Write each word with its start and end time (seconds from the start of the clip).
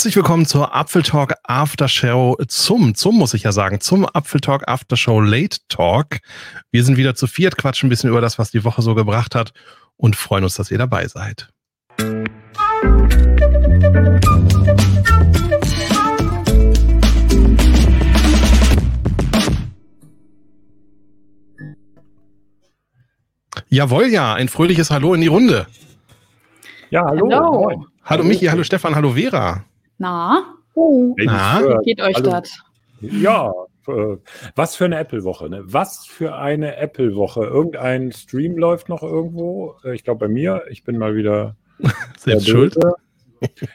Herzlich 0.00 0.16
willkommen 0.16 0.46
zur 0.46 0.74
Apfeltalk 0.74 1.34
After 1.42 1.86
Show 1.86 2.34
zum, 2.48 2.94
zum 2.94 3.18
muss 3.18 3.34
ich 3.34 3.42
ja 3.42 3.52
sagen, 3.52 3.82
zum 3.82 4.06
Apfeltalk 4.06 4.66
After 4.66 4.96
Show 4.96 5.20
Late 5.20 5.58
Talk. 5.68 6.20
Wir 6.70 6.84
sind 6.84 6.96
wieder 6.96 7.14
zu 7.14 7.26
viert, 7.26 7.58
quatschen 7.58 7.88
ein 7.88 7.90
bisschen 7.90 8.08
über 8.08 8.22
das, 8.22 8.38
was 8.38 8.50
die 8.50 8.64
Woche 8.64 8.80
so 8.80 8.94
gebracht 8.94 9.34
hat 9.34 9.52
und 9.98 10.16
freuen 10.16 10.44
uns, 10.44 10.54
dass 10.54 10.70
ihr 10.70 10.78
dabei 10.78 11.06
seid. 11.06 11.50
Jawohl, 23.68 24.06
ja, 24.06 24.32
ein 24.32 24.48
fröhliches 24.48 24.90
Hallo 24.90 25.12
in 25.12 25.20
die 25.20 25.26
Runde. 25.26 25.66
Ja, 26.88 27.04
hallo. 27.04 27.28
Hallo, 27.30 27.84
hallo 28.04 28.24
Michi, 28.24 28.46
hallo 28.46 28.64
Stefan, 28.64 28.94
hallo 28.94 29.10
Vera. 29.10 29.66
Na? 30.00 30.56
Uh. 30.74 31.14
Na? 31.18 31.60
Wie 31.62 31.84
geht 31.84 32.00
euch 32.00 32.16
das? 32.22 32.58
Ja, 33.00 33.52
äh, 33.86 34.16
was 34.56 34.74
für 34.74 34.86
eine 34.86 34.98
Apple-Woche, 34.98 35.50
ne? 35.50 35.62
Was 35.64 36.06
für 36.06 36.36
eine 36.36 36.76
Apple-Woche. 36.76 37.44
Irgendein 37.44 38.10
Stream 38.10 38.56
läuft 38.56 38.88
noch 38.88 39.02
irgendwo. 39.02 39.76
Äh, 39.84 39.94
ich 39.94 40.02
glaube 40.02 40.26
bei 40.26 40.28
mir. 40.28 40.64
Ich 40.70 40.84
bin 40.84 40.96
mal 40.96 41.14
wieder 41.14 41.54
Selbst 42.18 42.48
schuld. 42.48 42.76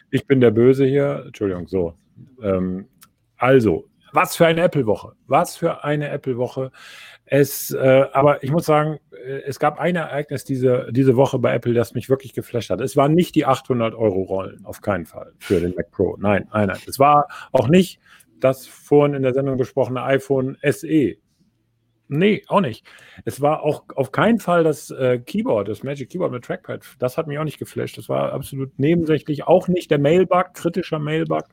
Ich 0.10 0.26
bin 0.26 0.42
der 0.42 0.52
Böse 0.52 0.86
hier. 0.86 1.24
Entschuldigung, 1.28 1.68
so. 1.68 1.94
Ähm, 2.42 2.88
also, 3.38 3.86
was 4.12 4.36
für 4.36 4.48
eine 4.48 4.62
Apple-Woche. 4.62 5.14
Was 5.28 5.58
für 5.58 5.84
eine 5.84 6.10
Apple-Woche. 6.10 6.72
Es, 7.26 7.72
äh, 7.72 8.06
aber 8.14 8.44
ich 8.44 8.52
muss 8.52 8.66
sagen, 8.66 9.00
äh, 9.12 9.42
es 9.46 9.60
gab 9.60 9.80
ein 9.80 9.96
Ereignis 9.96 10.44
diese, 10.44 10.88
diese 10.92 11.16
Woche 11.16 11.40
bei 11.40 11.54
Apple, 11.54 11.74
das 11.74 11.96
mich 11.96 12.10
wirklich 12.10 12.34
geflasht 12.34 12.70
hat. 12.70 12.82
Es 12.82 12.96
waren 12.96 13.14
nicht 13.14 13.34
die 13.36 13.46
800 13.46 13.96
Euro 13.96 14.22
Rollen, 14.22 14.64
auf 14.64 14.82
keinen 14.82 15.06
Fall, 15.06 15.34
für 15.40 15.60
den 15.60 15.74
Mac 15.76 15.90
Pro. 15.92 16.18
Nein, 16.20 16.48
nein, 16.54 16.68
nein. 16.68 16.80
Es 16.88 17.00
war 17.00 17.28
auch 17.52 17.68
nicht 17.68 18.00
das 18.40 18.68
vorhin 18.68 19.16
in 19.16 19.24
der 19.24 19.34
Sendung 19.34 19.58
besprochene 19.58 20.04
iPhone 20.04 20.58
SE. 20.62 21.16
Nee, 22.08 22.44
auch 22.48 22.62
nicht. 22.62 22.86
Es 23.24 23.42
war 23.42 23.64
auch 23.64 23.86
auf 23.96 24.12
keinen 24.12 24.40
Fall 24.40 24.64
das 24.64 24.92
äh, 24.92 25.18
Keyboard, 25.18 25.68
das 25.68 25.82
Magic 25.82 26.12
Keyboard 26.12 26.32
mit 26.32 26.44
Trackpad. 26.44 26.84
Das 27.00 27.18
hat 27.18 27.26
mich 27.26 27.40
auch 27.40 27.44
nicht 27.44 27.58
geflasht. 27.58 27.98
Das 27.98 28.10
war 28.10 28.32
absolut 28.34 28.78
nebensächlich. 28.78 29.46
Auch 29.46 29.68
nicht 29.68 29.90
der 29.90 29.98
Mailbug, 29.98 30.54
kritischer 30.54 31.00
Mailbug 31.00 31.46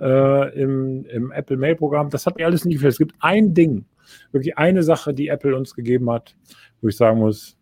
äh, 0.00 0.60
im, 0.60 1.04
im 1.06 1.32
Apple 1.32 1.56
Mail 1.56 1.74
Programm. 1.74 2.10
Das 2.10 2.26
hat 2.26 2.36
mir 2.36 2.46
alles 2.46 2.64
nicht 2.64 2.76
geflasht. 2.76 2.92
Es 2.92 2.98
gibt 2.98 3.16
ein 3.18 3.52
Ding, 3.52 3.84
wirklich 4.32 4.58
eine 4.58 4.82
Sache, 4.82 5.14
die 5.14 5.28
Apple 5.28 5.56
uns 5.56 5.74
gegeben 5.74 6.10
hat, 6.10 6.34
wo 6.80 6.88
ich 6.88 6.96
sagen 6.96 7.18
muss, 7.18 7.56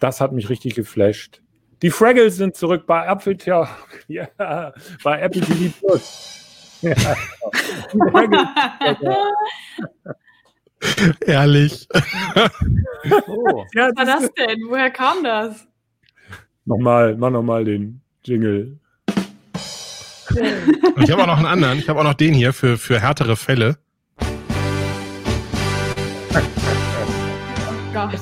das 0.00 0.20
hat 0.20 0.32
mich 0.32 0.48
richtig 0.48 0.74
geflasht. 0.74 1.42
Die 1.82 1.90
Fraggles 1.90 2.36
sind 2.36 2.56
zurück 2.56 2.86
bei 2.86 3.06
Apple, 3.06 3.36
ja, 4.08 4.72
bei 5.02 5.20
Apple 5.20 5.40
TV 5.40 5.74
Plus. 5.80 6.38
Ja, 11.24 11.44
Ehrlich. 11.44 11.86
Oh. 13.28 13.64
Ja, 13.74 13.90
Was 13.94 13.96
war 13.96 14.04
das 14.04 14.30
denn? 14.34 14.62
Woher 14.68 14.90
kam 14.90 15.22
das? 15.22 15.66
Nochmal, 16.64 17.16
mach 17.16 17.30
nochmal 17.30 17.64
den 17.64 18.00
Jingle. 18.24 18.78
Und 20.30 21.02
ich 21.02 21.10
habe 21.10 21.22
auch 21.22 21.26
noch 21.26 21.36
einen 21.38 21.46
anderen. 21.46 21.78
Ich 21.78 21.88
habe 21.88 22.00
auch 22.00 22.04
noch 22.04 22.14
den 22.14 22.34
hier 22.34 22.52
für, 22.52 22.78
für 22.78 23.00
härtere 23.00 23.36
Fälle. 23.36 23.78
Gott. 27.92 28.18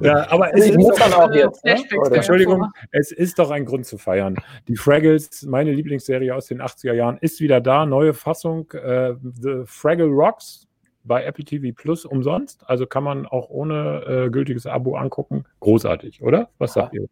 Ja, 0.00 0.30
aber 0.30 0.54
es 0.54 0.68
ist 0.68 0.76
doch, 0.78 1.18
auch 1.18 1.32
jetzt, 1.32 1.64
ne? 1.64 1.76
Entschuldigung, 2.12 2.70
es 2.90 3.12
ist 3.12 3.38
doch 3.38 3.50
ein 3.50 3.64
Grund 3.64 3.86
zu 3.86 3.98
feiern. 3.98 4.36
Die 4.68 4.76
Fraggles, 4.76 5.42
meine 5.42 5.72
Lieblingsserie 5.72 6.34
aus 6.34 6.46
den 6.46 6.62
80er 6.62 6.92
Jahren, 6.92 7.18
ist 7.18 7.40
wieder 7.40 7.60
da. 7.60 7.86
Neue 7.86 8.14
Fassung, 8.14 8.70
äh, 8.72 9.14
The 9.20 9.62
Fraggle 9.66 10.06
Rocks 10.06 10.66
bei 11.04 11.24
Apple 11.24 11.44
TV 11.44 11.74
Plus 11.74 12.04
umsonst. 12.04 12.62
Also 12.68 12.86
kann 12.86 13.04
man 13.04 13.26
auch 13.26 13.48
ohne 13.50 14.04
äh, 14.06 14.30
gültiges 14.30 14.66
Abo 14.66 14.96
angucken. 14.96 15.44
Großartig, 15.60 16.22
oder? 16.22 16.48
Was 16.58 16.74
sagt 16.74 16.94
ihr? 16.94 17.06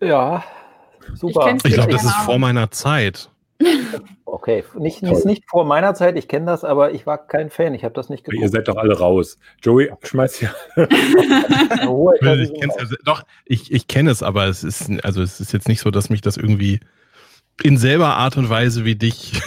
Ja, 0.00 0.44
super. 1.14 1.54
Ich, 1.56 1.64
ich 1.64 1.74
glaube, 1.74 1.92
das 1.92 2.04
ist 2.04 2.16
vor 2.24 2.38
meiner 2.38 2.70
Zeit. 2.70 3.30
Okay, 4.24 4.64
nicht, 4.78 5.02
nicht, 5.02 5.24
nicht, 5.26 5.44
vor 5.48 5.64
meiner 5.64 5.94
Zeit, 5.94 6.16
ich 6.16 6.28
kenne 6.28 6.46
das, 6.46 6.64
aber 6.64 6.92
ich 6.92 7.06
war 7.06 7.18
kein 7.26 7.50
Fan, 7.50 7.74
ich 7.74 7.84
habe 7.84 7.94
das 7.94 8.08
nicht 8.08 8.24
geguckt. 8.24 8.42
Ihr 8.42 8.48
seid 8.48 8.68
doch 8.68 8.76
alle 8.76 8.98
raus. 8.98 9.38
Joey, 9.62 9.92
schmeiß 10.02 10.40
ja. 10.42 10.54
ich 10.76 12.50
ja, 12.50 12.68
doch, 13.04 13.22
ich, 13.44 13.70
ich 13.70 13.86
kenne 13.86 14.10
es, 14.10 14.22
aber 14.22 14.46
es 14.46 14.64
ist, 14.64 14.90
also 15.04 15.20
es 15.22 15.40
ist 15.40 15.52
jetzt 15.52 15.68
nicht 15.68 15.80
so, 15.80 15.90
dass 15.90 16.08
mich 16.08 16.22
das 16.22 16.36
irgendwie 16.38 16.80
in 17.62 17.76
selber 17.76 18.16
Art 18.16 18.36
und 18.38 18.48
Weise 18.48 18.84
wie 18.84 18.94
dich 18.94 19.42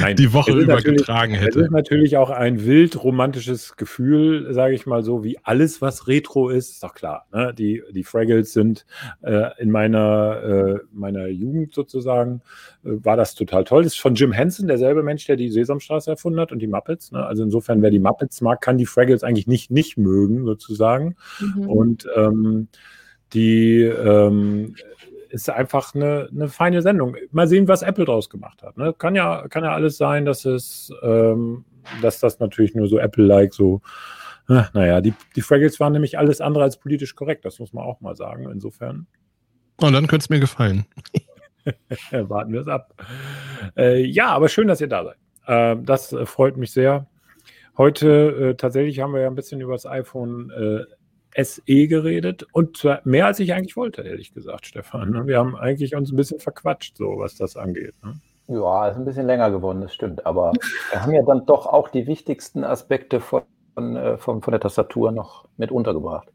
Nein, 0.00 0.16
die 0.16 0.32
Woche 0.32 0.52
über 0.52 0.80
getragen 0.80 1.34
hätte. 1.34 1.60
Es 1.60 1.66
ist 1.66 1.70
natürlich 1.72 2.16
auch 2.16 2.30
ein 2.30 2.64
wild 2.64 3.02
romantisches 3.02 3.76
Gefühl, 3.76 4.52
sage 4.52 4.74
ich 4.74 4.86
mal 4.86 5.02
so, 5.02 5.24
wie 5.24 5.38
alles, 5.42 5.82
was 5.82 6.08
Retro 6.08 6.48
ist, 6.48 6.70
ist 6.70 6.82
doch 6.82 6.94
klar. 6.94 7.26
Ne? 7.32 7.52
Die, 7.56 7.82
die 7.92 8.04
Fraggles 8.04 8.52
sind 8.52 8.86
äh, 9.22 9.50
in 9.58 9.70
meiner, 9.70 10.42
äh, 10.42 10.78
meiner 10.92 11.26
Jugend 11.26 11.74
sozusagen, 11.74 12.42
äh, 12.84 12.90
war 13.02 13.16
das 13.16 13.34
total 13.34 13.64
toll. 13.64 13.82
Das 13.82 13.94
ist 13.94 14.00
von 14.00 14.14
Jim 14.14 14.32
Henson, 14.32 14.66
derselbe 14.66 15.02
Mensch, 15.02 15.26
der 15.26 15.36
die 15.36 15.50
Sesamstraße 15.50 16.10
erfunden 16.10 16.40
hat 16.40 16.52
und 16.52 16.60
die 16.60 16.66
Muppets. 16.66 17.12
Ne? 17.12 17.24
Also 17.24 17.42
insofern, 17.42 17.82
wer 17.82 17.90
die 17.90 17.98
Muppets 17.98 18.40
mag, 18.40 18.60
kann 18.60 18.78
die 18.78 18.86
Fraggles 18.86 19.22
eigentlich 19.24 19.46
nicht 19.46 19.70
nicht 19.70 19.98
mögen, 19.98 20.44
sozusagen. 20.44 21.16
Mhm. 21.40 21.68
Und 21.68 22.08
ähm, 22.16 22.68
die 23.32 23.82
ähm, 23.82 24.74
ist 25.32 25.48
einfach 25.48 25.94
eine, 25.94 26.28
eine 26.30 26.48
feine 26.48 26.82
Sendung. 26.82 27.16
Mal 27.30 27.48
sehen, 27.48 27.66
was 27.66 27.82
Apple 27.82 28.04
draus 28.04 28.28
gemacht 28.28 28.62
hat. 28.62 28.76
Ne? 28.76 28.92
Kann, 28.92 29.14
ja, 29.14 29.48
kann 29.48 29.64
ja 29.64 29.72
alles 29.72 29.96
sein, 29.96 30.24
dass 30.24 30.44
es, 30.44 30.92
ähm, 31.02 31.64
dass 32.02 32.20
das 32.20 32.38
natürlich 32.38 32.74
nur 32.74 32.86
so 32.86 32.98
Apple-like 32.98 33.54
so, 33.54 33.80
äh, 34.48 34.62
naja, 34.74 35.00
die, 35.00 35.14
die 35.34 35.40
Fraggles 35.40 35.80
waren 35.80 35.94
nämlich 35.94 36.18
alles 36.18 36.40
andere 36.40 36.64
als 36.64 36.78
politisch 36.78 37.14
korrekt, 37.14 37.44
das 37.44 37.58
muss 37.58 37.72
man 37.72 37.84
auch 37.84 38.00
mal 38.00 38.14
sagen. 38.14 38.50
Insofern. 38.50 39.06
Und 39.80 39.92
dann 39.94 40.06
könnte 40.06 40.24
es 40.24 40.30
mir 40.30 40.40
gefallen. 40.40 40.84
Warten 42.10 42.52
wir 42.52 42.60
es 42.60 42.68
ab. 42.68 42.94
Äh, 43.76 44.04
ja, 44.04 44.28
aber 44.28 44.48
schön, 44.48 44.68
dass 44.68 44.80
ihr 44.80 44.88
da 44.88 45.04
seid. 45.04 45.16
Äh, 45.46 45.82
das 45.82 46.14
freut 46.24 46.58
mich 46.58 46.72
sehr. 46.72 47.06
Heute 47.78 48.50
äh, 48.50 48.54
tatsächlich 48.54 49.00
haben 49.00 49.14
wir 49.14 49.22
ja 49.22 49.28
ein 49.28 49.34
bisschen 49.34 49.62
über 49.62 49.72
das 49.72 49.86
iPhone 49.86 50.50
äh, 50.50 50.84
SE 51.36 51.86
geredet 51.86 52.46
und 52.52 52.76
zwar 52.76 53.00
mehr 53.04 53.26
als 53.26 53.40
ich 53.40 53.52
eigentlich 53.54 53.76
wollte, 53.76 54.02
ehrlich 54.02 54.34
gesagt, 54.34 54.66
Stefan. 54.66 55.10
Ne? 55.10 55.26
Wir 55.26 55.38
haben 55.38 55.56
eigentlich 55.56 55.94
uns 55.94 56.12
ein 56.12 56.16
bisschen 56.16 56.40
verquatscht, 56.40 56.96
so 56.96 57.18
was 57.18 57.36
das 57.36 57.56
angeht. 57.56 57.94
Ne? 58.02 58.14
Ja, 58.48 58.88
ist 58.88 58.96
ein 58.96 59.04
bisschen 59.04 59.26
länger 59.26 59.50
geworden, 59.50 59.80
das 59.80 59.94
stimmt. 59.94 60.26
Aber 60.26 60.52
wir 60.90 61.02
haben 61.02 61.12
ja 61.12 61.22
dann 61.22 61.46
doch 61.46 61.66
auch 61.66 61.88
die 61.88 62.06
wichtigsten 62.06 62.64
Aspekte 62.64 63.20
von, 63.20 63.42
von, 63.74 64.18
von, 64.18 64.42
von 64.42 64.52
der 64.52 64.60
Tastatur 64.60 65.12
noch 65.12 65.48
mit 65.56 65.70
untergebracht. 65.70 66.28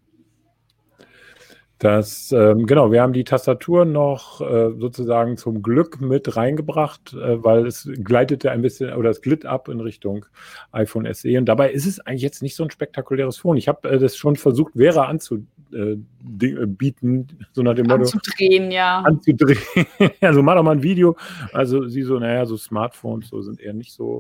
Das, 1.80 2.32
ähm, 2.32 2.66
genau, 2.66 2.92
wir 2.92 3.04
haben 3.04 3.14
die 3.14 3.24
Tastatur 3.24 3.86
noch 3.86 4.42
äh, 4.42 4.72
sozusagen 4.80 5.38
zum 5.38 5.62
Glück 5.62 6.02
mit 6.02 6.36
reingebracht, 6.36 7.14
äh, 7.14 7.44
weil 7.44 7.68
es 7.68 7.88
gleitete 8.04 8.50
ein 8.50 8.64
bisschen 8.64 8.94
oder 8.94 9.12
es 9.12 9.22
glitt 9.22 9.46
ab 9.46 9.70
in 9.70 9.80
Richtung 9.80 10.26
iPhone 10.72 11.08
SE. 11.14 11.38
Und 11.38 11.46
dabei 11.46 11.72
ist 11.72 11.86
es 11.86 12.00
eigentlich 12.00 12.24
jetzt 12.24 12.42
nicht 12.42 12.56
so 12.56 12.64
ein 12.64 12.72
spektakuläres 12.72 13.38
Phone. 13.38 13.58
Ich 13.58 13.68
habe 13.68 13.88
äh, 13.90 14.00
das 14.00 14.18
schon 14.18 14.38
versucht, 14.38 14.74
Vera 14.76 15.06
anzubieten, 15.06 15.58
äh, 15.72 17.44
so 17.52 17.62
nach 17.62 17.76
dem 17.76 17.86
Motto. 17.86 18.06
Anzudrehen, 18.06 18.72
ja. 18.72 19.02
Anzudrehen. 19.02 19.60
also 20.22 20.42
mach 20.42 20.56
doch 20.56 20.64
mal 20.64 20.72
ein 20.72 20.84
Video. 20.84 21.16
Also 21.54 21.88
sie 21.88 22.02
so, 22.02 22.18
naja, 22.18 22.48
so 22.48 22.58
Smartphones 22.58 23.30
so 23.30 23.44
sind 23.44 23.62
eher 23.62 23.74
nicht 23.74 23.94
so. 23.94 24.18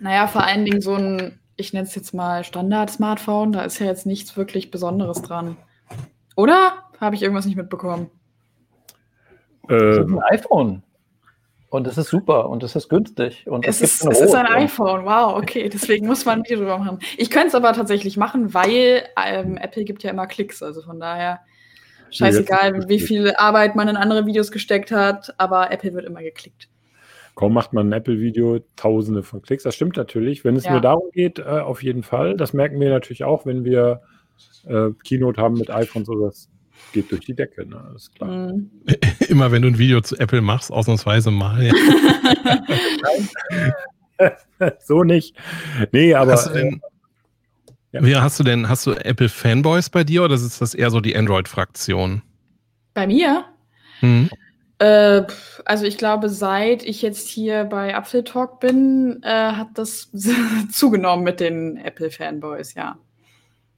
Naja, 0.00 0.26
vor 0.26 0.42
allen 0.42 0.64
Dingen 0.64 0.80
so 0.80 0.94
ein, 0.94 1.38
ich 1.56 1.72
nenne 1.72 1.86
es 1.86 1.94
jetzt 1.94 2.12
mal 2.12 2.42
Standard-Smartphone, 2.42 3.52
da 3.52 3.62
ist 3.62 3.78
ja 3.78 3.86
jetzt 3.86 4.04
nichts 4.04 4.36
wirklich 4.36 4.72
Besonderes 4.72 5.22
dran. 5.22 5.56
Oder? 6.34 6.87
Habe 7.00 7.16
ich 7.16 7.22
irgendwas 7.22 7.46
nicht 7.46 7.56
mitbekommen? 7.56 8.10
Äh, 9.68 9.78
das 9.78 9.98
ist 9.98 10.12
ein 10.12 10.22
iPhone. 10.30 10.82
Und 11.70 11.86
es 11.86 11.98
ist 11.98 12.08
super 12.08 12.48
und 12.48 12.62
es 12.62 12.74
ist 12.74 12.88
günstig. 12.88 13.46
Und 13.46 13.66
es, 13.66 13.82
es, 13.82 14.00
ist, 14.00 14.06
es 14.06 14.20
ist, 14.22 14.34
ein 14.34 14.46
iPhone, 14.46 15.04
wow, 15.04 15.36
okay. 15.36 15.68
Deswegen 15.68 16.06
muss 16.06 16.24
man 16.24 16.38
ein 16.38 16.44
Video 16.44 16.60
drüber 16.60 16.78
machen. 16.78 16.98
Ich 17.18 17.30
könnte 17.30 17.48
es 17.48 17.54
aber 17.54 17.74
tatsächlich 17.74 18.16
machen, 18.16 18.54
weil 18.54 19.04
ähm, 19.22 19.58
Apple 19.58 19.84
gibt 19.84 20.02
ja 20.02 20.10
immer 20.10 20.26
Klicks. 20.26 20.62
Also 20.62 20.80
von 20.80 20.98
daher 20.98 21.40
scheißegal, 22.10 22.88
wie 22.88 23.00
viel 23.00 23.34
Arbeit 23.36 23.76
man 23.76 23.86
in 23.88 23.96
andere 23.96 24.24
Videos 24.24 24.50
gesteckt 24.50 24.90
hat, 24.90 25.34
aber 25.36 25.70
Apple 25.70 25.92
wird 25.92 26.06
immer 26.06 26.22
geklickt. 26.22 26.70
Kaum 27.34 27.52
macht 27.52 27.74
man 27.74 27.90
ein 27.90 27.92
Apple-Video, 27.92 28.60
tausende 28.74 29.22
von 29.22 29.42
Klicks. 29.42 29.62
Das 29.62 29.74
stimmt 29.74 29.96
natürlich. 29.98 30.44
Wenn 30.44 30.56
es 30.56 30.64
ja. 30.64 30.72
nur 30.72 30.80
darum 30.80 31.10
geht, 31.12 31.38
äh, 31.38 31.42
auf 31.42 31.82
jeden 31.82 32.02
Fall. 32.02 32.36
Das 32.36 32.54
merken 32.54 32.80
wir 32.80 32.88
natürlich 32.88 33.24
auch, 33.24 33.44
wenn 33.44 33.64
wir 33.64 34.00
äh, 34.66 34.90
Keynote 35.04 35.40
haben 35.40 35.54
mit 35.54 35.70
iPhones 35.70 36.08
oder 36.08 36.26
das 36.26 36.48
geht 36.92 37.10
durch 37.10 37.24
die 37.24 37.34
Decke, 37.34 37.66
ne? 37.66 37.92
ist 37.94 38.14
klar. 38.14 38.52
Mhm. 38.52 38.70
Immer 39.28 39.52
wenn 39.52 39.62
du 39.62 39.68
ein 39.68 39.78
Video 39.78 40.00
zu 40.00 40.16
Apple 40.16 40.40
machst, 40.40 40.72
ausnahmsweise 40.72 41.30
mal. 41.30 41.62
Ja. 41.62 41.74
so 44.84 45.04
nicht. 45.04 45.36
Nee, 45.92 46.14
aber. 46.14 46.32
Hast 46.32 46.48
du 46.48 46.52
denn, 46.52 46.80
äh, 47.92 48.08
ja. 48.08 48.22
hast 48.22 48.38
du 48.40 48.44
denn, 48.44 48.68
hast 48.68 48.86
du 48.86 48.92
Apple 48.92 49.28
Fanboys 49.28 49.90
bei 49.90 50.04
dir 50.04 50.24
oder 50.24 50.34
ist 50.34 50.60
das 50.60 50.74
eher 50.74 50.90
so 50.90 51.00
die 51.00 51.16
Android-Fraktion? 51.16 52.22
Bei 52.94 53.06
mir? 53.06 53.44
Mhm. 54.00 54.30
Äh, 54.78 55.22
also 55.64 55.84
ich 55.84 55.98
glaube, 55.98 56.28
seit 56.28 56.84
ich 56.84 57.02
jetzt 57.02 57.28
hier 57.28 57.64
bei 57.64 57.96
Apfel 57.96 58.22
Talk 58.24 58.60
bin, 58.60 59.20
äh, 59.22 59.52
hat 59.52 59.68
das 59.74 60.10
zugenommen 60.72 61.24
mit 61.24 61.40
den 61.40 61.76
Apple-Fanboys, 61.78 62.74
ja. 62.74 62.98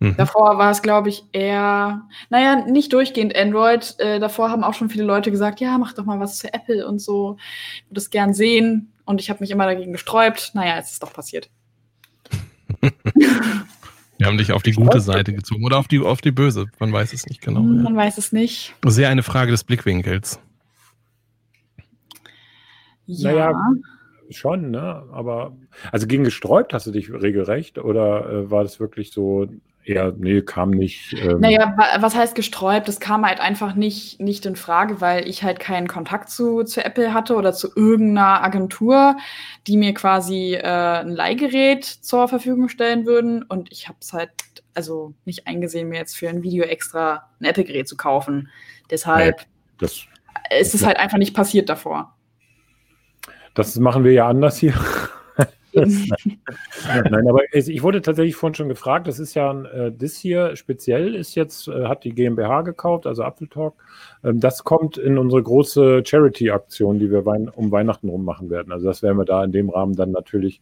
Mhm. 0.00 0.16
Davor 0.16 0.56
war 0.56 0.70
es, 0.70 0.80
glaube 0.80 1.10
ich, 1.10 1.24
eher, 1.32 2.08
naja, 2.30 2.64
nicht 2.66 2.92
durchgehend 2.92 3.36
Android. 3.36 3.94
Äh, 3.98 4.18
davor 4.18 4.50
haben 4.50 4.64
auch 4.64 4.72
schon 4.74 4.88
viele 4.88 5.04
Leute 5.04 5.30
gesagt, 5.30 5.60
ja, 5.60 5.76
mach 5.76 5.92
doch 5.92 6.06
mal 6.06 6.18
was 6.18 6.38
zu 6.38 6.52
Apple 6.52 6.86
und 6.86 7.00
so. 7.00 7.36
Ich 7.76 7.84
würde 7.84 7.94
das 7.94 8.10
gern 8.10 8.32
sehen. 8.32 8.92
Und 9.04 9.20
ich 9.20 9.28
habe 9.28 9.40
mich 9.40 9.50
immer 9.50 9.66
dagegen 9.66 9.92
gesträubt. 9.92 10.52
Naja, 10.54 10.76
jetzt 10.76 10.86
ist 10.86 10.92
es 10.94 10.98
doch 11.00 11.12
passiert. 11.12 11.50
Wir 14.18 14.26
haben 14.26 14.38
dich 14.38 14.52
auf 14.52 14.62
die 14.62 14.72
gute 14.72 15.00
Seite 15.00 15.32
gezogen 15.32 15.64
oder 15.64 15.78
auf 15.78 15.88
die, 15.88 15.98
auf 16.00 16.20
die 16.20 16.30
böse. 16.30 16.66
Man 16.78 16.92
weiß 16.92 17.12
es 17.14 17.26
nicht 17.26 17.40
genau. 17.40 17.62
Man 17.62 17.94
ja. 17.94 18.00
weiß 18.00 18.18
es 18.18 18.32
nicht. 18.32 18.74
Sehr 18.86 19.08
eine 19.08 19.22
Frage 19.22 19.50
des 19.50 19.64
Blickwinkels. 19.64 20.40
Ja. 23.06 23.32
Naja, 23.32 23.54
schon, 24.30 24.70
ne? 24.70 25.04
Aber 25.10 25.56
also 25.90 26.06
gegen 26.06 26.24
gesträubt 26.24 26.74
hast 26.74 26.86
du 26.86 26.90
dich 26.90 27.10
regelrecht 27.10 27.78
oder 27.78 28.30
äh, 28.30 28.50
war 28.50 28.62
das 28.62 28.78
wirklich 28.78 29.10
so 29.10 29.48
eher, 29.90 30.14
nee, 30.16 30.40
kam 30.40 30.70
nicht. 30.70 31.12
Ähm 31.14 31.40
naja, 31.40 31.76
was 31.98 32.14
heißt 32.14 32.34
gesträubt? 32.34 32.88
Das 32.88 33.00
kam 33.00 33.26
halt 33.26 33.40
einfach 33.40 33.74
nicht, 33.74 34.20
nicht 34.20 34.46
in 34.46 34.56
Frage, 34.56 35.00
weil 35.00 35.28
ich 35.28 35.42
halt 35.42 35.60
keinen 35.60 35.88
Kontakt 35.88 36.30
zu, 36.30 36.64
zu 36.64 36.84
Apple 36.84 37.12
hatte 37.12 37.34
oder 37.34 37.52
zu 37.52 37.68
irgendeiner 37.74 38.42
Agentur, 38.42 39.16
die 39.66 39.76
mir 39.76 39.92
quasi 39.92 40.54
äh, 40.54 41.00
ein 41.00 41.10
Leihgerät 41.10 41.84
zur 41.84 42.28
Verfügung 42.28 42.68
stellen 42.68 43.04
würden. 43.04 43.42
Und 43.42 43.70
ich 43.72 43.88
habe 43.88 43.98
es 44.00 44.12
halt 44.12 44.30
also 44.74 45.14
nicht 45.24 45.46
eingesehen, 45.46 45.88
mir 45.88 45.98
jetzt 45.98 46.16
für 46.16 46.28
ein 46.28 46.42
Video 46.42 46.64
extra 46.64 47.28
ein 47.40 47.44
Apple-Gerät 47.44 47.88
zu 47.88 47.96
kaufen. 47.96 48.48
Deshalb 48.90 49.44
ja, 49.80 49.88
ist 50.58 50.74
es 50.74 50.86
halt 50.86 50.96
einfach 50.96 51.18
nicht 51.18 51.34
passiert 51.34 51.68
davor. 51.68 52.16
Das 53.54 53.76
machen 53.76 54.04
wir 54.04 54.12
ja 54.12 54.28
anders 54.28 54.56
hier. 54.56 54.74
Nein, 55.72 57.28
aber 57.28 57.40
ich 57.52 57.82
wurde 57.82 58.02
tatsächlich 58.02 58.36
vorhin 58.36 58.54
schon 58.54 58.68
gefragt, 58.68 59.06
das 59.06 59.18
ist 59.18 59.34
ja, 59.34 59.52
äh, 59.64 59.92
das 59.92 60.16
hier 60.16 60.56
speziell 60.56 61.14
ist 61.14 61.34
jetzt, 61.34 61.68
äh, 61.68 61.86
hat 61.86 62.04
die 62.04 62.14
GmbH 62.14 62.62
gekauft, 62.62 63.06
also 63.06 63.22
Apple 63.22 63.48
Talk. 63.48 63.74
Ähm, 64.24 64.40
das 64.40 64.64
kommt 64.64 64.98
in 64.98 65.18
unsere 65.18 65.42
große 65.42 66.02
Charity-Aktion, 66.04 66.98
die 66.98 67.10
wir 67.10 67.26
um 67.54 67.70
Weihnachten 67.70 68.08
rum 68.08 68.24
machen 68.24 68.50
werden. 68.50 68.72
Also 68.72 68.86
das 68.86 69.02
werden 69.02 69.18
wir 69.18 69.24
da 69.24 69.44
in 69.44 69.52
dem 69.52 69.70
Rahmen 69.70 69.94
dann 69.94 70.10
natürlich 70.10 70.60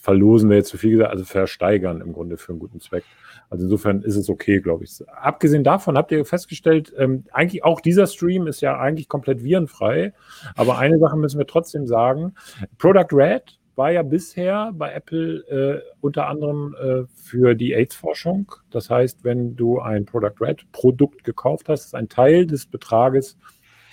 verlosen 0.00 0.48
wir 0.48 0.56
jetzt 0.56 0.70
zu 0.70 0.78
viel 0.78 0.92
gesagt, 0.92 1.10
also 1.10 1.24
versteigern 1.24 2.00
im 2.00 2.12
Grunde 2.14 2.38
für 2.38 2.52
einen 2.52 2.58
guten 2.58 2.80
Zweck. 2.80 3.04
Also 3.50 3.64
insofern 3.64 4.02
ist 4.02 4.16
es 4.16 4.30
okay, 4.30 4.60
glaube 4.60 4.84
ich. 4.84 4.98
Abgesehen 5.08 5.62
davon 5.62 5.98
habt 5.98 6.10
ihr 6.10 6.24
festgestellt, 6.24 6.92
ähm, 6.96 7.24
eigentlich 7.32 7.64
auch 7.64 7.80
dieser 7.80 8.06
Stream 8.06 8.46
ist 8.46 8.62
ja 8.62 8.78
eigentlich 8.78 9.08
komplett 9.08 9.44
virenfrei. 9.44 10.14
Aber 10.56 10.78
eine 10.78 10.98
Sache 10.98 11.16
müssen 11.16 11.38
wir 11.38 11.46
trotzdem 11.46 11.86
sagen. 11.86 12.34
Product 12.78 13.08
Red 13.12 13.59
war 13.80 13.92
ja 13.92 14.02
bisher 14.02 14.72
bei 14.74 14.92
Apple 14.92 15.38
äh, 15.48 15.80
unter 16.02 16.28
anderem 16.28 16.76
äh, 16.78 17.04
für 17.14 17.54
die 17.54 17.72
AIDS-Forschung. 17.72 18.52
Das 18.70 18.90
heißt, 18.90 19.24
wenn 19.24 19.56
du 19.56 19.80
ein 19.80 20.04
Product 20.04 20.34
Red 20.38 20.70
Produkt 20.70 21.24
gekauft 21.24 21.70
hast, 21.70 21.86
ist 21.86 21.94
ein 21.94 22.10
Teil 22.10 22.46
des 22.46 22.66
Betrages 22.66 23.38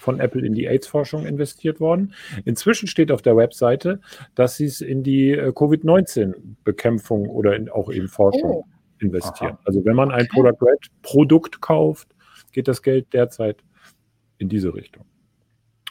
von 0.01 0.19
Apple 0.19 0.45
in 0.45 0.54
die 0.54 0.68
AIDS-Forschung 0.68 1.25
investiert 1.25 1.80
worden. 1.80 2.13
Inzwischen 2.44 2.89
steht 2.89 3.13
auf 3.13 3.22
der 3.22 3.38
Webseite, 3.38 4.01
dass 4.36 4.57
sie 4.57 4.66
es 4.66 4.81
in 4.81 5.04
die 5.04 5.31
äh, 5.31 5.54
Covid-19-Bekämpfung 5.54 7.30
oder 7.30 7.56
in, 7.56 7.69
auch 7.69 7.88
in 7.88 8.10
Forschung 8.10 8.51
oh. 8.51 8.66
investieren. 9.00 9.54
Aha. 9.54 9.62
Also 9.63 9.86
wenn 9.86 9.95
man 9.95 10.12
ein 10.12 10.28
Product 10.28 10.57
Red 10.60 10.88
Produkt 11.01 11.62
kauft, 11.62 12.10
geht 12.51 12.68
das 12.68 12.81
Geld 12.81 13.13
derzeit 13.13 13.63
in 14.38 14.50
diese 14.50 14.74
Richtung. 14.74 15.06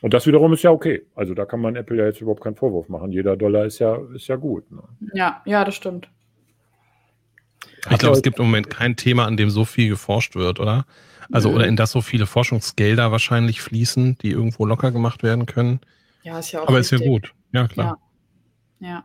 Und 0.03 0.13
das 0.13 0.27
wiederum 0.27 0.53
ist 0.53 0.63
ja 0.63 0.71
okay. 0.71 1.07
Also 1.15 1.35
da 1.35 1.47
kann 1.47 1.61
man 1.61 1.75
Apple 1.75 1.97
ja 1.97 2.07
jetzt 2.07 2.21
überhaupt 2.21 2.43
keinen 2.43 2.57
Vorwurf 2.57 2.89
machen. 2.89 3.13
Jeder 3.13 3.37
Dollar 3.37 3.65
ist 3.65 3.79
ja, 3.79 3.99
ist 4.15 4.29
ja 4.29 4.37
gut. 4.37 4.71
Ne? 4.71 4.83
Ja, 5.15 5.43
ja, 5.47 5.65
das 5.65 5.75
stimmt. 5.75 6.11
Ich 7.91 7.99
glaube, 7.99 8.17
es 8.17 8.23
gibt 8.23 8.39
im 8.39 8.47
Moment 8.47 8.69
kein 8.69 8.97
Thema, 8.97 9.27
an 9.27 9.37
dem 9.37 9.49
so 9.49 9.65
viel 9.65 9.89
geforscht 9.89 10.35
wird, 10.35 10.61
oder? 10.61 10.87
Also, 11.33 11.51
oder 11.51 11.67
in 11.67 11.77
das 11.77 11.91
so 11.91 12.01
viele 12.01 12.27
Forschungsgelder 12.27 13.11
wahrscheinlich 13.11 13.61
fließen, 13.61 14.19
die 14.19 14.31
irgendwo 14.31 14.65
locker 14.65 14.93
gemacht 14.93 15.23
werden 15.23 15.47
können. 15.47 15.81
Ja, 16.23 16.39
ist 16.39 16.53
ja 16.53 16.61
auch. 16.61 16.69
Aber 16.69 16.79
richtig. 16.79 17.01
ist 17.01 17.05
ja 17.05 17.11
gut. 17.11 17.35
Ja, 17.53 17.69
klar. 17.69 17.99
Ja. 18.81 18.89
ja. 18.89 19.05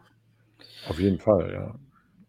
Auf 0.87 0.99
jeden 0.99 1.19
Fall, 1.19 1.51
ja. 1.53 1.75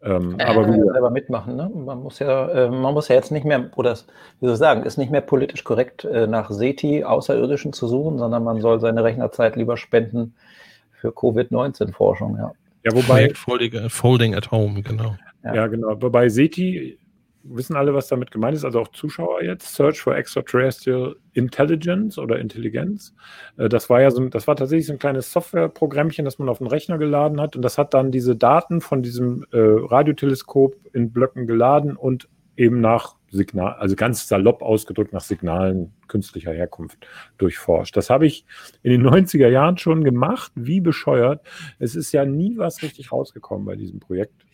Ähm, 0.04 0.37
äh, 0.38 0.44
aber 0.44 0.66
wie 0.66 0.80
selber 0.80 1.11
mitmachen, 1.11 1.56
ne? 1.56 1.71
Man 1.73 2.02
muss 2.02 2.18
ja, 2.18 2.49
äh, 2.49 2.71
man 2.71 2.92
muss 2.92 3.09
ja 3.09 3.14
jetzt 3.14 3.30
nicht 3.30 3.44
mehr, 3.44 3.71
oder 3.76 3.92
wie 4.40 4.47
soll 4.47 4.54
ich 4.54 4.59
sagen, 4.59 4.82
ist 4.82 4.99
nicht 4.99 5.12
mehr 5.12 5.21
politisch 5.21 5.62
korrekt, 5.62 6.04
äh, 6.04 6.26
nach 6.26 6.50
SETI 6.50 7.04
Außerirdischen 7.04 7.73
zu 7.73 7.87
suchen, 7.87 8.18
sondern 8.18 8.42
man 8.42 8.61
soll 8.61 8.80
seine 8.80 9.04
Rechnerzeit 9.04 9.54
lieber 9.54 9.76
spenden 9.76 10.35
für 10.90 11.12
Covid-19-Forschung, 11.12 12.37
ja. 12.37 12.52
Ja, 12.85 12.92
wobei. 12.94 13.30
Folding, 13.35 13.88
Folding 13.88 14.35
at 14.35 14.50
Home, 14.50 14.82
genau. 14.82 15.14
Ja. 15.44 15.54
ja, 15.54 15.66
genau. 15.68 16.00
Wobei 16.02 16.28
SETI 16.28 16.99
wissen 17.44 17.76
alle, 17.76 17.94
was 17.94 18.08
damit 18.08 18.30
gemeint 18.30 18.56
ist, 18.56 18.64
also 18.64 18.80
auch 18.80 18.88
Zuschauer 18.88 19.42
jetzt, 19.42 19.75
Search 19.75 20.00
for 20.00 20.16
Extraterrestrial 20.16 21.16
Intelligence 21.32 22.18
oder 22.18 22.38
Intelligenz. 22.38 23.14
Äh, 23.56 23.68
das 23.68 23.90
war 23.90 24.00
ja 24.00 24.11
so, 24.11 24.28
das 24.28 24.46
war 24.46 24.56
tatsächlich 24.56 24.87
so 24.87 24.92
ein 24.92 24.99
kleines 24.99 25.32
Softwareprogrammchen, 25.32 26.25
das 26.25 26.38
man 26.38 26.49
auf 26.49 26.58
den 26.58 26.66
Rechner 26.66 26.99
geladen 26.99 27.40
hat 27.40 27.56
und 27.56 27.62
das 27.62 27.78
hat 27.78 27.94
dann 27.94 28.11
diese 28.11 28.37
Daten 28.37 28.80
von 28.80 29.02
diesem 29.02 29.44
äh, 29.52 29.58
Radioteleskop 29.58 30.76
in 30.92 31.12
Blöcken 31.12 31.46
geladen 31.46 31.96
und 31.96 32.28
eben 32.56 32.80
nach 32.80 33.16
Signal, 33.30 33.75
also 33.75 33.96
ganz 33.96 34.28
salopp 34.28 34.61
ausgedrückt 34.61 35.12
nach 35.12 35.22
Signalen 35.22 35.92
künstlicher 36.06 36.52
Herkunft 36.52 37.06
durchforscht. 37.38 37.96
Das 37.96 38.11
habe 38.11 38.26
ich 38.26 38.44
in 38.82 38.90
den 38.90 39.06
90er 39.06 39.49
Jahren 39.49 39.78
schon 39.78 40.04
gemacht, 40.04 40.52
wie 40.54 40.80
bescheuert. 40.80 41.40
Es 41.78 41.96
ist 41.96 42.12
ja 42.12 42.26
nie 42.26 42.58
was 42.58 42.82
richtig 42.82 43.11
rausgekommen 43.11 43.64
bei 43.64 43.76
diesem 43.76 44.00
Projekt. 44.00 44.44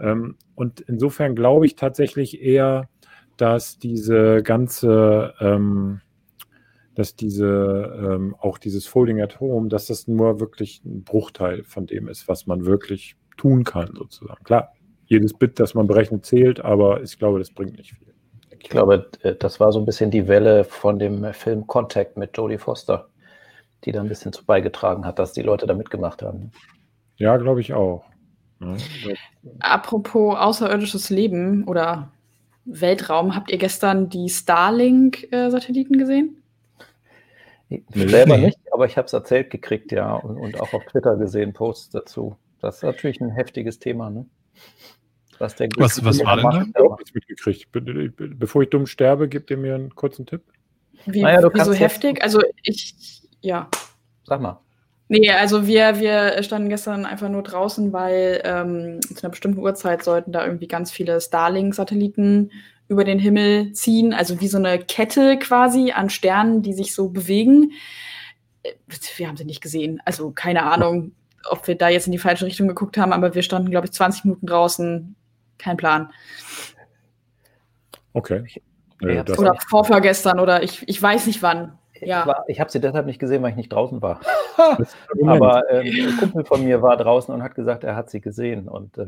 Ähm, 0.00 0.36
und 0.54 0.80
insofern 0.80 1.34
glaube 1.34 1.66
ich 1.66 1.76
tatsächlich 1.76 2.42
eher, 2.42 2.88
dass 3.36 3.78
diese 3.78 4.42
ganze, 4.42 5.34
ähm, 5.40 6.00
dass 6.94 7.14
diese, 7.14 7.96
ähm, 8.02 8.34
auch 8.40 8.58
dieses 8.58 8.86
Folding 8.86 9.20
at 9.20 9.40
Home, 9.40 9.68
dass 9.68 9.86
das 9.86 10.08
nur 10.08 10.40
wirklich 10.40 10.82
ein 10.84 11.04
Bruchteil 11.04 11.64
von 11.64 11.86
dem 11.86 12.08
ist, 12.08 12.28
was 12.28 12.46
man 12.46 12.66
wirklich 12.66 13.16
tun 13.36 13.64
kann, 13.64 13.94
sozusagen. 13.94 14.42
Klar, 14.44 14.72
jedes 15.06 15.32
Bit, 15.32 15.60
das 15.60 15.74
man 15.74 15.86
berechnet, 15.86 16.26
zählt, 16.26 16.60
aber 16.60 17.02
ich 17.02 17.18
glaube, 17.18 17.38
das 17.38 17.50
bringt 17.50 17.78
nicht 17.78 17.94
viel. 17.94 18.14
Ich 18.58 18.68
glaube, 18.68 19.08
äh, 19.22 19.34
das 19.36 19.60
war 19.60 19.72
so 19.72 19.78
ein 19.78 19.86
bisschen 19.86 20.10
die 20.10 20.26
Welle 20.26 20.64
von 20.64 20.98
dem 20.98 21.32
Film 21.32 21.66
Contact 21.66 22.16
mit 22.16 22.36
Jodie 22.36 22.58
Foster, 22.58 23.08
die 23.84 23.92
da 23.92 24.00
ein 24.00 24.08
bisschen 24.08 24.32
zu 24.32 24.44
beigetragen 24.44 25.06
hat, 25.06 25.20
dass 25.20 25.32
die 25.32 25.42
Leute 25.42 25.66
da 25.66 25.74
mitgemacht 25.74 26.22
haben. 26.22 26.50
Ja, 27.16 27.36
glaube 27.36 27.60
ich 27.60 27.72
auch. 27.72 28.04
Ja, 28.60 28.76
Apropos 29.60 30.36
außerirdisches 30.36 31.10
Leben 31.10 31.64
oder 31.64 32.10
Weltraum, 32.64 33.34
habt 33.34 33.50
ihr 33.50 33.58
gestern 33.58 34.08
die 34.08 34.28
Starlink-Satelliten 34.28 35.98
gesehen? 35.98 36.42
Selber 37.94 38.36
nee. 38.38 38.46
nicht, 38.46 38.58
aber 38.72 38.86
ich 38.86 38.96
habe 38.96 39.06
es 39.06 39.12
erzählt 39.12 39.50
gekriegt, 39.50 39.92
ja, 39.92 40.14
und, 40.14 40.38
und, 40.38 40.60
auch 40.60 40.72
auf 40.72 40.84
Twitter 40.86 41.16
gesehen, 41.16 41.52
Posts 41.52 41.90
dazu. 41.90 42.36
Das 42.60 42.76
ist 42.76 42.82
natürlich 42.82 43.20
ein 43.20 43.30
heftiges 43.30 43.78
Thema, 43.78 44.10
ne? 44.10 44.26
Was, 45.38 45.54
der 45.54 45.68
was, 45.76 46.04
was 46.04 46.24
war 46.24 46.36
denn 46.36 46.72
da? 46.72 46.80
Ich 46.80 46.90
habe 46.90 46.96
mitgekriegt. 47.14 47.68
Bevor 48.38 48.62
ich 48.62 48.70
dumm 48.70 48.86
sterbe, 48.86 49.28
gebt 49.28 49.50
ihr 49.50 49.56
mir 49.56 49.76
einen 49.76 49.94
kurzen 49.94 50.26
Tipp. 50.26 50.42
Wie, 51.06 51.22
naja, 51.22 51.48
wieso 51.52 51.72
heftig? 51.72 52.22
Also 52.22 52.40
ich, 52.62 53.22
ja. 53.40 53.68
Sag 54.24 54.40
mal. 54.40 54.60
Nee, 55.08 55.30
also 55.30 55.66
wir, 55.66 56.00
wir 56.00 56.42
standen 56.42 56.68
gestern 56.68 57.06
einfach 57.06 57.30
nur 57.30 57.42
draußen, 57.42 57.92
weil 57.94 58.42
ähm, 58.44 59.00
zu 59.00 59.22
einer 59.22 59.30
bestimmten 59.30 59.58
Uhrzeit 59.58 60.04
sollten 60.04 60.32
da 60.32 60.44
irgendwie 60.44 60.68
ganz 60.68 60.90
viele 60.90 61.18
Starlink-Satelliten 61.20 62.50
über 62.88 63.04
den 63.04 63.18
Himmel 63.18 63.72
ziehen, 63.72 64.12
also 64.12 64.40
wie 64.40 64.48
so 64.48 64.58
eine 64.58 64.78
Kette 64.78 65.38
quasi 65.38 65.92
an 65.92 66.10
Sternen, 66.10 66.62
die 66.62 66.74
sich 66.74 66.94
so 66.94 67.08
bewegen. 67.08 67.72
Äh, 68.62 68.72
wir 69.16 69.28
haben 69.28 69.36
sie 69.38 69.46
nicht 69.46 69.62
gesehen, 69.62 70.02
also 70.04 70.30
keine 70.30 70.64
Ahnung, 70.64 71.12
ob 71.48 71.66
wir 71.66 71.74
da 71.74 71.88
jetzt 71.88 72.06
in 72.06 72.12
die 72.12 72.18
falsche 72.18 72.44
Richtung 72.44 72.68
geguckt 72.68 72.98
haben, 72.98 73.12
aber 73.14 73.34
wir 73.34 73.42
standen, 73.42 73.70
glaube 73.70 73.86
ich, 73.86 73.92
20 73.92 74.24
Minuten 74.24 74.46
draußen, 74.46 75.16
kein 75.56 75.76
Plan. 75.78 76.12
Okay. 78.12 78.44
Ja, 79.00 79.22
oder 79.22 79.54
vorvergestern 79.68 80.40
oder 80.40 80.62
ich, 80.62 80.86
ich 80.88 81.00
weiß 81.00 81.26
nicht 81.28 81.40
wann. 81.42 81.78
Ja. 82.00 82.42
Ich, 82.46 82.54
ich 82.54 82.60
habe 82.60 82.70
sie 82.70 82.80
deshalb 82.80 83.06
nicht 83.06 83.18
gesehen, 83.18 83.42
weil 83.42 83.50
ich 83.50 83.56
nicht 83.56 83.72
draußen 83.72 84.00
war. 84.02 84.20
Aber 85.26 85.70
ähm, 85.70 86.08
ein 86.08 86.16
Kumpel 86.18 86.44
von 86.44 86.64
mir 86.64 86.82
war 86.82 86.96
draußen 86.96 87.32
und 87.34 87.42
hat 87.42 87.54
gesagt, 87.54 87.84
er 87.84 87.96
hat 87.96 88.10
sie 88.10 88.20
gesehen. 88.20 88.68
Und 88.68 88.98
ähm, 88.98 89.06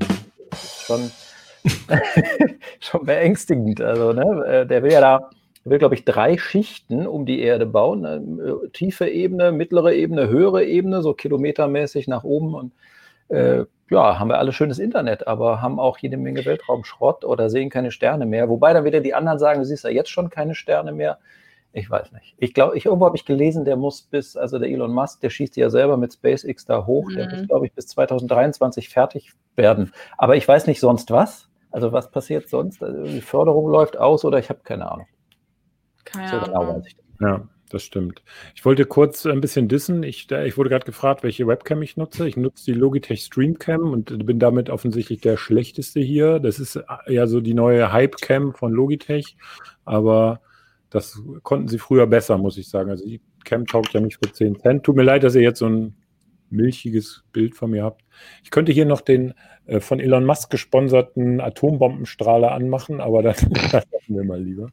schon, 0.55 1.11
schon 2.81 3.05
beängstigend. 3.05 3.81
Also, 3.81 4.13
ne? 4.13 4.45
Äh, 4.47 4.67
der 4.67 4.83
will 4.83 4.93
ja 4.93 5.01
da, 5.01 5.31
will, 5.65 5.79
glaube 5.79 5.95
ich, 5.95 6.05
drei 6.05 6.39
Schichten 6.39 7.07
um 7.07 7.27
die 7.27 7.41
Erde 7.41 7.67
bauen. 7.67 8.05
Äh, 8.05 8.69
tiefe 8.73 9.09
Ebene, 9.09 9.53
mittlere 9.53 9.95
Ebene, 9.95 10.29
höhere 10.29 10.65
Ebene, 10.65 11.03
so 11.03 11.13
kilometermäßig 11.15 12.09
nach 12.09 12.25
oben. 12.25 12.55
Und 12.55 12.73
äh, 13.29 13.65
ja, 13.91 14.19
haben 14.19 14.29
wir 14.29 14.39
alle 14.39 14.53
schönes 14.53 14.79
Internet, 14.79 15.27
aber 15.27 15.61
haben 15.61 15.81
auch 15.81 15.99
jede 15.99 16.17
Menge 16.17 16.45
Weltraumschrott 16.45 17.25
oder 17.25 17.51
sehen 17.51 17.71
keine 17.71 17.91
Sterne 17.91 18.25
mehr. 18.25 18.49
Wobei 18.49 18.73
dann 18.73 18.85
wieder 18.85 19.01
die 19.01 19.15
anderen 19.15 19.39
sagen, 19.39 19.61
du 19.61 19.67
siehst 19.67 19.85
ja 19.85 19.91
jetzt 19.91 20.11
schon 20.11 20.31
keine 20.31 20.55
Sterne 20.55 20.93
mehr. 20.93 21.19
Ich 21.73 21.89
weiß 21.89 22.13
nicht. 22.13 22.35
Ich 22.39 22.53
glaube, 22.53 22.77
ich, 22.77 22.87
irgendwo 22.87 23.07
habe 23.07 23.17
ich 23.17 23.25
gelesen, 23.25 23.65
der 23.65 23.77
muss 23.77 24.03
bis, 24.03 24.37
also 24.37 24.59
der 24.59 24.69
Elon 24.69 24.93
Musk, 24.93 25.21
der 25.21 25.31
schießt 25.31 25.57
ja 25.57 25.71
selber 25.71 25.97
mit 25.97 26.13
SpaceX 26.13 26.65
da 26.65 26.85
hoch, 26.85 27.09
mhm. 27.09 27.15
der 27.15 27.31
muss, 27.31 27.47
glaube 27.47 27.67
ich, 27.67 27.73
bis 27.73 27.87
2023 27.89 28.89
fertig 28.89 29.31
werden. 29.55 29.93
Aber 30.19 30.37
ich 30.37 30.47
weiß 30.47 30.67
nicht 30.67 30.81
sonst 30.81 31.11
was. 31.11 31.49
Also 31.71 31.93
was 31.93 32.11
passiert 32.11 32.49
sonst? 32.49 32.83
Also 32.83 33.05
die 33.05 33.21
Förderung 33.21 33.71
läuft 33.71 33.97
aus 33.97 34.25
oder 34.25 34.39
ich 34.39 34.49
habe 34.49 34.61
keine 34.65 34.91
Ahnung. 34.91 35.07
Keine 36.05 36.29
so 36.29 36.47
genau 36.47 36.61
Ahnung. 36.63 36.85
Ja, 37.21 37.49
das 37.69 37.85
stimmt. 37.85 38.25
Ich 38.57 38.65
wollte 38.65 38.85
kurz 38.85 39.25
ein 39.27 39.41
bisschen 39.41 39.69
dissen. 39.69 40.03
Ich, 40.03 40.29
ich 40.29 40.59
wurde 40.59 40.71
gerade 40.71 40.85
gefragt, 40.85 41.23
welche 41.23 41.47
Webcam 41.47 41.83
ich 41.83 41.97
nutze. 41.97 42.27
Ich 42.27 42.37
nutze 42.37 42.65
die 42.65 42.73
Logitech 42.73 43.23
Streamcam 43.23 43.93
und 43.93 44.27
bin 44.27 44.41
damit 44.41 44.71
offensichtlich 44.71 45.21
der 45.21 45.37
schlechteste 45.37 46.01
hier. 46.01 46.41
Das 46.41 46.59
ist 46.59 46.75
äh, 46.75 46.83
ja 47.07 47.29
so 47.29 47.41
die 47.41 47.55
neue 47.55 47.93
Hypecam 47.93 48.55
von 48.55 48.73
Logitech, 48.73 49.37
aber 49.85 50.41
das 50.91 51.23
konnten 51.43 51.69
sie 51.69 51.79
früher 51.79 52.07
besser, 52.07 52.37
muss 52.37 52.59
ich 52.59 52.69
sagen. 52.69 52.91
Also 52.91 53.05
die 53.05 53.21
Cam 53.45 53.67
taugt 53.67 53.93
ja 53.93 54.01
nicht 54.01 54.19
für 54.23 54.33
10 54.33 54.61
Cent. 54.61 54.85
Tut 54.85 54.97
mir 54.97 55.05
leid, 55.05 55.23
dass 55.23 55.35
ihr 55.35 55.43
jetzt 55.43 55.61
so 55.61 55.67
ein 55.67 55.95
milchiges 56.51 57.23
Bild 57.33 57.55
von 57.55 57.71
mir 57.71 57.85
habt. 57.85 58.03
Ich 58.43 58.51
könnte 58.51 58.73
hier 58.73 58.85
noch 58.85 59.01
den 59.01 59.35
äh, 59.67 59.81
von 59.81 60.01
Elon 60.01 60.25
Musk 60.25 60.51
gesponserten 60.51 61.41
Atombombenstrahler 61.41 62.53
anmachen, 62.53 63.01
aber 63.01 63.23
das, 63.23 63.47
das 63.73 63.73
lassen 63.93 64.17
wir 64.17 64.25
mal 64.25 64.43
lieber. 64.43 64.71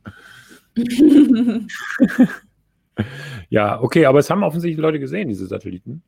ja, 3.50 3.80
okay, 3.82 4.06
aber 4.06 4.20
es 4.20 4.30
haben 4.30 4.44
offensichtlich 4.44 4.82
Leute 4.82 5.00
gesehen, 5.00 5.30
diese 5.30 5.46
Satelliten. 5.46 6.02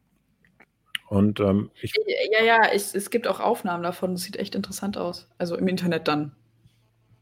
Und 1.08 1.40
ähm, 1.40 1.72
ich. 1.82 1.94
Ja, 2.32 2.44
ja, 2.44 2.74
ich, 2.74 2.94
es 2.94 3.10
gibt 3.10 3.28
auch 3.28 3.40
Aufnahmen 3.40 3.82
davon. 3.84 4.12
Das 4.12 4.22
sieht 4.22 4.38
echt 4.38 4.54
interessant 4.54 4.96
aus. 4.98 5.28
Also 5.40 5.56
im 5.56 5.68
Internet 5.68 6.08
dann. 6.08 6.34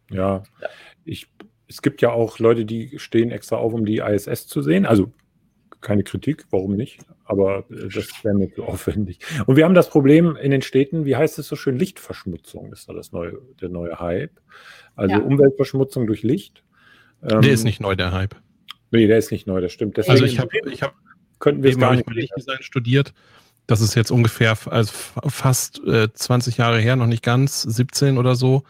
Ja, 0.09 0.43
ja. 0.61 0.67
ich 1.05 1.29
es 1.67 1.81
gibt 1.81 2.01
ja 2.01 2.11
auch 2.11 2.39
Leute, 2.39 2.65
die 2.65 2.97
stehen 2.97 3.31
extra 3.31 3.57
auf, 3.57 3.73
um 3.73 3.85
die 3.85 3.97
ISS 3.97 4.47
zu 4.47 4.61
sehen. 4.61 4.85
Also 4.85 5.11
keine 5.81 6.03
Kritik, 6.03 6.45
warum 6.49 6.75
nicht? 6.75 6.99
Aber 7.25 7.65
äh, 7.69 7.87
das 7.93 8.07
wäre 8.23 8.35
mir 8.35 8.51
zu 8.53 8.63
aufwendig. 8.63 9.19
Und 9.45 9.57
wir 9.57 9.65
haben 9.65 9.75
das 9.75 9.89
Problem 9.89 10.35
in 10.35 10.51
den 10.51 10.61
Städten, 10.61 11.05
wie 11.05 11.15
heißt 11.15 11.37
es 11.39 11.47
so 11.47 11.55
schön, 11.55 11.77
Lichtverschmutzung 11.77 12.71
ist 12.71 12.89
da 12.89 12.93
das 12.93 13.11
neue, 13.11 13.39
der 13.61 13.69
neue 13.69 13.99
Hype. 13.99 14.39
Also 14.95 15.15
ja. 15.15 15.21
Umweltverschmutzung 15.21 16.07
durch 16.07 16.23
Licht. 16.23 16.63
der 17.21 17.43
ähm, 17.43 17.43
ist 17.43 17.63
nicht 17.63 17.79
neu, 17.79 17.95
der 17.95 18.11
Hype. 18.11 18.35
Nee, 18.91 19.07
der 19.07 19.17
ist 19.17 19.31
nicht 19.31 19.45
neu, 19.45 19.61
das 19.61 19.73
stimmt. 19.73 19.97
Deswegen 19.97 20.13
also 20.13 20.25
ich 20.25 20.39
habe 20.39 20.49
ich 20.71 20.81
hab, 20.81 20.95
könnten 21.39 21.61
wir 21.61 21.71
es 21.71 21.77
gar 21.77 21.95
nicht 21.95 22.09
Lichtdesign 22.09 22.61
studiert. 22.61 23.13
Das 23.67 23.81
ist 23.81 23.95
jetzt 23.95 24.11
ungefähr 24.11 24.57
also 24.67 24.93
fast 25.27 25.83
äh, 25.85 26.11
20 26.11 26.57
Jahre 26.57 26.79
her, 26.79 26.95
noch 26.95 27.05
nicht 27.05 27.23
ganz, 27.23 27.61
17 27.61 28.17
oder 28.17 28.35
so 28.35 28.63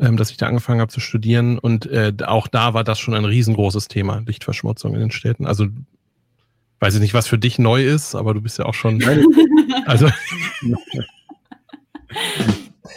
ähm, 0.00 0.16
dass 0.16 0.30
ich 0.30 0.36
da 0.36 0.46
angefangen 0.46 0.80
habe 0.80 0.92
zu 0.92 1.00
studieren. 1.00 1.58
Und 1.58 1.86
äh, 1.86 2.12
auch 2.24 2.48
da 2.48 2.74
war 2.74 2.84
das 2.84 2.98
schon 2.98 3.14
ein 3.14 3.24
riesengroßes 3.24 3.88
Thema, 3.88 4.22
Lichtverschmutzung 4.26 4.94
in 4.94 5.00
den 5.00 5.10
Städten. 5.10 5.46
Also 5.46 5.66
weiß 6.80 6.94
ich 6.94 7.00
nicht, 7.00 7.14
was 7.14 7.26
für 7.26 7.38
dich 7.38 7.58
neu 7.58 7.84
ist, 7.84 8.14
aber 8.14 8.34
du 8.34 8.40
bist 8.40 8.58
ja 8.58 8.66
auch 8.66 8.74
schon. 8.74 9.02
also 9.86 10.06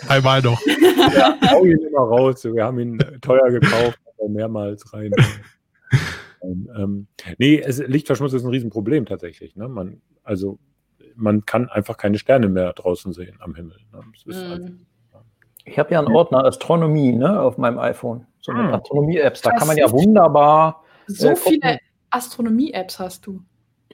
einmal 0.07 0.41
doch. 0.41 0.59
Ja, 1.15 1.37
hau 1.51 1.65
ihn 1.65 1.79
immer 1.79 1.99
raus. 1.99 2.43
Wir 2.43 2.65
haben 2.65 2.79
ihn 2.79 2.99
teuer 3.21 3.49
gekauft, 3.49 3.99
aber 4.17 4.29
mehrmals 4.29 4.93
rein. 4.93 5.11
ähm, 6.41 7.07
nee, 7.37 7.59
es, 7.59 7.79
Lichtverschmutzung 7.79 8.39
ist 8.39 8.45
ein 8.45 8.51
Riesenproblem 8.51 9.05
tatsächlich. 9.05 9.55
Ne? 9.55 9.67
Man, 9.67 10.01
also 10.23 10.59
man 11.15 11.45
kann 11.45 11.69
einfach 11.69 11.97
keine 11.97 12.19
Sterne 12.19 12.47
mehr 12.47 12.73
draußen 12.73 13.13
sehen 13.13 13.37
am 13.39 13.55
Himmel. 13.55 13.77
Ne? 13.91 14.01
Mm. 14.25 14.31
Also, 14.31 14.73
ich 15.67 15.77
habe 15.77 15.91
ja 15.91 15.99
einen 15.99 16.15
Ordner 16.15 16.45
Astronomie 16.45 17.11
ne, 17.11 17.41
auf 17.41 17.57
meinem 17.57 17.77
iPhone. 17.77 18.25
So 18.39 18.53
mit 18.53 18.63
hm. 18.63 18.73
Astronomie-Apps. 18.73 19.41
Da 19.41 19.51
kann 19.51 19.67
man 19.67 19.77
ja 19.77 19.91
wunderbar. 19.91 20.83
So 21.07 21.29
äh, 21.29 21.35
viele 21.35 21.79
Astronomie-Apps 22.09 22.99
hast 22.99 23.27
du. 23.27 23.41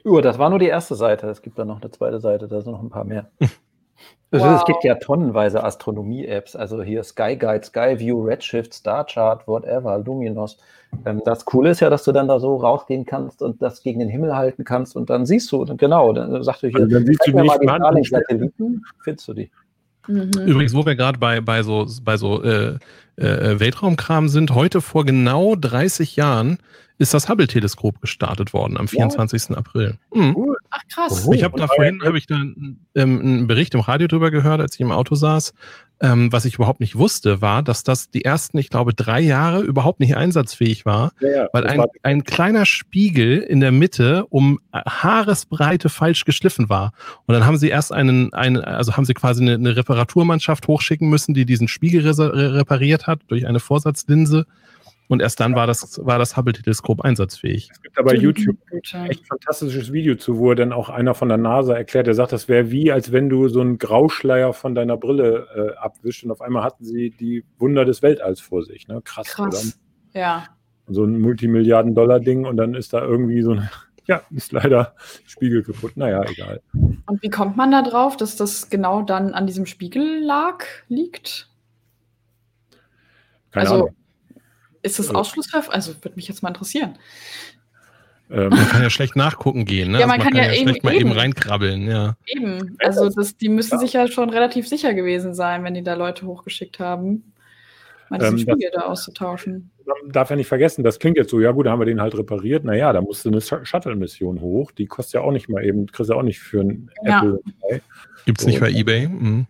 Oh, 0.04 0.20
das 0.20 0.38
war 0.38 0.50
nur 0.50 0.58
die 0.58 0.68
erste 0.68 0.94
Seite. 0.94 1.28
Es 1.28 1.42
gibt 1.42 1.58
dann 1.58 1.68
noch 1.68 1.80
eine 1.80 1.90
zweite 1.90 2.20
Seite, 2.20 2.46
da 2.46 2.60
sind 2.60 2.72
noch 2.72 2.82
ein 2.82 2.90
paar 2.90 3.04
mehr. 3.04 3.30
Also 3.40 3.50
wow. 4.46 4.60
Es 4.60 4.64
gibt 4.66 4.84
ja 4.84 4.94
tonnenweise 4.96 5.64
Astronomie-Apps, 5.64 6.54
also 6.54 6.82
hier 6.82 7.02
Sky 7.02 7.36
Guide, 7.36 7.64
Skyview, 7.64 8.22
Redshift, 8.22 8.74
Starchart, 8.74 9.48
whatever, 9.48 9.98
Luminos. 9.98 10.58
Ähm, 11.06 11.22
das 11.24 11.44
Coole 11.44 11.70
ist 11.70 11.80
ja, 11.80 11.90
dass 11.90 12.04
du 12.04 12.12
dann 12.12 12.28
da 12.28 12.38
so 12.38 12.56
rausgehen 12.56 13.06
kannst 13.06 13.42
und 13.42 13.60
das 13.62 13.82
gegen 13.82 13.98
den 13.98 14.08
Himmel 14.08 14.36
halten 14.36 14.62
kannst 14.62 14.94
und 14.94 15.10
dann 15.10 15.26
siehst 15.26 15.50
du, 15.50 15.64
genau, 15.76 16.12
dann 16.12 16.42
sagst 16.44 16.62
du 16.62 16.68
hier, 16.68 16.80
also 16.80 16.94
dann 16.94 17.06
siehst 17.06 17.26
du 17.26 17.32
mir 17.32 17.44
mal 17.44 17.58
die 17.58 18.08
Satelliten, 18.08 18.84
findest 19.02 19.26
du 19.26 19.34
die. 19.34 19.50
Mhm. 20.06 20.30
Übrigens, 20.46 20.74
wo 20.74 20.84
wir 20.84 20.96
gerade 20.96 21.18
bei, 21.18 21.40
bei 21.40 21.62
so, 21.62 21.86
bei 22.02 22.16
so 22.16 22.42
äh, 22.42 22.78
äh, 23.16 23.60
Weltraumkram 23.60 24.28
sind, 24.28 24.50
heute 24.52 24.80
vor 24.80 25.04
genau 25.04 25.54
30 25.56 26.16
Jahren 26.16 26.58
ist 26.98 27.12
das 27.12 27.28
Hubble-Teleskop 27.28 28.00
gestartet 28.00 28.52
worden 28.52 28.76
am 28.76 28.86
24. 28.86 29.50
Ja. 29.50 29.56
April. 29.56 29.98
Mhm. 30.14 30.54
Ach 30.70 30.82
krass. 30.92 31.28
Ich 31.32 31.42
habe 31.42 31.58
da 31.58 31.66
vorhin 31.66 32.00
hab 32.02 32.14
ich 32.14 32.26
da 32.26 32.36
ähm, 32.36 32.56
einen 32.94 33.46
Bericht 33.46 33.74
im 33.74 33.80
Radio 33.80 34.06
drüber 34.06 34.30
gehört, 34.30 34.60
als 34.60 34.74
ich 34.74 34.80
im 34.80 34.92
Auto 34.92 35.14
saß. 35.14 35.54
Ähm, 36.00 36.32
was 36.32 36.44
ich 36.44 36.56
überhaupt 36.56 36.80
nicht 36.80 36.96
wusste, 36.96 37.40
war, 37.40 37.62
dass 37.62 37.84
das 37.84 38.10
die 38.10 38.24
ersten, 38.24 38.58
ich 38.58 38.68
glaube, 38.68 38.94
drei 38.94 39.20
Jahre 39.20 39.62
überhaupt 39.62 40.00
nicht 40.00 40.16
einsatzfähig 40.16 40.84
war, 40.84 41.12
ja, 41.20 41.28
ja, 41.30 41.48
weil 41.52 41.66
ein, 41.66 41.84
ein 42.02 42.24
kleiner 42.24 42.66
Spiegel 42.66 43.38
in 43.38 43.60
der 43.60 43.70
Mitte 43.70 44.26
um 44.26 44.58
Haaresbreite 44.72 45.88
falsch 45.88 46.24
geschliffen 46.24 46.68
war. 46.68 46.92
Und 47.26 47.34
dann 47.34 47.46
haben 47.46 47.58
sie 47.58 47.68
erst 47.68 47.92
einen, 47.92 48.32
einen 48.34 48.58
also 48.58 48.96
haben 48.96 49.04
sie 49.04 49.14
quasi 49.14 49.42
eine, 49.42 49.54
eine 49.54 49.76
Reparaturmannschaft 49.76 50.66
hochschicken 50.66 51.08
müssen, 51.08 51.32
die 51.32 51.46
diesen 51.46 51.68
Spiegel 51.68 52.04
repariert 52.04 53.06
hat 53.06 53.20
durch 53.28 53.46
eine 53.46 53.60
Vorsatzlinse. 53.60 54.46
Und 55.14 55.20
erst 55.20 55.38
dann 55.38 55.54
war 55.54 55.68
das, 55.68 56.04
war 56.04 56.18
das 56.18 56.36
Hubble-Teleskop 56.36 57.02
einsatzfähig. 57.02 57.68
Es 57.70 57.80
gibt 57.80 57.96
aber 58.00 58.16
YouTube 58.16 58.56
ein 58.72 59.06
echt 59.08 59.24
fantastisches 59.28 59.92
Video 59.92 60.16
zu, 60.16 60.40
wo 60.40 60.52
dann 60.54 60.72
auch 60.72 60.88
einer 60.88 61.14
von 61.14 61.28
der 61.28 61.38
NASA 61.38 61.72
erklärt, 61.72 62.08
der 62.08 62.14
sagt, 62.14 62.32
das 62.32 62.48
wäre 62.48 62.72
wie, 62.72 62.90
als 62.90 63.12
wenn 63.12 63.28
du 63.28 63.46
so 63.46 63.60
einen 63.60 63.78
Grauschleier 63.78 64.52
von 64.52 64.74
deiner 64.74 64.96
Brille 64.96 65.46
äh, 65.54 65.78
abwischst 65.78 66.24
und 66.24 66.32
auf 66.32 66.40
einmal 66.40 66.64
hatten 66.64 66.84
sie 66.84 67.10
die 67.10 67.44
Wunder 67.60 67.84
des 67.84 68.02
Weltalls 68.02 68.40
vor 68.40 68.64
sich. 68.64 68.88
Ne? 68.88 69.02
Krass, 69.04 69.28
Krass. 69.28 69.76
Oder? 70.12 70.20
Ja. 70.20 70.48
So 70.88 71.04
ein 71.04 71.20
Multimilliarden-Dollar-Ding 71.20 72.44
und 72.44 72.56
dann 72.56 72.74
ist 72.74 72.92
da 72.92 73.00
irgendwie 73.00 73.42
so 73.42 73.52
ein, 73.52 73.70
ja, 74.06 74.20
ist 74.34 74.50
leider 74.50 74.96
Spiegel 75.26 75.62
kaputt. 75.62 75.96
Naja, 75.96 76.24
egal. 76.24 76.60
Und 76.72 77.22
wie 77.22 77.30
kommt 77.30 77.56
man 77.56 77.70
da 77.70 77.82
drauf, 77.82 78.16
dass 78.16 78.34
das 78.34 78.68
genau 78.68 79.02
dann 79.02 79.32
an 79.32 79.46
diesem 79.46 79.66
Spiegel 79.66 80.24
lag, 80.24 80.64
liegt? 80.88 81.48
Keine 83.52 83.70
also, 83.70 83.74
Ahnung. 83.84 83.96
Ist 84.84 84.98
das 84.98 85.14
Ausschlussverfahren? 85.14 85.74
Also 85.74 85.94
würde 86.02 86.16
mich 86.16 86.28
jetzt 86.28 86.42
mal 86.42 86.50
interessieren. 86.50 86.98
Ähm, 88.30 88.50
man 88.50 88.68
kann 88.68 88.82
ja 88.82 88.90
schlecht 88.90 89.16
nachgucken 89.16 89.64
gehen, 89.64 89.92
ne? 89.92 90.00
Ja, 90.00 90.06
man, 90.06 90.20
also 90.20 90.24
man 90.24 90.34
kann, 90.34 90.42
kann, 90.42 90.52
ja, 90.52 90.58
ja 90.58 90.62
schlecht 90.62 90.76
eben, 90.76 90.86
mal 90.86 90.94
eben 90.94 91.12
reinkrabbeln, 91.12 91.88
ja. 91.88 92.16
Eben. 92.26 92.76
Also 92.80 93.08
das, 93.08 93.38
die 93.38 93.48
müssen 93.48 93.74
ja. 93.74 93.78
sich 93.78 93.94
ja 93.94 94.06
schon 94.08 94.28
relativ 94.28 94.68
sicher 94.68 94.92
gewesen 94.92 95.34
sein, 95.34 95.64
wenn 95.64 95.72
die 95.72 95.82
da 95.82 95.94
Leute 95.94 96.26
hochgeschickt 96.26 96.80
haben, 96.80 97.32
mal 98.10 98.18
diesen 98.18 98.34
ähm, 98.34 98.38
Spiegel 98.40 98.70
da 98.74 98.82
auszutauschen. 98.82 99.70
Man 99.86 100.12
darf 100.12 100.28
ja 100.28 100.36
nicht 100.36 100.48
vergessen, 100.48 100.84
das 100.84 100.98
klingt 100.98 101.16
jetzt 101.16 101.30
so, 101.30 101.40
ja 101.40 101.52
gut, 101.52 101.64
da 101.64 101.70
haben 101.70 101.80
wir 101.80 101.86
den 101.86 102.02
halt 102.02 102.16
repariert. 102.16 102.64
Naja, 102.64 102.92
da 102.92 103.00
musste 103.00 103.30
eine 103.30 103.40
Shuttle-Mission 103.40 104.42
hoch. 104.42 104.70
Die 104.70 104.86
kostet 104.86 105.14
ja 105.14 105.20
auch 105.22 105.32
nicht 105.32 105.48
mal 105.48 105.64
eben, 105.64 105.86
kriegst 105.86 106.10
du 106.10 106.14
auch 106.14 106.22
nicht 106.22 106.40
für 106.40 106.60
ein 106.60 106.90
ja. 107.04 107.18
Apple. 107.18 107.40
Gibt 108.26 108.40
es 108.40 108.46
nicht 108.46 108.60
bei 108.60 108.70
Ebay? 108.70 109.08
Mhm. 109.08 109.46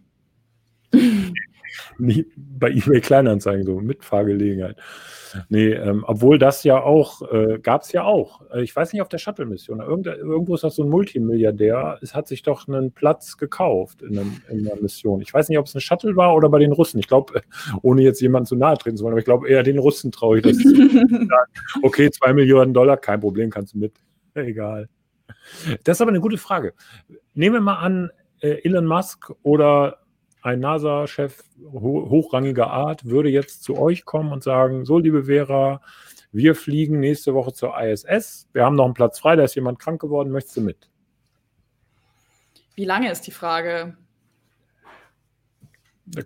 bei 1.99 2.71
eBay 2.71 3.01
Kleinanzeigen, 3.01 3.65
so 3.65 3.81
Mitfahrgelegenheit. 3.81 4.77
Nee, 5.49 5.73
ähm, 5.73 6.05
obwohl 6.07 6.39
das 6.39 6.65
ja 6.65 6.81
auch, 6.81 7.23
äh, 7.33 7.59
gab 7.59 7.83
es 7.83 7.93
ja 7.93 8.05
auch. 8.05 8.43
Äh, 8.53 8.63
ich 8.63 8.75
weiß 8.75 8.93
nicht, 8.93 9.03
auf 9.03 9.09
der 9.09 9.19
Shuttle-Mission. 9.19 9.81
Irgendwo 9.81 10.55
ist 10.55 10.65
das 10.65 10.77
so 10.77 10.85
ein 10.85 10.89
Multimilliardär. 10.89 11.99
Es 12.03 12.15
hat 12.15 12.29
sich 12.29 12.43
doch 12.43 12.69
einen 12.69 12.93
Platz 12.93 13.37
gekauft 13.37 14.03
in, 14.03 14.19
einem, 14.19 14.41
in 14.49 14.67
einer 14.67 14.81
Mission. 14.81 15.21
Ich 15.21 15.33
weiß 15.33 15.49
nicht, 15.49 15.59
ob 15.59 15.67
es 15.67 15.75
eine 15.75 15.81
Shuttle 15.81 16.17
war 16.17 16.35
oder 16.35 16.49
bei 16.49 16.59
den 16.59 16.73
Russen. 16.73 16.99
Ich 16.99 17.09
glaube, 17.09 17.43
ohne 17.83 18.03
jetzt 18.03 18.21
jemanden 18.21 18.47
zu 18.47 18.57
nahe 18.57 18.79
treten 18.79 18.97
zu 18.97 19.05
wollen, 19.05 19.15
aber 19.15 19.21
ich 19.21 19.25
glaube 19.25 19.49
eher 19.49 19.63
den 19.63 19.79
Russen 19.79 20.13
traue 20.13 20.39
ich 20.39 20.43
das. 20.43 20.57
Okay, 21.83 22.11
zwei 22.11 22.33
Millionen 22.33 22.73
Dollar, 22.73 22.97
kein 22.97 23.21
Problem, 23.21 23.51
kannst 23.51 23.75
du 23.75 23.79
mit. 23.79 23.93
Egal. 24.35 24.89
Das 25.85 25.97
ist 25.97 26.01
aber 26.01 26.11
eine 26.11 26.21
gute 26.21 26.39
Frage. 26.39 26.75
Nehmen 27.35 27.57
wir 27.57 27.61
mal 27.61 27.79
an, 27.79 28.11
äh, 28.41 28.65
Elon 28.65 28.87
Musk 28.87 29.33
oder 29.43 30.04
ein 30.45 30.61
NASA-Chef 30.61 31.43
hochrangiger 31.73 32.71
Art 32.71 33.07
würde 33.07 33.31
jetzt 33.31 33.65
zu 33.65 33.79
euch 33.79 34.05
kommen 34.05 34.31
und 34.31 34.43
sagen, 34.43 34.85
so 34.85 34.99
liebe 34.99 35.25
Vera, 35.25 35.81
wir 36.33 36.55
fliegen 36.55 37.01
nächste 37.01 37.33
Woche 37.33 37.55
zur 37.55 37.81
ISS, 37.81 38.49
wir 38.53 38.65
haben 38.65 38.77
noch 38.77 38.85
einen 38.85 38.95
Platz 38.95 39.19
frei, 39.19 39.37
da 39.37 39.45
ist 39.45 39.55
jemand 39.55 39.79
krank 39.79 40.01
geworden, 40.01 40.31
möchtest 40.31 40.59
du 40.59 40.61
mit? 40.61 40.91
Wie 42.75 42.85
lange 42.85 43.11
ist 43.11 43.27
die 43.27 43.31
Frage? 43.31 43.97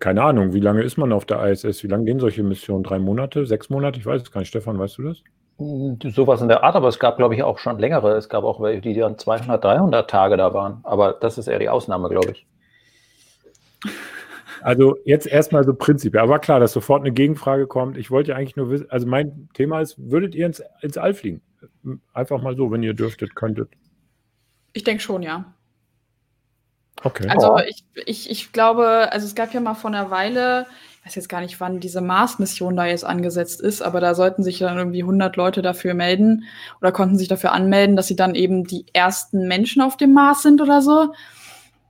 Keine 0.00 0.22
Ahnung, 0.22 0.52
wie 0.52 0.60
lange 0.60 0.82
ist 0.82 0.96
man 0.96 1.12
auf 1.12 1.24
der 1.24 1.44
ISS? 1.46 1.84
Wie 1.84 1.88
lange 1.88 2.06
gehen 2.06 2.18
solche 2.18 2.42
Missionen? 2.42 2.82
Drei 2.82 2.98
Monate, 2.98 3.46
sechs 3.46 3.70
Monate? 3.70 4.00
Ich 4.00 4.06
weiß 4.06 4.22
es 4.22 4.32
gar 4.32 4.40
nicht. 4.40 4.48
Stefan, 4.48 4.78
weißt 4.78 4.98
du 4.98 5.02
das? 5.02 5.22
Hm, 5.58 5.98
sowas 6.02 6.42
in 6.42 6.48
der 6.48 6.64
Art, 6.64 6.74
aber 6.74 6.88
es 6.88 6.98
gab, 6.98 7.18
glaube 7.18 7.36
ich, 7.36 7.44
auch 7.44 7.58
schon 7.58 7.78
längere. 7.78 8.16
Es 8.16 8.28
gab 8.28 8.42
auch 8.42 8.60
welche, 8.60 8.80
die 8.80 8.94
dann 8.94 9.18
200, 9.18 9.62
300 9.62 10.10
Tage 10.10 10.36
da 10.36 10.52
waren. 10.52 10.80
Aber 10.82 11.12
das 11.12 11.38
ist 11.38 11.46
eher 11.46 11.60
die 11.60 11.68
Ausnahme, 11.68 12.08
glaube 12.08 12.32
ich. 12.32 12.46
Also 14.62 14.96
jetzt 15.04 15.26
erstmal 15.26 15.64
so 15.64 15.74
prinzipiell. 15.74 16.22
Aber 16.22 16.38
klar, 16.38 16.60
dass 16.60 16.72
sofort 16.72 17.02
eine 17.02 17.12
Gegenfrage 17.12 17.66
kommt. 17.66 17.96
Ich 17.96 18.10
wollte 18.10 18.30
ja 18.30 18.36
eigentlich 18.36 18.56
nur 18.56 18.70
wissen, 18.70 18.90
also 18.90 19.06
mein 19.06 19.48
Thema 19.54 19.80
ist, 19.80 19.96
würdet 19.98 20.34
ihr 20.34 20.46
ins, 20.46 20.62
ins 20.80 20.98
All 20.98 21.14
fliegen? 21.14 21.42
Einfach 22.12 22.42
mal 22.42 22.56
so, 22.56 22.70
wenn 22.70 22.82
ihr 22.82 22.94
dürftet, 22.94 23.34
könntet. 23.34 23.70
Ich 24.72 24.84
denke 24.84 25.02
schon, 25.02 25.22
ja. 25.22 25.54
Okay. 27.04 27.28
Also 27.28 27.58
ich, 27.58 27.84
ich, 28.06 28.30
ich 28.30 28.52
glaube, 28.52 29.12
also 29.12 29.26
es 29.26 29.34
gab 29.34 29.54
ja 29.54 29.60
mal 29.60 29.74
vor 29.74 29.90
einer 29.90 30.10
Weile, 30.10 30.66
ich 31.00 31.06
weiß 31.06 31.14
jetzt 31.14 31.28
gar 31.28 31.40
nicht, 31.40 31.60
wann 31.60 31.78
diese 31.78 32.00
Mars-Mission 32.00 32.76
da 32.76 32.86
jetzt 32.86 33.04
angesetzt 33.04 33.60
ist, 33.60 33.82
aber 33.82 34.00
da 34.00 34.14
sollten 34.14 34.42
sich 34.42 34.58
dann 34.58 34.76
irgendwie 34.76 35.02
100 35.02 35.36
Leute 35.36 35.62
dafür 35.62 35.94
melden 35.94 36.44
oder 36.80 36.90
konnten 36.90 37.16
sich 37.16 37.28
dafür 37.28 37.52
anmelden, 37.52 37.94
dass 37.94 38.08
sie 38.08 38.16
dann 38.16 38.34
eben 38.34 38.64
die 38.64 38.86
ersten 38.92 39.46
Menschen 39.46 39.80
auf 39.80 39.96
dem 39.96 40.12
Mars 40.12 40.42
sind 40.42 40.60
oder 40.60 40.82
so. 40.82 41.12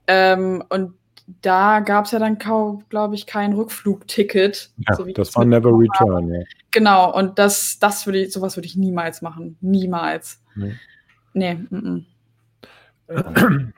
Ähm, 0.05 0.63
und 0.69 0.93
da 1.41 1.79
gab 1.79 2.05
es 2.05 2.11
ja 2.11 2.19
dann 2.19 2.37
kaum, 2.39 2.83
glaube 2.89 3.15
ich, 3.15 3.25
kein 3.25 3.53
Rückflugticket. 3.53 4.71
Ja, 4.87 4.95
so 4.95 5.05
das 5.05 5.35
war 5.35 5.45
Never 5.45 5.71
Return, 5.71 6.33
ja. 6.33 6.41
Genau, 6.71 7.13
und 7.15 7.39
das, 7.39 7.77
das 7.79 8.05
würde 8.05 8.19
ich, 8.23 8.33
sowas 8.33 8.57
würde 8.57 8.67
ich 8.67 8.75
niemals 8.75 9.21
machen. 9.21 9.57
Niemals. 9.61 10.41
Nee. 10.55 10.75
Nee, 11.33 11.55
mm 11.55 12.05
-mm. 13.09 13.71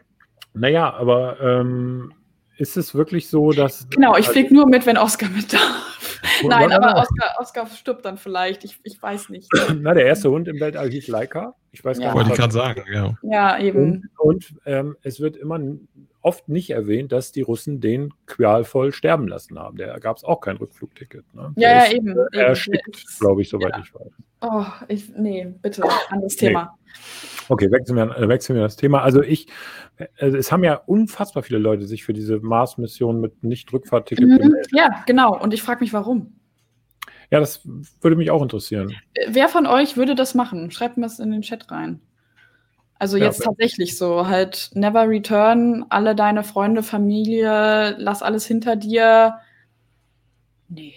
Naja, 0.54 0.94
aber 0.94 1.40
ähm, 1.42 2.14
ist 2.58 2.78
es 2.78 2.94
wirklich 2.94 3.30
so, 3.30 3.52
dass. 3.52 3.88
Genau, 3.90 4.16
ich 4.18 4.28
fliege 4.28 4.54
nur 4.54 4.68
mit, 4.68 4.86
wenn 4.86 4.98
Oscar 4.98 5.30
mit 5.30 5.54
darf. 5.54 6.00
Nein, 6.48 6.72
aber 6.72 6.96
Oscar, 7.00 7.36
Oscar 7.40 7.68
stirbt 7.68 8.06
dann 8.06 8.18
vielleicht. 8.18 8.64
Ich, 8.64 8.80
ich 8.84 9.02
weiß 9.02 9.30
nicht. 9.30 9.50
Na, 9.82 9.94
der 9.94 10.06
erste 10.06 10.30
Hund 10.30 10.48
im 10.48 10.60
Weltall 10.60 10.90
hieß 10.90 11.08
Laika. 11.08 11.56
Ich 11.72 11.84
weiß 11.84 12.00
Ja. 12.00 12.08
gar 12.08 12.16
Wollte 12.16 12.30
nicht. 12.30 12.38
ich 12.38 12.42
gerade 12.42 12.54
sagen, 12.54 12.84
ja. 12.92 13.16
Ja, 13.24 13.60
eben. 13.60 14.10
Und, 14.18 14.52
und 14.52 14.60
ähm, 14.66 14.98
es 15.02 15.20
wird 15.20 15.38
immer 15.38 15.60
oft 16.22 16.48
nicht 16.50 16.70
erwähnt, 16.70 17.12
dass 17.12 17.32
die 17.32 17.42
Russen 17.42 17.80
den 17.82 18.14
qualvoll 18.28 18.92
sterben 18.94 19.28
lassen 19.28 19.58
haben. 19.58 19.78
Da 19.78 19.98
gab 20.00 20.18
es 20.18 20.24
auch 20.24 20.42
kein 20.42 20.58
Rückflugticket. 20.58 21.26
Ne? 21.34 21.52
Ja, 21.56 21.84
ist, 21.84 21.94
eben. 21.94 22.16
äh, 22.34 22.52
eben. 22.52 22.82
Glaube 23.20 23.42
ich, 23.42 23.50
soweit 23.50 23.74
Ja. 23.76 23.84
ich 23.84 23.94
weiß. 23.94 24.12
Oh, 24.42 24.66
ich, 24.88 25.10
nee, 25.16 25.54
bitte, 25.62 25.84
anderes 26.10 26.34
Nee. 26.42 26.48
Thema. 26.50 26.78
Okay, 27.50 27.72
wechseln 27.72 27.96
wir, 27.98 28.18
äh, 28.18 28.28
wechseln 28.28 28.56
wir 28.56 28.64
das 28.64 28.76
Thema. 28.76 29.02
Also 29.02 29.22
ich, 29.22 29.48
äh, 29.98 30.08
es 30.28 30.52
haben 30.52 30.64
ja 30.64 30.76
unfassbar 30.76 31.44
viele 31.44 31.60
Leute 31.60 31.86
sich 31.86 32.04
für 32.04 32.14
diese 32.14 32.40
Mars-Mission 32.40 33.20
mit 33.20 33.44
Nicht-Rückfahrticket 33.44 34.26
Mhm. 34.26 34.38
gemeldet. 34.38 34.68
Ja, 34.74 35.04
genau. 35.06 35.40
Und 35.40 35.54
ich 35.54 35.62
frage 35.62 35.82
mich, 35.82 35.94
warum. 35.94 36.34
Ja, 37.30 37.40
das 37.40 37.68
würde 38.02 38.18
mich 38.18 38.30
auch 38.30 38.42
interessieren. 38.44 38.94
Wer 39.28 39.48
von 39.48 39.66
euch 39.66 39.96
würde 39.96 40.16
das 40.16 40.36
machen? 40.36 40.70
Schreibt 40.72 40.98
mir 40.98 41.04
das 41.04 41.20
in 41.20 41.32
den 41.32 41.42
Chat 41.44 41.72
rein. 41.72 42.02
Also 43.02 43.18
jetzt 43.18 43.44
tatsächlich 43.44 43.98
so, 43.98 44.28
halt 44.28 44.70
never 44.76 45.10
return, 45.10 45.88
alle 45.90 46.14
deine 46.14 46.44
Freunde, 46.44 46.84
Familie, 46.84 47.96
lass 47.98 48.22
alles 48.22 48.46
hinter 48.46 48.76
dir. 48.76 49.40
Nee. 50.70 50.94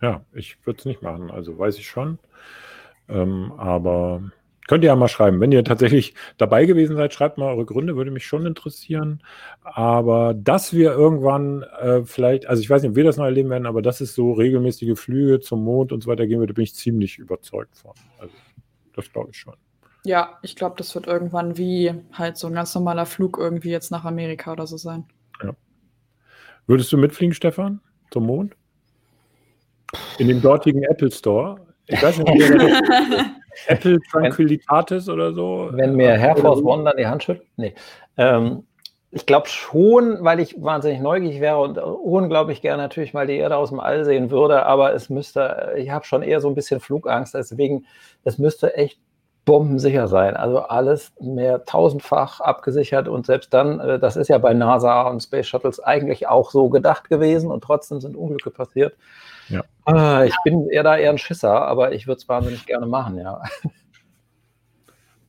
Ja, 0.00 0.24
ich 0.34 0.64
würde 0.64 0.78
es 0.78 0.84
nicht 0.84 1.02
machen, 1.02 1.32
also 1.32 1.58
weiß 1.58 1.78
ich 1.78 1.88
schon. 1.88 2.20
Ähm, 3.08 3.52
aber 3.58 4.22
könnt 4.68 4.84
ihr 4.84 4.90
ja 4.90 4.94
mal 4.94 5.08
schreiben. 5.08 5.40
Wenn 5.40 5.50
ihr 5.50 5.64
tatsächlich 5.64 6.14
dabei 6.38 6.64
gewesen 6.64 6.94
seid, 6.94 7.12
schreibt 7.12 7.36
mal 7.36 7.48
eure 7.48 7.64
Gründe, 7.64 7.96
würde 7.96 8.12
mich 8.12 8.26
schon 8.26 8.46
interessieren. 8.46 9.20
Aber 9.64 10.32
dass 10.32 10.72
wir 10.72 10.92
irgendwann 10.92 11.64
äh, 11.80 12.04
vielleicht, 12.04 12.46
also 12.46 12.62
ich 12.62 12.70
weiß 12.70 12.82
nicht, 12.82 12.90
ob 12.90 12.96
wir 12.96 13.02
das 13.02 13.16
noch 13.16 13.24
erleben 13.24 13.50
werden, 13.50 13.66
aber 13.66 13.82
dass 13.82 14.00
es 14.00 14.14
so 14.14 14.30
regelmäßige 14.30 14.96
Flüge 14.96 15.40
zum 15.40 15.64
Mond 15.64 15.90
und 15.90 16.04
so 16.04 16.08
weiter 16.08 16.28
geben 16.28 16.38
wird, 16.38 16.50
da 16.50 16.54
bin 16.54 16.62
ich 16.62 16.76
ziemlich 16.76 17.18
überzeugt 17.18 17.76
von. 17.76 17.94
Also 18.20 18.32
das 18.96 19.12
glaube 19.12 19.30
ich 19.32 19.38
schon. 19.38 19.54
Ja, 20.04 20.38
ich 20.42 20.54
glaube, 20.54 20.76
das 20.76 20.94
wird 20.94 21.06
irgendwann 21.06 21.56
wie 21.56 21.94
halt 22.12 22.36
so 22.36 22.46
ein 22.46 22.54
ganz 22.54 22.74
normaler 22.74 23.06
Flug 23.06 23.38
irgendwie 23.38 23.70
jetzt 23.70 23.90
nach 23.90 24.04
Amerika 24.04 24.52
oder 24.52 24.66
so 24.66 24.76
sein. 24.76 25.06
Würdest 26.66 26.90
du 26.92 26.96
mitfliegen, 26.96 27.34
Stefan, 27.34 27.80
zum 28.10 28.26
Mond? 28.26 28.56
In 30.18 30.28
den 30.28 30.40
dortigen 30.40 30.82
Apple 30.84 31.10
Store? 31.10 31.60
Ich 31.86 32.02
weiß 32.02 32.18
nicht, 32.18 32.28
wie 32.28 33.32
Apple 33.66 34.00
Tranquilitatis 34.10 35.08
oder 35.08 35.32
so. 35.34 35.68
Wenn 35.72 35.94
mir 35.94 36.14
Air 36.14 36.36
Force 36.36 36.62
One 36.62 36.84
dann 36.84 36.96
die 36.96 37.06
Hand 37.06 37.22
schüttelt? 37.22 37.46
Nee. 37.56 37.74
Ähm, 38.16 38.64
ich 39.14 39.26
glaube 39.26 39.48
schon, 39.48 40.24
weil 40.24 40.40
ich 40.40 40.60
wahnsinnig 40.60 41.00
neugierig 41.00 41.40
wäre 41.40 41.58
und 41.58 41.78
unglaublich 41.78 42.60
gerne 42.60 42.82
natürlich 42.82 43.14
mal 43.14 43.28
die 43.28 43.36
Erde 43.36 43.56
aus 43.56 43.70
dem 43.70 43.78
All 43.78 44.04
sehen 44.04 44.30
würde, 44.30 44.66
aber 44.66 44.92
es 44.92 45.08
müsste, 45.08 45.72
ich 45.76 45.90
habe 45.90 46.04
schon 46.04 46.22
eher 46.22 46.40
so 46.40 46.48
ein 46.48 46.56
bisschen 46.56 46.80
Flugangst, 46.80 47.32
deswegen, 47.32 47.86
es 48.24 48.38
müsste 48.38 48.74
echt 48.74 48.98
bombensicher 49.44 50.08
sein. 50.08 50.36
Also 50.36 50.58
alles 50.58 51.12
mehr 51.20 51.64
tausendfach 51.64 52.40
abgesichert 52.40 53.06
und 53.06 53.24
selbst 53.26 53.54
dann, 53.54 53.78
äh, 53.78 53.98
das 54.00 54.16
ist 54.16 54.28
ja 54.28 54.38
bei 54.38 54.52
NASA 54.52 55.02
und 55.02 55.22
Space 55.22 55.46
Shuttles 55.46 55.78
eigentlich 55.78 56.26
auch 56.26 56.50
so 56.50 56.68
gedacht 56.68 57.08
gewesen 57.08 57.52
und 57.52 57.62
trotzdem 57.62 58.00
sind 58.00 58.16
Unglücke 58.16 58.50
passiert. 58.50 58.96
Ja. 59.48 59.62
Ah, 59.84 60.24
ich 60.24 60.34
bin 60.44 60.68
eher 60.70 60.82
da 60.82 60.96
eher 60.96 61.10
ein 61.10 61.18
Schisser, 61.18 61.62
aber 61.62 61.92
ich 61.92 62.08
würde 62.08 62.18
es 62.18 62.28
wahnsinnig 62.28 62.66
gerne 62.66 62.86
machen, 62.86 63.18
ja. 63.18 63.42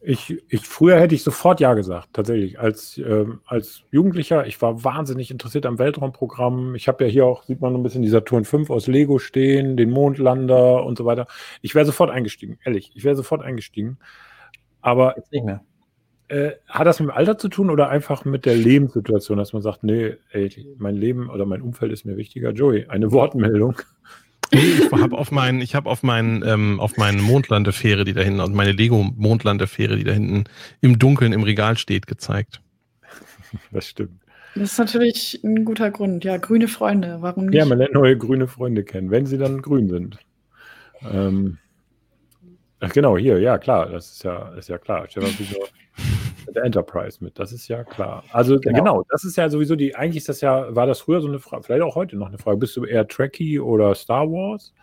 Ich, 0.08 0.44
ich, 0.50 0.62
früher 0.68 1.00
hätte 1.00 1.16
ich 1.16 1.24
sofort 1.24 1.60
Ja 1.60 1.74
gesagt, 1.74 2.10
tatsächlich. 2.14 2.60
Als, 2.60 2.98
ähm, 3.00 3.42
als 3.46 3.84
Jugendlicher, 3.92 4.46
ich 4.46 4.62
war 4.62 4.84
wahnsinnig 4.84 5.32
interessiert 5.32 5.66
am 5.66 5.80
Weltraumprogramm. 5.80 6.76
Ich 6.76 6.88
habe 6.88 7.06
ja 7.06 7.10
hier 7.10 7.26
auch, 7.26 7.44
sieht 7.44 7.60
man 7.62 7.74
ein 7.76 7.82
bisschen 7.84 8.04
die 8.04 8.10
Saturn 8.10 8.46
5 8.46 8.70
aus 8.70 8.88
Lego 8.88 9.18
stehen, 9.20 9.78
den 9.78 9.90
Mondlander 9.90 10.84
und 10.86 10.98
so 10.98 11.06
weiter. 11.06 11.28
Ich 11.62 11.74
wäre 11.74 11.86
sofort 11.86 12.12
eingestiegen, 12.12 12.60
ehrlich. 12.64 12.92
Ich 12.96 13.04
wäre 13.04 13.16
sofort 13.16 13.42
eingestiegen. 13.42 13.98
Aber 14.82 15.16
Jetzt 15.18 15.32
nicht 15.32 15.46
mehr. 15.46 15.64
äh, 16.28 16.52
hat 16.68 16.88
das 16.88 17.00
mit 17.00 17.10
dem 17.10 17.16
Alter 17.16 17.38
zu 17.38 17.50
tun 17.50 17.70
oder 17.72 17.90
einfach 17.90 18.26
mit 18.26 18.46
der 18.46 18.56
Lebenssituation, 18.56 19.38
dass 19.38 19.54
man 19.54 19.62
sagt, 19.64 19.84
nee, 19.84 20.16
ey, 20.32 20.76
mein 20.78 20.96
Leben 20.96 21.30
oder 21.30 21.46
mein 21.46 21.62
Umfeld 21.62 21.92
ist 21.92 22.06
mir 22.06 22.18
wichtiger? 22.18 22.52
Joey, 22.52 22.86
eine 22.88 23.12
Wortmeldung. 23.12 23.76
Nee, 24.54 24.60
ich 24.60 24.92
habe 24.92 25.18
auf 25.18 25.32
meinen, 25.32 25.62
ich 25.62 25.76
habe 25.76 25.90
auf 25.90 26.04
meinen, 26.04 26.44
ähm, 26.46 26.80
auf 26.80 26.98
meinen 26.98 27.22
Mondlandefähre, 27.22 28.06
die 28.06 28.14
da 28.14 28.22
hinten, 28.22 28.40
also 28.40 28.54
meine 28.54 28.72
Lego-Mondlandefähre, 28.72 29.98
die 29.98 30.04
da 30.04 30.12
hinten 30.12 30.46
im 30.82 31.00
Dunkeln 31.00 31.34
im 31.34 31.44
Regal 31.44 31.78
steht, 31.78 32.08
gezeigt. 32.08 32.62
Das 33.72 33.88
stimmt. 33.88 34.22
Das 34.56 34.72
ist 34.72 34.80
natürlich 34.80 35.42
ein 35.44 35.66
guter 35.66 35.92
Grund. 35.92 36.24
Ja, 36.24 36.38
grüne 36.38 36.68
Freunde, 36.68 37.18
warum 37.20 37.48
nicht? 37.48 37.56
Ja, 37.56 37.66
man 37.66 37.78
lernt 37.78 37.94
neue 37.94 38.18
grüne 38.18 38.48
Freunde 38.48 38.84
kennen, 38.84 39.12
wenn 39.12 39.26
sie 39.26 39.38
dann 39.38 39.62
grün 39.62 39.90
sind. 39.90 40.18
Ähm, 41.12 41.58
ach 42.80 42.94
genau, 42.94 43.18
hier, 43.18 43.40
ja 43.40 43.58
klar, 43.58 43.90
das 43.90 44.14
ist 44.14 44.24
ja, 44.24 44.50
ist 44.56 44.70
ja 44.70 44.78
klar. 44.78 45.08
Stefan 45.10 45.34
Büchner 45.34 45.58
mit 45.60 46.15
der 46.54 46.64
Enterprise 46.64 47.24
mit, 47.24 47.40
das 47.40 47.52
ist 47.52 47.68
ja 47.68 47.84
klar. 47.84 48.24
Also 48.32 48.60
genau. 48.60 48.78
Genau. 48.78 49.06
das 49.10 49.24
ist 49.24 49.38
ja 49.38 49.50
sowieso 49.50 49.76
die, 49.76 49.96
eigentlich 49.96 50.18
ist 50.18 50.30
das 50.30 50.42
ja, 50.42 50.74
war 50.76 50.86
das 50.86 51.02
früher 51.02 51.22
so 51.22 51.28
eine 51.28 51.40
Frage, 51.40 51.64
vielleicht 51.64 51.84
auch 51.84 51.96
heute 51.96 52.18
noch 52.18 52.28
eine 52.28 52.38
Frage, 52.38 52.58
bist 52.58 52.76
du 52.76 52.86
eher 52.86 53.08
Trekkie 53.08 53.60
oder 53.60 53.96
Star 53.96 54.30
Wars? 54.30 54.74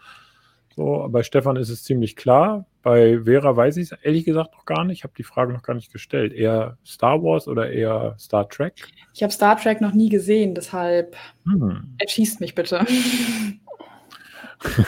So, 0.74 1.06
bei 1.10 1.22
Stefan 1.22 1.56
ist 1.56 1.68
es 1.68 1.84
ziemlich 1.84 2.16
klar. 2.16 2.64
Bei 2.82 3.20
Vera 3.24 3.54
weiß 3.54 3.76
ich 3.76 3.92
es 3.92 3.98
ehrlich 4.02 4.24
gesagt 4.24 4.54
noch 4.54 4.64
gar 4.64 4.84
nicht. 4.84 4.98
Ich 4.98 5.04
habe 5.04 5.12
die 5.16 5.22
Frage 5.22 5.52
noch 5.52 5.62
gar 5.62 5.74
nicht 5.74 5.92
gestellt. 5.92 6.32
Eher 6.32 6.78
Star 6.84 7.22
Wars 7.22 7.46
oder 7.46 7.70
eher 7.70 8.16
Star 8.18 8.48
Trek? 8.48 8.88
Ich 9.12 9.22
habe 9.22 9.32
Star 9.32 9.60
Trek 9.60 9.82
noch 9.82 9.92
nie 9.92 10.08
gesehen, 10.08 10.54
deshalb 10.54 11.14
Hm. 11.44 11.94
erschießt 11.98 12.40
mich 12.40 12.54
bitte. 12.54 12.86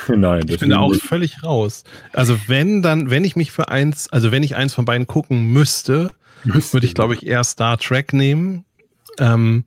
Nein, 0.08 0.46
Ich 0.48 0.58
bin 0.58 0.70
da 0.70 0.78
auch 0.78 0.94
völlig 0.94 1.42
raus. 1.42 1.84
Also 2.12 2.36
wenn 2.46 2.82
dann, 2.82 3.10
wenn 3.10 3.24
ich 3.24 3.36
mich 3.36 3.52
für 3.52 3.68
eins, 3.68 4.12
also 4.12 4.32
wenn 4.32 4.42
ich 4.42 4.56
eins 4.56 4.74
von 4.74 4.84
beiden 4.84 5.06
gucken 5.06 5.52
müsste, 5.52 6.10
würde 6.44 6.86
ich, 6.86 6.94
glaube 6.94 7.14
ich, 7.14 7.26
eher 7.26 7.44
Star 7.44 7.78
Trek 7.78 8.12
nehmen. 8.12 8.64
Ähm, 9.18 9.64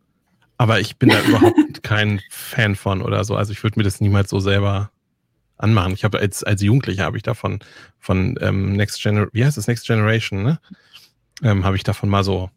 aber 0.58 0.80
ich 0.80 0.98
bin 0.98 1.10
da 1.10 1.22
überhaupt 1.28 1.84
kein 1.84 2.22
Fan 2.30 2.76
von 2.76 3.02
oder 3.02 3.24
so. 3.24 3.36
Also 3.36 3.52
ich 3.52 3.64
würde 3.64 3.80
mir 3.80 3.84
das 3.84 4.02
niemals 4.02 4.30
so 4.30 4.40
selber 4.40 4.92
anmachen. 5.58 5.94
Ich 5.94 6.04
habe 6.04 6.20
als, 6.20 6.44
als 6.44 6.62
Jugendlicher 6.62 7.06
habe 7.06 7.18
ich 7.18 7.24
davon 7.24 7.60
von 8.00 8.38
ähm, 8.42 8.74
Next 8.74 9.02
Generation, 9.02 9.34
wie 9.34 9.46
heißt 9.46 9.58
das 9.58 9.68
Next 9.68 9.88
Generation, 9.88 10.44
ne? 10.44 10.60
Ähm, 11.44 11.66
habe 11.66 11.76
ich 11.76 11.84
davon 11.84 12.10
mal 12.10 12.24
so 12.24 12.50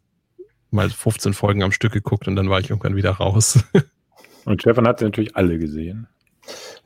mal 0.71 0.89
15 0.89 1.33
Folgen 1.33 1.63
am 1.63 1.71
Stück 1.71 1.91
geguckt 1.91 2.27
und 2.27 2.35
dann 2.35 2.49
war 2.49 2.59
ich 2.59 2.69
irgendwann 2.69 2.95
wieder 2.95 3.11
raus. 3.11 3.63
Und 4.43 4.59
Stefan 4.59 4.87
hat 4.87 4.97
sie 4.97 5.05
natürlich 5.05 5.35
alle 5.35 5.59
gesehen. 5.59 6.07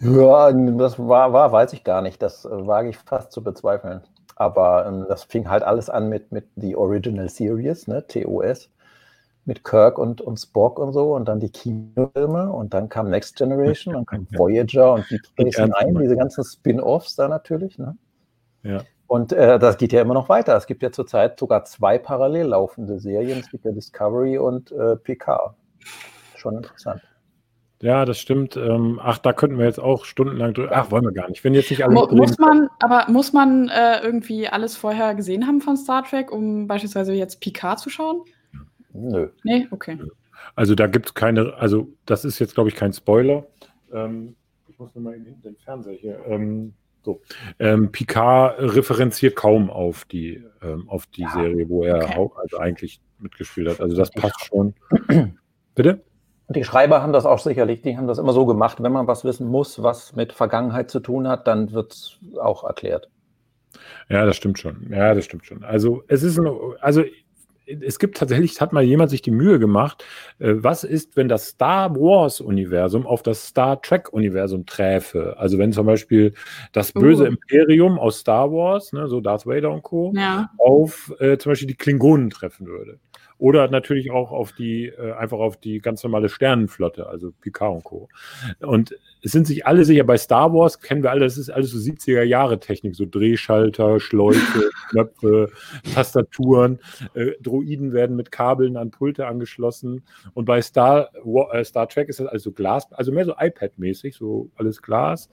Ja, 0.02 0.52
das 0.52 1.00
war, 1.00 1.32
war, 1.32 1.54
weiß 1.54 1.71
ich 1.71 1.86
gar 1.86 2.02
nicht. 2.02 2.21
Das 2.21 2.43
äh, 2.43 2.50
wage 2.50 2.89
ich 2.89 2.98
fast 2.98 3.32
zu 3.32 3.41
bezweifeln. 3.41 4.02
Aber 4.36 4.86
ähm, 4.86 5.06
das 5.08 5.24
fing 5.24 5.50
halt 5.50 5.63
alles 5.63 5.89
an 5.89 6.10
mit, 6.10 6.32
mit 6.32 6.45
The 6.58 6.76
Original 6.76 7.30
Series, 7.30 7.88
ne, 7.88 8.06
TOS, 8.06 8.69
mit 9.45 9.63
Kirk 9.63 9.98
und, 9.98 10.21
und 10.21 10.38
Spock 10.38 10.80
und 10.80 10.93
so 10.93 11.15
und 11.15 11.28
dann 11.28 11.39
die 11.39 11.50
Kinofilme 11.50 12.52
und 12.52 12.74
dann 12.74 12.89
kam 12.89 13.10
Next 13.10 13.38
Generation, 13.38 13.93
dann 13.93 14.06
kam 14.06 14.28
Voyager 14.38 14.93
und 14.93 15.10
Deep 15.10 15.26
Space 15.26 15.58
Nine, 15.58 16.00
diese 16.02 16.17
ganzen 16.17 16.43
Spin-Offs 16.43 17.15
da 17.15 17.28
natürlich. 17.28 17.78
Ne? 17.78 17.95
Ja. 18.63 18.82
Und 19.08 19.32
äh, 19.34 19.60
das 19.60 19.78
geht 19.78 19.93
ja 19.93 20.02
immer 20.02 20.15
noch 20.15 20.30
weiter. 20.30 20.56
Es 20.58 20.65
gibt 20.65 20.82
ja 20.82 20.91
zurzeit 20.91 21.39
sogar 21.39 21.63
zwei 21.65 22.00
parallel 22.00 22.48
laufende 22.48 23.00
Serien. 23.00 23.39
Es 23.39 23.50
gibt 23.50 23.63
ja 23.63 23.71
Discovery 23.71 24.39
und 24.39 24.71
äh, 24.71 24.95
PK. 24.95 25.56
Schon 26.36 26.58
interessant. 26.58 27.02
Ja, 27.82 28.06
das 28.06 28.20
stimmt. 28.20 28.56
Ähm, 28.56 29.00
ach, 29.04 29.18
da 29.18 29.34
könnten 29.34 29.58
wir 29.58 29.66
jetzt 29.66 29.80
auch 29.80 30.06
stundenlang 30.06 30.54
drüber. 30.54 30.72
Ach, 30.74 30.92
wollen 30.92 31.04
wir 31.04 31.12
gar 31.12 31.30
nicht. 31.30 31.44
Wenn 31.44 31.54
jetzt 31.54 31.70
nicht 31.70 31.84
alle 31.84 31.94
muss 31.94 32.38
man, 32.38 32.70
aber 32.80 33.06
muss 33.12 33.34
man 33.34 33.70
äh, 33.70 34.00
irgendwie 34.02 34.48
alles 34.48 34.78
vorher 34.78 35.14
gesehen 35.14 35.46
haben 35.46 35.62
von 35.62 35.76
Star 35.76 36.04
Trek, 36.04 36.32
um 36.32 36.68
beispielsweise 36.68 37.14
jetzt 37.14 37.42
Picard 37.42 37.80
zu 37.80 37.90
schauen? 37.90 38.22
Nö. 38.94 39.30
Nee, 39.44 39.68
okay. 39.72 40.00
Also 40.56 40.74
da 40.74 40.88
gibt 40.88 41.08
es 41.08 41.14
keine, 41.14 41.54
also 41.56 41.90
das 42.06 42.24
ist 42.24 42.40
jetzt, 42.40 42.56
glaube 42.56 42.70
ich, 42.70 42.76
kein 42.76 42.94
Spoiler. 42.94 43.46
Ähm, 43.92 44.36
ich 44.68 44.80
muss 44.80 44.96
nochmal 44.96 45.16
in 45.16 45.42
den 45.42 45.56
Fernseher 45.58 45.94
hier. 45.94 46.20
Ähm, 46.28 46.74
so. 47.04 47.22
Ähm, 47.60 47.92
Picard 47.92 48.60
referenziert 48.60 49.36
kaum 49.36 49.70
auf 49.70 50.06
die, 50.06 50.44
ähm, 50.62 50.90
auf 50.90 51.06
die 51.08 51.22
ja, 51.22 51.32
Serie, 51.32 51.70
wo 51.70 51.84
er 51.84 52.04
okay. 52.04 52.18
auch, 52.18 52.38
also 52.38 52.58
eigentlich 52.58 53.00
mitgespielt 53.20 53.70
hat. 53.70 53.82
Also 53.82 53.96
das 53.96 54.12
passt 54.12 54.46
schon. 54.46 54.74
Bitte? 55.76 56.02
Die 56.48 56.64
Schreiber 56.64 57.02
haben 57.02 57.14
das 57.14 57.26
auch 57.26 57.40
sicherlich, 57.40 57.82
die 57.82 57.98
haben 57.98 58.08
das 58.08 58.20
immer 58.20 58.34
so 58.34 58.46
gemacht, 58.46 58.82
wenn 58.82 58.92
man 58.92 59.08
was 59.08 59.24
wissen 59.24 59.48
muss, 59.48 59.82
was 59.82 60.16
mit 60.16 60.32
Vergangenheit 60.32 60.92
zu 60.92 61.00
tun 61.00 61.28
hat, 61.28 61.48
dann 61.48 61.72
wird 61.72 61.94
es 61.94 62.20
auch 62.40 62.64
erklärt. 62.64 63.10
Ja, 64.10 64.26
das 64.26 64.36
stimmt 64.36 64.60
schon. 64.60 64.88
Ja, 64.92 65.14
das 65.14 65.26
stimmt 65.26 65.46
schon. 65.46 65.64
Also 65.64 66.04
es 66.08 66.22
ist 66.22 66.38
ein, 66.38 66.48
also 66.82 67.04
es 67.68 68.00
gibt 68.00 68.18
tatsächlich, 68.18 68.60
hat 68.62 68.74
mal 68.74 68.84
jemand 68.84 69.10
sich 69.10 69.22
die 69.22 69.32
Mühe 69.32 69.60
gemacht, 69.60 70.06
äh, 70.40 70.54
was 70.56 70.84
ist, 70.84 71.16
wenn 71.18 71.28
das 71.28 71.48
Star 71.48 71.96
Wars-Universum 71.96 73.06
auf 73.06 73.24
das 73.24 73.48
Star 73.48 73.82
Trek-Universum 73.82 74.66
träfe? 74.66 75.36
Also 75.38 75.58
wenn 75.58 75.74
zum 75.74 75.86
Beispiel 75.86 76.34
das 76.72 76.92
böse 76.92 77.24
uh. 77.24 77.28
Imperium 77.28 77.98
aus 77.98 78.20
Star 78.20 78.52
Wars, 78.52 78.94
ne, 78.94 79.08
so 79.08 79.22
Darth 79.22 79.46
Vader 79.46 79.72
und 79.72 79.84
Co., 79.84 80.14
ja. 80.16 80.52
auf 80.58 81.14
äh, 81.20 81.38
zum 81.38 81.52
Beispiel 81.52 81.68
die 81.68 81.76
Klingonen 81.76 82.30
treffen 82.30 82.68
würde. 82.68 83.00
Oder 83.38 83.67
natürlich 83.69 84.12
auch 84.12 84.32
auf 84.32 84.54
die, 84.54 84.86
äh, 84.86 85.12
einfach 85.13 85.39
auf 85.39 85.58
die 85.58 85.80
ganz 85.80 86.04
normale 86.04 86.30
Sternenflotte, 86.30 87.08
also 87.08 87.34
Picard 87.41 87.76
und 87.76 87.84
Co. 87.84 88.10
Und 88.60 88.95
es 89.21 89.32
sind 89.32 89.45
sich 89.45 89.65
alle 89.65 89.84
sicher, 89.84 90.06
bei 90.06 90.17
Star 90.17 90.54
Wars 90.54 90.80
kennen 90.80 91.04
wir 91.04 91.12
alle, 91.12 91.21
das 91.21 91.38
ist 91.38 91.50
alles 91.50 91.71
so 91.71 91.78
70er 91.78 92.24
Jahre 92.24 92.60
Technik, 92.60 92.95
so 92.95 93.06
Drehschalter, 93.06 94.00
Schläuche, 94.00 94.69
Knöpfe, 94.89 95.50
Tastaturen, 95.93 96.80
äh, 97.13 97.32
Droiden 97.41 97.91
werden 97.91 98.15
mit 98.15 98.32
Kabeln 98.32 98.78
an 98.78 98.91
Pulte 98.91 99.28
angeschlossen. 99.28 100.04
Und 100.34 100.45
bei 100.45 100.62
Star, 100.62 101.10
äh, 101.52 101.63
Star 101.65 101.89
Trek 101.89 102.08
ist 102.08 102.19
das 102.19 102.28
alles 102.28 102.43
so 102.43 102.52
Glas, 102.52 102.91
also 102.93 103.12
mehr 103.12 103.26
so 103.26 103.34
iPad-mäßig, 103.34 104.15
so 104.15 104.50
alles 104.56 104.82
Glas. 104.82 105.30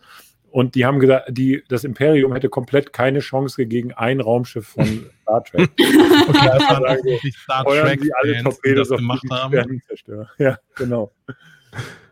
Und 0.52 0.74
die 0.74 0.84
haben 0.84 1.00
gesagt, 1.00 1.30
die, 1.30 1.64
das 1.68 1.82
Imperium 1.82 2.34
hätte 2.34 2.50
komplett 2.50 2.92
keine 2.92 3.20
Chance 3.20 3.66
gegen 3.66 3.94
ein 3.94 4.20
Raumschiff 4.20 4.68
von 4.68 4.84
Star 5.22 5.42
Trek. 5.44 5.70
okay, 5.70 6.50
das 6.52 6.68
waren 6.68 6.84
also 6.84 7.02
die 7.04 7.32
Star 7.32 7.64
Trek 7.64 8.00
die 8.02 8.14
alle 8.14 8.42
Torpedos 8.42 8.90
auf 8.90 8.98
gemacht 8.98 9.24
haben. 9.30 9.80
Ja, 10.38 10.58
genau. 10.76 11.10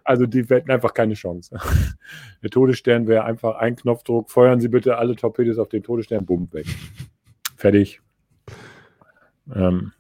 Also 0.05 0.25
die 0.25 0.43
hätten 0.45 0.71
einfach 0.71 0.95
keine 0.95 1.13
Chance. 1.13 1.59
Der 2.43 2.49
Todesstern 2.49 3.07
wäre 3.07 3.25
einfach 3.25 3.57
ein 3.57 3.77
Knopfdruck. 3.77 4.31
Feuern 4.31 4.59
Sie 4.59 4.69
bitte 4.69 4.97
alle 4.97 5.17
Torpedos 5.17 5.59
auf 5.59 5.69
den 5.69 5.83
Todesstern, 5.83 6.25
bumm, 6.25 6.49
weg. 6.53 6.67
Fertig. 7.57 8.01
Ähm, 9.55 9.93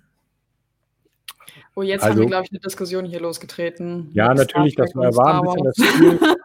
oh, 1.74 1.83
jetzt 1.83 2.05
also, 2.05 2.14
haben 2.14 2.20
wir, 2.20 2.26
glaube 2.26 2.46
ich, 2.46 2.53
eine 2.53 2.61
Diskussion 2.61 3.05
hier 3.05 3.20
losgetreten. 3.20 4.09
Ja, 4.14 4.33
natürlich, 4.33 4.76
das 4.76 4.94
war, 4.94 5.35
ein 5.35 5.42
bisschen 5.42 5.64
das 5.64 5.76
Ziel. 5.98 6.37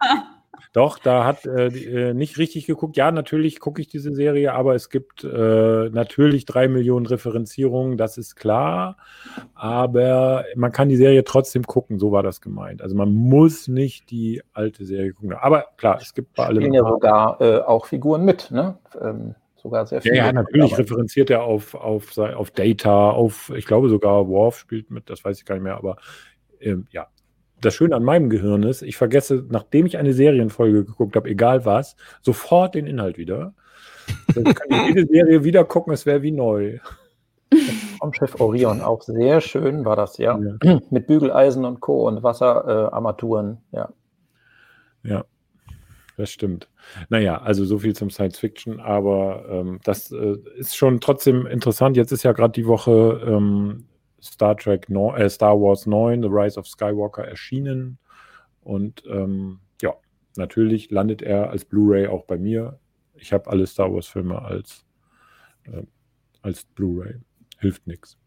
Doch, 0.76 0.98
da 0.98 1.24
hat 1.24 1.46
äh, 1.46 1.68
äh, 1.68 2.12
nicht 2.12 2.36
richtig 2.36 2.66
geguckt. 2.66 2.98
Ja, 2.98 3.10
natürlich 3.10 3.60
gucke 3.60 3.80
ich 3.80 3.88
diese 3.88 4.14
Serie, 4.14 4.52
aber 4.52 4.74
es 4.74 4.90
gibt 4.90 5.24
äh, 5.24 5.88
natürlich 5.88 6.44
drei 6.44 6.68
Millionen 6.68 7.06
Referenzierungen, 7.06 7.96
das 7.96 8.18
ist 8.18 8.36
klar. 8.36 8.98
Aber 9.54 10.44
man 10.54 10.72
kann 10.72 10.90
die 10.90 10.98
Serie 10.98 11.24
trotzdem 11.24 11.62
gucken, 11.62 11.98
so 11.98 12.12
war 12.12 12.22
das 12.22 12.42
gemeint. 12.42 12.82
Also 12.82 12.94
man 12.94 13.10
muss 13.10 13.68
nicht 13.68 14.10
die 14.10 14.42
alte 14.52 14.84
Serie 14.84 15.14
gucken. 15.14 15.32
Aber 15.32 15.64
klar, 15.78 15.98
es 15.98 16.12
gibt 16.12 16.34
bei 16.34 16.44
allem. 16.44 16.70
ja 16.70 16.82
sogar 16.86 17.40
äh, 17.40 17.60
auch 17.60 17.86
Figuren 17.86 18.26
mit, 18.26 18.50
ne? 18.50 18.76
Ähm, 19.00 19.34
sogar 19.56 19.86
sehr 19.86 20.02
viele. 20.02 20.16
Ja, 20.16 20.26
ja 20.26 20.32
natürlich 20.34 20.74
aber. 20.74 20.82
referenziert 20.82 21.30
er 21.30 21.42
auf, 21.44 21.74
auf, 21.74 22.18
auf 22.18 22.50
Data, 22.50 23.12
auf, 23.12 23.50
ich 23.56 23.64
glaube 23.64 23.88
sogar 23.88 24.28
Worf 24.28 24.58
spielt 24.58 24.90
mit, 24.90 25.08
das 25.08 25.24
weiß 25.24 25.38
ich 25.38 25.46
gar 25.46 25.54
nicht 25.54 25.64
mehr, 25.64 25.78
aber 25.78 25.96
ähm, 26.60 26.86
ja, 26.90 27.06
das 27.60 27.74
Schöne 27.74 27.96
an 27.96 28.04
meinem 28.04 28.30
Gehirn 28.30 28.62
ist, 28.62 28.82
ich 28.82 28.96
vergesse, 28.96 29.44
nachdem 29.48 29.86
ich 29.86 29.96
eine 29.98 30.12
Serienfolge 30.12 30.84
geguckt 30.84 31.16
habe, 31.16 31.28
egal 31.28 31.64
was, 31.64 31.96
sofort 32.22 32.74
den 32.74 32.86
Inhalt 32.86 33.18
wieder. 33.18 33.54
Dann 34.34 34.44
kann 34.44 34.68
ich 34.70 34.94
jede 34.94 35.06
Serie 35.06 35.44
wieder 35.44 35.64
gucken, 35.64 35.92
es 35.92 36.06
wäre 36.06 36.22
wie 36.22 36.32
neu. 36.32 36.78
Raumschiff 38.02 38.40
Orion, 38.40 38.80
auch 38.80 39.02
sehr 39.02 39.40
schön 39.40 39.84
war 39.84 39.96
das, 39.96 40.18
ja. 40.18 40.38
ja. 40.62 40.80
Mit 40.90 41.06
Bügeleisen 41.06 41.64
und 41.64 41.80
Co. 41.80 42.06
und 42.06 42.22
Wasserarmaturen, 42.22 43.58
äh, 43.72 43.76
ja. 43.76 43.88
Ja, 45.02 45.24
das 46.16 46.30
stimmt. 46.30 46.68
Naja, 47.08 47.40
also 47.40 47.64
so 47.64 47.78
viel 47.78 47.94
zum 47.94 48.10
Science 48.10 48.38
Fiction, 48.38 48.80
aber 48.80 49.44
ähm, 49.48 49.80
das 49.84 50.10
äh, 50.10 50.36
ist 50.56 50.76
schon 50.76 51.00
trotzdem 51.00 51.46
interessant. 51.46 51.96
Jetzt 51.96 52.10
ist 52.10 52.24
ja 52.24 52.32
gerade 52.32 52.52
die 52.52 52.66
Woche 52.66 53.20
ähm, 53.26 53.84
Star 54.26 54.56
Trek, 54.56 54.88
no, 54.88 55.14
äh, 55.14 55.28
Star 55.28 55.60
Wars 55.60 55.86
9, 55.86 56.22
The 56.22 56.28
Rise 56.28 56.58
of 56.58 56.66
Skywalker 56.66 57.24
erschienen. 57.24 57.98
Und 58.62 59.02
ähm, 59.08 59.60
ja, 59.80 59.94
natürlich 60.36 60.90
landet 60.90 61.22
er 61.22 61.50
als 61.50 61.64
Blu-ray 61.64 62.08
auch 62.08 62.24
bei 62.24 62.38
mir. 62.38 62.78
Ich 63.14 63.32
habe 63.32 63.48
alle 63.50 63.66
Star 63.66 63.92
Wars-Filme 63.92 64.42
als, 64.42 64.84
äh, 65.64 65.82
als 66.42 66.64
Blu-ray. 66.64 67.16
Hilft 67.58 67.86
nichts. 67.86 68.18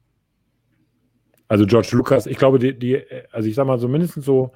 Also 1.48 1.66
George 1.66 1.90
Lucas, 1.94 2.26
ich 2.28 2.38
glaube, 2.38 2.60
die, 2.60 2.78
die, 2.78 3.02
also 3.32 3.50
ich 3.50 3.56
sag 3.56 3.66
mal, 3.66 3.80
so 3.80 3.88
mindestens 3.88 4.26
so, 4.26 4.54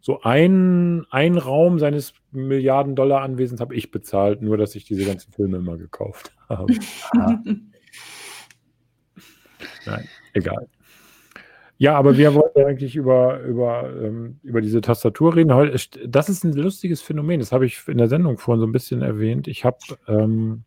so 0.00 0.22
ein, 0.22 1.06
ein 1.10 1.36
Raum 1.36 1.78
seines 1.78 2.14
Milliarden-Dollar-Anwesens 2.32 3.60
habe 3.60 3.74
ich 3.74 3.90
bezahlt, 3.90 4.40
nur 4.40 4.56
dass 4.56 4.74
ich 4.74 4.84
diese 4.84 5.04
ganzen 5.04 5.32
Filme 5.32 5.58
immer 5.58 5.76
gekauft 5.76 6.32
habe. 6.48 6.72
Nein, 9.86 10.08
egal. 10.32 10.66
Ja, 11.80 11.96
aber 11.96 12.18
wir 12.18 12.34
wollten 12.34 12.62
eigentlich 12.62 12.94
über, 12.94 13.40
über, 13.40 13.90
ähm, 14.02 14.38
über 14.42 14.60
diese 14.60 14.82
Tastatur 14.82 15.34
reden. 15.34 15.48
Das 16.06 16.28
ist 16.28 16.44
ein 16.44 16.52
lustiges 16.52 17.00
Phänomen. 17.00 17.40
Das 17.40 17.52
habe 17.52 17.64
ich 17.64 17.88
in 17.88 17.96
der 17.96 18.08
Sendung 18.08 18.36
vorhin 18.36 18.60
so 18.60 18.66
ein 18.66 18.72
bisschen 18.72 19.00
erwähnt. 19.00 19.48
Ich 19.48 19.64
habe 19.64 19.78
ähm, 20.06 20.64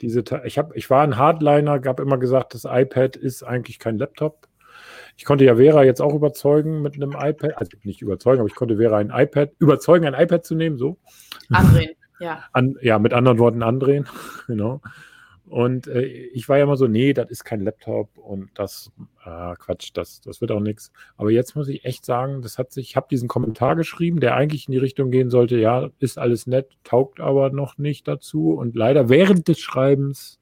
diese, 0.00 0.24
ich 0.46 0.56
habe, 0.56 0.74
ich 0.74 0.88
war 0.88 1.02
ein 1.02 1.18
Hardliner, 1.18 1.82
habe 1.84 2.02
immer 2.02 2.16
gesagt, 2.16 2.54
das 2.54 2.64
iPad 2.64 3.16
ist 3.16 3.42
eigentlich 3.42 3.78
kein 3.78 3.98
Laptop. 3.98 4.48
Ich 5.18 5.26
konnte 5.26 5.44
ja 5.44 5.56
Vera 5.56 5.84
jetzt 5.84 6.00
auch 6.00 6.14
überzeugen 6.14 6.80
mit 6.80 6.94
einem 6.94 7.12
iPad, 7.12 7.58
also 7.58 7.76
nicht 7.82 8.00
überzeugen, 8.00 8.40
aber 8.40 8.48
ich 8.48 8.54
konnte 8.54 8.78
Vera 8.78 8.96
ein 8.96 9.12
iPad, 9.14 9.50
überzeugen, 9.58 10.06
ein 10.06 10.18
iPad 10.18 10.46
zu 10.46 10.54
nehmen, 10.54 10.78
so. 10.78 10.96
Andrehen, 11.50 11.90
ja. 12.20 12.42
An, 12.54 12.76
ja, 12.80 12.98
mit 12.98 13.12
anderen 13.12 13.38
Worten 13.38 13.62
andrehen, 13.62 14.08
genau. 14.46 14.80
Und 15.52 15.86
äh, 15.86 16.00
ich 16.00 16.48
war 16.48 16.56
ja 16.56 16.64
immer 16.64 16.78
so, 16.78 16.86
nee, 16.86 17.12
das 17.12 17.28
ist 17.30 17.44
kein 17.44 17.60
Laptop 17.60 18.16
und 18.16 18.48
das, 18.54 18.90
äh, 19.26 19.54
Quatsch, 19.56 19.90
das, 19.92 20.22
das 20.22 20.40
wird 20.40 20.50
auch 20.50 20.60
nichts. 20.60 20.90
Aber 21.18 21.30
jetzt 21.30 21.54
muss 21.56 21.68
ich 21.68 21.84
echt 21.84 22.06
sagen, 22.06 22.40
das 22.40 22.56
hat 22.56 22.72
sich, 22.72 22.88
ich 22.88 22.96
habe 22.96 23.08
diesen 23.10 23.28
Kommentar 23.28 23.76
geschrieben, 23.76 24.18
der 24.18 24.34
eigentlich 24.34 24.66
in 24.66 24.72
die 24.72 24.78
Richtung 24.78 25.10
gehen 25.10 25.28
sollte, 25.28 25.58
ja, 25.58 25.90
ist 25.98 26.16
alles 26.16 26.46
nett, 26.46 26.70
taugt 26.84 27.20
aber 27.20 27.50
noch 27.50 27.76
nicht 27.76 28.08
dazu. 28.08 28.54
Und 28.54 28.74
leider 28.74 29.10
während 29.10 29.46
des 29.46 29.60
Schreibens 29.60 30.40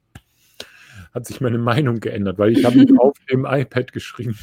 hat 1.12 1.26
sich 1.26 1.40
meine 1.40 1.58
Meinung 1.58 1.98
geändert, 1.98 2.38
weil 2.38 2.56
ich 2.56 2.64
habe 2.64 2.78
ihn 2.78 2.96
auf 3.00 3.16
dem 3.32 3.44
iPad 3.44 3.90
geschrieben. 3.90 4.38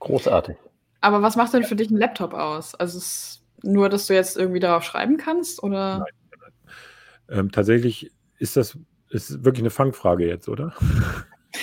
Großartig. 0.00 0.56
Aber 1.02 1.22
was 1.22 1.36
macht 1.36 1.54
denn 1.54 1.62
für 1.62 1.76
dich 1.76 1.88
ein 1.88 1.98
Laptop 1.98 2.34
aus? 2.34 2.74
Also 2.74 2.98
nur, 3.62 3.90
dass 3.90 4.08
du 4.08 4.14
jetzt 4.14 4.36
irgendwie 4.36 4.58
darauf 4.58 4.82
schreiben 4.82 5.18
kannst? 5.18 5.62
Oder? 5.62 5.98
Nein, 5.98 6.08
nein. 6.40 7.38
Ähm, 7.38 7.52
tatsächlich 7.52 8.10
ist 8.40 8.56
das 8.56 8.76
ist 9.10 9.44
wirklich 9.44 9.62
eine 9.62 9.70
Fangfrage 9.70 10.26
jetzt, 10.26 10.48
oder? 10.48 10.72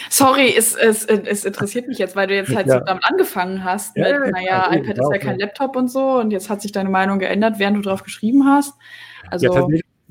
Sorry, 0.10 0.54
es, 0.58 0.76
es, 0.76 1.06
es 1.06 1.46
interessiert 1.46 1.88
mich 1.88 1.98
jetzt, 1.98 2.16
weil 2.16 2.28
du 2.28 2.36
jetzt 2.36 2.56
halt 2.56 2.68
ja. 2.68 2.80
so 2.80 2.86
damit 2.86 3.04
angefangen 3.06 3.64
hast. 3.64 3.96
Ja, 3.96 4.20
mit, 4.20 4.32
naja, 4.32 4.72
ja, 4.72 4.74
iPad 4.74 4.98
ist 4.98 5.10
ja 5.12 5.18
kein 5.20 5.40
Laptop 5.40 5.76
und 5.76 5.90
so 5.90 6.20
und 6.20 6.32
jetzt 6.32 6.50
hat 6.50 6.62
sich 6.62 6.72
deine 6.72 6.90
Meinung 6.90 7.20
geändert, 7.20 7.60
während 7.60 7.78
du 7.78 7.82
drauf 7.82 8.04
geschrieben 8.04 8.46
hast. 8.46 8.74
Also, 9.30 9.70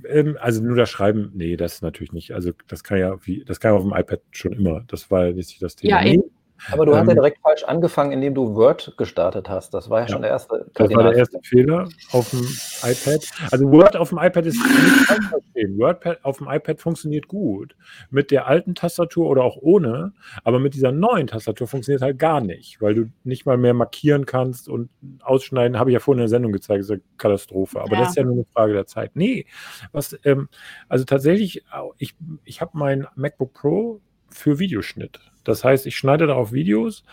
ähm, 0.08 0.36
also 0.40 0.62
nur 0.62 0.76
das 0.76 0.90
Schreiben, 0.90 1.32
nee, 1.34 1.56
das 1.56 1.82
natürlich 1.82 2.12
nicht. 2.12 2.32
Also 2.32 2.52
das 2.68 2.84
kann 2.84 2.98
ja 2.98 3.16
wie, 3.24 3.44
das 3.44 3.60
kann 3.60 3.72
ja 3.72 3.76
auf 3.76 3.82
dem 3.82 3.92
iPad 3.92 4.20
schon 4.30 4.52
immer. 4.52 4.84
Das 4.88 5.10
war 5.10 5.26
ja 5.26 5.32
nicht 5.32 5.62
das 5.62 5.76
Thema. 5.76 6.02
Ja, 6.02 6.16
nee, 6.16 6.22
aber 6.70 6.86
du 6.86 6.94
hast 6.94 7.06
ja 7.06 7.10
ähm, 7.10 7.16
direkt 7.16 7.38
falsch 7.42 7.64
angefangen, 7.64 8.12
indem 8.12 8.34
du 8.34 8.54
Word 8.54 8.94
gestartet 8.96 9.48
hast. 9.48 9.74
Das 9.74 9.90
war 9.90 10.00
ja, 10.00 10.06
ja 10.06 10.12
schon 10.12 10.22
der 10.22 10.30
erste. 10.30 10.66
Das 10.74 10.94
war 10.94 11.02
der 11.02 11.14
erste 11.14 11.40
Fehler 11.42 11.88
auf 12.12 12.30
dem 12.30 12.46
iPad. 12.82 13.24
Also 13.50 13.70
Word 13.70 13.96
auf 13.96 14.10
dem 14.10 14.18
iPad 14.18 14.46
ist 14.46 14.56
nicht 14.56 15.06
falsch 15.06 15.28
verstehen. 15.28 15.78
Word 15.78 16.24
auf 16.24 16.38
dem 16.38 16.48
iPad 16.48 16.80
funktioniert 16.80 17.26
gut. 17.26 17.74
Mit 18.10 18.30
der 18.30 18.46
alten 18.46 18.74
Tastatur 18.74 19.28
oder 19.28 19.42
auch 19.42 19.56
ohne. 19.60 20.12
Aber 20.44 20.60
mit 20.60 20.74
dieser 20.74 20.92
neuen 20.92 21.26
Tastatur 21.26 21.66
funktioniert 21.66 22.02
halt 22.02 22.18
gar 22.18 22.40
nicht, 22.40 22.80
weil 22.80 22.94
du 22.94 23.10
nicht 23.24 23.44
mal 23.44 23.56
mehr 23.56 23.74
markieren 23.74 24.26
kannst 24.26 24.68
und 24.68 24.90
ausschneiden. 25.22 25.78
Habe 25.78 25.90
ich 25.90 25.94
ja 25.94 26.00
vorhin 26.00 26.20
in 26.20 26.24
der 26.24 26.28
Sendung 26.28 26.52
gezeigt, 26.52 26.82
ist 26.82 26.90
eine 26.90 27.00
Katastrophe. 27.18 27.80
Aber 27.80 27.92
ja. 27.92 28.00
das 28.00 28.10
ist 28.10 28.16
ja 28.16 28.24
nur 28.24 28.34
eine 28.34 28.46
Frage 28.52 28.72
der 28.72 28.86
Zeit. 28.86 29.12
Nee, 29.14 29.46
was, 29.90 30.16
ähm, 30.24 30.48
also 30.88 31.04
tatsächlich, 31.04 31.64
ich, 31.98 32.14
ich 32.44 32.60
habe 32.60 32.72
mein 32.74 33.06
MacBook 33.16 33.52
Pro 33.52 34.00
für 34.30 34.58
Videoschnitt. 34.58 35.20
Das 35.44 35.64
heißt, 35.64 35.86
ich 35.86 35.96
schneide 35.96 36.26
darauf 36.26 36.52
Videos, 36.52 37.04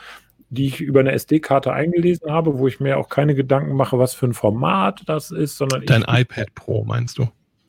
die 0.49 0.67
ich 0.67 0.81
über 0.81 0.99
eine 0.99 1.11
SD-Karte 1.11 1.71
eingelesen 1.71 2.31
habe, 2.31 2.57
wo 2.57 2.67
ich 2.67 2.79
mir 2.79 2.97
auch 2.97 3.09
keine 3.09 3.35
Gedanken 3.35 3.75
mache, 3.75 3.99
was 3.99 4.13
für 4.13 4.25
ein 4.25 4.33
Format 4.33 5.03
das 5.05 5.31
ist, 5.31 5.57
sondern 5.57 5.85
dein 5.85 6.03
iPad 6.07 6.53
Pro 6.55 6.83
meinst 6.83 7.17
du? 7.17 7.27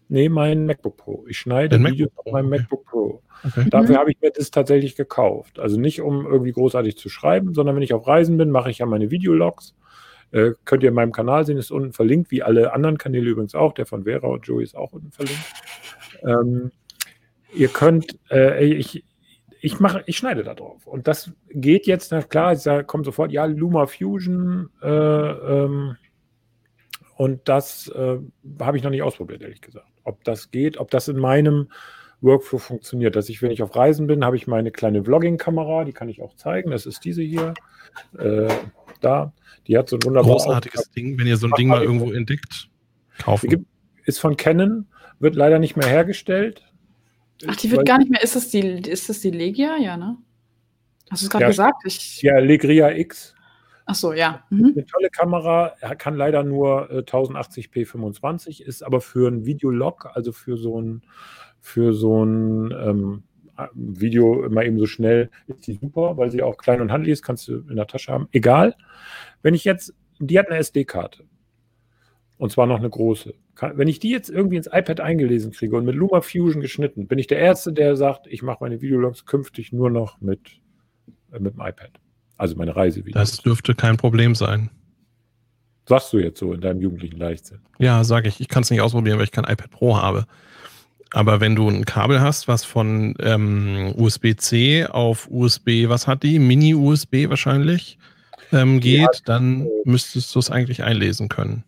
Nee, 0.09 0.29
mein 0.29 0.67
MacBook 0.67 0.97
Pro. 0.97 1.25
Ich 1.29 1.39
schneide 1.39 1.79
Dein 1.79 1.93
Videos 1.93 2.11
MacBook 2.11 2.27
auf 2.27 2.33
meinem. 2.33 2.51
MacBook 2.51 2.85
Pro. 2.85 3.23
Okay. 3.45 3.71
Dafür 3.71 3.97
habe 3.97 4.11
ich 4.11 4.21
mir 4.21 4.31
das 4.31 4.51
tatsächlich 4.51 4.97
gekauft. 4.97 5.61
Also 5.61 5.79
nicht, 5.79 6.01
um 6.01 6.27
irgendwie 6.27 6.53
großartig 6.53 6.97
zu 6.99 7.09
schreiben, 7.09 7.55
sondern 7.55 7.77
wenn 7.77 7.83
ich 7.83 7.95
auf 7.95 8.07
Reisen 8.07 8.37
bin, 8.37 8.51
mache 8.51 8.71
ich 8.71 8.79
ja 8.79 8.87
meine 8.87 9.11
Videologs. 9.11 9.75
Äh, 10.33 10.53
könnt 10.65 10.83
ihr 10.83 10.89
in 10.89 10.97
meinem 10.97 11.13
Kanal 11.13 11.47
sehen, 11.47 11.59
ist 11.59 11.71
unten 11.71 11.93
verlinkt, 11.93 12.31
wie 12.31 12.43
alle 12.43 12.73
anderen 12.73 12.99
Kanäle 12.99 13.31
übrigens 13.31 13.55
auch. 13.55 13.73
Der 13.73 13.87
von 13.87 14.03
Vera 14.03 14.27
und 14.27 14.47
Joey 14.47 14.65
ist 14.65 14.77
auch 14.77 14.93
unten 14.93 15.13
verlinkt. 15.13 15.43
Ähm, 16.23 16.73
ihr 17.55 17.69
könnt, 17.69 18.19
äh, 18.31 18.65
ich, 18.65 19.05
ich 19.61 19.81
mache, 19.81 20.03
ich 20.07 20.17
schneide 20.17 20.43
da 20.43 20.55
drauf. 20.55 20.87
Und 20.87 21.07
das 21.07 21.33
geht 21.51 21.87
jetzt, 21.87 22.13
na 22.13 22.23
klar, 22.23 22.57
da 22.57 22.83
kommt 22.83 23.05
sofort, 23.05 23.33
ja, 23.33 23.45
Luma 23.45 23.87
Fusion, 23.87 24.71
äh, 24.83 24.89
ähm, 24.89 25.97
und 27.21 27.51
das 27.51 27.89
äh, 27.89 28.19
habe 28.61 28.79
ich 28.79 28.83
noch 28.83 28.91
nicht 28.91 29.03
ausprobiert, 29.03 29.43
ehrlich 29.43 29.61
gesagt. 29.61 29.93
Ob 30.05 30.25
das 30.25 30.51
geht, 30.51 30.79
ob 30.79 30.91
das 30.91 31.07
in 31.07 31.19
meinem 31.19 31.69
Workflow 32.23 32.59
funktioniert. 32.59 33.15
Dass 33.15 33.29
ich, 33.29 33.43
wenn 33.43 33.51
ich 33.51 33.63
auf 33.63 33.77
Reisen 33.77 34.07
bin, 34.07 34.25
habe 34.25 34.37
ich 34.37 34.47
meine 34.47 34.71
kleine 34.71 35.05
Vlogging-Kamera, 35.05 35.85
die 35.85 35.93
kann 35.93 36.09
ich 36.09 36.23
auch 36.23 36.35
zeigen. 36.35 36.71
Das 36.71 36.87
ist 36.87 37.05
diese 37.05 37.21
hier. 37.21 37.53
Äh, 38.17 38.49
da. 39.03 39.35
Die 39.67 39.77
hat 39.77 39.91
so 39.91 39.97
ein 39.97 40.03
wunderbares. 40.03 40.45
Großartiges 40.45 40.93
Ding, 40.93 41.19
wenn 41.19 41.27
ihr 41.27 41.37
so 41.37 41.47
ein 41.47 41.53
Ding 41.59 41.69
mal 41.69 41.83
irgendwo 41.83 42.11
entdeckt, 42.11 42.71
kaufen. 43.19 43.67
ist 44.05 44.19
von 44.19 44.39
Canon, 44.39 44.87
wird 45.19 45.35
leider 45.35 45.59
nicht 45.59 45.77
mehr 45.77 45.89
hergestellt. 45.89 46.70
Ach, 47.47 47.57
die 47.57 47.71
wird 47.71 47.87
gar 47.87 47.99
nicht 47.99 48.11
mehr. 48.11 48.23
Ist 48.23 48.37
das 48.37 48.49
die, 48.51 48.61
ist 48.61 49.09
das 49.09 49.21
die 49.21 49.31
Legia? 49.31 49.77
Ja, 49.79 49.97
ne? 49.97 50.17
Hast 51.11 51.23
du 51.23 51.27
es 51.27 51.31
gerade 51.31 51.45
Ja. 51.45 51.49
gesagt? 51.49 51.83
Ich, 51.85 52.23
Ja, 52.23 52.39
Legria 52.39 52.91
X. 52.93 53.35
Ach 53.87 53.95
so, 53.95 54.13
ja. 54.13 54.45
Mhm. 54.51 54.73
Eine 54.77 54.87
tolle 54.87 55.09
Kamera, 55.11 55.75
er 55.81 55.97
kann 55.97 56.15
leider 56.15 56.45
nur 56.45 56.91
äh, 56.91 56.99
1080p 57.03 57.87
25, 57.87 58.63
ist 58.63 58.83
aber 58.85 59.01
für 59.01 59.29
ein 59.29 59.47
Videolog, 59.47 60.07
also 60.15 60.31
für 60.31 60.57
so 60.57 60.81
ein, 60.81 61.03
für 61.61 61.93
so 61.93 62.25
ein 62.25 62.71
ähm, 62.71 63.23
Video 63.75 64.45
immer 64.45 64.65
eben 64.65 64.79
so 64.79 64.87
schnell, 64.87 65.31
ist 65.49 65.67
die 65.67 65.75
super, 65.75 66.17
weil 66.17 66.31
sie 66.31 66.43
auch 66.43 66.57
klein 66.57 66.81
und 66.81 66.93
handlich 66.93 67.13
ist, 67.15 67.23
kannst 67.23 67.49
du 67.49 67.59
in 67.69 67.77
der 67.77 67.87
Tasche 67.89 68.13
haben. 68.13 68.29
Egal. 68.33 68.77
Wenn 69.43 69.55
ich 69.55 69.65
jetzt, 69.65 69.93
die 70.21 70.39
hat 70.39 70.49
eine 70.49 70.59
SD-Karte. 70.59 71.25
Und 72.41 72.51
zwar 72.51 72.67
noch 72.67 72.79
eine 72.79 72.89
große. 72.89 73.35
Wenn 73.75 73.87
ich 73.87 73.99
die 73.99 74.09
jetzt 74.09 74.31
irgendwie 74.31 74.57
ins 74.57 74.67
iPad 74.67 75.01
eingelesen 75.01 75.53
kriege 75.53 75.77
und 75.77 75.85
mit 75.85 75.95
Luma 75.95 76.23
Fusion 76.23 76.63
geschnitten, 76.63 77.07
bin 77.07 77.19
ich 77.19 77.27
der 77.27 77.39
Erste, 77.39 77.71
der 77.71 77.97
sagt, 77.97 78.27
ich 78.29 78.43
mache 78.43 78.57
meine 78.63 78.81
Videologs 78.81 79.27
künftig 79.27 79.75
nur 79.75 79.91
noch 79.91 80.23
mit, 80.23 80.41
äh, 81.33 81.39
mit 81.39 81.53
dem 81.53 81.61
iPad. 81.61 81.91
Also 82.39 82.57
meine 82.57 82.75
Reisevideos. 82.75 83.13
Das 83.13 83.43
dürfte 83.43 83.75
kein 83.75 83.99
Problem 83.99 84.35
sein. 84.35 84.71
Sagst 85.87 86.15
du 86.15 86.19
jetzt 86.19 86.39
so 86.39 86.55
in 86.55 86.63
deinem 86.63 86.81
jugendlichen 86.81 87.19
Leichtsinn? 87.19 87.61
Ja, 87.79 88.05
sage 88.05 88.29
ich. 88.29 88.41
Ich 88.41 88.49
kann 88.49 88.63
es 88.63 88.71
nicht 88.71 88.81
ausprobieren, 88.81 89.19
weil 89.19 89.25
ich 89.25 89.33
kein 89.33 89.45
iPad 89.45 89.71
Pro 89.71 89.99
habe. 89.99 90.25
Aber 91.13 91.41
wenn 91.41 91.55
du 91.55 91.69
ein 91.69 91.85
Kabel 91.85 92.23
hast, 92.23 92.49
was 92.49 92.65
von 92.65 93.17
ähm, 93.21 93.93
USB-C 93.99 94.87
auf 94.87 95.29
USB, 95.31 95.89
was 95.89 96.07
hat 96.07 96.23
die? 96.23 96.39
Mini-USB 96.39 97.29
wahrscheinlich 97.29 97.99
ähm, 98.51 98.81
geht, 98.81 99.07
hat, 99.07 99.29
dann 99.29 99.69
müsstest 99.85 100.35
du 100.35 100.39
es 100.39 100.51
eigentlich 100.51 100.83
einlesen 100.85 101.29
können. 101.29 101.65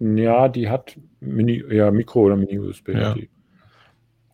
Ja, 0.00 0.48
die 0.48 0.68
hat 0.68 0.96
Mini, 1.20 1.62
ja, 1.70 1.90
Mikro 1.90 2.20
oder 2.20 2.36
Mini-USB. 2.36 2.90
Ja. 2.90 3.16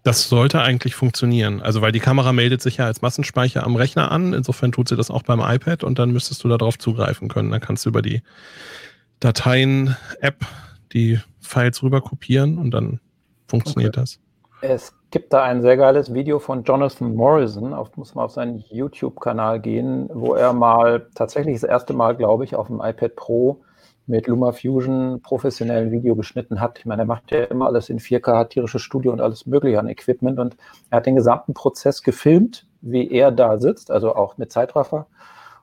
Das 0.02 0.28
sollte 0.28 0.60
eigentlich 0.60 0.94
funktionieren. 0.94 1.62
Also, 1.62 1.80
weil 1.80 1.92
die 1.92 2.00
Kamera 2.00 2.34
meldet 2.34 2.60
sich 2.60 2.76
ja 2.76 2.84
als 2.84 3.00
Massenspeicher 3.00 3.64
am 3.64 3.74
Rechner 3.74 4.12
an. 4.12 4.34
Insofern 4.34 4.70
tut 4.70 4.88
sie 4.88 4.96
das 4.96 5.10
auch 5.10 5.22
beim 5.22 5.40
iPad 5.40 5.82
und 5.82 5.98
dann 5.98 6.12
müsstest 6.12 6.44
du 6.44 6.48
darauf 6.48 6.78
zugreifen 6.78 7.28
können. 7.28 7.50
Dann 7.50 7.60
kannst 7.60 7.86
du 7.86 7.88
über 7.88 8.02
die 8.02 8.22
Dateien-App 9.20 10.44
die 10.92 11.18
Files 11.40 11.82
rüber 11.82 12.02
kopieren 12.02 12.58
und 12.58 12.72
dann 12.72 13.00
funktioniert 13.48 13.96
das. 13.96 14.20
Es 14.60 14.94
gibt 15.10 15.32
da 15.32 15.42
ein 15.42 15.62
sehr 15.62 15.76
geiles 15.76 16.12
Video 16.12 16.38
von 16.38 16.64
Jonathan 16.64 17.14
Morrison, 17.14 17.72
auf, 17.72 17.96
muss 17.96 18.14
man 18.14 18.24
auf 18.24 18.32
seinen 18.32 18.64
YouTube-Kanal 18.68 19.60
gehen, 19.60 20.08
wo 20.12 20.34
er 20.34 20.52
mal 20.52 21.06
tatsächlich 21.14 21.54
das 21.60 21.64
erste 21.64 21.92
Mal, 21.94 22.16
glaube 22.16 22.44
ich, 22.44 22.54
auf 22.56 22.66
dem 22.66 22.80
iPad 22.82 23.14
Pro 23.16 23.62
mit 24.06 24.26
LumaFusion 24.26 25.20
professionellen 25.22 25.90
Video 25.90 26.14
geschnitten 26.14 26.60
hat. 26.60 26.78
Ich 26.78 26.86
meine, 26.86 27.02
er 27.02 27.06
macht 27.06 27.30
ja 27.32 27.44
immer 27.44 27.66
alles 27.66 27.88
in 27.88 27.98
4K, 27.98 28.36
hat 28.36 28.50
tierisches 28.50 28.82
Studio 28.82 29.12
und 29.12 29.20
alles 29.20 29.46
mögliche 29.46 29.78
an 29.78 29.88
Equipment 29.88 30.38
und 30.38 30.56
er 30.90 30.98
hat 30.98 31.06
den 31.06 31.16
gesamten 31.16 31.54
Prozess 31.54 32.02
gefilmt, 32.02 32.66
wie 32.82 33.10
er 33.10 33.32
da 33.32 33.58
sitzt, 33.58 33.90
also 33.90 34.14
auch 34.14 34.36
mit 34.36 34.52
Zeitraffer. 34.52 35.06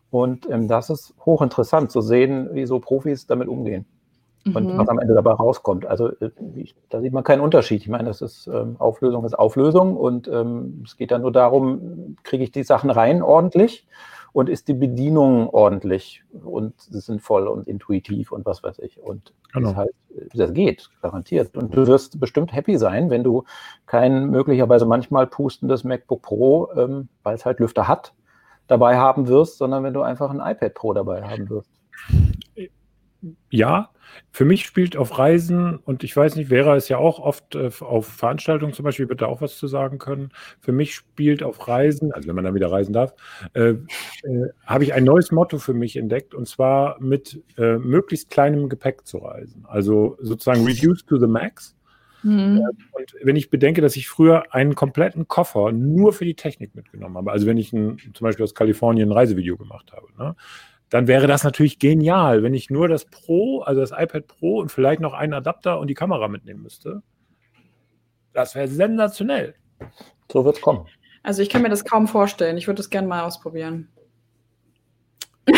Und 0.09 0.49
ähm, 0.49 0.67
das 0.67 0.89
ist 0.89 1.13
hochinteressant 1.25 1.91
zu 1.91 2.01
sehen, 2.01 2.49
wie 2.53 2.65
so 2.65 2.79
Profis 2.79 3.27
damit 3.27 3.47
umgehen 3.47 3.85
und 4.55 4.73
Mhm. 4.73 4.77
was 4.77 4.89
am 4.89 4.97
Ende 4.99 5.13
dabei 5.13 5.31
rauskommt. 5.33 5.85
Also 5.85 6.07
äh, 6.19 6.31
ich- 6.55 6.75
da 6.89 6.99
sieht 6.99 7.13
man 7.13 7.23
keinen 7.23 7.41
Unterschied. 7.41 7.81
Ich 7.81 7.87
meine, 7.89 8.05
das 8.05 8.21
ist 8.21 8.47
ähm, 8.47 8.75
Auflösung 8.79 9.23
ist 9.23 9.37
Auflösung 9.37 9.95
und 9.95 10.27
ähm, 10.27 10.81
es 10.85 10.97
geht 10.97 11.11
dann 11.11 11.21
nur 11.21 11.31
darum, 11.31 12.17
kriege 12.23 12.43
ich 12.43 12.51
die 12.51 12.63
Sachen 12.63 12.89
rein 12.89 13.21
ordentlich 13.21 13.87
und 14.33 14.49
ist 14.49 14.67
die 14.67 14.73
Bedienung 14.73 15.49
ordentlich 15.49 16.23
und 16.31 16.73
sinnvoll 16.79 17.47
und 17.47 17.67
intuitiv 17.67 18.31
und 18.31 18.45
was 18.45 18.63
weiß 18.63 18.79
ich. 18.79 18.99
Und 19.01 19.33
Genau. 19.53 19.69
das, 19.69 19.77
halt, 19.77 19.91
das 20.33 20.53
geht, 20.53 20.89
garantiert. 21.01 21.55
Und 21.57 21.75
du 21.75 21.87
wirst 21.87 22.19
bestimmt 22.19 22.53
happy 22.53 22.77
sein, 22.77 23.09
wenn 23.09 23.23
du 23.23 23.43
kein 23.85 24.29
möglicherweise 24.29 24.85
manchmal 24.85 25.27
pustendes 25.27 25.83
MacBook 25.83 26.21
Pro, 26.21 26.69
ähm, 26.75 27.09
weil 27.23 27.35
es 27.35 27.45
halt 27.45 27.59
Lüfter 27.59 27.87
hat, 27.87 28.13
dabei 28.67 28.97
haben 28.97 29.27
wirst, 29.27 29.57
sondern 29.57 29.83
wenn 29.83 29.93
du 29.93 30.01
einfach 30.01 30.29
ein 30.29 30.39
iPad 30.39 30.73
Pro 30.73 30.93
dabei 30.93 31.23
haben 31.23 31.49
wirst. 31.49 31.69
Ja, 33.49 33.91
für 34.31 34.45
mich 34.45 34.65
spielt 34.65 34.97
auf 34.97 35.17
Reisen, 35.17 35.77
und 35.77 36.03
ich 36.03 36.15
weiß 36.15 36.35
nicht, 36.35 36.49
Vera 36.49 36.75
ist 36.75 36.89
ja 36.89 36.97
auch 36.97 37.19
oft 37.19 37.55
äh, 37.55 37.69
auf 37.79 38.07
Veranstaltungen 38.07 38.73
zum 38.73 38.83
Beispiel, 38.83 39.09
wird 39.09 39.21
da 39.21 39.27
auch 39.27 39.41
was 39.41 39.57
zu 39.57 39.67
sagen 39.67 39.99
können. 39.99 40.29
Für 40.59 40.71
mich 40.71 40.95
spielt 40.95 41.43
auf 41.43 41.67
Reisen, 41.67 42.11
also 42.11 42.27
wenn 42.27 42.35
man 42.35 42.43
dann 42.43 42.55
wieder 42.55 42.71
reisen 42.71 42.93
darf, 42.93 43.13
äh, 43.53 43.69
äh, 43.69 43.77
habe 44.65 44.83
ich 44.83 44.93
ein 44.93 45.03
neues 45.03 45.31
Motto 45.31 45.59
für 45.59 45.73
mich 45.73 45.97
entdeckt, 45.97 46.33
und 46.33 46.47
zwar 46.47 46.99
mit 46.99 47.41
äh, 47.57 47.77
möglichst 47.77 48.29
kleinem 48.29 48.69
Gepäck 48.69 49.05
zu 49.05 49.19
reisen. 49.19 49.65
Also 49.67 50.17
sozusagen 50.19 50.65
reduce 50.65 51.05
to 51.05 51.17
the 51.17 51.27
max. 51.27 51.75
Mhm. 52.23 52.61
Und 52.91 53.15
wenn 53.23 53.35
ich 53.35 53.49
bedenke, 53.49 53.81
dass 53.81 53.95
ich 53.95 54.07
früher 54.07 54.53
einen 54.53 54.75
kompletten 54.75 55.27
Koffer 55.27 55.71
nur 55.71 56.13
für 56.13 56.25
die 56.25 56.35
Technik 56.35 56.75
mitgenommen 56.75 57.17
habe, 57.17 57.31
also 57.31 57.47
wenn 57.47 57.57
ich 57.57 57.73
ein, 57.73 57.97
zum 58.13 58.25
Beispiel 58.25 58.43
aus 58.43 58.53
Kalifornien 58.55 59.09
ein 59.09 59.13
Reisevideo 59.13 59.57
gemacht 59.57 59.91
habe, 59.91 60.07
ne, 60.17 60.35
dann 60.91 61.07
wäre 61.07 61.25
das 61.25 61.45
natürlich 61.45 61.79
genial, 61.79 62.43
wenn 62.43 62.53
ich 62.53 62.69
nur 62.69 62.89
das 62.89 63.05
Pro, 63.05 63.61
also 63.61 63.79
das 63.79 63.91
iPad 63.91 64.27
Pro 64.27 64.59
und 64.59 64.71
vielleicht 64.71 64.99
noch 64.99 65.13
einen 65.13 65.33
Adapter 65.33 65.79
und 65.79 65.87
die 65.87 65.93
Kamera 65.93 66.27
mitnehmen 66.27 66.61
müsste. 66.61 67.01
Das 68.33 68.55
wäre 68.55 68.67
sensationell. 68.67 69.55
So 70.29 70.43
wird 70.43 70.57
es 70.57 70.61
kommen. 70.61 70.85
Also 71.23 71.41
ich 71.41 71.49
kann 71.49 71.61
mir 71.61 71.69
das 71.69 71.85
kaum 71.85 72.09
vorstellen. 72.09 72.57
Ich 72.57 72.67
würde 72.67 72.77
das 72.77 72.89
gerne 72.89 73.07
mal 73.07 73.23
ausprobieren. 73.23 73.87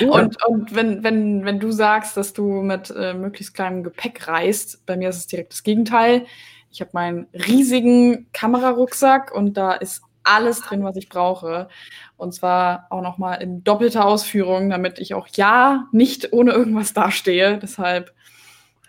Und, 0.00 0.44
und 0.46 0.74
wenn, 0.74 1.04
wenn, 1.04 1.44
wenn 1.44 1.60
du 1.60 1.70
sagst, 1.70 2.16
dass 2.16 2.32
du 2.32 2.42
mit 2.62 2.92
äh, 2.96 3.14
möglichst 3.14 3.54
kleinem 3.54 3.84
Gepäck 3.84 4.26
reist, 4.26 4.84
bei 4.84 4.96
mir 4.96 5.10
ist 5.10 5.18
es 5.18 5.26
direkt 5.28 5.52
das 5.52 5.62
Gegenteil. 5.62 6.26
Ich 6.72 6.80
habe 6.80 6.90
meinen 6.94 7.28
riesigen 7.32 8.26
Kamerarucksack 8.32 9.32
und 9.32 9.56
da 9.56 9.74
ist 9.74 10.02
alles 10.30 10.60
drin, 10.60 10.84
was 10.84 10.96
ich 10.96 11.08
brauche. 11.08 11.68
Und 12.16 12.32
zwar 12.32 12.86
auch 12.90 13.02
nochmal 13.02 13.42
in 13.42 13.64
doppelter 13.64 14.04
Ausführung, 14.04 14.70
damit 14.70 14.98
ich 14.98 15.14
auch 15.14 15.28
ja 15.34 15.86
nicht 15.92 16.32
ohne 16.32 16.52
irgendwas 16.52 16.92
dastehe. 16.92 17.58
Deshalb, 17.58 18.12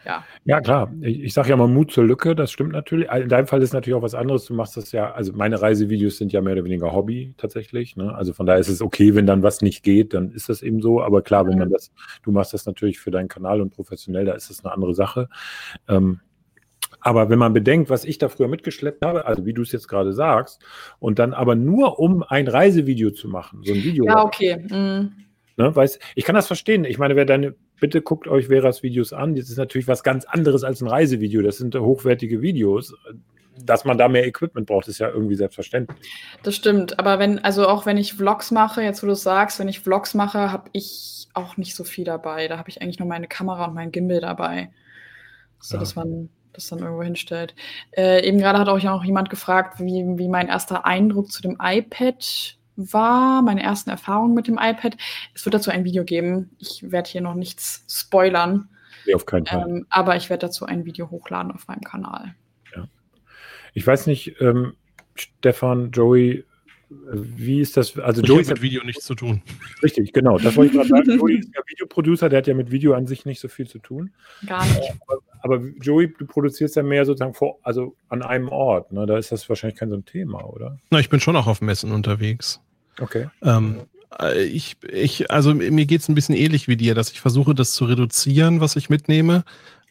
ja. 0.06 0.24
Ja, 0.46 0.60
klar. 0.62 0.92
Ich, 1.02 1.22
ich 1.22 1.34
sage 1.34 1.50
ja 1.50 1.56
mal 1.56 1.68
Mut 1.68 1.92
zur 1.92 2.04
Lücke, 2.04 2.36
das 2.36 2.52
stimmt 2.52 2.72
natürlich. 2.72 3.10
In 3.12 3.30
deinem 3.30 3.48
Fall 3.48 3.62
ist 3.62 3.74
natürlich 3.74 3.96
auch 3.96 4.02
was 4.02 4.16
anderes. 4.16 4.46
Du 4.46 4.54
machst 4.54 4.76
das 4.76 4.92
ja, 4.92 5.12
also 5.12 5.34
meine 5.34 5.62
Reisevideos 5.62 6.18
sind 6.18 6.34
ja 6.34 6.42
mehr 6.42 6.54
oder 6.54 6.66
weniger 6.66 6.92
Hobby 6.92 7.34
tatsächlich. 7.38 7.96
Ne? 7.96 8.14
Also 8.14 8.34
von 8.34 8.46
daher 8.46 8.60
ist 8.60 8.70
es 8.70 8.82
okay, 8.82 9.16
wenn 9.16 9.28
dann 9.28 9.44
was 9.44 9.62
nicht 9.62 9.84
geht, 9.84 10.14
dann 10.14 10.32
ist 10.32 10.50
das 10.50 10.62
eben 10.62 10.82
so. 10.82 11.02
Aber 11.02 11.22
klar, 11.22 11.48
wenn 11.48 11.58
man 11.58 11.70
das, 11.70 11.92
du 12.24 12.32
machst 12.32 12.54
das 12.54 12.66
natürlich 12.66 13.00
für 13.00 13.12
deinen 13.12 13.28
Kanal 13.28 13.62
und 13.62 13.70
professionell, 13.70 14.26
da 14.26 14.34
ist 14.34 14.50
das 14.50 14.66
eine 14.66 14.74
andere 14.74 14.96
Sache. 14.96 15.30
Ähm, 15.88 16.22
aber 17.02 17.30
wenn 17.30 17.40
man 17.40 17.54
bedenkt, 17.54 17.90
was 17.90 18.06
ich 18.06 18.18
da 18.18 18.30
früher 18.30 18.48
mitgeschleppt 18.48 19.04
habe, 19.04 19.26
also 19.26 19.46
wie 19.46 19.54
du 19.54 19.64
es 19.64 19.72
jetzt 19.72 19.88
gerade 19.88 20.14
sagst, 20.14 20.62
und 21.00 21.20
dann 21.20 21.34
aber 21.34 21.56
nur 21.56 22.00
um 22.00 22.24
ein 22.24 22.48
Reisevideo 22.48 23.12
zu 23.12 23.28
machen, 23.28 23.62
so 23.64 23.74
ein 23.74 23.84
Video. 23.84 24.06
Ja, 24.06 24.24
okay. 24.24 24.58
Mm. 24.58 25.12
Ne, 25.58 25.76
weiß, 25.76 26.00
ich 26.16 26.24
kann 26.24 26.36
das 26.36 26.48
verstehen. 26.48 26.86
Ich 26.86 26.98
meine, 26.98 27.16
wer 27.16 27.26
deine, 27.26 27.56
bitte 27.80 28.02
guckt 28.02 28.28
euch 28.28 28.48
Veras 28.48 28.84
Videos 28.84 29.12
an. 29.12 29.36
Das 29.36 29.50
ist 29.50 29.58
natürlich 29.58 29.88
was 29.88 30.02
ganz 30.04 30.26
anderes 30.26 30.64
als 30.64 30.82
ein 30.82 30.88
Reisevideo. 30.88 31.42
Das 31.42 31.58
sind 31.58 31.76
hochwertige 31.76 32.42
Videos. 32.42 32.96
Dass 33.64 33.84
man 33.84 33.98
da 33.98 34.08
mehr 34.08 34.26
Equipment 34.26 34.66
braucht, 34.66 34.88
ist 34.88 35.00
ja 35.00 35.10
irgendwie 35.10 35.36
selbstverständlich. 35.36 36.00
Das 36.42 36.56
stimmt, 36.56 36.98
aber 37.00 37.20
wenn, 37.20 37.38
also 37.40 37.68
auch 37.68 37.86
wenn 37.86 37.98
ich 37.98 38.14
Vlogs 38.14 38.50
mache, 38.50 38.82
jetzt 38.82 39.04
wo 39.04 39.08
du 39.08 39.14
es 39.14 39.24
sagst, 39.24 39.60
wenn 39.60 39.68
ich 39.68 39.82
Vlogs 39.82 40.14
mache, 40.14 40.52
habe 40.52 40.70
ich 40.72 41.28
auch 41.34 41.58
nicht 41.58 41.76
so 41.76 41.84
viel 41.84 42.06
dabei. 42.06 42.48
Da 42.48 42.58
habe 42.58 42.70
ich 42.70 42.82
eigentlich 42.82 42.98
nur 42.98 43.10
meine 43.10 43.28
Kamera 43.28 43.66
und 43.66 43.76
mein 43.76 43.92
Gimbal 43.92 44.22
dabei. 44.22 44.72
So, 45.60 45.76
Ja. 45.76 45.82
dass 45.82 45.96
man 45.96 46.30
das 46.54 46.68
dann 46.68 46.80
irgendwo 46.80 47.04
hinstellt. 47.04 47.56
Äh, 47.92 48.26
eben 48.28 48.38
gerade 48.38 48.60
hat 48.60 48.70
auch 48.70 48.82
noch 48.82 49.04
jemand 49.04 49.30
gefragt, 49.30 49.80
wie, 49.80 50.04
wie 50.18 50.28
mein 50.28 50.48
erster 50.48 50.86
Eindruck 50.86 51.32
zu 51.32 51.42
dem 51.42 51.58
iPad 51.62 52.58
war, 52.76 53.42
meine 53.42 53.62
ersten 53.62 53.90
Erfahrungen 53.90 54.34
mit 54.34 54.48
dem 54.48 54.58
iPad. 54.60 54.98
Es 55.34 55.46
wird 55.46 55.54
dazu 55.54 55.72
ein 55.72 55.84
Video 55.84 56.04
geben. 56.04 56.52
Ich 56.60 56.92
werde 56.92 57.10
hier 57.10 57.22
noch 57.22 57.36
nichts 57.36 57.86
spoilern. 57.90 58.70
Nee, 59.06 59.14
auf 59.16 59.26
keinen 59.26 59.46
Fall. 59.46 59.68
Ähm, 59.68 59.86
aber 59.90 60.16
ich 60.16 60.30
werde 60.30 60.48
dazu 60.48 60.66
ein 60.66 60.86
Video 60.86 61.10
hochladen 61.10 61.52
auf 61.52 61.68
meinem 61.68 61.82
Kanal. 61.82 62.36
Ja. 62.76 62.88
Ich 63.74 63.86
weiß 63.86 64.08
nicht, 64.08 64.40
ähm, 64.42 64.76
Stefan, 65.16 65.92
Joey, 65.92 66.46
wie 67.14 67.62
ist 67.62 67.78
das? 67.78 67.98
Also 67.98 68.22
Joey 68.22 68.44
hat 68.44 68.54
mit 68.56 68.62
Video 68.62 68.84
nichts 68.84 69.06
zu 69.06 69.16
tun. 69.16 69.42
Richtig, 69.82 70.14
genau. 70.14 70.38
Das 70.38 70.56
wollte 70.56 70.72
ich 70.72 70.78
gerade 70.78 70.90
sagen. 70.90 71.20
Joey 71.20 71.40
ist 71.40 71.50
ja 71.56 71.62
Videoproducer, 71.66 72.30
der 72.30 72.38
hat 72.38 72.48
ja 72.48 72.54
mit 72.54 72.72
Video 72.72 72.94
an 72.94 73.08
sich 73.08 73.26
nicht 73.26 73.40
so 73.40 73.48
viel 73.48 73.68
zu 73.68 73.80
tun. 73.80 74.12
Gar 74.46 74.66
nicht. 74.66 74.94
Aber, 75.08 75.20
aber 75.42 75.68
Joey, 75.82 76.14
du 76.18 76.26
produzierst 76.26 76.76
ja 76.76 76.84
mehr 76.84 77.06
sozusagen 77.06 77.34
vor, 77.34 77.60
also 77.64 77.96
an 78.10 78.22
einem 78.22 78.50
Ort. 78.50 78.92
Ne? 78.92 79.06
Da 79.06 79.18
ist 79.18 79.32
das 79.32 79.48
wahrscheinlich 79.50 79.80
kein 79.80 79.90
so 79.90 79.96
ein 79.96 80.06
Thema, 80.06 80.44
oder? 80.46 80.78
Na, 80.90 81.00
ich 81.00 81.10
bin 81.10 81.20
schon 81.20 81.36
auch 81.36 81.48
auf 81.48 81.62
Messen 81.62 81.92
unterwegs. 81.92 82.62
Okay. 83.00 83.28
Ähm, 83.42 83.82
äh, 84.20 84.44
ich, 84.44 84.78
ich, 84.90 85.32
also 85.32 85.54
mir 85.54 85.86
geht 85.86 86.02
es 86.02 86.10
ein 86.10 86.16
bisschen 86.16 86.36
ähnlich 86.36 86.68
wie 86.68 86.78
dir, 86.78 86.96
dass 86.96 87.12
ich 87.12 87.22
versuche, 87.22 87.56
das 87.56 87.74
zu 87.74 87.86
reduzieren, 87.86 88.62
was 88.62 88.76
ich 88.76 88.90
mitnehme. 88.90 89.44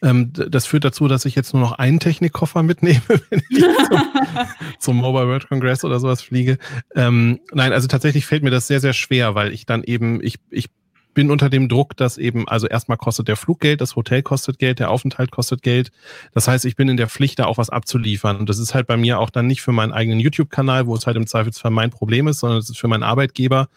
Ähm, 0.02 0.32
das 0.32 0.66
führt 0.66 0.84
dazu, 0.84 1.08
dass 1.08 1.24
ich 1.24 1.34
jetzt 1.34 1.52
nur 1.52 1.62
noch 1.62 1.72
einen 1.72 2.00
Technikkoffer 2.00 2.62
mitnehme, 2.62 3.02
wenn 3.30 3.42
ich 3.50 3.58
zum, 3.58 4.02
zum 4.78 4.96
Mobile 4.96 5.26
World 5.26 5.48
Congress 5.48 5.84
oder 5.84 6.00
sowas 6.00 6.22
fliege. 6.22 6.58
Ähm, 6.94 7.40
nein, 7.52 7.72
also 7.72 7.86
tatsächlich 7.86 8.26
fällt 8.26 8.42
mir 8.42 8.50
das 8.50 8.66
sehr, 8.66 8.80
sehr 8.80 8.92
schwer, 8.92 9.34
weil 9.34 9.52
ich 9.52 9.66
dann 9.66 9.82
eben, 9.82 10.22
ich, 10.22 10.36
ich 10.50 10.70
bin 11.14 11.30
unter 11.30 11.50
dem 11.50 11.68
Druck, 11.68 11.96
dass 11.96 12.18
eben, 12.18 12.46
also 12.48 12.66
erstmal 12.66 12.98
kostet 12.98 13.28
der 13.28 13.36
Flug 13.36 13.60
Geld, 13.60 13.80
das 13.80 13.96
Hotel 13.96 14.22
kostet 14.22 14.58
Geld, 14.58 14.78
der 14.78 14.90
Aufenthalt 14.90 15.30
kostet 15.30 15.62
Geld. 15.62 15.90
Das 16.32 16.48
heißt, 16.48 16.64
ich 16.64 16.76
bin 16.76 16.88
in 16.88 16.96
der 16.96 17.08
Pflicht, 17.08 17.38
da 17.38 17.46
auch 17.46 17.58
was 17.58 17.70
abzuliefern. 17.70 18.36
Und 18.36 18.48
das 18.48 18.58
ist 18.58 18.74
halt 18.74 18.86
bei 18.86 18.96
mir 18.96 19.18
auch 19.18 19.30
dann 19.30 19.46
nicht 19.46 19.62
für 19.62 19.72
meinen 19.72 19.92
eigenen 19.92 20.20
YouTube-Kanal, 20.20 20.86
wo 20.86 20.94
es 20.94 21.06
halt 21.06 21.16
im 21.16 21.26
Zweifelsfall 21.26 21.70
mein 21.70 21.90
Problem 21.90 22.28
ist, 22.28 22.40
sondern 22.40 22.58
es 22.58 22.70
ist 22.70 22.78
für 22.78 22.88
meinen 22.88 23.02
Arbeitgeber. 23.02 23.68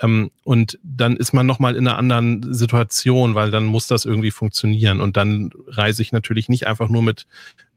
Ähm, 0.00 0.30
und 0.44 0.78
dann 0.82 1.16
ist 1.16 1.32
man 1.32 1.46
nochmal 1.46 1.76
in 1.76 1.86
einer 1.86 1.98
anderen 1.98 2.54
Situation, 2.54 3.34
weil 3.34 3.50
dann 3.50 3.64
muss 3.64 3.88
das 3.88 4.04
irgendwie 4.04 4.30
funktionieren. 4.30 5.00
Und 5.00 5.16
dann 5.16 5.50
reise 5.68 6.02
ich 6.02 6.12
natürlich 6.12 6.48
nicht 6.48 6.66
einfach 6.66 6.88
nur 6.88 7.02
mit, 7.02 7.26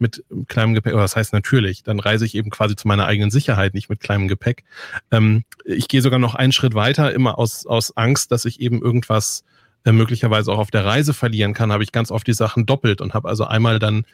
mit 0.01 0.23
kleinem 0.47 0.73
Gepäck, 0.73 0.93
oder 0.93 1.03
das 1.03 1.15
heißt 1.15 1.33
natürlich, 1.33 1.83
dann 1.83 1.99
reise 1.99 2.25
ich 2.25 2.35
eben 2.35 2.49
quasi 2.49 2.75
zu 2.75 2.87
meiner 2.87 3.05
eigenen 3.05 3.31
Sicherheit, 3.31 3.73
nicht 3.73 3.89
mit 3.89 3.99
kleinem 3.99 4.27
Gepäck. 4.27 4.63
Ähm, 5.11 5.43
ich 5.65 5.87
gehe 5.87 6.01
sogar 6.01 6.19
noch 6.19 6.35
einen 6.35 6.51
Schritt 6.51 6.73
weiter, 6.73 7.13
immer 7.13 7.37
aus, 7.37 7.65
aus 7.65 7.95
Angst, 7.97 8.31
dass 8.31 8.45
ich 8.45 8.59
eben 8.59 8.81
irgendwas 8.81 9.43
äh, 9.85 9.91
möglicherweise 9.91 10.51
auch 10.51 10.59
auf 10.59 10.71
der 10.71 10.85
Reise 10.85 11.13
verlieren 11.13 11.53
kann, 11.53 11.71
habe 11.71 11.83
ich 11.83 11.91
ganz 11.91 12.11
oft 12.11 12.27
die 12.27 12.33
Sachen 12.33 12.65
doppelt 12.65 13.01
und 13.01 13.13
habe 13.13 13.29
also 13.29 13.45
einmal 13.45 13.79
dann 13.79 14.05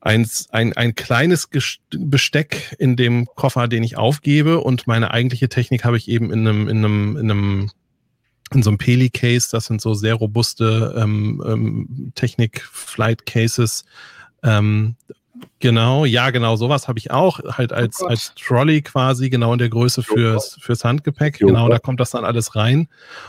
eins, 0.00 0.48
ein, 0.50 0.72
ein 0.74 0.94
kleines 0.94 1.48
Besteck 1.90 2.76
in 2.78 2.96
dem 2.96 3.26
Koffer, 3.34 3.68
den 3.68 3.82
ich 3.82 3.96
aufgebe 3.96 4.60
und 4.60 4.86
meine 4.86 5.10
eigentliche 5.10 5.48
Technik 5.48 5.84
habe 5.84 5.96
ich 5.96 6.08
eben 6.08 6.30
in 6.32 6.46
einem, 6.46 6.68
in 6.68 6.78
einem, 6.78 7.16
in 7.16 7.30
einem 7.30 7.70
in 8.50 8.62
so 8.62 8.70
einem 8.70 8.78
Peli-Case, 8.78 9.48
das 9.52 9.66
sind 9.66 9.80
so 9.80 9.92
sehr 9.92 10.14
robuste 10.14 10.94
ähm, 10.96 11.42
ähm, 11.46 12.12
Technik-Flight-Cases, 12.14 13.84
ähm, 14.42 14.96
genau, 15.60 16.04
ja, 16.04 16.30
genau, 16.30 16.56
sowas 16.56 16.88
habe 16.88 16.98
ich 16.98 17.10
auch, 17.10 17.40
halt 17.56 17.72
als, 17.72 18.02
oh 18.02 18.06
als 18.06 18.34
Trolley 18.34 18.82
quasi, 18.82 19.30
genau 19.30 19.52
in 19.52 19.58
der 19.58 19.68
Größe 19.68 20.02
fürs, 20.02 20.58
fürs 20.60 20.84
Handgepäck. 20.84 21.40
Jo, 21.40 21.48
genau, 21.48 21.68
da 21.68 21.78
kommt 21.78 22.00
das 22.00 22.10
dann 22.10 22.24
alles 22.24 22.56
rein. 22.56 22.88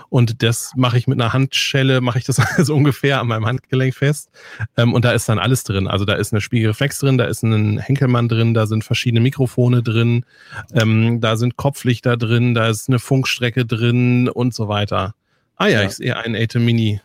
Und 0.09 0.43
das 0.43 0.71
mache 0.75 0.97
ich 0.97 1.07
mit 1.07 1.19
einer 1.19 1.33
Handschelle, 1.33 2.01
mache 2.01 2.19
ich 2.19 2.25
das 2.25 2.39
also 2.57 2.75
ungefähr 2.75 3.19
an 3.19 3.27
meinem 3.27 3.45
Handgelenk 3.45 3.95
fest. 3.95 4.29
Ähm, 4.77 4.93
und 4.93 5.05
da 5.05 5.11
ist 5.11 5.27
dann 5.29 5.39
alles 5.39 5.63
drin. 5.63 5.87
Also 5.87 6.05
da 6.05 6.13
ist 6.13 6.33
eine 6.33 6.41
Spiegelreflex 6.41 6.99
drin, 6.99 7.17
da 7.17 7.25
ist 7.25 7.43
ein 7.43 7.79
Henkelmann 7.79 8.27
drin, 8.27 8.53
da 8.53 8.67
sind 8.67 8.83
verschiedene 8.83 9.21
Mikrofone 9.21 9.83
drin, 9.83 10.25
ähm, 10.73 11.21
da 11.21 11.35
sind 11.35 11.57
Kopflichter 11.57 12.17
drin, 12.17 12.53
da 12.53 12.67
ist 12.67 12.89
eine 12.89 12.99
Funkstrecke 12.99 13.65
drin 13.65 14.29
und 14.29 14.53
so 14.53 14.67
weiter. 14.67 15.15
Ah 15.61 15.67
ja, 15.67 15.81
ja. 15.81 15.87
ich 15.87 15.95
sehe 15.95 16.15
einen 16.15 16.41
ATEM 16.41 16.63
Mini. 16.63 17.01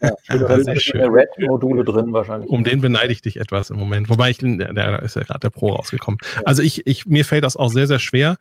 Ja, 0.00 0.14
Red-Module 0.30 1.84
drin 1.84 2.12
wahrscheinlich. 2.12 2.48
Um 2.48 2.62
den 2.62 2.80
beneide 2.80 3.12
ich 3.12 3.20
dich 3.20 3.36
etwas 3.36 3.70
im 3.70 3.78
Moment. 3.78 4.08
Wobei 4.08 4.30
ich, 4.30 4.38
da 4.38 4.96
ist 4.98 5.16
ja 5.16 5.22
gerade 5.22 5.40
der 5.40 5.50
Pro 5.50 5.72
rausgekommen. 5.72 6.18
Ja. 6.36 6.42
Also 6.44 6.62
ich, 6.62 6.86
ich, 6.86 7.06
mir 7.06 7.24
fällt 7.24 7.42
das 7.42 7.56
auch 7.56 7.68
sehr, 7.68 7.88
sehr 7.88 7.98
schwer. 7.98 8.36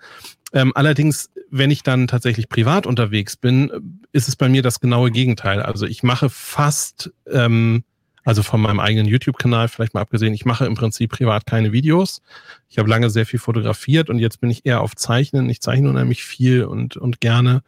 Ähm, 0.53 0.71
allerdings, 0.75 1.31
wenn 1.49 1.71
ich 1.71 1.81
dann 1.81 2.05
tatsächlich 2.05 2.47
privat 2.47 2.85
unterwegs 2.85 3.37
bin, 3.37 3.99
ist 4.11 4.27
es 4.27 4.35
bei 4.35 4.49
mir 4.49 4.61
das 4.61 4.81
genaue 4.81 5.09
Gegenteil. 5.09 5.63
Also 5.63 5.87
ich 5.87 6.03
mache 6.03 6.29
fast, 6.29 7.11
ähm, 7.31 7.83
also 8.25 8.43
von 8.43 8.61
meinem 8.61 8.79
eigenen 8.79 9.07
YouTube-Kanal 9.07 9.67
vielleicht 9.67 9.95
mal 9.95 10.01
abgesehen, 10.01 10.35
ich 10.35 10.45
mache 10.45 10.67
im 10.67 10.75
Prinzip 10.75 11.09
privat 11.09 11.47
keine 11.47 11.71
Videos. 11.71 12.21
Ich 12.69 12.77
habe 12.77 12.87
lange 12.87 13.09
sehr 13.09 13.25
viel 13.25 13.39
fotografiert 13.39 14.11
und 14.11 14.19
jetzt 14.19 14.41
bin 14.41 14.51
ich 14.51 14.67
eher 14.67 14.81
auf 14.81 14.95
Zeichnen. 14.95 15.49
Ich 15.49 15.59
zeichne 15.59 15.89
unheimlich 15.89 16.23
viel 16.23 16.65
und, 16.65 16.97
und 16.97 17.19
gerne. 17.19 17.63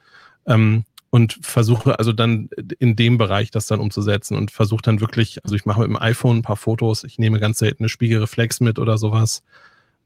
Ähm, 0.46 0.86
und 1.12 1.38
versuche 1.42 2.00
also 2.00 2.14
dann 2.14 2.50
in 2.80 2.96
dem 2.96 3.18
Bereich 3.18 3.52
das 3.52 3.68
dann 3.68 3.82
umzusetzen 3.82 4.38
und 4.38 4.50
versuche 4.50 4.82
dann 4.82 5.02
wirklich, 5.02 5.44
also 5.44 5.56
ich 5.56 5.66
mache 5.66 5.82
mit 5.82 5.90
dem 5.90 6.02
iPhone 6.02 6.38
ein 6.38 6.42
paar 6.42 6.56
Fotos, 6.56 7.04
ich 7.04 7.20
nehme 7.20 7.40
ganz 7.40 7.60
selten 7.60 7.84
eine 7.84 7.90
Spiegelreflex 7.90 8.62
mit 8.62 8.80
oder 8.80 8.98
sowas. 8.98 9.44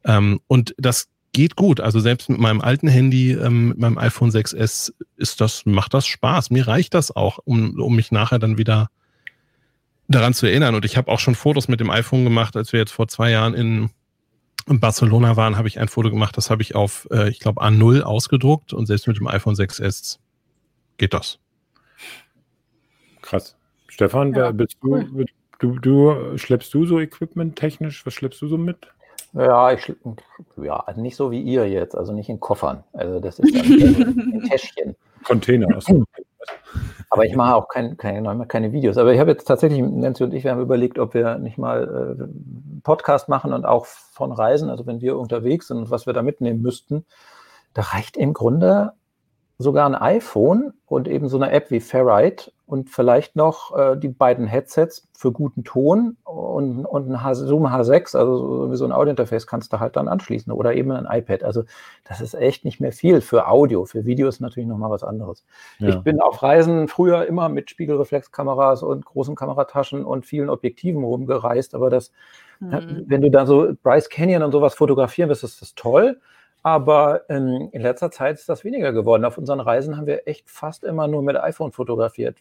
Ähm, 0.03 0.41
und 0.47 0.73
das 0.79 1.07
geht 1.31 1.55
gut. 1.55 1.79
Also 1.79 1.99
selbst 1.99 2.27
mit 2.29 2.39
meinem 2.39 2.59
alten 2.59 2.87
Handy, 2.87 3.33
ähm, 3.33 3.69
mit 3.69 3.77
meinem 3.77 3.99
iPhone 3.99 4.31
6S, 4.31 4.93
ist 5.15 5.41
das, 5.41 5.65
macht 5.65 5.93
das 5.93 6.07
Spaß. 6.07 6.49
Mir 6.49 6.67
reicht 6.67 6.95
das 6.95 7.15
auch, 7.15 7.37
um, 7.45 7.79
um 7.79 7.95
mich 7.95 8.11
nachher 8.11 8.39
dann 8.39 8.57
wieder 8.57 8.89
daran 10.07 10.33
zu 10.33 10.47
erinnern. 10.47 10.73
Und 10.73 10.85
ich 10.85 10.97
habe 10.97 11.11
auch 11.11 11.19
schon 11.19 11.35
Fotos 11.35 11.67
mit 11.67 11.79
dem 11.79 11.91
iPhone 11.91 12.23
gemacht, 12.23 12.57
als 12.57 12.73
wir 12.73 12.79
jetzt 12.79 12.93
vor 12.93 13.07
zwei 13.07 13.29
Jahren 13.29 13.53
in 13.53 13.89
in 14.67 14.79
Barcelona 14.79 15.35
waren, 15.35 15.57
habe 15.57 15.67
ich 15.67 15.79
ein 15.79 15.87
Foto 15.87 16.09
gemacht, 16.09 16.35
das 16.37 16.49
habe 16.49 16.63
ich 16.63 16.73
auf, 16.73 17.07
äh, 17.11 17.29
ich 17.29 17.39
glaube, 17.39 17.61
A0 17.61 18.01
ausgedruckt 18.01 18.73
und 18.73 18.87
selbst 18.87 19.07
mit 19.07 19.17
dem 19.17 19.27
iPhone 19.27 19.53
6S 19.53 20.17
geht 20.97 21.13
das. 21.13 21.39
Krass. 23.21 23.57
Stefan, 23.87 24.33
ja, 24.33 24.51
bist 24.51 24.77
du, 24.81 24.93
cool. 24.93 25.25
du, 25.59 25.79
du, 25.79 26.37
schleppst 26.37 26.73
du 26.73 26.85
so 26.85 26.99
Equipment 26.99 27.55
technisch? 27.55 28.05
Was 28.05 28.13
schleppst 28.13 28.41
du 28.41 28.47
so 28.47 28.57
mit? 28.57 28.87
Ja, 29.33 29.71
ich 29.71 29.93
ja, 30.61 30.85
nicht 30.95 31.15
so 31.15 31.31
wie 31.31 31.41
ihr 31.41 31.69
jetzt, 31.69 31.95
also 31.95 32.13
nicht 32.13 32.29
in 32.29 32.39
Koffern. 32.39 32.83
Also 32.93 33.19
das 33.19 33.39
ist 33.39 33.53
ein 33.53 34.43
Täschchen. 34.49 34.95
Container. 35.23 35.67
Aber 37.09 37.25
ich 37.25 37.35
mache 37.35 37.55
auch 37.55 37.67
kein, 37.67 37.97
keine, 37.97 38.45
keine 38.47 38.71
Videos. 38.71 38.97
Aber 38.97 39.13
ich 39.13 39.19
habe 39.19 39.31
jetzt 39.31 39.45
tatsächlich, 39.45 39.81
Nancy 39.81 40.23
und 40.23 40.33
ich, 40.33 40.43
wir 40.43 40.51
haben 40.51 40.61
überlegt, 40.61 40.99
ob 40.99 41.13
wir 41.13 41.37
nicht 41.37 41.57
mal 41.57 42.19
äh, 42.19 42.81
Podcast 42.83 43.29
machen 43.29 43.53
und 43.53 43.65
auch 43.65 43.85
von 43.85 44.31
Reisen, 44.31 44.69
also 44.69 44.85
wenn 44.85 45.01
wir 45.01 45.17
unterwegs 45.17 45.67
sind 45.67 45.77
und 45.77 45.91
was 45.91 46.05
wir 46.05 46.13
da 46.13 46.21
mitnehmen 46.21 46.61
müssten. 46.61 47.05
Da 47.73 47.81
reicht 47.81 48.17
im 48.17 48.33
Grunde 48.33 48.93
sogar 49.57 49.85
ein 49.85 49.95
iPhone 49.95 50.73
und 50.85 51.07
eben 51.07 51.29
so 51.29 51.37
eine 51.37 51.51
App 51.51 51.71
wie 51.71 51.79
Ferrite 51.79 52.51
und 52.67 52.89
vielleicht 52.89 53.35
noch 53.35 53.77
äh, 53.77 53.95
die 53.95 54.09
beiden 54.09 54.47
Headsets 54.47 55.07
für 55.13 55.31
guten 55.31 55.63
Ton 55.63 56.17
und, 56.23 56.85
und 56.85 57.09
ein 57.09 57.23
H 57.23 57.35
Zoom 57.35 57.65
H6, 57.65 58.17
also 58.17 58.71
wie 58.71 58.75
so 58.75 58.85
ein 58.85 58.91
Audiointerface 58.91 59.47
kannst 59.47 59.71
du 59.71 59.79
halt 59.79 59.95
dann 59.95 60.09
anschließen 60.09 60.51
oder 60.51 60.73
eben 60.73 60.91
ein 60.91 61.05
iPad. 61.09 61.43
Also 61.43 61.63
das 62.03 62.19
ist 62.19 62.33
echt 62.33 62.65
nicht 62.65 62.81
mehr 62.81 62.91
viel 62.91 63.21
für 63.21 63.47
Audio. 63.47 63.85
Für 63.85 64.05
Video 64.05 64.27
ist 64.27 64.41
natürlich 64.41 64.67
nochmal 64.67 64.89
was 64.89 65.03
anderes. 65.03 65.45
Ja. 65.79 65.89
Ich 65.89 65.99
bin 65.99 66.19
auf 66.19 66.43
Reisen 66.43 66.87
früher 66.89 67.25
immer 67.25 67.47
mit 67.47 67.69
Spiegelreflexkameras 67.69 68.83
und 68.83 69.05
großen 69.05 69.35
Kamerataschen 69.35 70.03
und 70.03 70.25
vielen 70.25 70.49
Objektiven 70.49 71.03
rumgereist, 71.03 71.75
aber 71.75 71.89
das, 71.89 72.11
mhm. 72.59 73.05
wenn 73.07 73.21
du 73.21 73.31
da 73.31 73.45
so 73.45 73.73
Bryce 73.83 74.09
Canyon 74.09 74.43
und 74.43 74.51
sowas 74.51 74.73
fotografieren 74.73 75.29
wirst, 75.29 75.45
ist 75.45 75.61
das 75.61 75.75
toll. 75.75 76.19
Aber 76.65 77.21
ähm, 77.29 77.69
in 77.73 77.81
letzter 77.83 78.09
Zeit 78.09 78.39
ist 78.39 78.49
das 78.49 78.63
weniger 78.63 78.91
geworden. 78.91 79.23
Auf 79.23 79.37
unseren 79.37 79.59
Reisen 79.59 79.97
haben 79.97 80.07
wir 80.07 80.27
echt 80.27 80.49
fast 80.49 80.83
immer 80.83 81.07
nur 81.07 81.21
mit 81.21 81.37
iPhone 81.37 81.71
fotografiert. 81.71 82.39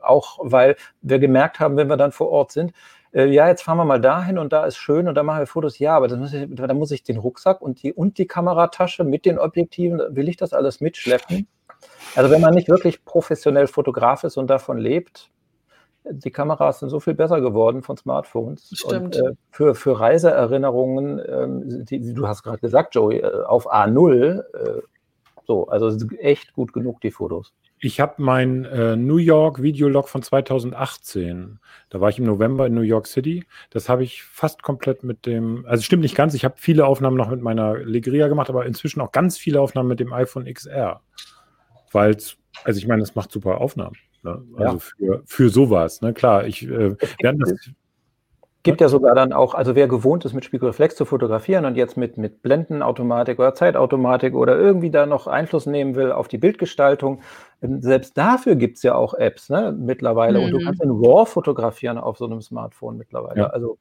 Auch 0.00 0.38
weil 0.40 0.76
wir 1.02 1.18
gemerkt 1.18 1.60
haben, 1.60 1.76
wenn 1.76 1.90
wir 1.90 1.98
dann 1.98 2.10
vor 2.10 2.30
Ort 2.30 2.50
sind, 2.50 2.72
äh, 3.12 3.26
ja, 3.26 3.46
jetzt 3.46 3.60
fahren 3.60 3.76
wir 3.76 3.84
mal 3.84 4.00
dahin 4.00 4.38
und 4.38 4.54
da 4.54 4.64
ist 4.64 4.78
schön 4.78 5.06
und 5.06 5.16
da 5.16 5.22
machen 5.22 5.40
wir 5.40 5.46
Fotos. 5.46 5.78
Ja, 5.78 5.94
aber 5.98 6.08
muss 6.16 6.32
ich, 6.32 6.46
da 6.48 6.72
muss 6.72 6.90
ich 6.92 7.02
den 7.02 7.18
Rucksack 7.18 7.60
und 7.60 7.82
die, 7.82 7.92
und 7.92 8.16
die 8.16 8.26
Kameratasche 8.26 9.04
mit 9.04 9.26
den 9.26 9.38
Objektiven, 9.38 10.00
will 10.16 10.30
ich 10.30 10.38
das 10.38 10.54
alles 10.54 10.80
mitschleppen? 10.80 11.46
Also 12.16 12.30
wenn 12.30 12.40
man 12.40 12.54
nicht 12.54 12.70
wirklich 12.70 13.04
professionell 13.04 13.66
Fotograf 13.66 14.24
ist 14.24 14.38
und 14.38 14.48
davon 14.48 14.78
lebt, 14.78 15.30
die 16.10 16.30
Kameras 16.30 16.80
sind 16.80 16.90
so 16.90 17.00
viel 17.00 17.14
besser 17.14 17.40
geworden 17.40 17.82
von 17.82 17.96
Smartphones. 17.96 18.70
Stimmt. 18.74 19.16
Und, 19.16 19.26
äh, 19.26 19.34
für, 19.50 19.74
für 19.74 19.98
Reiseerinnerungen, 19.98 21.20
ähm, 21.26 21.84
die, 21.84 22.14
du 22.14 22.26
hast 22.26 22.42
gerade 22.42 22.58
gesagt, 22.58 22.94
Joey, 22.94 23.18
äh, 23.18 23.44
auf 23.44 23.72
A0, 23.72 24.42
äh, 24.54 24.82
so, 25.46 25.66
also 25.68 25.88
echt 26.18 26.52
gut 26.52 26.72
genug 26.72 27.00
die 27.00 27.10
Fotos. 27.10 27.54
Ich 27.80 28.00
habe 28.00 28.14
mein 28.18 28.64
äh, 28.64 28.96
New 28.96 29.18
York 29.18 29.62
Videolog 29.62 30.08
von 30.08 30.22
2018. 30.22 31.60
Da 31.90 32.00
war 32.00 32.10
ich 32.10 32.18
im 32.18 32.24
November 32.24 32.66
in 32.66 32.74
New 32.74 32.80
York 32.80 33.06
City. 33.06 33.44
Das 33.70 33.88
habe 33.88 34.02
ich 34.02 34.24
fast 34.24 34.62
komplett 34.62 35.04
mit 35.04 35.26
dem, 35.26 35.64
also 35.66 35.82
stimmt 35.82 36.02
nicht 36.02 36.16
ganz, 36.16 36.34
ich 36.34 36.44
habe 36.44 36.56
viele 36.58 36.86
Aufnahmen 36.86 37.16
noch 37.16 37.30
mit 37.30 37.40
meiner 37.40 37.78
Legria 37.78 38.26
gemacht, 38.28 38.50
aber 38.50 38.66
inzwischen 38.66 39.00
auch 39.00 39.12
ganz 39.12 39.38
viele 39.38 39.60
Aufnahmen 39.60 39.88
mit 39.88 40.00
dem 40.00 40.12
iPhone 40.12 40.52
XR. 40.52 41.00
Weil 41.92 42.10
es, 42.10 42.36
also 42.64 42.78
ich 42.78 42.86
meine, 42.88 43.02
es 43.02 43.14
macht 43.14 43.30
super 43.30 43.60
Aufnahmen. 43.60 43.96
Ne? 44.36 44.42
Also 44.56 44.72
ja. 44.74 44.78
für, 44.78 45.22
für 45.26 45.48
sowas, 45.48 46.00
ne? 46.00 46.12
Klar, 46.14 46.46
ich 46.46 46.64
äh, 46.64 46.96
werde 47.22 47.38
das. 47.38 47.70
Gibt 48.64 48.80
ja 48.80 48.88
sogar 48.88 49.14
dann 49.14 49.32
auch, 49.32 49.54
also 49.54 49.76
wer 49.76 49.86
gewohnt 49.86 50.24
ist, 50.24 50.34
mit 50.34 50.44
Spiegelreflex 50.44 50.96
zu 50.96 51.04
fotografieren 51.04 51.64
und 51.64 51.76
jetzt 51.76 51.96
mit, 51.96 52.18
mit 52.18 52.42
Blendenautomatik 52.42 53.38
oder 53.38 53.54
Zeitautomatik 53.54 54.34
oder 54.34 54.58
irgendwie 54.58 54.90
da 54.90 55.06
noch 55.06 55.28
Einfluss 55.28 55.66
nehmen 55.66 55.94
will 55.94 56.10
auf 56.10 56.26
die 56.26 56.38
Bildgestaltung, 56.38 57.20
ähm, 57.62 57.80
selbst 57.80 58.18
dafür 58.18 58.56
gibt 58.56 58.76
es 58.76 58.82
ja 58.82 58.94
auch 58.94 59.14
Apps 59.14 59.48
ne, 59.48 59.74
mittlerweile. 59.78 60.40
Mhm. 60.40 60.44
Und 60.44 60.50
du 60.50 60.64
kannst 60.64 60.82
in 60.82 60.90
RAW 60.90 61.26
fotografieren 61.26 61.98
auf 61.98 62.18
so 62.18 62.26
einem 62.26 62.42
Smartphone 62.42 62.98
mittlerweile. 62.98 63.42
Ja. 63.42 63.46
Also, 63.46 63.78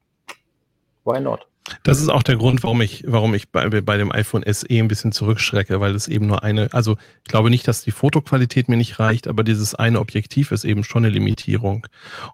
why 1.07 1.19
not? 1.19 1.47
Das 1.83 1.99
ist 1.99 2.09
auch 2.09 2.23
der 2.23 2.37
Grund, 2.37 2.63
warum 2.63 2.81
ich, 2.81 3.03
warum 3.07 3.33
ich 3.33 3.49
bei, 3.49 3.67
bei 3.69 3.97
dem 3.97 4.11
iPhone 4.11 4.43
SE 4.45 4.67
ein 4.69 4.87
bisschen 4.87 5.11
zurückschrecke, 5.11 5.81
weil 5.81 5.95
es 5.95 6.07
eben 6.07 6.27
nur 6.27 6.43
eine, 6.43 6.69
also 6.73 6.97
ich 7.23 7.29
glaube 7.29 7.49
nicht, 7.49 7.67
dass 7.67 7.81
die 7.81 7.91
Fotoqualität 7.91 8.69
mir 8.69 8.77
nicht 8.77 8.99
reicht, 8.99 9.27
aber 9.27 9.43
dieses 9.43 9.75
eine 9.75 9.99
Objektiv 9.99 10.51
ist 10.51 10.63
eben 10.63 10.83
schon 10.83 11.03
eine 11.03 11.13
Limitierung. 11.13 11.87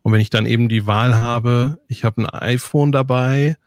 Und 0.03 0.13
wenn 0.13 0.21
ich 0.21 0.29
dann 0.29 0.45
eben 0.45 0.69
die 0.69 0.85
Wahl 0.85 1.15
habe, 1.15 1.79
ich 1.87 2.03
habe 2.03 2.21
ein 2.21 2.29
iPhone 2.29 2.91
dabei, 2.91 3.57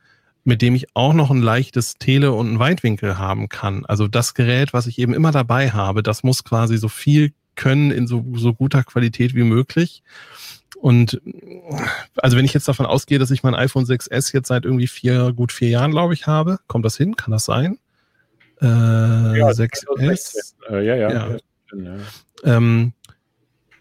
mit 0.44 0.62
dem 0.62 0.76
ich 0.76 0.86
auch 0.94 1.12
noch 1.12 1.32
ein 1.32 1.42
leichtes 1.42 1.98
Tele- 1.98 2.32
und 2.32 2.52
ein 2.52 2.58
Weitwinkel 2.60 3.18
haben 3.18 3.48
kann. 3.48 3.84
Also 3.84 4.06
das 4.06 4.34
Gerät, 4.34 4.72
was 4.72 4.86
ich 4.86 5.00
eben 5.00 5.14
immer 5.14 5.32
dabei 5.32 5.72
habe, 5.72 6.04
das 6.04 6.22
muss 6.22 6.44
quasi 6.44 6.78
so 6.78 6.88
viel 6.88 7.32
können 7.56 7.90
in 7.90 8.06
so, 8.06 8.24
so 8.34 8.54
guter 8.54 8.84
Qualität 8.84 9.34
wie 9.34 9.42
möglich. 9.42 10.02
Und 10.76 11.20
also 12.16 12.36
wenn 12.36 12.44
ich 12.44 12.54
jetzt 12.54 12.68
davon 12.68 12.86
ausgehe, 12.86 13.18
dass 13.18 13.30
ich 13.30 13.42
mein 13.42 13.54
iPhone 13.54 13.84
6S 13.84 14.32
jetzt 14.34 14.48
seit 14.48 14.64
irgendwie 14.64 14.86
vier, 14.86 15.32
gut 15.32 15.52
vier 15.52 15.70
Jahren, 15.70 15.90
glaube 15.90 16.14
ich, 16.14 16.26
habe, 16.26 16.58
kommt 16.66 16.84
das 16.84 16.96
hin? 16.96 17.16
Kann 17.16 17.32
das 17.32 17.44
sein? 17.44 17.78
Äh, 18.60 18.66
ja, 18.66 19.48
6S? 19.48 20.54
Äh, 20.70 20.86
ja, 20.86 20.94
ja. 20.96 21.10
ja. 21.10 21.36
ja. 21.72 21.96
Ähm, 22.44 22.92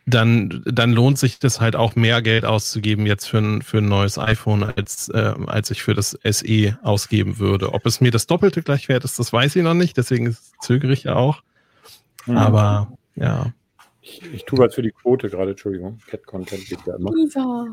dann, 0.07 0.61
dann 0.65 0.91
lohnt 0.91 1.17
sich 1.17 1.39
das 1.39 1.59
halt 1.59 1.76
auch 1.76 1.95
mehr 1.95 2.21
Geld 2.21 2.45
auszugeben 2.45 3.07
jetzt 3.07 3.26
für 3.28 3.39
ein, 3.39 3.61
für 3.63 3.80
ein 3.80 3.89
neues 3.89 4.19
iPhone, 4.19 4.63
als, 4.63 5.09
äh, 5.09 5.34
als 5.47 5.71
ich 5.71 5.82
für 5.82 5.95
das 5.95 6.17
SE 6.23 6.78
ausgeben 6.84 7.39
würde. 7.39 7.73
Ob 7.73 7.86
es 7.88 8.01
mir 8.01 8.11
das 8.11 8.28
Doppelte 8.28 8.61
gleich 8.61 8.88
wert 8.88 9.03
ist, 9.03 9.17
das 9.17 9.34
weiß 9.34 9.55
ich 9.55 9.63
noch 9.63 9.73
nicht, 9.73 9.97
deswegen 9.97 10.38
zögere 10.61 10.93
ich 10.93 11.03
ja 11.03 11.15
auch. 11.15 11.41
Mhm. 12.28 12.38
Aber 12.38 12.91
ja. 13.15 13.51
Ich, 14.08 14.22
ich 14.34 14.45
tue 14.45 14.60
was 14.60 14.76
für 14.76 14.84
die 14.84 14.91
Quote 14.91 15.30
gerade, 15.30 15.51
Entschuldigung. 15.51 15.97
Cat 16.06 16.28
Content 16.28 16.64
geht 16.68 16.78
ja 16.86 16.95
immer. 16.95 17.12
Isa. 17.18 17.66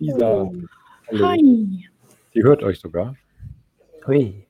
Isa. 0.00 0.42
Oh. 0.42 0.52
Hi. 1.12 1.88
Die 2.34 2.42
hört 2.42 2.64
euch 2.64 2.80
sogar. 2.80 3.14
Hui. 4.04 4.46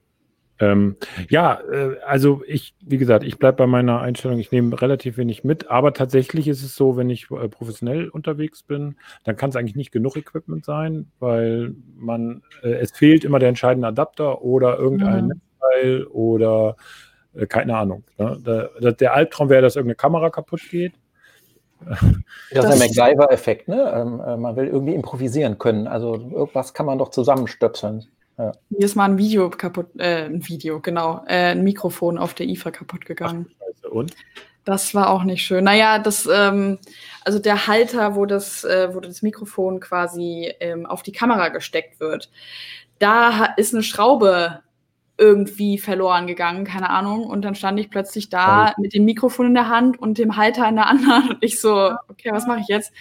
Ähm, 0.61 0.97
ja, 1.29 1.61
äh, 1.71 1.97
also 2.07 2.43
ich, 2.47 2.75
wie 2.81 2.97
gesagt, 2.97 3.25
ich 3.25 3.39
bleibe 3.39 3.59
bei 3.59 3.66
meiner 3.66 4.01
Einstellung, 4.01 4.39
ich 4.39 4.51
nehme 4.51 4.81
relativ 4.81 5.18
wenig 5.18 5.45
mit, 5.45 5.71
aber 5.71 5.93
tatsächlich 5.93 6.49
ist 6.49 6.62
es 6.62 6.75
so, 6.75 6.97
wenn 6.97 7.11
ich 7.11 7.31
äh, 7.31 7.49
professionell 7.49 8.09
unterwegs 8.09 8.62
bin, 8.62 8.97
dann 9.25 9.37
kann 9.37 9.51
es 9.51 9.57
eigentlich 9.57 9.77
nicht 9.77 9.93
genug 9.93 10.16
Equipment 10.16 10.64
sein, 10.64 11.11
weil 11.18 11.75
man, 11.97 12.43
äh, 12.62 12.73
es 12.73 12.93
fehlt 12.93 13.25
immer 13.25 13.39
der 13.39 13.51
entscheidende 13.51 13.89
Adapter 13.89 14.43
oder 14.43 14.79
irgendein 14.79 15.25
mhm. 15.25 15.33
Netzteil 15.61 16.05
oder 16.07 16.77
äh, 17.35 17.47
keine 17.47 17.77
Ahnung. 17.77 18.05
Ne? 18.18 18.71
Der, 18.83 18.93
der 18.93 19.14
Albtraum 19.14 19.49
wäre, 19.49 19.62
dass 19.62 19.77
irgendeine 19.77 19.97
Kamera 19.97 20.31
kaputt 20.31 20.62
geht. 20.71 20.95
Das 22.53 22.64
ist 22.74 22.97
der 22.97 23.07
MacGyver-Effekt, 23.07 23.68
ne? 23.68 23.93
Ähm, 23.95 24.20
äh, 24.20 24.37
man 24.37 24.57
will 24.57 24.66
irgendwie 24.66 24.95
improvisieren 24.95 25.59
können. 25.59 25.87
Also 25.87 26.14
irgendwas 26.14 26.74
kann 26.74 26.87
man 26.87 26.99
doch 26.99 27.11
zusammenstöpseln. 27.11 28.07
Ja. 28.39 28.53
Mir 28.70 28.85
ist 28.85 28.97
mal 28.97 29.05
ein 29.05 29.18
Video 29.18 29.51
kaputt, 29.51 29.89
äh, 29.99 30.24
ein 30.24 30.47
Video, 30.49 30.81
genau, 30.81 31.22
äh, 31.26 31.53
ein 31.53 31.62
Mikrofon 31.62 32.18
auf 32.18 32.35
der 32.35 32.47
IFA 32.47 32.70
kaputt 32.70 33.05
gegangen. 33.05 33.47
Ach, 33.85 33.91
und? 33.91 34.14
Das 34.64 34.95
war 34.95 35.11
auch 35.11 35.24
nicht 35.24 35.43
schön. 35.43 35.64
Naja, 35.64 35.99
das, 35.99 36.28
ähm, 36.31 36.78
also 37.24 37.39
der 37.39 37.66
Halter, 37.66 38.14
wo 38.14 38.26
das, 38.26 38.64
äh, 38.64 38.95
wo 38.95 39.01
das 39.01 39.22
Mikrofon 39.22 39.81
quasi 39.81 40.53
ähm, 40.61 40.87
auf 40.87 41.03
die 41.03 41.12
Kamera 41.12 41.49
gesteckt 41.49 42.01
wird, 42.01 42.31
da 42.99 43.47
ist 43.57 43.74
eine 43.74 43.83
Schraube 43.83 44.61
irgendwie 45.21 45.79
verloren 45.79 46.27
gegangen, 46.27 46.64
keine 46.64 46.89
Ahnung. 46.89 47.27
Und 47.27 47.43
dann 47.43 47.55
stand 47.55 47.79
ich 47.79 47.91
plötzlich 47.91 48.31
da 48.31 48.73
mit 48.79 48.95
dem 48.95 49.05
Mikrofon 49.05 49.47
in 49.47 49.55
der 49.55 49.68
Hand 49.68 50.01
und 50.01 50.16
dem 50.16 50.37
Halter 50.37 50.66
in 50.66 50.77
der 50.77 50.87
anderen. 50.87 51.29
Und 51.31 51.39
ich 51.43 51.61
so, 51.61 51.93
okay, 52.09 52.31
was 52.33 52.47
mache 52.47 52.61
ich 52.61 52.68
jetzt? 52.68 52.93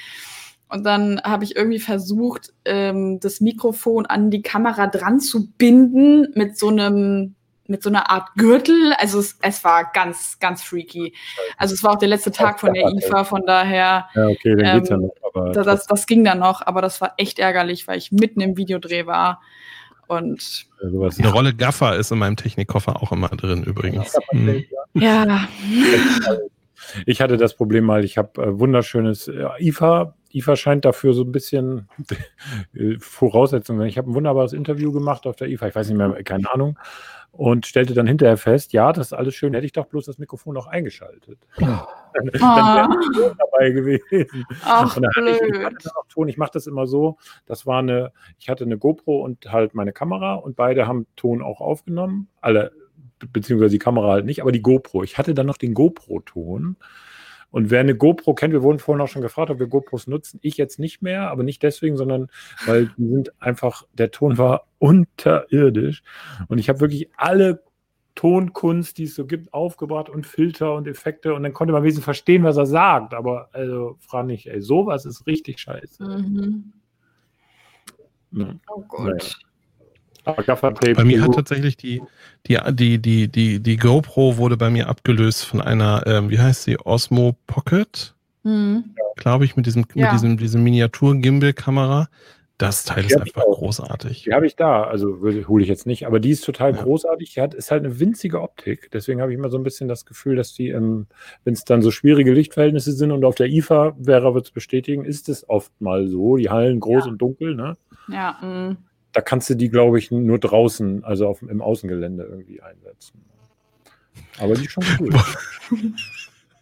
Und 0.68 0.84
dann 0.84 1.22
habe 1.24 1.46
ich 1.46 1.56
irgendwie 1.56 1.80
versucht, 1.80 2.54
ähm, 2.66 3.20
das 3.22 3.42
Mikrofon 3.42 4.06
an 4.06 4.30
die 4.30 4.42
Kamera 4.42 4.88
dran 4.88 5.20
zu 5.20 5.50
binden 5.52 6.28
mit 6.36 6.58
so 6.58 6.68
einem 6.68 7.36
mit 7.70 7.84
so 7.84 7.90
einer 7.90 8.10
Art 8.10 8.30
Gürtel. 8.36 8.94
Also 8.98 9.20
es, 9.20 9.38
es 9.44 9.64
war 9.64 9.92
ganz, 9.94 10.40
ganz 10.40 10.64
freaky. 10.64 11.14
Also 11.56 11.76
es 11.76 11.84
war 11.84 11.94
auch 11.94 12.00
der 12.00 12.08
letzte 12.08 12.32
Tag 12.32 12.60
von 12.60 12.74
der 12.74 12.88
IFA, 12.90 13.24
von 13.24 13.46
daher. 13.46 14.10
Ja, 14.16 14.28
okay, 14.28 14.56
dann 14.56 14.66
ähm, 14.66 14.78
geht's 14.78 14.90
ja 14.90 14.98
noch. 14.98 15.14
Aber 15.22 15.52
das, 15.52 15.86
das 15.86 16.08
ging 16.08 16.24
dann 16.24 16.40
noch, 16.40 16.66
aber 16.66 16.82
das 16.82 17.00
war 17.00 17.14
echt 17.18 17.38
ärgerlich, 17.38 17.88
weil 17.88 18.00
ich 18.00 18.12
mitten 18.12 18.42
im 18.42 18.58
Videodreh 18.58 19.06
war. 19.06 19.42
Und 20.10 20.66
eine 20.82 21.32
Rolle 21.32 21.54
Gaffer 21.54 21.96
ist 21.96 22.12
in 22.12 22.18
meinem 22.18 22.36
Technikkoffer 22.36 23.02
auch 23.02 23.12
immer 23.12 23.30
drin 23.30 23.64
übrigens. 23.64 24.18
Hm. 24.32 24.64
Ja. 24.96 25.48
Ich 27.06 27.22
hatte 27.22 27.38
das 27.38 27.56
Problem 27.56 27.84
mal, 27.84 28.04
ich 28.04 28.18
habe 28.18 28.42
äh, 28.42 28.60
wunderschönes 28.60 29.28
äh, 29.28 29.46
IFA. 29.60 30.16
IFA 30.34 30.56
scheint 30.56 30.86
dafür 30.86 31.14
so 31.14 31.24
ein 31.24 31.32
bisschen 31.32 31.90
äh, 32.74 32.98
Voraussetzungen. 33.00 33.88
Ich 33.88 33.98
habe 33.98 34.10
ein 34.12 34.16
wunderbares 34.16 34.54
Interview 34.54 34.92
gemacht 34.92 35.26
auf 35.28 35.36
der 35.36 35.50
IFA, 35.50 35.68
ich 35.68 35.76
weiß 35.76 35.90
nicht 35.90 35.98
mehr, 35.98 36.24
keine 36.24 36.52
Ahnung 36.54 36.78
und 37.32 37.66
stellte 37.66 37.94
dann 37.94 38.08
hinterher 38.08 38.38
fest, 38.38 38.74
ja, 38.74 38.92
das 38.92 39.08
ist 39.08 39.14
alles 39.14 39.36
schön, 39.36 39.54
hätte 39.54 39.66
ich 39.66 39.72
doch 39.72 39.86
bloß 39.86 40.06
das 40.06 40.18
Mikrofon 40.18 40.54
noch 40.54 40.68
eingeschaltet. 40.68 41.40
Ja. 41.58 41.88
dann, 42.14 42.26
dann 42.26 42.42
wäre 42.42 43.32
ich 43.32 43.38
dabei 43.38 43.70
gewesen. 43.70 44.46
Ach, 44.66 44.96
und 44.98 45.04
dann 45.04 45.28
ich, 45.28 45.42
ich, 45.42 45.64
hatte 45.64 45.90
Ton, 46.10 46.28
ich 46.28 46.38
mache 46.38 46.52
das 46.54 46.68
immer 46.68 46.88
so, 46.88 47.18
das 47.46 47.66
war 47.66 47.80
eine, 47.80 48.12
ich 48.40 48.50
hatte 48.50 48.64
eine 48.64 48.78
GoPro 48.78 49.24
und 49.24 49.52
halt 49.52 49.76
meine 49.76 49.94
Kamera 49.94 50.36
und 50.36 50.56
beide 50.56 50.88
haben 50.88 51.06
Ton 51.16 51.42
auch 51.42 51.62
aufgenommen, 51.62 52.28
alle, 52.42 52.72
beziehungsweise 53.32 53.72
die 53.72 53.80
Kamera 53.80 54.12
halt 54.12 54.26
nicht, 54.26 54.42
aber 54.42 54.52
die 54.52 54.62
GoPro. 54.62 55.04
Ich 55.04 55.18
hatte 55.18 55.34
dann 55.34 55.46
noch 55.46 55.58
den 55.58 55.74
GoPro-Ton 55.74 56.78
und 57.52 57.72
wer 57.72 57.80
eine 57.80 57.96
GoPro 57.96 58.34
kennt, 58.34 58.54
wir 58.54 58.64
wurden 58.64 58.80
vorhin 58.80 59.02
auch 59.02 59.08
schon 59.08 59.22
gefragt, 59.22 59.50
ob 59.50 59.60
wir 59.60 59.68
GoPros 59.68 60.08
nutzen. 60.08 60.40
Ich 60.44 60.58
jetzt 60.58 60.80
nicht 60.80 61.02
mehr, 61.02 61.30
aber 61.30 61.44
nicht 61.44 61.64
deswegen, 61.64 61.98
sondern 61.98 62.28
weil 62.66 62.92
die 62.98 63.08
sind 63.08 63.34
einfach, 63.42 63.84
der 63.94 64.12
Ton 64.12 64.38
war 64.38 64.68
unterirdisch. 64.78 66.04
Und 66.48 66.60
ich 66.60 66.70
habe 66.70 66.80
wirklich 66.80 67.10
alle 67.18 67.64
Tonkunst, 68.16 68.98
die 68.98 69.06
es 69.06 69.16
so 69.16 69.26
gibt, 69.26 69.54
aufgebracht 69.54 70.10
und 70.10 70.28
Filter 70.28 70.76
und 70.76 70.88
Effekte 70.88 71.34
und 71.34 71.44
dann 71.44 71.54
konnte 71.54 71.74
man 71.74 71.84
wesentlich 71.84 72.06
verstehen, 72.06 72.44
was 72.44 72.58
er 72.58 72.66
sagt. 72.66 73.14
Aber 73.14 73.50
also 73.54 73.96
frag 74.00 74.26
nicht, 74.26 74.48
ey, 74.48 74.62
sowas 74.62 75.06
ist 75.06 75.26
richtig 75.26 75.60
scheiße. 75.60 76.04
Mhm. 76.04 76.74
Ja. 78.32 78.54
Oh 78.68 78.84
Gott. 78.88 79.06
Naja. 79.06 79.49
Bei 80.24 81.04
mir 81.04 81.22
hat 81.22 81.34
tatsächlich 81.34 81.78
die, 81.78 82.02
die, 82.48 82.58
die, 82.72 83.00
die, 83.00 83.28
die, 83.28 83.60
die 83.60 83.78
GoPro 83.78 84.38
wurde 84.38 84.58
bei 84.58 84.70
mir 84.70 84.88
abgelöst 84.88 85.46
von 85.46 85.62
einer, 85.62 86.04
ähm, 86.06 86.30
wie 86.30 86.40
heißt 86.40 86.64
sie, 86.64 86.78
Osmo 86.80 87.36
Pocket, 87.48 88.14
mhm. 88.44 88.96
glaube 89.16 89.46
ich, 89.46 89.56
mit 89.56 89.66
diesem, 89.66 89.86
ja. 89.94 90.06
mit 90.06 90.14
diesem, 90.14 90.38
diesem 90.38 90.64
Miniatur-Gimbal-Kamera. 90.64 92.10
Das 92.58 92.84
Teil 92.84 93.04
die 93.04 93.14
ist 93.14 93.22
einfach 93.22 93.46
großartig. 93.46 94.24
Die 94.24 94.34
habe 94.34 94.46
ich 94.46 94.58
da, 94.58 94.84
also 94.84 95.22
hole 95.48 95.64
ich 95.64 95.70
jetzt 95.70 95.86
nicht, 95.86 96.06
aber 96.06 96.20
die 96.20 96.32
ist 96.32 96.44
total 96.44 96.76
ja. 96.76 96.84
großartig. 96.84 97.34
Die 97.34 97.40
hat, 97.40 97.54
ist 97.54 97.72
halt 97.72 97.86
eine 97.86 98.02
winzige 98.02 98.42
Optik. 98.42 98.92
Deswegen 98.92 99.22
habe 99.22 99.32
ich 99.32 99.38
immer 99.38 99.48
so 99.48 99.58
ein 99.58 99.64
bisschen 99.64 99.88
das 99.88 100.06
Gefühl, 100.06 100.36
dass 100.36 100.54
die, 100.54 100.68
ähm, 100.68 101.08
wenn 101.46 101.54
es 101.54 101.64
dann 101.64 101.82
so 101.82 101.90
schwierige 101.90 102.34
Lichtverhältnisse 102.34 102.92
sind 102.92 103.14
und 103.14 103.24
auf 103.24 103.36
der 103.36 103.48
IFA, 103.48 103.96
Vera 104.04 104.34
wird 104.34 104.48
es 104.48 104.52
bestätigen, 104.52 105.06
ist 105.06 105.30
es 105.30 105.48
oft 105.48 105.72
mal 105.80 106.10
so. 106.10 106.36
Die 106.36 106.50
Hallen 106.50 106.82
groß 106.82 107.06
ja. 107.06 107.12
und 107.12 107.18
dunkel, 107.20 107.56
ne? 107.56 107.78
Ja. 108.10 108.38
Mh 108.42 108.76
da 109.12 109.22
kannst 109.22 109.50
du 109.50 109.56
die, 109.56 109.70
glaube 109.70 110.00
ich, 110.00 110.12
nur 110.12 110.40
draußen, 110.40 111.04
also 111.04 111.28
auf, 111.28 111.42
im 111.42 111.62
Außengelände 111.62 112.24
irgendwie 112.24 112.62
einsetzen. 112.62 113.26
Aber 114.40 114.56
die 114.56 114.66
ist 114.66 114.72
schon 114.72 114.86
cool. 115.00 115.12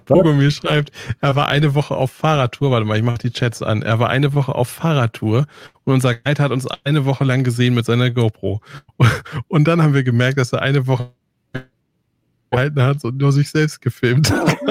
Bogomir 0.07 0.51
schreibt, 0.51 0.93
er 1.21 1.37
war 1.37 1.49
eine 1.49 1.75
Woche 1.75 1.95
auf 1.95 2.11
Fahrradtour. 2.11 2.71
Warte 2.71 2.87
mal, 2.87 2.97
ich 2.97 3.03
mache 3.03 3.19
die 3.19 3.31
Chats 3.31 3.63
an. 3.63 3.83
Er 3.83 3.99
war 3.99 4.09
eine 4.09 4.33
Woche 4.35 4.55
auf 4.55 4.69
Fahrradtour 4.69 5.47
und 5.85 5.95
unser 5.95 6.15
Guide 6.15 6.43
hat 6.43 6.53
uns 6.53 6.67
eine 6.85 7.05
Woche 7.05 7.25
lang 7.25 7.45
gesehen 7.45 7.75
mit 7.75 7.85
seiner 7.85 8.11
GoPro. 8.11 8.61
Und 9.49 9.65
dann 9.69 9.83
haben 9.83 9.95
wir 9.95 10.05
gemerkt, 10.05 10.39
dass 10.39 10.53
er 10.53 10.63
eine 10.63 10.87
Woche 10.87 11.11
gehalten 12.51 12.83
hat 12.83 13.03
und 13.05 13.17
nur 13.17 13.33
sich 13.33 13.51
selbst 13.51 13.81
gefilmt 13.81 14.31
hat. 14.31 14.57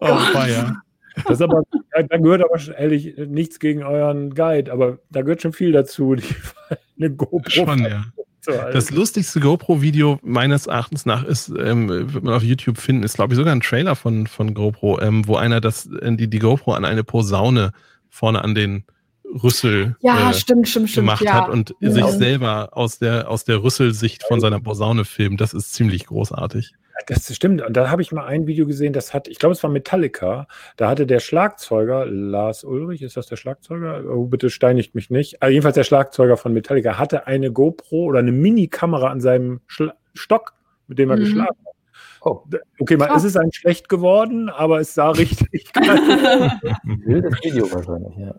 Oh, 0.00 0.06
oh 0.08 0.18
Feier. 0.32 0.82
Das 1.26 1.40
aber, 1.40 1.62
da 1.92 2.16
gehört 2.16 2.42
aber 2.42 2.58
ehrlich 2.78 3.16
nichts 3.16 3.58
gegen 3.58 3.82
euren 3.82 4.34
Guide, 4.34 4.72
aber 4.72 4.98
da 5.10 5.22
gehört 5.22 5.42
schon 5.42 5.52
viel 5.52 5.72
dazu, 5.72 6.14
die, 6.14 6.24
eine 6.98 7.10
GoPro. 7.10 7.50
Schon, 7.50 7.84
ja. 7.84 8.04
Das 8.44 8.90
lustigste 8.90 9.38
GoPro-Video 9.38 10.18
meines 10.22 10.66
Erachtens 10.66 11.06
nach 11.06 11.22
ist, 11.22 11.52
ähm, 11.56 11.88
wird 11.88 12.24
man 12.24 12.34
auf 12.34 12.42
YouTube 12.42 12.76
finden, 12.76 13.04
ist 13.04 13.14
glaube 13.14 13.34
ich 13.34 13.36
sogar 13.36 13.54
ein 13.54 13.60
Trailer 13.60 13.94
von, 13.94 14.26
von 14.26 14.52
GoPro, 14.52 15.00
ähm, 15.00 15.26
wo 15.28 15.36
einer 15.36 15.60
das, 15.60 15.86
äh, 15.86 16.16
die, 16.16 16.28
die 16.28 16.40
GoPro 16.40 16.72
an 16.72 16.84
eine 16.84 17.04
Posaune 17.04 17.70
vorne 18.08 18.42
an 18.42 18.56
den 18.56 18.84
Rüssel 19.24 19.96
ja, 20.00 20.30
äh, 20.30 20.34
stimmt, 20.34 20.68
stimmt, 20.68 20.92
gemacht 20.92 21.18
stimmt, 21.18 21.32
hat 21.32 21.46
ja. 21.46 21.52
und 21.52 21.74
ja. 21.80 21.90
sich 21.90 22.04
selber 22.06 22.70
aus 22.72 22.98
der, 22.98 23.30
aus 23.30 23.44
der 23.44 23.62
Rüsselsicht 23.62 24.24
von 24.24 24.40
seiner 24.40 24.60
Posaune 24.60 25.04
filmt. 25.04 25.40
Das 25.40 25.54
ist 25.54 25.72
ziemlich 25.72 26.06
großartig. 26.06 26.74
Das 27.06 27.34
stimmt. 27.34 27.62
Und 27.62 27.76
da 27.76 27.90
habe 27.90 28.02
ich 28.02 28.12
mal 28.12 28.26
ein 28.26 28.46
Video 28.46 28.66
gesehen, 28.66 28.92
das 28.92 29.14
hat, 29.14 29.28
ich 29.28 29.38
glaube, 29.38 29.54
es 29.54 29.62
war 29.62 29.70
Metallica. 29.70 30.46
Da 30.76 30.88
hatte 30.88 31.06
der 31.06 31.20
Schlagzeuger, 31.20 32.06
Lars 32.06 32.64
Ulrich, 32.64 33.02
ist 33.02 33.16
das 33.16 33.26
der 33.26 33.36
Schlagzeuger? 33.36 34.04
Oh, 34.08 34.26
bitte 34.26 34.50
steinigt 34.50 34.94
mich 34.94 35.10
nicht. 35.10 35.42
Also 35.42 35.52
jedenfalls 35.52 35.74
der 35.74 35.84
Schlagzeuger 35.84 36.36
von 36.36 36.52
Metallica 36.52 36.98
hatte 36.98 37.26
eine 37.26 37.50
GoPro 37.50 38.04
oder 38.04 38.20
eine 38.20 38.32
Mini-Kamera 38.32 39.08
an 39.08 39.20
seinem 39.20 39.60
Schla 39.66 39.94
Stock, 40.14 40.52
mit 40.88 40.98
dem 40.98 41.08
er 41.08 41.16
mhm. 41.16 41.20
geschlagen 41.20 41.56
hat. 41.66 41.74
Oh. 42.20 42.44
Okay, 42.78 42.98
mal, 42.98 43.08
oh. 43.10 43.16
es 43.16 43.24
ist 43.24 43.36
ein 43.36 43.50
schlecht 43.52 43.88
geworden, 43.88 44.50
aber 44.50 44.78
es 44.80 44.94
sah 44.94 45.10
richtig 45.10 45.72
Wildes 45.74 47.42
Video 47.42 47.72
wahrscheinlich, 47.72 48.16
ja. 48.16 48.34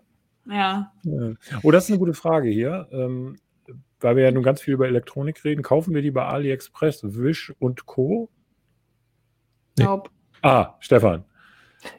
Ja. 0.46 0.92
Oh, 1.62 1.70
das 1.70 1.84
ist 1.84 1.90
eine 1.90 1.98
gute 1.98 2.14
Frage 2.14 2.48
hier. 2.48 2.86
Ähm, 2.92 3.36
weil 4.04 4.16
wir 4.16 4.24
ja 4.24 4.30
nun 4.30 4.42
ganz 4.42 4.60
viel 4.60 4.74
über 4.74 4.86
Elektronik 4.86 5.44
reden. 5.44 5.62
Kaufen 5.62 5.94
wir 5.94 6.02
die 6.02 6.10
bei 6.10 6.24
AliExpress, 6.24 7.00
Wish 7.04 7.54
und 7.58 7.86
Co.? 7.86 8.28
Nee. 9.78 9.86
Ah, 10.42 10.74
Stefan. 10.80 11.24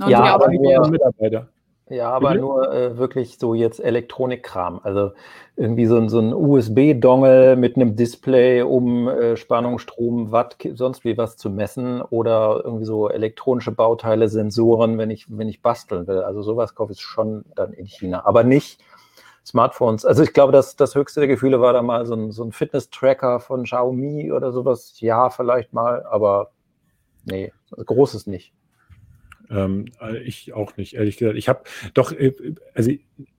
Ja, 0.08 0.24
aber 0.24 0.50
nur, 0.52 0.88
Mitarbeiter. 0.90 1.50
Ja, 1.88 2.10
aber 2.12 2.34
mhm. 2.34 2.42
nur 2.42 2.74
äh, 2.74 2.98
wirklich 2.98 3.38
so 3.38 3.54
jetzt 3.54 3.80
Elektronikkram. 3.80 4.80
Also 4.84 5.12
irgendwie 5.56 5.86
so, 5.86 6.08
so 6.08 6.20
ein 6.20 6.34
USB-Dongle 6.34 7.56
mit 7.56 7.76
einem 7.76 7.96
Display, 7.96 8.64
um 8.64 9.08
äh, 9.08 9.38
Spannung, 9.38 9.78
Strom, 9.78 10.32
Watt, 10.32 10.58
sonst 10.74 11.04
wie 11.06 11.18
was 11.18 11.38
zu 11.38 11.52
messen 11.52 12.02
oder 12.02 12.62
irgendwie 12.64 12.86
so 12.86 13.08
elektronische 13.10 13.72
Bauteile, 13.72 14.30
Sensoren, 14.30 14.98
wenn 14.98 15.12
ich, 15.12 15.28
wenn 15.30 15.48
ich 15.48 15.62
basteln 15.62 16.08
will. 16.08 16.22
Also 16.22 16.42
sowas 16.42 16.74
kaufe 16.74 16.94
ich 16.94 17.02
schon 17.02 17.46
dann 17.54 17.72
in 17.72 17.86
China. 17.86 18.26
Aber 18.26 18.44
nicht 18.44 18.82
Smartphones. 19.46 20.06
Also 20.06 20.24
ich 20.24 20.34
glaube, 20.34 20.52
dass 20.52 20.76
das 20.76 20.96
höchste 20.96 21.20
der 21.20 21.28
Gefühle 21.28 21.62
war 21.62 21.74
da 21.74 21.84
mal 21.84 22.08
so 22.08 22.16
ein, 22.16 22.32
so 22.32 22.44
ein 22.44 22.52
Fitness-Tracker 22.52 23.40
von 23.40 23.64
Xiaomi 23.64 24.32
oder 24.32 24.52
sowas. 24.52 25.00
Ja, 25.02 25.30
vielleicht 25.30 25.72
mal, 25.72 26.04
aber 26.10 26.50
nee, 27.26 27.52
großes 27.72 28.28
nicht. 28.28 28.54
Ähm, 29.50 29.86
äh, 30.02 30.18
ich 30.20 30.54
auch 30.54 30.76
nicht, 30.78 30.96
ehrlich 30.96 31.18
gesagt. 31.18 31.38
Ich 31.38 31.50
habe 31.50 31.64
doch, 31.94 32.12
äh, 32.12 32.34
also 32.74 32.92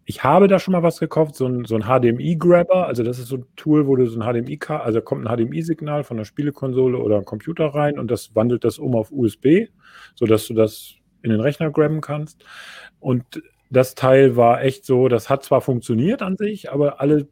ich 0.04 0.24
habe 0.24 0.46
da 0.46 0.58
schon 0.58 0.72
mal 0.72 0.82
was 0.82 1.00
gekauft, 1.00 1.34
so 1.34 1.46
ein, 1.46 1.64
so 1.64 1.74
ein 1.74 1.82
HDMI-Grabber. 1.82 2.86
Also 2.86 3.02
das 3.02 3.18
ist 3.18 3.26
so 3.26 3.38
ein 3.38 3.46
Tool, 3.56 3.86
wo 3.86 3.96
du 3.96 4.06
so 4.06 4.20
ein 4.20 4.42
HDMI, 4.42 4.58
also 4.68 5.00
kommt 5.00 5.26
ein 5.26 5.36
HDMI-Signal 5.36 6.04
von 6.04 6.16
der 6.16 6.24
Spielekonsole 6.24 6.98
oder 6.98 7.16
einem 7.16 7.24
Computer 7.24 7.66
rein 7.66 7.98
und 7.98 8.10
das 8.10 8.34
wandelt 8.34 8.64
das 8.64 8.78
um 8.78 8.94
auf 8.94 9.10
USB, 9.10 9.68
sodass 10.14 10.46
du 10.46 10.54
das 10.54 10.94
in 11.22 11.30
den 11.30 11.40
Rechner 11.40 11.70
grabben 11.70 12.00
kannst. 12.00 12.44
Und 13.00 13.42
das 13.68 13.96
Teil 13.96 14.36
war 14.36 14.62
echt 14.62 14.84
so, 14.84 15.08
das 15.08 15.28
hat 15.28 15.42
zwar 15.42 15.60
funktioniert 15.60 16.22
an 16.22 16.36
sich, 16.36 16.70
aber 16.70 17.00
alle 17.00 17.26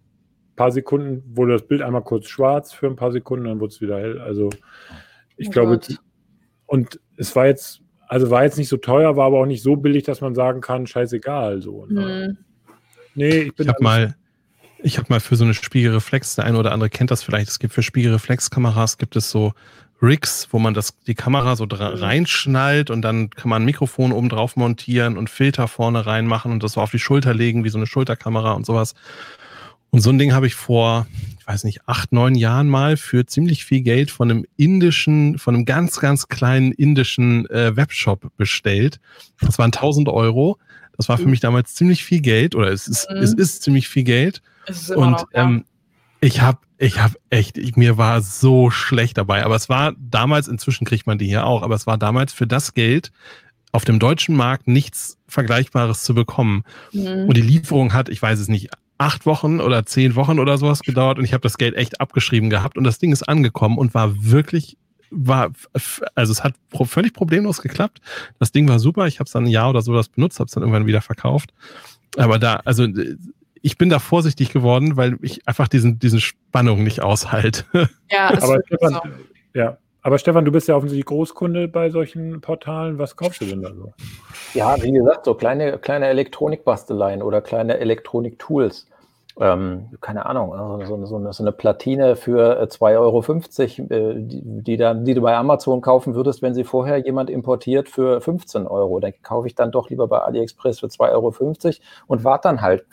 paar 0.57 0.73
Sekunden 0.73 1.23
wurde 1.37 1.53
das 1.53 1.67
Bild 1.67 1.83
einmal 1.83 2.03
kurz 2.03 2.29
schwarz 2.29 2.73
für 2.73 2.87
ein 2.87 2.97
paar 2.97 3.13
Sekunden, 3.13 3.47
dann 3.47 3.61
wurde 3.61 3.73
es 3.73 3.81
wieder 3.81 3.99
hell. 3.99 4.21
Also 4.21 4.51
ich 5.37 5.49
oh 5.49 5.51
glaube, 5.51 5.79
Gott. 5.79 6.01
Und 6.67 7.01
es 7.17 7.35
war 7.37 7.47
jetzt 7.47 7.81
also 8.09 8.31
war 8.31 8.45
jetzt 8.45 8.59
nicht 8.59 8.69
so 8.69 8.77
teuer, 8.77 9.17
war 9.17 9.27
aber 9.27 9.41
auch 9.41 9.47
nicht 9.47 9.63
so 9.63 9.77
billig, 9.77 10.05
dass 10.05 10.21
man 10.21 10.35
sagen 10.35 10.61
kann, 10.61 10.87
scheißegal. 10.87 11.63
So, 11.63 11.87
ne? 11.87 12.27
hm. 12.29 12.39
Nee, 13.15 13.39
ich 13.39 13.55
bin. 13.55 13.67
Ich 13.67 13.69
habe 13.73 13.83
mal, 13.83 14.15
ich 14.83 14.99
habe 14.99 15.07
mal 15.09 15.21
für 15.21 15.37
so 15.37 15.45
eine 15.45 15.55
Spiegelreflex, 15.55 16.37
der 16.37 16.45
eine 16.45 16.59
oder 16.59 16.73
andere 16.73 16.91
kennt 16.91 17.11
das 17.11 17.23
vielleicht, 17.23 17.49
es 17.49 17.59
gibt 17.59 17.75
für 17.75 17.83
Spiegelreflexkameras, 17.83 18.99
gibt 18.99 19.17
es 19.17 19.31
so 19.31 19.53
Rigs, 20.03 20.49
wo 20.51 20.59
man 20.59 20.75
das, 20.75 21.01
die 21.07 21.15
Kamera 21.15 21.57
so 21.57 21.65
mhm. 21.65 21.73
reinschnallt 21.73 22.91
und 22.91 23.03
dann 23.03 23.31
kann 23.31 23.49
man 23.49 23.63
ein 23.63 23.67
Mikrofon 23.67 24.13
oben 24.13 24.29
drauf 24.29 24.57
montieren 24.57 25.17
und 25.17 25.31
Filter 25.31 25.69
vorne 25.69 26.05
reinmachen 26.05 26.53
und 26.53 26.63
das 26.63 26.73
so 26.73 26.81
auf 26.81 26.91
die 26.91 26.99
Schulter 26.99 27.33
legen, 27.33 27.65
wie 27.65 27.69
so 27.69 27.79
eine 27.79 27.87
Schulterkamera 27.87 28.53
und 28.53 28.67
sowas. 28.67 28.95
Und 29.91 30.01
so 30.01 30.11
ein 30.11 30.19
Ding 30.19 30.33
habe 30.33 30.47
ich 30.47 30.57
vor, 30.57 31.07
ich 31.45 31.49
weiß 31.49 31.65
nicht, 31.65 31.87
acht, 31.87 32.11
neun 32.11 32.35
Jahren 32.37 32.71
mal 32.71 32.97
für 32.97 33.27
ziemlich 33.27 33.67
viel 33.67 33.83
Geld 33.83 34.11
von 34.11 34.31
einem 34.31 34.47
indischen, 34.57 35.39
von 35.39 35.55
einem 35.55 35.67
ganz, 35.67 36.01
ganz 36.01 36.29
kleinen 36.29 36.73
indischen 36.73 37.45
äh, 37.51 37.77
Webshop 37.77 38.35
bestellt. 38.39 38.99
Das 39.43 39.59
waren 39.59 39.67
1000 39.67 40.09
Euro. 40.09 40.57
Das 40.97 41.11
war 41.11 41.19
für 41.19 41.25
mhm. 41.25 41.33
mich 41.33 41.41
damals 41.41 41.75
ziemlich 41.75 42.03
viel 42.03 42.23
Geld 42.23 42.55
oder 42.55 42.69
es 42.69 42.89
ist, 42.89 43.11
mhm. 43.11 43.19
es 43.19 43.35
ist 43.35 43.63
ziemlich 43.63 43.89
viel 43.89 44.05
Geld. 44.05 44.41
Und 44.97 45.11
noch, 45.11 45.27
ja. 45.35 45.43
ähm, 45.43 45.67
ich 46.23 46.41
habe 46.41 46.61
ich 46.79 46.99
hab 46.99 47.13
echt, 47.29 47.59
ich, 47.59 47.77
mir 47.77 47.99
war 47.99 48.23
so 48.23 48.71
schlecht 48.71 49.19
dabei. 49.19 49.45
Aber 49.45 49.57
es 49.57 49.69
war 49.69 49.93
damals, 49.99 50.49
inzwischen 50.49 50.87
kriegt 50.87 51.07
man 51.07 51.19
die 51.19 51.27
hier 51.27 51.45
auch, 51.45 51.63
aber 51.63 51.75
es 51.75 51.87
war 51.87 51.99
damals 51.99 52.33
für 52.33 52.47
das 52.47 52.73
Geld 52.73 53.13
auf 53.71 53.85
dem 53.85 53.99
deutschen 53.99 54.35
Markt 54.35 54.67
nichts 54.67 55.19
Vergleichbares 55.29 56.05
zu 56.05 56.15
bekommen. 56.15 56.63
Mhm. 56.93 57.27
Und 57.29 57.37
die 57.37 57.43
Lieferung 57.43 57.93
hat, 57.93 58.09
ich 58.09 58.23
weiß 58.23 58.39
es 58.39 58.49
nicht, 58.49 58.71
acht 59.05 59.27
Wochen 59.27 59.61
oder 59.61 59.85
zehn 59.85 60.17
Wochen 60.17 60.39
oder 60.39 60.57
sowas 60.57 60.81
gedauert 60.81 61.19
und 61.19 61.27
ich 61.27 61.35
habe 61.35 61.43
das 61.43 61.59
Geld 61.59 61.77
echt 61.77 62.01
abgeschrieben 62.01 62.49
gehabt 62.49 62.79
und 62.79 62.85
das 62.85 62.99
Ding 62.99 63.13
ist 63.13 63.23
angekommen 63.23 63.77
und 63.77 63.93
war 63.93 64.15
wirklich 64.17 64.79
war 65.11 65.53
also 66.15 66.33
es 66.33 66.43
hat 66.43 66.55
völlig 66.87 67.13
problemlos 67.13 67.61
geklappt. 67.61 68.01
Das 68.41 68.51
Ding 68.51 68.67
war 68.69 68.79
super. 68.79 69.07
Ich 69.07 69.21
habe 69.21 69.27
es 69.27 69.33
dann 69.33 69.45
ein 69.45 69.51
Jahr 69.51 69.71
oder 69.71 69.83
sowas 69.83 70.09
benutzt, 70.09 70.41
habe 70.41 70.47
es 70.47 70.55
dann 70.55 70.63
irgendwann 70.63 70.87
wieder 70.87 71.03
verkauft. 71.03 71.53
Aber 72.17 72.39
da 72.39 72.63
also 72.65 72.89
ich 73.61 73.77
bin 73.77 73.91
da 73.91 73.99
vorsichtig 73.99 74.51
geworden, 74.53 74.97
weil 74.97 75.19
ich 75.21 75.47
einfach 75.47 75.69
diesen 75.69 75.99
diesen 75.99 76.21
Spannung 76.21 76.83
nicht 76.83 77.03
aushalte. 77.03 77.65
Ja, 78.11 78.29
aber 78.31 78.61
Stefan, 78.67 78.93
so. 78.93 79.01
ja, 79.53 79.77
aber 80.01 80.19
Stefan, 80.19 80.45
du 80.45 80.53
bist 80.53 80.69
ja 80.69 80.77
offensichtlich 80.77 81.07
Großkunde 81.07 81.69
bei 81.69 81.91
solchen 81.91 82.41
Portalen. 82.41 82.99
Was 82.99 83.17
kaufst 83.17 83.41
du 83.41 83.47
denn 83.47 83.63
da 83.63 83.75
so? 83.75 83.93
Ja, 84.55 84.81
wie 84.83 84.93
gesagt, 84.93 85.25
so 85.25 85.35
kleine, 85.35 85.79
kleine 85.79 86.07
Elektronikbasteleien 86.07 87.23
oder 87.23 87.41
kleine 87.41 87.79
Elektronik-Tools. 87.79 88.87
Ähm, 89.41 89.89
keine 90.01 90.27
Ahnung, 90.27 90.55
also 90.55 90.85
so, 90.85 91.07
so, 91.07 91.17
eine, 91.17 91.33
so, 91.33 91.43
eine, 91.43 91.51
Platine 91.51 92.15
für 92.15 92.63
2,50 92.63 92.93
äh, 92.93 92.97
Euro, 92.97 93.21
äh, 93.93 94.15
die, 94.21 94.43
die, 94.45 94.77
dann, 94.77 95.05
die 95.05 95.15
du 95.15 95.23
bei 95.23 95.37
Amazon 95.37 95.81
kaufen 95.81 96.15
würdest, 96.15 96.41
wenn 96.41 96.55
sie 96.55 96.63
vorher 96.63 96.99
jemand 96.99 97.31
importiert 97.31 97.89
für 97.89 98.21
15 98.21 98.69
Euro. 98.69 99.01
Da 99.01 99.11
kaufe 99.11 99.49
ich 99.49 99.57
dann 99.57 99.73
doch 99.73 99.91
lieber 99.91 100.07
bei 100.07 100.21
AliExpress 100.21 100.79
für 100.79 100.87
2,50 100.87 101.11
Euro 101.11 101.35
und 102.07 102.23
warte 102.23 102.49
dann 102.49 102.61
halt 102.61 102.85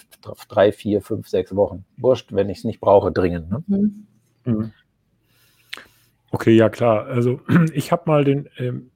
drei, 0.49 0.71
vier, 0.71 1.03
fünf, 1.03 1.27
sechs 1.27 1.55
Wochen. 1.55 1.85
Wurscht, 1.97 2.33
wenn 2.33 2.49
ich 2.49 2.59
es 2.59 2.63
nicht 2.63 2.79
brauche, 2.81 3.11
dringend. 3.11 3.51
Ne? 3.51 3.63
Mhm. 3.67 4.07
Mhm. 4.45 4.71
Okay, 6.31 6.55
ja 6.55 6.69
klar. 6.69 7.05
Also 7.05 7.39
ich 7.73 7.91
habe 7.91 8.03
mal 8.07 8.23
den, 8.23 8.49
ähm, 8.57 8.89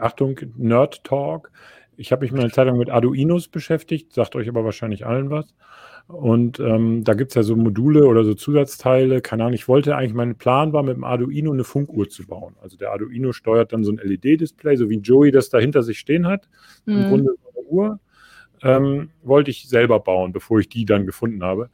Achtung, 0.00 0.38
Nerd 0.56 1.04
Talk. 1.04 1.50
Ich 1.98 2.12
habe 2.12 2.22
mich 2.22 2.30
mal 2.30 2.40
eine 2.40 2.52
Zeit 2.52 2.66
lang 2.66 2.78
mit 2.78 2.90
Arduinos 2.90 3.48
beschäftigt, 3.48 4.12
sagt 4.12 4.36
euch 4.36 4.48
aber 4.48 4.64
wahrscheinlich 4.64 5.04
allen 5.04 5.30
was. 5.30 5.52
Und 6.06 6.60
ähm, 6.60 7.02
da 7.02 7.14
gibt 7.14 7.32
es 7.32 7.34
ja 7.34 7.42
so 7.42 7.56
Module 7.56 8.06
oder 8.06 8.24
so 8.24 8.34
Zusatzteile. 8.34 9.20
Keine 9.20 9.42
Ahnung, 9.42 9.54
ich 9.54 9.66
wollte 9.66 9.96
eigentlich, 9.96 10.14
mein 10.14 10.36
Plan 10.36 10.72
war, 10.72 10.84
mit 10.84 10.96
dem 10.96 11.02
Arduino 11.02 11.52
eine 11.52 11.64
Funkuhr 11.64 12.08
zu 12.08 12.24
bauen. 12.24 12.54
Also 12.62 12.76
der 12.76 12.92
Arduino 12.92 13.32
steuert 13.32 13.72
dann 13.72 13.82
so 13.82 13.90
ein 13.90 13.98
LED-Display, 13.98 14.76
so 14.76 14.88
wie 14.88 14.98
Joey 14.98 15.32
das 15.32 15.50
da 15.50 15.58
hinter 15.58 15.82
sich 15.82 15.98
stehen 15.98 16.26
hat. 16.26 16.48
Mhm. 16.86 16.96
Im 16.96 17.08
Grunde 17.08 17.32
so 17.42 17.60
eine 17.60 17.68
Uhr. 17.68 18.00
Ähm, 18.62 19.10
wollte 19.22 19.50
ich 19.50 19.68
selber 19.68 20.00
bauen, 20.00 20.32
bevor 20.32 20.60
ich 20.60 20.68
die 20.68 20.84
dann 20.84 21.04
gefunden 21.04 21.42
habe. 21.42 21.68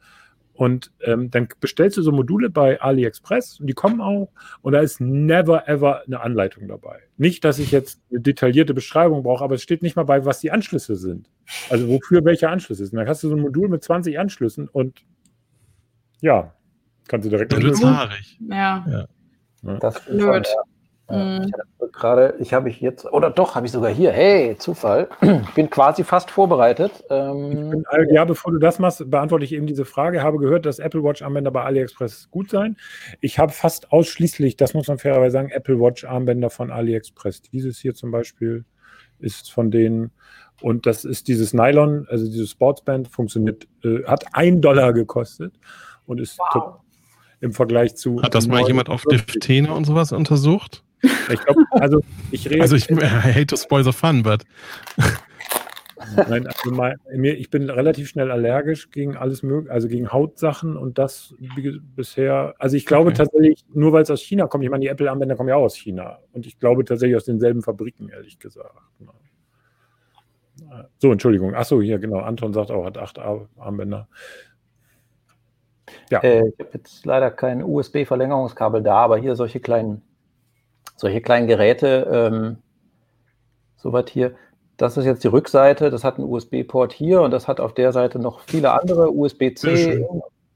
Und 0.55 0.91
ähm, 1.01 1.29
dann 1.31 1.49
bestellst 1.59 1.97
du 1.97 2.01
so 2.01 2.13
Module 2.13 2.49
bei 2.49 2.81
AliExpress 2.81 3.59
und 3.59 3.67
die 3.67 3.73
kommen 3.73 3.99
auch 3.99 4.31
und 4.61 4.71
da 4.71 4.79
ist 4.79 5.01
never 5.01 5.67
ever 5.67 6.03
eine 6.05 6.21
Anleitung 6.21 6.69
dabei. 6.69 7.01
Nicht, 7.17 7.43
dass 7.43 7.59
ich 7.59 7.71
jetzt 7.71 8.01
eine 8.09 8.21
detaillierte 8.21 8.73
Beschreibung 8.73 9.23
brauche, 9.23 9.43
aber 9.43 9.55
es 9.55 9.61
steht 9.61 9.81
nicht 9.81 9.97
mal 9.97 10.03
bei, 10.03 10.23
was 10.23 10.39
die 10.39 10.51
Anschlüsse 10.51 10.95
sind. 10.95 11.29
Also 11.69 11.89
wofür 11.89 12.23
welche 12.23 12.49
Anschlüsse 12.49 12.85
sind. 12.85 12.97
Dann 12.97 13.07
hast 13.07 13.21
du 13.23 13.27
so 13.27 13.35
ein 13.35 13.41
Modul 13.41 13.67
mit 13.67 13.83
20 13.83 14.17
Anschlüssen 14.17 14.69
und 14.69 15.03
ja, 16.21 16.53
kannst 17.09 17.25
du 17.25 17.29
direkt. 17.29 17.51
Dann 17.51 17.61
wird's 17.61 17.83
haarig. 17.83 18.39
Ja. 18.49 18.85
ja. 19.61 19.77
Das 19.79 19.97
ist 19.97 20.05
blöd. 20.05 20.47
Mhm. 21.09 21.45
Ich 21.45 21.53
habe 21.53 21.91
gerade, 21.91 22.35
ich 22.39 22.53
habe 22.53 22.69
ich 22.69 22.81
jetzt, 22.81 23.05
oder 23.05 23.29
doch, 23.29 23.55
habe 23.55 23.65
ich 23.65 23.71
sogar 23.71 23.91
hier. 23.91 24.11
Hey, 24.11 24.57
Zufall. 24.57 25.07
Ich 25.21 25.53
bin 25.53 25.69
quasi 25.69 26.03
fast 26.03 26.31
vorbereitet. 26.31 26.91
Ähm, 27.09 27.69
bin, 27.69 27.85
ja, 28.09 28.25
bevor 28.25 28.51
du 28.51 28.59
das 28.59 28.79
machst, 28.79 29.09
beantworte 29.09 29.45
ich 29.45 29.53
eben 29.53 29.67
diese 29.67 29.85
Frage. 29.85 30.23
Habe 30.23 30.37
gehört, 30.37 30.65
dass 30.65 30.79
Apple 30.79 31.03
Watch 31.03 31.21
Armbänder 31.21 31.51
bei 31.51 31.63
AliExpress 31.63 32.29
gut 32.31 32.49
seien. 32.49 32.77
Ich 33.21 33.39
habe 33.39 33.51
fast 33.51 33.91
ausschließlich, 33.91 34.57
das 34.57 34.73
muss 34.73 34.87
man 34.87 34.97
fairerweise 34.97 35.33
sagen, 35.33 35.49
Apple 35.49 35.79
Watch 35.79 36.05
Armbänder 36.05 36.49
von 36.49 36.71
AliExpress. 36.71 37.41
Dieses 37.41 37.77
hier 37.79 37.93
zum 37.93 38.11
Beispiel 38.11 38.65
ist 39.19 39.51
von 39.51 39.71
denen. 39.71 40.11
Und 40.61 40.85
das 40.85 41.05
ist 41.05 41.27
dieses 41.27 41.53
Nylon, 41.53 42.07
also 42.09 42.25
dieses 42.25 42.51
Sportsband, 42.51 43.09
funktioniert, 43.09 43.67
äh, 43.83 44.03
hat 44.05 44.25
ein 44.33 44.61
Dollar 44.61 44.93
gekostet 44.93 45.53
und 46.05 46.19
ist 46.19 46.39
wow. 46.39 46.75
im 47.41 47.51
Vergleich 47.51 47.95
zu. 47.95 48.21
Hat 48.21 48.35
das 48.35 48.47
mal 48.47 48.65
jemand 48.65 48.89
auf 48.89 49.03
Diphthene 49.03 49.73
und 49.73 49.85
sowas 49.85 50.11
untersucht? 50.11 50.83
Ich 51.31 51.39
glaube, 51.41 51.63
also 51.71 52.01
ich 52.31 52.49
rede. 52.49 52.61
Also 52.61 52.75
ich 52.75 52.89
I 52.89 52.95
hate 52.99 53.47
to 53.47 53.57
spoil 53.57 53.83
the 53.83 53.91
fun, 53.91 54.23
but. 54.23 54.43
Nein, 56.29 56.45
also 56.45 56.71
mein, 56.71 56.97
mir, 57.15 57.35
ich 57.35 57.49
bin 57.49 57.69
relativ 57.69 58.09
schnell 58.09 58.29
allergisch 58.29 58.91
gegen 58.91 59.15
alles 59.15 59.43
mögliche, 59.43 59.73
also 59.73 59.87
gegen 59.87 60.11
Hautsachen 60.11 60.77
und 60.77 60.99
das 60.99 61.33
bisher, 61.95 62.53
also 62.59 62.75
ich 62.75 62.85
glaube 62.85 63.09
okay. 63.09 63.17
tatsächlich, 63.17 63.65
nur 63.73 63.91
weil 63.93 64.03
es 64.03 64.11
aus 64.11 64.21
China 64.21 64.45
kommt, 64.45 64.63
ich 64.63 64.69
meine, 64.69 64.81
die 64.81 64.89
Apple-Armbänder 64.89 65.35
kommen 65.35 65.49
ja 65.49 65.55
auch 65.55 65.63
aus 65.63 65.75
China 65.75 66.19
und 66.33 66.45
ich 66.45 66.59
glaube 66.59 66.85
tatsächlich 66.85 67.15
aus 67.15 67.25
denselben 67.25 67.63
Fabriken, 67.63 68.09
ehrlich 68.09 68.37
gesagt. 68.37 68.75
So, 70.97 71.11
Entschuldigung. 71.11 71.53
Achso, 71.55 71.81
hier, 71.81 71.99
genau. 71.99 72.19
Anton 72.19 72.53
sagt 72.53 72.71
auch, 72.71 72.85
hat 72.85 72.97
acht 72.97 73.19
Armbänder. 73.19 74.07
Ja. 76.09 76.19
Äh, 76.21 76.47
ich 76.47 76.59
habe 76.59 76.69
jetzt 76.73 77.05
leider 77.05 77.31
kein 77.31 77.63
USB-Verlängerungskabel 77.63 78.81
da, 78.81 78.97
aber 78.97 79.17
hier 79.17 79.35
solche 79.35 79.59
kleinen 79.59 80.01
solche 80.95 81.21
kleinen 81.21 81.47
Geräte, 81.47 82.07
ähm, 82.11 82.57
soweit 83.77 84.09
hier, 84.09 84.35
das 84.77 84.97
ist 84.97 85.05
jetzt 85.05 85.23
die 85.23 85.29
Rückseite, 85.29 85.89
das 85.89 86.03
hat 86.03 86.17
einen 86.17 86.27
USB-Port 86.27 86.91
hier 86.93 87.21
und 87.21 87.31
das 87.31 87.47
hat 87.47 87.59
auf 87.59 87.73
der 87.73 87.93
Seite 87.93 88.19
noch 88.19 88.41
viele 88.41 88.71
andere 88.71 89.11
USB-C 89.11 90.05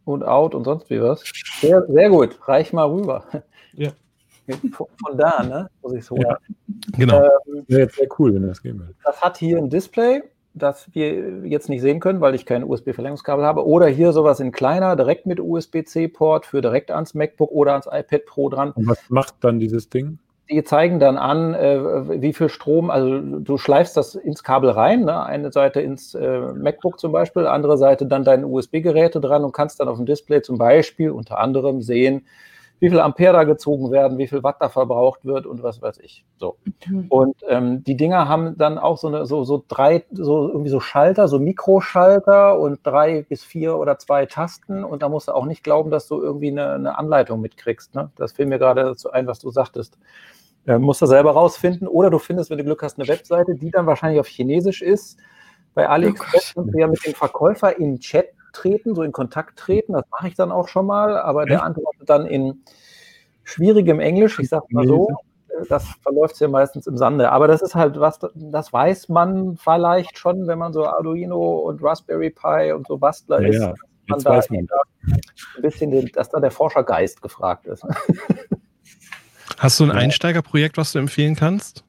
und 0.06 0.24
Out 0.24 0.56
und 0.56 0.66
sonst 0.66 0.90
wie 0.90 1.02
was. 1.02 1.24
Sehr, 1.62 1.86
sehr 1.88 2.10
gut, 2.10 2.38
reich 2.48 2.74
mal 2.74 2.90
rüber. 2.90 3.24
Ja. 3.74 3.92
von 4.72 5.18
da, 5.18 5.44
ne? 5.44 5.70
Muss 5.82 5.94
ich 5.94 6.06
so. 6.06 6.16
Ja. 6.18 6.38
Genau. 6.98 7.22
Ähm, 7.22 7.64
Wäre 7.68 7.82
jetzt 7.82 7.96
sehr 7.96 8.08
cool, 8.18 8.34
wenn 8.34 8.48
das 8.48 8.62
gehen 8.62 8.80
würde. 8.80 8.96
Das 9.04 9.22
hat 9.22 9.38
hier 9.38 9.58
ein 9.58 9.70
Display, 9.70 10.24
das 10.54 10.94
wir 10.94 11.46
jetzt 11.46 11.70
nicht 11.70 11.82
sehen 11.82 12.00
können, 12.00 12.20
weil 12.20 12.36
ich 12.36 12.46
kein 12.46 12.64
USB-Verlängerungskabel 12.64 13.46
habe. 13.46 13.66
Oder 13.66 13.88
hier 13.88 14.12
sowas 14.12 14.40
in 14.40 14.52
kleiner, 14.52 14.96
direkt 14.96 15.26
mit 15.26 15.40
USB-C-Port 15.40 16.46
für 16.46 16.62
direkt 16.62 16.92
ans 16.92 17.14
MacBook 17.14 17.52
oder 17.52 17.74
ans 17.74 17.86
iPad 17.86 18.26
Pro 18.26 18.50
dran. 18.50 18.72
Und 18.72 18.88
was 18.88 19.10
macht 19.10 19.36
dann 19.42 19.60
dieses 19.60 19.90
Ding? 19.90 20.20
Die 20.50 20.64
zeigen 20.64 21.00
dann 21.00 21.18
an, 21.18 21.54
äh, 21.54 22.22
wie 22.22 22.34
viel 22.34 22.50
Strom, 22.50 22.90
also 22.90 23.20
du 23.20 23.58
schleifst 23.58 23.96
das 23.96 24.16
ins 24.16 24.44
Kabel 24.44 24.72
rein, 24.72 25.06
ne? 25.06 25.24
eine 25.24 25.52
Seite 25.52 25.82
ins 25.82 26.16
äh, 26.16 26.40
MacBook 26.54 27.00
zum 27.00 27.12
Beispiel, 27.12 27.46
andere 27.46 27.78
Seite 27.78 28.08
dann 28.08 28.24
deine 28.24 28.48
USB-Geräte 28.48 29.22
dran 29.22 29.44
und 29.44 29.52
kannst 29.52 29.80
dann 29.80 29.88
auf 29.88 29.98
dem 29.98 30.06
Display 30.06 30.42
zum 30.42 30.58
Beispiel 30.58 31.12
unter 31.12 31.40
anderem 31.40 31.82
sehen, 31.82 32.26
wie 32.80 32.90
viel 32.90 33.00
Ampere 33.00 33.34
da 33.34 33.44
gezogen 33.44 33.92
werden, 33.92 34.18
wie 34.18 34.28
viel 34.28 34.42
Watt 34.42 34.58
da 34.60 34.70
verbraucht 34.70 35.26
wird 35.26 35.46
und 35.46 35.62
was 35.64 35.82
weiß 35.82 36.00
ich. 36.00 36.26
So. 36.38 36.58
Mhm. 36.88 37.08
Und 37.10 37.36
ähm, 37.48 37.84
die 37.84 37.98
Dinger 37.98 38.28
haben 38.30 38.58
dann 38.58 38.78
auch 38.78 38.98
so 38.98 39.08
eine, 39.08 39.26
so, 39.26 39.44
so 39.44 39.64
drei, 39.68 40.06
so 40.12 40.48
irgendwie 40.48 40.70
so 40.70 40.80
Schalter, 40.80 41.28
so 41.28 41.40
Mikroschalter 41.40 42.58
und 42.58 42.80
drei 42.84 43.24
bis 43.24 43.44
vier 43.44 43.78
oder 43.78 43.98
zwei 43.98 44.26
Tasten. 44.26 44.84
Und 44.86 45.04
da 45.04 45.10
musst 45.10 45.28
du 45.28 45.34
auch 45.34 45.46
nicht 45.46 45.64
glauben, 45.64 45.92
dass 45.92 46.08
du 46.08 46.22
irgendwie 46.22 46.52
eine, 46.52 46.72
eine 46.72 46.98
Anleitung 46.98 47.42
mitkriegst. 47.42 47.96
Ne? 47.96 48.12
Das 48.16 48.32
fiel 48.32 48.46
mir 48.46 48.60
gerade 48.60 48.84
dazu 48.84 49.12
ein, 49.12 49.28
was 49.28 49.40
du 49.40 49.52
sagtest. 49.52 49.98
Äh, 50.70 50.78
musst 50.78 51.02
du 51.02 51.08
selber 51.08 51.32
rausfinden. 51.32 51.88
Oder 51.88 52.12
du 52.12 52.20
findest, 52.20 52.52
wenn 52.52 52.60
du 52.60 52.64
Glück 52.64 52.84
hast, 52.84 53.00
eine 53.00 53.08
Webseite, 53.08 53.56
die 53.56 53.72
dann 53.72 53.88
wahrscheinlich 53.88 54.20
auf 54.20 54.28
Chinesisch 54.28 54.84
ist. 54.84 55.18
Bei 55.74 55.90
AliExpress 55.90 56.54
oh 56.56 56.62
kannst 56.62 56.76
du 56.76 56.80
ja 56.80 56.88
mit 56.88 57.04
dem 57.04 57.16
Verkäufer 57.16 57.76
in 57.80 58.00
Chat 58.00 58.28
treten, 58.54 58.94
so 58.94 59.02
in 59.02 59.12
Kontakt 59.12 59.58
treten. 59.58 59.94
Das 59.94 60.04
mache 60.12 60.28
ich 60.28 60.36
dann 60.36 60.52
auch 60.52 60.68
schon 60.68 60.86
mal, 60.86 61.18
aber 61.18 61.48
der 61.48 61.64
antwortet 61.64 62.08
dann 62.08 62.28
in 62.28 62.64
schwierigem 63.44 64.00
Englisch. 64.00 64.38
Ich 64.38 64.50
sage 64.50 64.66
mal 64.70 64.86
so, 64.86 65.10
das 65.70 65.86
verläuft 66.04 66.40
ja 66.40 66.48
meistens 66.48 66.86
im 66.86 66.98
Sande. 66.98 67.32
Aber 67.32 67.48
das 67.48 67.64
ist 67.64 67.74
halt 67.74 68.00
was, 68.00 68.20
das 68.36 68.72
weiß 68.72 69.10
man 69.10 69.58
vielleicht 69.58 70.20
schon, 70.20 70.46
wenn 70.46 70.60
man 70.60 70.72
so 70.72 70.86
Arduino 70.86 71.58
und 71.60 71.84
Raspberry 71.84 72.30
Pi 72.30 72.74
und 72.74 72.86
so 72.86 72.98
Bastler 72.98 73.42
ja, 73.42 73.50
ist. 73.50 73.62
Ja, 73.62 73.74
jetzt 74.08 74.26
weiß 74.26 74.52
man. 74.52 74.68
Ein 75.56 75.62
bisschen, 75.64 75.90
den, 75.90 76.12
dass 76.14 76.30
da 76.30 76.40
der 76.40 76.52
Forschergeist 76.52 77.24
gefragt 77.24 77.66
ist. 77.66 77.84
Hast 79.60 79.78
du 79.80 79.84
ein 79.84 79.92
Einsteigerprojekt, 79.92 80.78
was 80.78 80.94
du 80.94 81.00
empfehlen 81.00 81.36
kannst? 81.36 81.84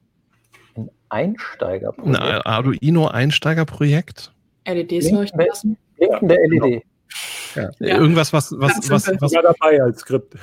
Ein 0.75 0.89
Einsteigerprojekt? 1.07 2.21
Ein 2.21 2.41
Arduino-Einsteigerprojekt? 2.41 4.33
LEDs 4.67 5.09
leuchten 5.09 5.39
lassen? 5.39 5.77
Blinkende 5.95 6.35
LED. 6.35 6.83
Ja. 7.55 7.69
Ja. 7.79 7.97
Irgendwas, 7.97 8.33
was, 8.33 8.51
was, 8.57 8.89
was, 8.89 9.07
was, 9.07 9.21
was 9.21 9.31
dabei 9.31 9.81
als 9.81 10.01
Skript. 10.01 10.35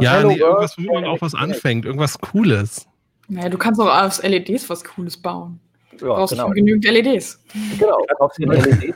Ja, 0.00 0.22
nee, 0.24 0.36
irgendwas, 0.36 0.76
wo 0.76 0.92
man 0.92 1.04
auch 1.06 1.22
was 1.22 1.34
anfängt, 1.34 1.86
irgendwas 1.86 2.18
Cooles. 2.18 2.86
Naja, 3.28 3.48
du 3.48 3.56
kannst 3.56 3.80
auch 3.80 3.88
aus 3.88 4.22
LEDs 4.22 4.68
was 4.68 4.84
Cooles 4.84 5.16
bauen. 5.16 5.58
Du 5.96 6.06
ja, 6.06 6.14
brauchst 6.14 6.32
genau. 6.34 6.48
schon 6.48 6.54
genügend 6.54 6.84
LEDs. 6.84 7.42
Genau, 7.78 7.96
kaufst 8.18 8.38
dir 8.38 8.50
einen 8.50 8.94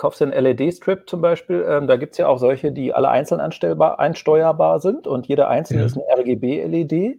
Kaufst 0.00 0.22
einen 0.22 0.32
LED-Strip 0.32 1.10
zum 1.10 1.20
Beispiel. 1.20 1.62
Ähm, 1.68 1.86
da 1.86 1.96
gibt 1.96 2.12
es 2.12 2.18
ja 2.18 2.26
auch 2.26 2.38
solche, 2.38 2.72
die 2.72 2.94
alle 2.94 3.10
einzeln 3.10 3.38
einsteuerbar 3.38 4.80
sind 4.80 5.06
und 5.06 5.26
jeder 5.26 5.50
einzelne 5.50 5.80
ja. 5.80 5.86
ist 5.86 5.98
eine 5.98 6.06
RGB-LED 6.18 7.18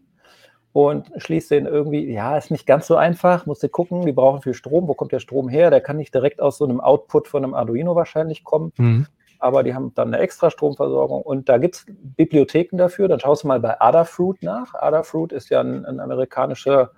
und 0.73 1.11
schließt 1.15 1.51
den 1.51 1.67
irgendwie, 1.67 2.11
ja, 2.11 2.35
ist 2.35 2.49
nicht 2.49 2.65
ganz 2.65 2.87
so 2.87 2.95
einfach, 2.95 3.45
musst 3.45 3.61
du 3.61 3.69
gucken, 3.69 4.03
die 4.07 4.13
brauchen 4.13 4.41
viel 4.41 4.55
Strom, 4.55 4.87
wo 4.87 4.95
kommt 4.95 5.11
der 5.11 5.19
Strom 5.19 5.47
her? 5.47 5.69
Der 5.69 5.79
kann 5.79 5.97
nicht 5.97 6.15
direkt 6.15 6.41
aus 6.41 6.57
so 6.57 6.63
einem 6.63 6.79
Output 6.79 7.27
von 7.27 7.43
einem 7.43 7.53
Arduino 7.53 7.95
wahrscheinlich 7.95 8.43
kommen, 8.43 8.73
mhm. 8.77 9.05
aber 9.37 9.61
die 9.61 9.75
haben 9.75 9.93
dann 9.93 10.07
eine 10.07 10.23
extra 10.23 10.49
Stromversorgung 10.49 11.21
und 11.21 11.49
da 11.49 11.59
gibt 11.59 11.75
es 11.75 11.85
Bibliotheken 12.17 12.77
dafür, 12.77 13.07
dann 13.07 13.19
schaust 13.19 13.43
du 13.43 13.47
mal 13.47 13.59
bei 13.59 13.79
Adafruit 13.79 14.41
nach. 14.41 14.73
Adafruit 14.73 15.33
ist 15.33 15.51
ja 15.51 15.61
ein, 15.61 15.85
ein 15.85 15.99
amerikanischer 15.99 16.93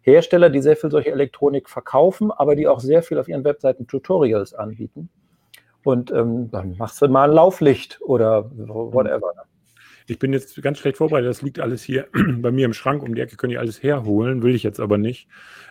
Hersteller, 0.00 0.50
die 0.50 0.62
sehr 0.62 0.76
viel 0.76 0.90
solche 0.90 1.12
Elektronik 1.12 1.68
verkaufen, 1.68 2.32
aber 2.32 2.56
die 2.56 2.66
auch 2.66 2.80
sehr 2.80 3.04
viel 3.04 3.20
auf 3.20 3.28
ihren 3.28 3.44
Webseiten 3.44 3.86
Tutorials 3.86 4.52
anbieten. 4.52 5.10
Und 5.84 6.10
ähm, 6.10 6.50
dann 6.50 6.76
machst 6.76 7.00
du 7.00 7.08
mal 7.08 7.28
ein 7.28 7.34
Lauflicht 7.34 8.00
oder 8.02 8.50
whatever. 8.50 9.32
Ich 10.10 10.18
bin 10.18 10.32
jetzt 10.32 10.60
ganz 10.62 10.78
schlecht 10.78 10.96
vorbereitet. 10.96 11.28
Das 11.28 11.42
liegt 11.42 11.60
alles 11.60 11.82
hier 11.82 12.08
bei 12.38 12.50
mir 12.50 12.64
im 12.64 12.72
Schrank. 12.72 13.02
Um 13.02 13.14
die 13.14 13.20
Ecke 13.20 13.36
könnte 13.36 13.54
ich 13.54 13.60
alles 13.60 13.82
herholen, 13.82 14.42
will 14.42 14.54
ich 14.54 14.62
jetzt 14.62 14.80
aber 14.80 14.96
nicht. 14.96 15.28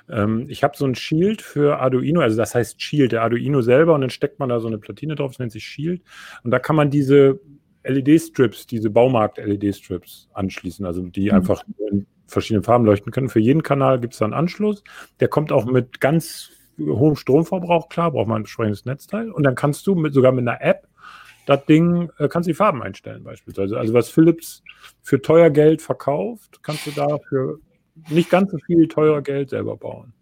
Ähm, 0.10 0.46
ich 0.48 0.64
habe 0.64 0.78
so 0.78 0.86
ein 0.86 0.96
Shield 0.96 1.42
für 1.42 1.80
Arduino, 1.80 2.22
also 2.22 2.38
das 2.38 2.54
heißt 2.54 2.82
Shield, 2.82 3.12
der 3.12 3.24
Arduino 3.24 3.62
selber, 3.62 3.96
und 3.96 4.02
dann 4.02 4.10
steckt 4.10 4.40
man 4.40 4.50
da 4.50 4.60
so 4.60 4.68
eine 4.68 4.78
Platine 4.78 5.16
drauf, 5.16 5.32
das 5.32 5.40
nennt 5.40 5.52
sich 5.52 5.66
Shield. 5.66 6.04
Und 6.44 6.52
da 6.52 6.60
kann 6.60 6.76
man 6.76 6.92
diese 6.92 7.40
LED-Strips, 7.84 8.68
diese 8.68 8.90
Baumarkt-LED-Strips 8.90 10.30
anschließen, 10.34 10.86
also 10.86 11.02
die 11.04 11.30
mhm. 11.30 11.36
einfach 11.36 11.64
in 11.90 12.06
verschiedenen 12.28 12.64
Farben 12.64 12.86
leuchten 12.86 13.12
können. 13.12 13.30
Für 13.30 13.40
jeden 13.40 13.64
Kanal 13.64 14.00
gibt 14.00 14.14
es 14.14 14.20
da 14.20 14.26
einen 14.26 14.34
Anschluss. 14.34 14.84
Der 15.20 15.30
kommt 15.30 15.52
auch 15.52 15.66
mit 15.66 16.00
ganz 16.00 16.52
hohem 16.80 17.16
Stromverbrauch, 17.16 17.90
klar, 17.90 18.12
braucht 18.12 18.28
man 18.28 18.38
ein 18.38 18.42
entsprechendes 18.42 18.86
Netzteil. 18.86 19.32
Und 19.32 19.44
dann 19.44 19.56
kannst 19.56 19.88
du 19.88 19.96
mit, 19.96 20.14
sogar 20.14 20.32
mit 20.32 20.48
einer 20.48 20.62
App 20.62 20.88
das 21.46 21.66
Ding, 21.66 22.12
äh, 22.18 22.28
kannst 22.28 22.48
du 22.48 22.52
die 22.52 22.56
Farben 22.56 22.84
einstellen 22.84 23.24
beispielsweise. 23.24 23.78
Also 23.78 23.94
was 23.94 24.10
Philips 24.10 24.64
für 25.02 25.22
teuer 25.22 25.50
Geld 25.50 25.82
verkauft, 25.82 26.60
kannst 26.62 26.86
du 26.86 26.92
da 26.92 27.18
für 27.30 27.60
nicht 28.10 28.30
ganz 28.30 28.52
so 28.52 28.58
viel 28.66 28.88
teuer 28.88 29.22
Geld 29.22 29.50
selber 29.50 29.78
bauen. 29.78 30.14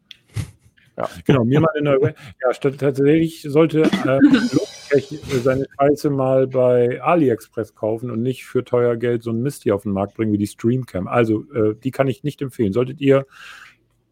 Ja, 0.97 1.09
genau, 1.25 1.43
mir 1.43 1.59
mal 1.59 1.73
in 1.77 1.85
der. 1.85 1.99
Ja, 2.01 2.53
tatsächlich 2.53 3.41
sollte 3.41 3.81
äh, 3.81 4.99
seine 5.41 5.65
Scheiße 5.77 6.09
mal 6.09 6.47
bei 6.47 7.01
AliExpress 7.01 7.75
kaufen 7.75 8.09
und 8.11 8.21
nicht 8.21 8.45
für 8.45 8.63
teuer 8.63 8.95
Geld 8.95 9.23
so 9.23 9.31
ein 9.31 9.41
Mist 9.41 9.63
hier 9.63 9.75
auf 9.75 9.83
den 9.83 9.91
Markt 9.91 10.15
bringen 10.15 10.31
wie 10.31 10.37
die 10.37 10.47
Streamcam. 10.47 11.07
Also, 11.07 11.43
äh, 11.53 11.75
die 11.75 11.91
kann 11.91 12.07
ich 12.07 12.23
nicht 12.23 12.41
empfehlen. 12.41 12.71
Solltet 12.71 13.01
ihr 13.01 13.25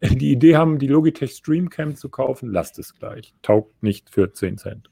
die 0.02 0.32
Idee 0.32 0.56
haben, 0.56 0.78
die 0.78 0.88
Logitech 0.88 1.32
Streamcam 1.32 1.96
zu 1.96 2.08
kaufen, 2.08 2.50
lasst 2.50 2.78
es 2.78 2.94
gleich. 2.94 3.34
Taugt 3.42 3.82
nicht 3.82 4.10
für 4.10 4.32
10 4.32 4.58
Cent. 4.58 4.90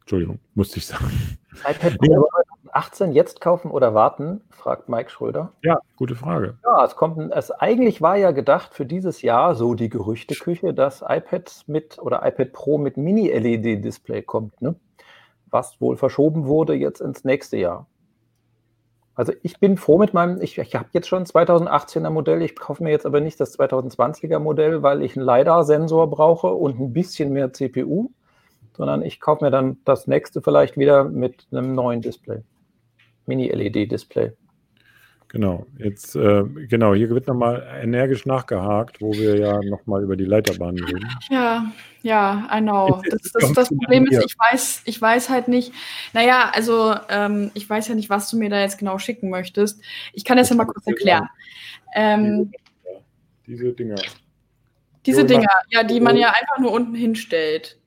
Entschuldigung, 0.00 0.38
musste 0.54 0.78
ich 0.78 0.86
sagen. 0.86 1.10
iPad 1.68 1.98
Pro 1.98 2.28
18 2.76 3.12
jetzt 3.12 3.40
kaufen 3.40 3.70
oder 3.70 3.94
warten? 3.94 4.42
fragt 4.50 4.88
Mike 4.88 5.10
Schröder. 5.10 5.52
Ja, 5.62 5.80
gute 5.96 6.14
Frage. 6.14 6.58
Ja, 6.62 6.84
es 6.84 6.94
kommt, 6.94 7.32
es 7.32 7.50
eigentlich 7.50 8.02
war 8.02 8.16
ja 8.16 8.32
gedacht 8.32 8.74
für 8.74 8.84
dieses 8.84 9.22
Jahr, 9.22 9.54
so 9.54 9.74
die 9.74 9.88
Gerüchteküche, 9.88 10.74
dass 10.74 11.00
iPad 11.00 11.64
mit 11.66 11.98
oder 11.98 12.26
iPad 12.26 12.52
Pro 12.52 12.78
mit 12.78 12.96
Mini-LED-Display 12.98 14.22
kommt, 14.22 14.60
ne? 14.60 14.76
Was 15.48 15.80
wohl 15.80 15.96
verschoben 15.96 16.46
wurde 16.46 16.74
jetzt 16.74 17.00
ins 17.00 17.24
nächste 17.24 17.56
Jahr. 17.56 17.86
Also 19.16 19.32
ich 19.42 19.58
bin 19.58 19.76
froh 19.76 19.98
mit 19.98 20.14
meinem, 20.14 20.40
ich, 20.40 20.58
ich 20.58 20.74
habe 20.74 20.86
jetzt 20.92 21.08
schon 21.08 21.24
2018er 21.24 22.10
Modell, 22.10 22.42
ich 22.42 22.54
kaufe 22.54 22.84
mir 22.84 22.90
jetzt 22.90 23.06
aber 23.06 23.20
nicht 23.20 23.40
das 23.40 23.58
2020er 23.58 24.38
Modell, 24.38 24.82
weil 24.82 25.02
ich 25.02 25.16
einen 25.16 25.26
LiDAR-Sensor 25.26 26.08
brauche 26.10 26.48
und 26.48 26.78
ein 26.78 26.92
bisschen 26.92 27.32
mehr 27.32 27.52
CPU 27.52 28.10
sondern 28.76 29.02
ich 29.02 29.20
kaufe 29.20 29.44
mir 29.44 29.50
dann 29.50 29.78
das 29.84 30.06
nächste 30.06 30.42
vielleicht 30.42 30.76
wieder 30.76 31.04
mit 31.04 31.46
einem 31.50 31.74
neuen 31.74 32.02
Display. 32.02 32.42
Mini-LED-Display. 33.26 34.32
Genau, 35.28 35.66
jetzt, 35.78 36.14
äh, 36.14 36.44
genau, 36.68 36.94
hier 36.94 37.10
wird 37.10 37.26
nochmal 37.26 37.66
energisch 37.82 38.26
nachgehakt, 38.26 39.00
wo 39.00 39.12
wir 39.12 39.36
ja 39.36 39.60
nochmal 39.60 40.02
über 40.02 40.16
die 40.16 40.24
Leiterbahn 40.24 40.78
reden. 40.78 41.08
Ja, 41.30 41.72
ja, 42.02 42.48
I 42.54 42.60
know. 42.60 43.02
Das, 43.10 43.32
das, 43.32 43.52
das 43.52 43.68
Problem 43.68 44.06
ist, 44.06 44.24
ich 44.24 44.36
weiß, 44.38 44.82
ich 44.84 45.02
weiß 45.02 45.28
halt 45.28 45.48
nicht, 45.48 45.72
naja, 46.12 46.50
also 46.54 46.94
ähm, 47.10 47.50
ich 47.54 47.68
weiß 47.68 47.88
ja 47.88 47.96
nicht, 47.96 48.08
was 48.08 48.30
du 48.30 48.38
mir 48.38 48.50
da 48.50 48.60
jetzt 48.60 48.78
genau 48.78 48.98
schicken 48.98 49.28
möchtest. 49.28 49.82
Ich 50.12 50.24
kann 50.24 50.36
das 50.36 50.48
ja 50.48 50.56
mal 50.56 50.64
kurz 50.64 50.86
erklären. 50.86 51.28
Ähm, 51.96 52.52
diese 53.46 53.72
Dinger. 53.72 53.96
Diese 55.04 55.24
Dinger, 55.24 55.50
ja, 55.70 55.82
die 55.82 56.00
man 56.00 56.16
ja 56.16 56.28
einfach 56.28 56.58
nur 56.58 56.72
unten 56.72 56.94
hinstellt. 56.94 57.78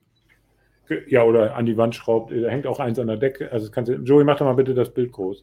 Ja, 1.07 1.23
oder 1.23 1.55
an 1.55 1.65
die 1.65 1.77
Wand 1.77 1.95
schraubt. 1.95 2.31
Da 2.31 2.49
hängt 2.49 2.67
auch 2.67 2.79
eins 2.79 2.99
an 2.99 3.07
der 3.07 3.17
Decke. 3.17 3.51
Also 3.51 3.71
kannst 3.71 3.89
du, 3.89 3.95
Joey, 3.95 4.23
mach 4.23 4.37
doch 4.37 4.45
mal 4.45 4.53
bitte 4.53 4.73
das 4.73 4.93
Bild 4.93 5.11
groß. 5.11 5.41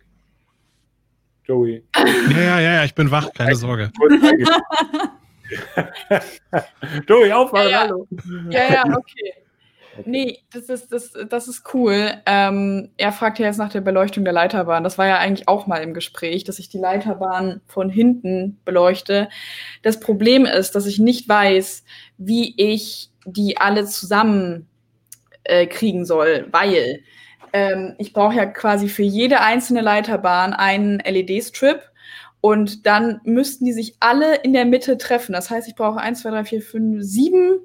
Joey. 1.46 1.84
Ja, 2.30 2.60
ja, 2.60 2.74
ja, 2.74 2.84
ich 2.84 2.94
bin 2.94 3.10
wach, 3.10 3.32
keine 3.32 3.54
Sorge. 3.54 3.90
Joey, 7.08 7.32
aufwachen, 7.32 7.70
ja, 7.70 7.70
ja. 7.70 7.80
hallo. 7.80 8.08
Ja, 8.50 8.72
ja, 8.72 8.84
okay. 8.96 9.34
Nee, 10.04 10.40
das 10.52 10.68
ist, 10.68 10.92
das, 10.92 11.12
das 11.28 11.48
ist 11.48 11.72
cool. 11.72 12.12
Ähm, 12.26 12.90
er 12.98 13.12
fragt 13.12 13.38
ja 13.38 13.46
jetzt 13.46 13.56
nach 13.56 13.70
der 13.70 13.80
Beleuchtung 13.80 14.24
der 14.24 14.34
Leiterbahn. 14.34 14.84
Das 14.84 14.98
war 14.98 15.06
ja 15.06 15.18
eigentlich 15.18 15.48
auch 15.48 15.66
mal 15.66 15.78
im 15.78 15.94
Gespräch, 15.94 16.44
dass 16.44 16.58
ich 16.58 16.68
die 16.68 16.76
Leiterbahn 16.76 17.62
von 17.66 17.88
hinten 17.88 18.60
beleuchte. 18.66 19.30
Das 19.82 19.98
Problem 19.98 20.44
ist, 20.44 20.74
dass 20.74 20.84
ich 20.84 20.98
nicht 20.98 21.28
weiß, 21.28 21.84
wie 22.18 22.54
ich 22.58 23.10
die 23.24 23.56
alle 23.56 23.86
zusammen 23.86 24.68
äh, 25.44 25.66
kriegen 25.66 26.04
soll, 26.04 26.46
weil 26.50 27.00
ähm, 27.56 27.94
ich 27.96 28.12
brauche 28.12 28.34
ja 28.34 28.44
quasi 28.44 28.86
für 28.86 29.02
jede 29.02 29.40
einzelne 29.40 29.80
Leiterbahn 29.80 30.52
einen 30.52 30.98
LED-Strip 30.98 31.80
und 32.42 32.84
dann 32.84 33.22
müssten 33.24 33.64
die 33.64 33.72
sich 33.72 33.96
alle 33.98 34.36
in 34.42 34.52
der 34.52 34.66
Mitte 34.66 34.98
treffen. 34.98 35.32
Das 35.32 35.48
heißt, 35.48 35.66
ich 35.66 35.74
brauche 35.74 35.98
1, 35.98 36.20
2, 36.20 36.30
3, 36.30 36.44
4, 36.44 36.62
5, 36.62 37.02
7, 37.02 37.58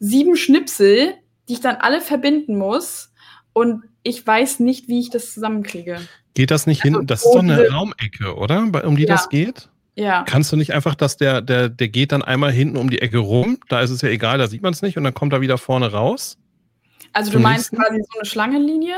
sieben 0.00 0.34
Schnipsel, 0.34 1.12
die 1.46 1.52
ich 1.52 1.60
dann 1.60 1.76
alle 1.76 2.00
verbinden 2.00 2.56
muss 2.56 3.12
und 3.52 3.84
ich 4.02 4.26
weiß 4.26 4.60
nicht, 4.60 4.88
wie 4.88 5.00
ich 5.00 5.10
das 5.10 5.34
zusammenkriege. 5.34 6.00
Geht 6.32 6.50
das 6.50 6.66
nicht 6.66 6.82
also, 6.84 6.98
hin? 7.00 7.06
Das 7.06 7.22
ist 7.22 7.30
doch 7.30 7.42
eine 7.42 7.68
Raumecke, 7.68 8.34
oder? 8.34 8.60
Um 8.84 8.96
die 8.96 9.02
ja. 9.02 9.08
das 9.08 9.28
geht? 9.28 9.68
Ja. 9.94 10.24
Kannst 10.26 10.50
du 10.52 10.56
nicht 10.56 10.72
einfach, 10.72 10.94
dass 10.94 11.18
der, 11.18 11.42
der, 11.42 11.68
der 11.68 11.88
geht 11.88 12.12
dann 12.12 12.22
einmal 12.22 12.50
hinten 12.50 12.78
um 12.78 12.88
die 12.88 13.02
Ecke 13.02 13.18
rum, 13.18 13.58
da 13.68 13.82
ist 13.82 13.90
es 13.90 14.00
ja 14.00 14.08
egal, 14.08 14.38
da 14.38 14.46
sieht 14.46 14.62
man 14.62 14.72
es 14.72 14.80
nicht 14.80 14.96
und 14.96 15.04
dann 15.04 15.12
kommt 15.12 15.34
er 15.34 15.42
wieder 15.42 15.58
vorne 15.58 15.92
raus? 15.92 16.38
Also 17.12 17.32
du 17.32 17.40
meinst 17.40 17.72
quasi 17.72 18.00
so 18.00 18.18
eine 18.18 18.26
Schlangenlinie? 18.26 18.94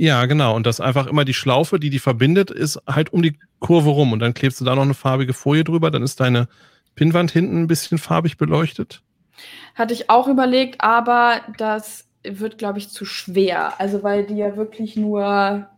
Ja, 0.00 0.24
genau. 0.24 0.56
Und 0.56 0.64
das 0.64 0.80
einfach 0.80 1.06
immer 1.06 1.26
die 1.26 1.34
Schlaufe, 1.34 1.78
die 1.78 1.90
die 1.90 1.98
verbindet, 1.98 2.50
ist 2.50 2.80
halt 2.86 3.12
um 3.12 3.20
die 3.20 3.38
Kurve 3.58 3.90
rum 3.90 4.14
und 4.14 4.20
dann 4.20 4.32
klebst 4.32 4.58
du 4.58 4.64
da 4.64 4.74
noch 4.74 4.80
eine 4.80 4.94
farbige 4.94 5.34
Folie 5.34 5.62
drüber, 5.62 5.90
dann 5.90 6.02
ist 6.02 6.20
deine 6.20 6.48
Pinnwand 6.94 7.30
hinten 7.30 7.64
ein 7.64 7.66
bisschen 7.66 7.98
farbig 7.98 8.38
beleuchtet. 8.38 9.02
Hatte 9.74 9.92
ich 9.92 10.08
auch 10.08 10.26
überlegt, 10.26 10.80
aber 10.80 11.42
das 11.58 12.08
wird, 12.24 12.56
glaube 12.56 12.78
ich, 12.78 12.88
zu 12.88 13.04
schwer. 13.04 13.78
Also 13.78 14.02
weil 14.02 14.24
die 14.24 14.36
ja 14.36 14.56
wirklich 14.56 14.96
nur 14.96 15.68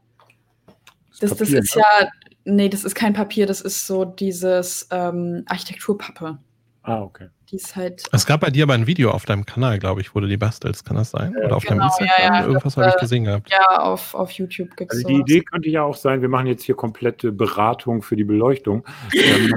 das, 1.19 1.31
das, 1.31 1.39
Papier, 1.39 1.59
ist 1.59 1.75
ne? 1.75 1.83
ja, 1.83 2.09
nee, 2.45 2.69
das 2.69 2.85
ist 2.85 2.95
kein 2.95 3.15
Papier, 3.15 3.47
das 3.47 3.61
ist 3.61 3.89
so 3.89 4.05
dieses 4.05 4.87
ähm, 4.93 5.43
Architekturpappe. 5.47 6.39
Ah, 6.85 7.03
okay. 7.03 7.27
Die 7.53 7.57
ist 7.57 7.77
halt. 7.77 8.05
Es 8.13 8.25
gab 8.25 8.41
bei 8.41 8.49
dir 8.49 8.63
aber 8.63 8.73
ein 8.73 8.87
Video 8.87 9.11
auf 9.11 9.27
deinem 9.27 9.45
Kanal, 9.45 9.79
glaube 9.79 10.01
ich, 10.01 10.15
wo 10.15 10.21
du 10.21 10.27
die 10.27 10.39
bastelst, 10.39 10.87
kann 10.87 10.97
das 10.97 11.11
sein? 11.11 11.37
Oder 11.37 11.57
auf 11.57 11.63
genau, 11.63 11.81
deinem 11.81 11.87
Instagram? 11.89 12.17
Ja, 12.19 12.41
ja, 12.41 12.47
Irgendwas 12.47 12.77
habe 12.79 12.89
ich 12.89 12.97
gesehen 12.97 13.25
gehabt. 13.25 13.51
Ja, 13.51 13.83
auf, 13.83 14.15
auf 14.15 14.31
YouTube 14.31 14.75
gibt 14.75 14.91
es 14.91 14.99
Also 14.99 15.09
die 15.09 15.17
sowas. 15.17 15.31
Idee 15.31 15.41
könnte 15.43 15.69
ja 15.69 15.83
auch 15.83 15.95
sein, 15.95 16.23
wir 16.23 16.31
machen 16.31 16.47
jetzt 16.47 16.63
hier 16.63 16.75
komplette 16.75 17.31
Beratung 17.31 18.01
für 18.03 18.17
die 18.17 18.25
Beleuchtung. 18.25 18.85
Ähm, 19.15 19.55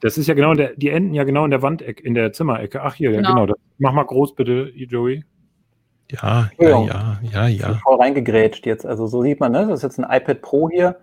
das 0.00 0.16
ist 0.16 0.28
ja 0.28 0.34
genau, 0.34 0.54
der, 0.54 0.74
die 0.76 0.88
enden 0.88 1.12
ja 1.12 1.24
genau 1.24 1.44
in 1.44 1.50
der 1.50 1.60
Wandecke, 1.60 2.02
in 2.02 2.14
der 2.14 2.32
Zimmerecke. 2.32 2.82
Ach 2.82 2.94
hier, 2.94 3.10
genau. 3.10 3.36
ja, 3.36 3.44
genau. 3.46 3.54
Mach 3.78 3.92
mal 3.92 4.04
groß 4.04 4.34
bitte, 4.34 4.72
Joey. 4.74 5.24
Ja, 6.10 6.50
ja, 6.58 6.68
ja, 6.84 7.20
ja, 7.22 7.48
ja. 7.48 7.74
Voll 7.82 8.00
reingegrätscht 8.00 8.64
jetzt. 8.64 8.86
Also 8.86 9.06
so 9.06 9.22
sieht 9.22 9.40
man, 9.40 9.52
ne? 9.52 9.66
das 9.66 9.80
ist 9.80 9.82
jetzt 9.82 9.98
ein 9.98 10.04
iPad 10.08 10.40
Pro 10.40 10.70
hier 10.70 10.96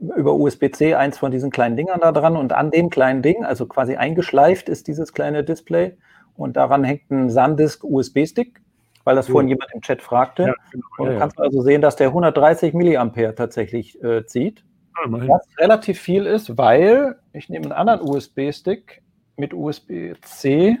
über 0.00 0.34
USB-C, 0.34 0.94
eins 0.94 1.18
von 1.18 1.30
diesen 1.30 1.50
kleinen 1.50 1.76
Dingern 1.76 2.00
da 2.00 2.12
dran 2.12 2.36
und 2.36 2.52
an 2.52 2.70
dem 2.70 2.90
kleinen 2.90 3.22
Ding, 3.22 3.44
also 3.44 3.66
quasi 3.66 3.96
eingeschleift 3.96 4.68
ist 4.68 4.88
dieses 4.88 5.12
kleine 5.12 5.44
Display 5.44 5.96
und 6.36 6.56
daran 6.56 6.84
hängt 6.84 7.10
ein 7.10 7.30
SanDisk 7.30 7.84
USB-Stick, 7.84 8.60
weil 9.04 9.16
das 9.16 9.28
ja. 9.28 9.32
vorhin 9.32 9.48
jemand 9.48 9.70
im 9.74 9.82
Chat 9.82 10.00
fragte. 10.00 10.44
Ja, 10.44 10.54
genau. 10.70 10.86
Und 10.98 11.06
du 11.06 11.12
ja, 11.12 11.18
kannst 11.18 11.38
also 11.38 11.60
sehen, 11.60 11.82
dass 11.82 11.96
der 11.96 12.08
130 12.08 12.72
Milliampere 12.72 13.34
tatsächlich 13.34 14.02
äh, 14.02 14.24
zieht. 14.26 14.64
was 15.04 15.46
relativ 15.58 16.00
viel 16.00 16.26
ist, 16.26 16.56
weil 16.56 17.16
ich 17.32 17.48
nehme 17.48 17.64
einen 17.66 17.72
anderen 17.72 18.00
USB-Stick 18.00 19.02
mit 19.36 19.52
USB-C 19.52 20.78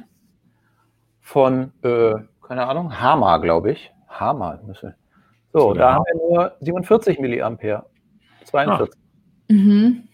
von 1.20 1.72
äh, 1.82 2.14
keine 2.50 2.66
Ahnung, 2.66 3.00
Hama, 3.00 3.36
glaube 3.36 3.70
ich. 3.70 3.92
Hama. 4.08 4.58
So, 5.52 5.72
da 5.72 5.94
haben 5.94 6.04
wir 6.04 6.16
nur 6.16 6.52
47 6.58 7.20
Milliampere. 7.20 7.86
42. 8.46 8.99
Mhm. 9.50 10.04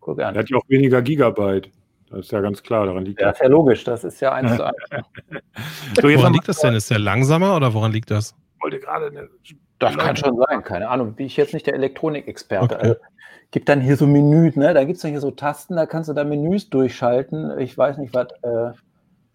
Guck 0.00 0.20
an. 0.20 0.34
Er 0.34 0.40
hat 0.40 0.50
ja 0.50 0.56
auch 0.56 0.68
weniger 0.68 1.02
Gigabyte. 1.02 1.70
Das 2.10 2.20
ist 2.20 2.32
ja 2.32 2.40
ganz 2.40 2.62
klar, 2.62 2.86
daran 2.86 3.04
liegt 3.04 3.20
ja, 3.20 3.28
das. 3.28 3.38
Ja, 3.38 3.44
ist 3.44 3.48
ja 3.48 3.56
logisch, 3.56 3.84
das 3.84 4.04
ist 4.04 4.20
ja 4.20 4.32
eins 4.32 4.56
zu 4.56 4.66
eins. 4.66 4.76
so, 6.00 6.02
woran 6.02 6.32
liegt 6.34 6.48
das 6.48 6.60
denn? 6.60 6.74
Ist 6.74 6.90
der 6.90 6.98
langsamer 6.98 7.56
oder 7.56 7.72
woran 7.72 7.92
liegt 7.92 8.10
das? 8.10 8.34
wollte 8.62 8.78
gerade 8.78 9.06
eine 9.06 9.28
Das 9.78 9.96
kann 9.96 10.16
schon 10.16 10.36
sein, 10.36 10.62
keine 10.62 10.88
Ahnung. 10.88 11.14
Bin 11.14 11.26
ich 11.26 11.36
jetzt 11.36 11.52
nicht 11.52 11.66
der 11.66 11.74
Elektronikexperte. 11.74 12.76
Okay. 12.76 12.88
Also, 12.88 13.00
gibt 13.50 13.68
dann 13.68 13.80
hier 13.80 13.96
so 13.96 14.06
Menüs, 14.06 14.56
ne? 14.56 14.72
Da 14.72 14.84
gibt 14.84 14.96
es 14.96 15.02
dann 15.02 15.10
hier 15.10 15.20
so 15.20 15.30
Tasten, 15.30 15.76
da 15.76 15.86
kannst 15.86 16.08
du 16.08 16.14
da 16.14 16.24
Menüs 16.24 16.70
durchschalten. 16.70 17.58
Ich 17.58 17.76
weiß 17.76 17.98
nicht, 17.98 18.14
was. 18.14 18.28
Äh, 18.42 18.72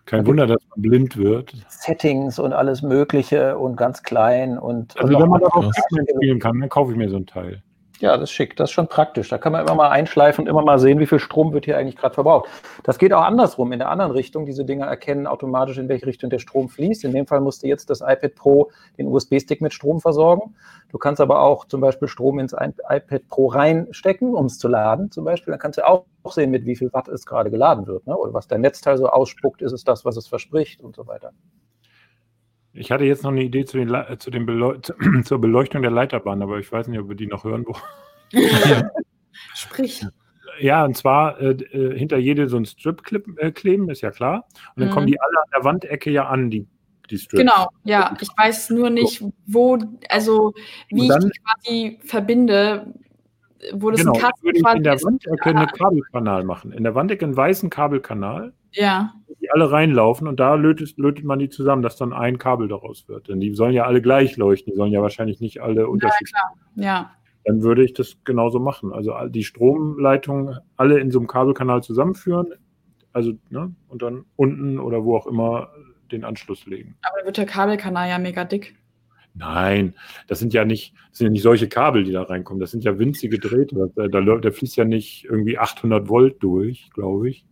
kein 0.05 0.26
Wunder, 0.26 0.47
dass 0.47 0.62
man 0.70 0.82
blind 0.82 1.18
wird. 1.18 1.53
Settings 1.68 2.39
und 2.39 2.53
alles 2.53 2.82
Mögliche 2.82 3.58
und 3.58 3.76
ganz 3.76 4.03
klein 4.03 4.58
und. 4.58 4.97
Also, 4.99 5.20
wenn 5.20 5.30
man 5.30 5.41
darauf 5.41 5.72
spielen 6.16 6.39
kann, 6.39 6.60
dann 6.60 6.70
kaufe 6.70 6.91
ich 6.91 6.97
mir 6.97 7.10
so 7.10 7.18
ein 7.18 7.26
Teil. 7.26 7.62
Ja, 8.00 8.16
das 8.16 8.30
ist 8.30 8.32
schick, 8.32 8.56
das 8.56 8.70
ist 8.70 8.74
schon 8.74 8.88
praktisch. 8.88 9.30
Da 9.30 9.39
kann 9.39 9.52
man 9.54 9.62
immer 9.62 9.74
mal 9.74 9.89
einschleifen 9.89 10.43
und 10.43 10.50
immer 10.50 10.62
mal 10.62 10.78
sehen, 10.78 11.00
wie 11.00 11.08
viel 11.08 11.18
Strom 11.20 11.52
wird 11.54 11.66
hier 11.66 11.78
eigentlich 11.78 11.95
gerade 11.95 12.14
verbraucht. 12.14 12.48
Das 12.84 13.00
geht 13.00 13.12
auch 13.12 13.24
andersrum, 13.24 13.72
in 13.72 13.80
der 13.80 13.89
anderen 13.89 14.12
Richtung. 14.12 14.45
Diese 14.45 14.66
Dinger 14.66 14.86
erkennen 14.86 15.26
automatisch, 15.26 15.80
in 15.80 15.89
welche 15.89 16.06
Richtung 16.06 16.30
der 16.30 16.38
Strom 16.38 16.70
fließt. 16.70 17.04
In 17.06 17.12
dem 17.12 17.26
Fall 17.26 17.41
musste 17.41 17.68
jetzt 17.68 17.89
das 17.89 18.02
iPad 18.02 18.36
Pro 18.36 18.72
den 19.00 19.08
USB-Stick 19.08 19.62
mit 19.62 19.74
Strom 19.74 20.00
versorgen. 20.00 20.56
Du 20.89 21.00
kannst 21.00 21.20
aber 21.20 21.41
auch 21.41 21.66
zum 21.66 21.82
Beispiel 21.82 22.08
Strom 22.08 22.38
ins 22.38 22.54
iPad 22.54 23.28
Pro 23.30 23.48
reinstecken, 23.48 24.36
um 24.36 24.45
es 24.45 24.60
zu 24.60 24.68
laden 24.68 25.10
zum 25.10 25.26
Beispiel. 25.26 25.52
Dann 25.52 25.60
kannst 25.60 25.80
du 25.80 25.88
auch 25.88 26.06
sehen, 26.30 26.52
mit 26.52 26.66
wie 26.68 26.76
viel 26.76 26.93
Watt 26.93 27.08
es 27.08 27.26
gerade 27.26 27.50
geladen 27.50 27.88
wird. 27.88 28.06
Ne? 28.06 28.16
Oder 28.16 28.32
was 28.32 28.48
dein 28.48 28.62
Netzteil 28.62 28.98
so 28.98 29.08
ausspuckt, 29.10 29.64
ist 29.64 29.72
es 29.72 29.84
das, 29.84 30.06
was 30.06 30.18
es 30.18 30.28
verspricht 30.28 30.82
und 30.82 30.95
so 30.95 31.08
weiter. 31.08 31.32
Ich 32.78 32.91
hatte 32.91 33.05
jetzt 33.05 33.23
noch 33.23 33.32
eine 33.32 33.43
Idee 33.43 33.65
zu 33.65 33.78
den, 33.78 33.93
zu 34.19 34.30
den 34.30 34.45
Beleu 34.45 34.78
zur 35.23 35.41
Beleuchtung 35.41 35.82
der 35.82 35.91
Leiterbahn, 35.91 36.41
aber 36.41 36.59
ich 36.59 36.71
weiß 36.71 36.88
nicht, 36.88 36.99
ob 36.99 37.09
wir 37.09 37.15
die 37.15 37.28
noch 37.28 37.43
hören 37.43 37.65
wollen. 37.65 37.82
Sprich. 39.55 40.05
Ja, 40.59 40.86
und 40.86 40.97
zwar 40.97 41.39
äh, 41.39 41.51
äh, 41.51 41.97
hinter 41.97 42.17
jede 42.17 42.49
so 42.49 42.57
ein 42.57 42.65
Strip 42.65 43.01
äh, 43.38 43.51
kleben, 43.51 43.89
ist 43.89 44.01
ja 44.01 44.11
klar. 44.11 44.47
Und 44.75 44.82
dann 44.82 44.89
mhm. 44.89 44.93
kommen 44.93 45.07
die 45.07 45.19
alle 45.19 45.38
an 45.38 45.49
der 45.55 45.63
Wandecke 45.63 46.11
ja 46.11 46.28
an, 46.28 46.49
die, 46.49 46.67
die 47.09 47.17
Strips. 47.17 47.41
Genau, 47.41 47.67
ja. 47.84 48.15
Ich 48.19 48.30
weiß 48.36 48.71
nur 48.71 48.89
nicht, 48.89 49.23
wo, 49.45 49.78
also 50.09 50.53
wie 50.89 51.07
dann, 51.07 51.28
ich 51.28 51.32
die 51.32 51.39
quasi 51.39 51.99
verbinde, 52.03 52.93
wo 53.73 53.91
das 53.91 54.01
genau, 54.01 54.13
ein 54.13 54.19
Kabel 54.19 54.43
würde 54.43 54.59
ich 54.59 54.75
in 54.75 54.84
der 54.84 55.01
Wandecke 55.03 55.45
einen 55.45 55.67
Kabelkanal 55.67 56.43
machen. 56.43 56.71
In 56.71 56.84
der 56.84 56.95
Wandecke 56.95 57.25
einen 57.25 57.38
weißen 57.38 57.69
Kabelkanal. 57.69 58.53
Ja. 58.72 59.13
Die 59.41 59.51
alle 59.51 59.72
reinlaufen 59.72 60.28
und 60.28 60.39
da 60.39 60.55
lötet, 60.55 60.97
lötet 60.97 61.26
man 61.26 61.39
die 61.39 61.49
zusammen, 61.49 61.82
dass 61.82 61.95
dann 61.95 62.13
ein 62.13 62.38
Kabel 62.38 62.68
daraus 62.68 63.07
wird. 63.07 63.28
Denn 63.28 63.39
die 63.39 63.53
sollen 63.53 63.74
ja 63.74 63.86
alle 63.86 64.01
gleich 64.01 64.38
leuchten, 64.38 64.72
die 64.72 64.78
sollen 64.78 64.91
ja 64.91 65.01
wahrscheinlich 65.01 65.39
nicht 65.39 65.61
alle 65.61 65.88
unterschiedlich. 65.88 66.34
Ja. 66.76 66.84
Ja. 66.84 67.11
Dann 67.45 67.63
würde 67.63 67.84
ich 67.84 67.93
das 67.93 68.18
genauso 68.24 68.59
machen. 68.59 68.91
Also 68.91 69.13
die 69.30 69.43
Stromleitungen 69.43 70.57
alle 70.76 70.99
in 70.99 71.11
so 71.11 71.20
einem 71.20 71.28
Kabelkanal 71.28 71.82
zusammenführen. 71.82 72.53
Also, 73.13 73.34
ne, 73.49 73.74
und 73.88 74.01
dann 74.01 74.26
unten 74.36 74.80
oder 74.80 75.03
wo 75.03 75.15
auch 75.15 75.28
immer 75.28 75.70
den 76.11 76.24
Anschluss 76.24 76.65
legen. 76.65 76.97
Aber 77.01 77.26
wird 77.26 77.38
der 77.38 77.45
Kabelkanal 77.45 78.09
ja 78.09 78.20
mega 78.20 78.43
dick. 78.43 78.76
Nein, 79.34 79.93
das 80.28 80.39
sind 80.39 80.53
ja 80.53 80.65
nicht, 80.65 80.93
das 81.09 81.20
sind 81.20 81.26
ja 81.26 81.32
nicht 81.32 81.43
solche 81.43 81.70
Kabel, 81.70 82.03
die 82.03 82.11
da 82.11 82.24
reinkommen. 82.24 82.59
Das 82.59 82.72
sind 82.72 82.84
ja 82.84 82.97
winzige 82.97 83.39
Drähte. 83.39 83.91
Da, 83.95 84.07
da, 84.07 84.22
da 84.22 84.51
fließt 84.51 84.78
ja 84.78 84.86
nicht 84.86 85.26
irgendwie 85.26 85.57
800 85.57 86.09
Volt 86.09 86.41
durch, 86.41 86.89
glaube 86.93 87.30
ich. 87.30 87.45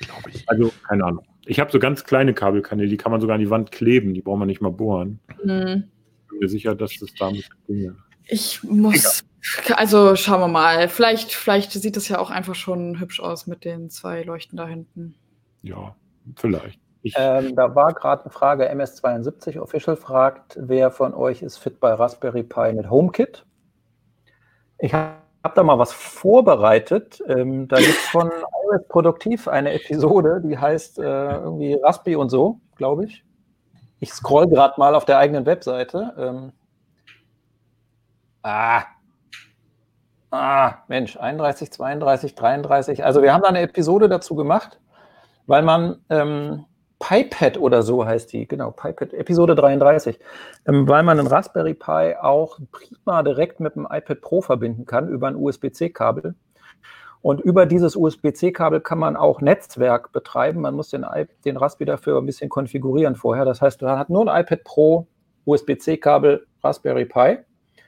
Glaube 0.00 0.30
ich. 0.30 0.48
Also, 0.48 0.72
keine 0.88 1.04
Ahnung. 1.04 1.24
Ich 1.46 1.60
habe 1.60 1.70
so 1.70 1.78
ganz 1.78 2.04
kleine 2.04 2.34
Kabelkanäle, 2.34 2.88
die 2.88 2.96
kann 2.96 3.12
man 3.12 3.20
sogar 3.20 3.34
an 3.34 3.40
die 3.40 3.50
Wand 3.50 3.72
kleben. 3.72 4.14
Die 4.14 4.22
braucht 4.22 4.38
man 4.38 4.48
nicht 4.48 4.60
mal 4.60 4.72
bohren. 4.72 5.20
Mhm. 5.42 5.84
Ich 6.22 6.28
bin 6.28 6.38
mir 6.40 6.48
sicher, 6.48 6.74
dass 6.74 6.92
das 6.98 7.10
damit 7.18 7.48
Dinge. 7.68 7.96
Ich 8.26 8.62
muss, 8.62 9.24
Egal. 9.64 9.76
also 9.76 10.16
schauen 10.16 10.40
wir 10.40 10.48
mal. 10.48 10.88
Vielleicht, 10.88 11.32
vielleicht 11.32 11.72
sieht 11.72 11.96
es 11.96 12.08
ja 12.08 12.18
auch 12.18 12.30
einfach 12.30 12.54
schon 12.54 13.00
hübsch 13.00 13.20
aus 13.20 13.46
mit 13.46 13.64
den 13.64 13.90
zwei 13.90 14.22
Leuchten 14.22 14.56
da 14.56 14.66
hinten. 14.66 15.16
Ja, 15.62 15.96
vielleicht. 16.36 16.78
Ähm, 17.16 17.56
da 17.56 17.74
war 17.74 17.94
gerade 17.94 18.24
eine 18.24 18.30
Frage, 18.30 18.70
MS72 18.70 19.58
Official 19.58 19.96
fragt, 19.96 20.58
wer 20.60 20.90
von 20.90 21.14
euch 21.14 21.42
ist 21.42 21.56
fit 21.56 21.80
bei 21.80 21.92
Raspberry 21.92 22.42
Pi 22.42 22.72
mit 22.74 22.90
HomeKit? 22.90 23.46
Ich 24.78 24.92
habe 24.92 25.19
hab 25.42 25.54
da 25.54 25.62
mal 25.62 25.78
was 25.78 25.92
vorbereitet. 25.92 27.22
Ähm, 27.28 27.68
da 27.68 27.76
gibt 27.76 27.90
es 27.90 28.08
von 28.08 28.28
iOS 28.28 28.88
Produktiv 28.88 29.48
eine 29.48 29.72
Episode, 29.72 30.42
die 30.44 30.58
heißt 30.58 30.98
äh, 30.98 31.02
irgendwie 31.02 31.74
Raspi 31.74 32.16
und 32.16 32.30
so, 32.30 32.60
glaube 32.76 33.06
ich. 33.06 33.24
Ich 34.00 34.12
scroll 34.12 34.48
gerade 34.48 34.74
mal 34.78 34.94
auf 34.94 35.04
der 35.04 35.18
eigenen 35.18 35.46
Webseite. 35.46 36.14
Ähm, 36.18 36.52
ah, 38.42 38.84
Ah, 40.30 40.84
Mensch, 40.86 41.16
31, 41.16 41.72
32, 41.72 42.34
33. 42.36 43.04
Also 43.04 43.22
wir 43.22 43.32
haben 43.32 43.42
da 43.42 43.48
eine 43.48 43.62
Episode 43.62 44.08
dazu 44.08 44.36
gemacht, 44.36 44.78
weil 45.46 45.62
man 45.62 45.96
ähm, 46.08 46.66
PiPad 47.00 47.58
oder 47.58 47.82
so 47.82 48.04
heißt 48.04 48.32
die, 48.32 48.46
genau, 48.46 48.70
PiPad, 48.70 49.12
Episode 49.14 49.56
33, 49.56 50.20
ähm, 50.66 50.86
weil 50.86 51.02
man 51.02 51.18
einen 51.18 51.26
Raspberry 51.26 51.74
Pi 51.74 52.14
auch 52.20 52.60
prima 52.70 53.22
direkt 53.22 53.58
mit 53.58 53.74
dem 53.74 53.88
iPad 53.90 54.20
Pro 54.20 54.42
verbinden 54.42 54.86
kann 54.86 55.08
über 55.08 55.26
ein 55.26 55.34
USB-C-Kabel. 55.34 56.34
Und 57.22 57.40
über 57.40 57.66
dieses 57.66 57.96
USB-C-Kabel 57.96 58.80
kann 58.80 58.98
man 58.98 59.16
auch 59.16 59.40
Netzwerk 59.40 60.12
betreiben. 60.12 60.60
Man 60.60 60.74
muss 60.74 60.88
den, 60.90 61.04
den 61.44 61.56
Raspberry 61.56 61.86
dafür 61.86 62.18
ein 62.18 62.26
bisschen 62.26 62.48
konfigurieren 62.48 63.16
vorher. 63.16 63.44
Das 63.44 63.60
heißt, 63.60 63.82
man 63.82 63.98
hat 63.98 64.08
nur 64.08 64.30
ein 64.30 64.42
iPad 64.42 64.64
Pro, 64.64 65.06
USB-C-Kabel, 65.44 66.46
Raspberry 66.62 67.06
Pi, 67.06 67.38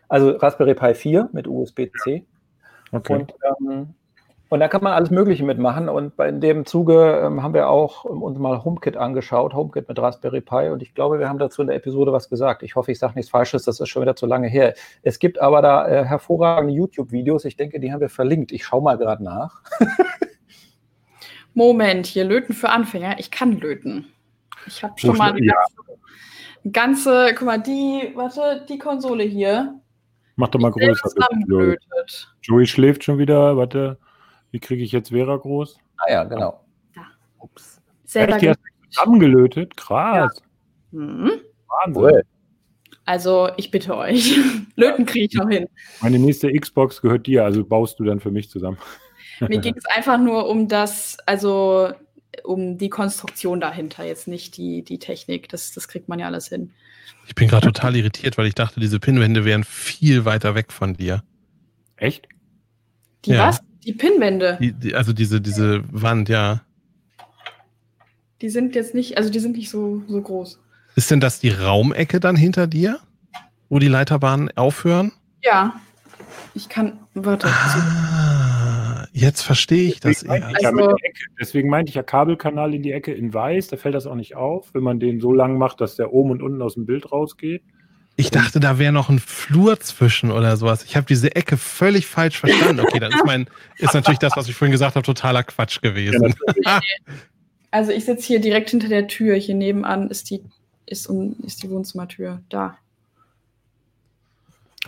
also 0.08 0.30
Raspberry 0.30 0.74
Pi 0.74 0.94
4 0.94 1.30
mit 1.32 1.46
USB-C. 1.46 2.26
Okay. 2.92 3.14
Und 3.14 3.34
ähm, 3.66 3.94
und 4.52 4.60
da 4.60 4.68
kann 4.68 4.82
man 4.82 4.92
alles 4.92 5.10
Mögliche 5.10 5.44
mitmachen. 5.44 5.88
Und 5.88 6.18
in 6.20 6.42
dem 6.42 6.66
Zuge 6.66 7.22
ähm, 7.24 7.42
haben 7.42 7.54
wir 7.54 7.70
auch 7.70 8.04
ähm, 8.04 8.22
uns 8.22 8.38
mal 8.38 8.62
HomeKit 8.62 8.98
angeschaut, 8.98 9.54
HomeKit 9.54 9.88
mit 9.88 9.98
Raspberry 9.98 10.42
Pi. 10.42 10.68
Und 10.68 10.82
ich 10.82 10.94
glaube, 10.94 11.18
wir 11.18 11.30
haben 11.30 11.38
dazu 11.38 11.62
in 11.62 11.68
der 11.68 11.76
Episode 11.76 12.12
was 12.12 12.28
gesagt. 12.28 12.62
Ich 12.62 12.76
hoffe, 12.76 12.92
ich 12.92 12.98
sage 12.98 13.14
nichts 13.14 13.30
Falsches, 13.30 13.62
das 13.62 13.80
ist 13.80 13.88
schon 13.88 14.02
wieder 14.02 14.14
zu 14.14 14.26
lange 14.26 14.48
her. 14.48 14.74
Es 15.00 15.18
gibt 15.18 15.40
aber 15.40 15.62
da 15.62 15.88
äh, 15.88 16.04
hervorragende 16.04 16.74
YouTube-Videos. 16.74 17.46
Ich 17.46 17.56
denke, 17.56 17.80
die 17.80 17.94
haben 17.94 18.02
wir 18.02 18.10
verlinkt. 18.10 18.52
Ich 18.52 18.66
schaue 18.66 18.82
mal 18.82 18.98
gerade 18.98 19.24
nach. 19.24 19.62
Moment, 21.54 22.04
hier 22.04 22.24
löten 22.24 22.52
für 22.52 22.68
Anfänger. 22.68 23.18
Ich 23.20 23.30
kann 23.30 23.58
löten. 23.58 24.12
Ich 24.66 24.84
habe 24.84 24.92
schon 24.98 25.16
mal 25.16 25.32
eine 25.32 25.46
ganze, 25.46 27.24
ganze, 27.24 27.34
guck 27.38 27.46
mal, 27.46 27.58
die, 27.58 28.12
warte, 28.14 28.66
die 28.68 28.76
Konsole 28.76 29.24
hier 29.24 29.80
Mach 30.36 30.48
doch 30.48 30.60
mal 30.60 30.70
größer. 30.70 31.10
Joey 32.42 32.66
schläft 32.66 33.04
schon 33.04 33.18
wieder. 33.18 33.56
Warte, 33.56 33.98
wie 34.52 34.60
kriege 34.60 34.82
ich 34.84 34.92
jetzt 34.92 35.08
Vera 35.08 35.36
groß? 35.36 35.78
Ah 35.96 36.10
ja, 36.10 36.24
genau. 36.24 36.64
Ups. 37.38 37.80
Selber 38.04 38.34
Echt, 38.34 38.42
die 38.42 38.48
hast 38.50 38.60
du 38.60 38.88
zusammengelötet? 38.90 39.76
Krass. 39.76 40.40
Mhm. 40.92 41.32
Wahnsinn. 41.66 42.02
Cool. 42.02 42.22
Also, 43.04 43.50
ich 43.56 43.70
bitte 43.70 43.96
euch. 43.96 44.36
Löten 44.76 45.06
kriege 45.06 45.24
ich 45.24 45.34
noch 45.34 45.48
hin. 45.48 45.66
Meine 46.00 46.18
nächste 46.18 46.52
Xbox 46.52 47.00
gehört 47.02 47.26
dir, 47.26 47.44
also 47.44 47.64
baust 47.64 47.98
du 47.98 48.04
dann 48.04 48.20
für 48.20 48.30
mich 48.30 48.48
zusammen. 48.48 48.78
Mir 49.40 49.58
ging 49.58 49.74
es 49.76 49.86
einfach 49.86 50.18
nur 50.18 50.48
um 50.48 50.68
das, 50.68 51.16
also 51.26 51.90
um 52.44 52.78
die 52.78 52.90
Konstruktion 52.90 53.60
dahinter, 53.60 54.04
jetzt 54.04 54.28
nicht 54.28 54.56
die, 54.56 54.84
die 54.84 55.00
Technik. 55.00 55.48
Das, 55.48 55.72
das 55.72 55.88
kriegt 55.88 56.08
man 56.08 56.20
ja 56.20 56.26
alles 56.26 56.48
hin. 56.48 56.72
Ich 57.26 57.34
bin 57.34 57.48
gerade 57.48 57.66
total 57.66 57.96
irritiert, 57.96 58.38
weil 58.38 58.46
ich 58.46 58.54
dachte, 58.54 58.78
diese 58.78 59.00
Pinwände 59.00 59.44
wären 59.44 59.64
viel 59.64 60.24
weiter 60.24 60.54
weg 60.54 60.70
von 60.72 60.94
dir. 60.94 61.24
Echt? 61.96 62.28
Die 63.24 63.32
Ja. 63.32 63.48
was? 63.48 63.62
Die 63.84 63.92
Pinwände. 63.92 64.58
Die, 64.60 64.72
die, 64.72 64.94
also 64.94 65.12
diese, 65.12 65.40
diese 65.40 65.82
Wand, 65.90 66.28
ja. 66.28 66.62
Die 68.40 68.48
sind 68.48 68.74
jetzt 68.74 68.94
nicht, 68.94 69.16
also 69.18 69.30
die 69.30 69.38
sind 69.40 69.56
nicht 69.56 69.70
so, 69.70 70.02
so 70.08 70.20
groß. 70.20 70.60
Ist 70.96 71.10
denn 71.10 71.20
das 71.20 71.40
die 71.40 71.48
Raumecke 71.50 72.20
dann 72.20 72.36
hinter 72.36 72.66
dir, 72.66 72.98
wo 73.68 73.78
die 73.78 73.88
Leiterbahnen 73.88 74.50
aufhören? 74.56 75.12
Ja. 75.42 75.74
Ich 76.54 76.68
kann, 76.68 76.98
warte. 77.14 77.46
Ah, 77.48 79.06
jetzt 79.12 79.42
verstehe 79.42 79.88
ich 79.88 80.00
das 80.00 80.20
Deswegen 80.20 80.34
eher. 80.34 80.40
meinte 80.40 80.56
ich, 80.58 80.62
ja, 80.62 80.68
Also- 80.70 80.90
Ecke. 80.90 81.20
Deswegen 81.40 81.68
meinte 81.70 81.90
ich 81.90 81.94
ja 81.94 82.02
Kabelkanal 82.02 82.74
in 82.74 82.82
die 82.82 82.92
Ecke 82.92 83.12
in 83.12 83.32
weiß, 83.32 83.68
da 83.68 83.76
fällt 83.76 83.94
das 83.94 84.06
auch 84.06 84.14
nicht 84.14 84.36
auf, 84.36 84.72
wenn 84.74 84.82
man 84.82 85.00
den 85.00 85.20
so 85.20 85.32
lang 85.32 85.56
macht, 85.58 85.80
dass 85.80 85.96
der 85.96 86.12
oben 86.12 86.30
und 86.30 86.42
unten 86.42 86.60
aus 86.62 86.74
dem 86.74 86.84
Bild 86.86 87.10
rausgeht. 87.10 87.62
Ich 88.16 88.30
dachte, 88.30 88.60
da 88.60 88.78
wäre 88.78 88.92
noch 88.92 89.08
ein 89.08 89.18
Flur 89.18 89.80
zwischen 89.80 90.30
oder 90.30 90.56
sowas. 90.56 90.84
Ich 90.84 90.96
habe 90.96 91.06
diese 91.06 91.34
Ecke 91.34 91.56
völlig 91.56 92.06
falsch 92.06 92.38
verstanden. 92.38 92.80
Okay, 92.80 93.00
dann 93.00 93.10
ist 93.12 93.24
mein, 93.24 93.46
ist 93.78 93.94
natürlich 93.94 94.18
das, 94.18 94.36
was 94.36 94.48
ich 94.48 94.54
vorhin 94.54 94.72
gesagt 94.72 94.94
habe, 94.96 95.04
totaler 95.04 95.42
Quatsch 95.42 95.80
gewesen. 95.80 96.34
Also 97.74 97.90
ich 97.90 98.04
sitze 98.04 98.26
hier 98.26 98.38
direkt 98.38 98.68
hinter 98.68 98.88
der 98.88 99.06
Tür. 99.08 99.34
Hier 99.36 99.54
nebenan 99.54 100.10
ist 100.10 100.28
die, 100.28 100.42
ist, 100.84 101.06
um, 101.06 101.36
ist 101.42 101.62
die 101.62 101.70
Wohnzimmertür. 101.70 102.42
Da. 102.50 102.76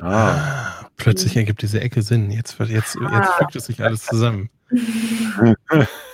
Ah. 0.03 0.35
Ah, 0.83 0.91
plötzlich 0.99 1.35
ergibt 1.35 1.63
diese 1.63 1.81
Ecke 1.81 2.03
Sinn. 2.03 2.31
Jetzt, 2.31 2.59
jetzt, 2.59 2.71
jetzt 2.71 2.99
Ah. 3.01 3.23
fügt 3.39 3.57
es 3.57 3.65
sich 3.65 3.83
alles 3.83 4.03
zusammen. 4.05 4.51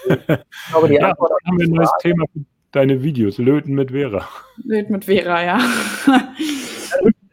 Ich 0.07 0.71
glaube, 0.71 0.89
die 0.89 0.95
Ja, 0.95 1.09
Antwort 1.11 1.33
auf 1.33 1.39
haben 1.47 1.59
wir 1.59 1.67
ein 1.67 1.73
neues 1.73 1.91
Thema 2.01 2.25
für 2.33 2.41
deine 2.71 3.03
Videos. 3.03 3.39
Löten 3.39 3.75
mit 3.75 3.91
Vera. 3.91 4.29
Löt 4.65 4.91
mit 4.91 5.07
Vera, 5.07 5.43
ja. 5.43 5.59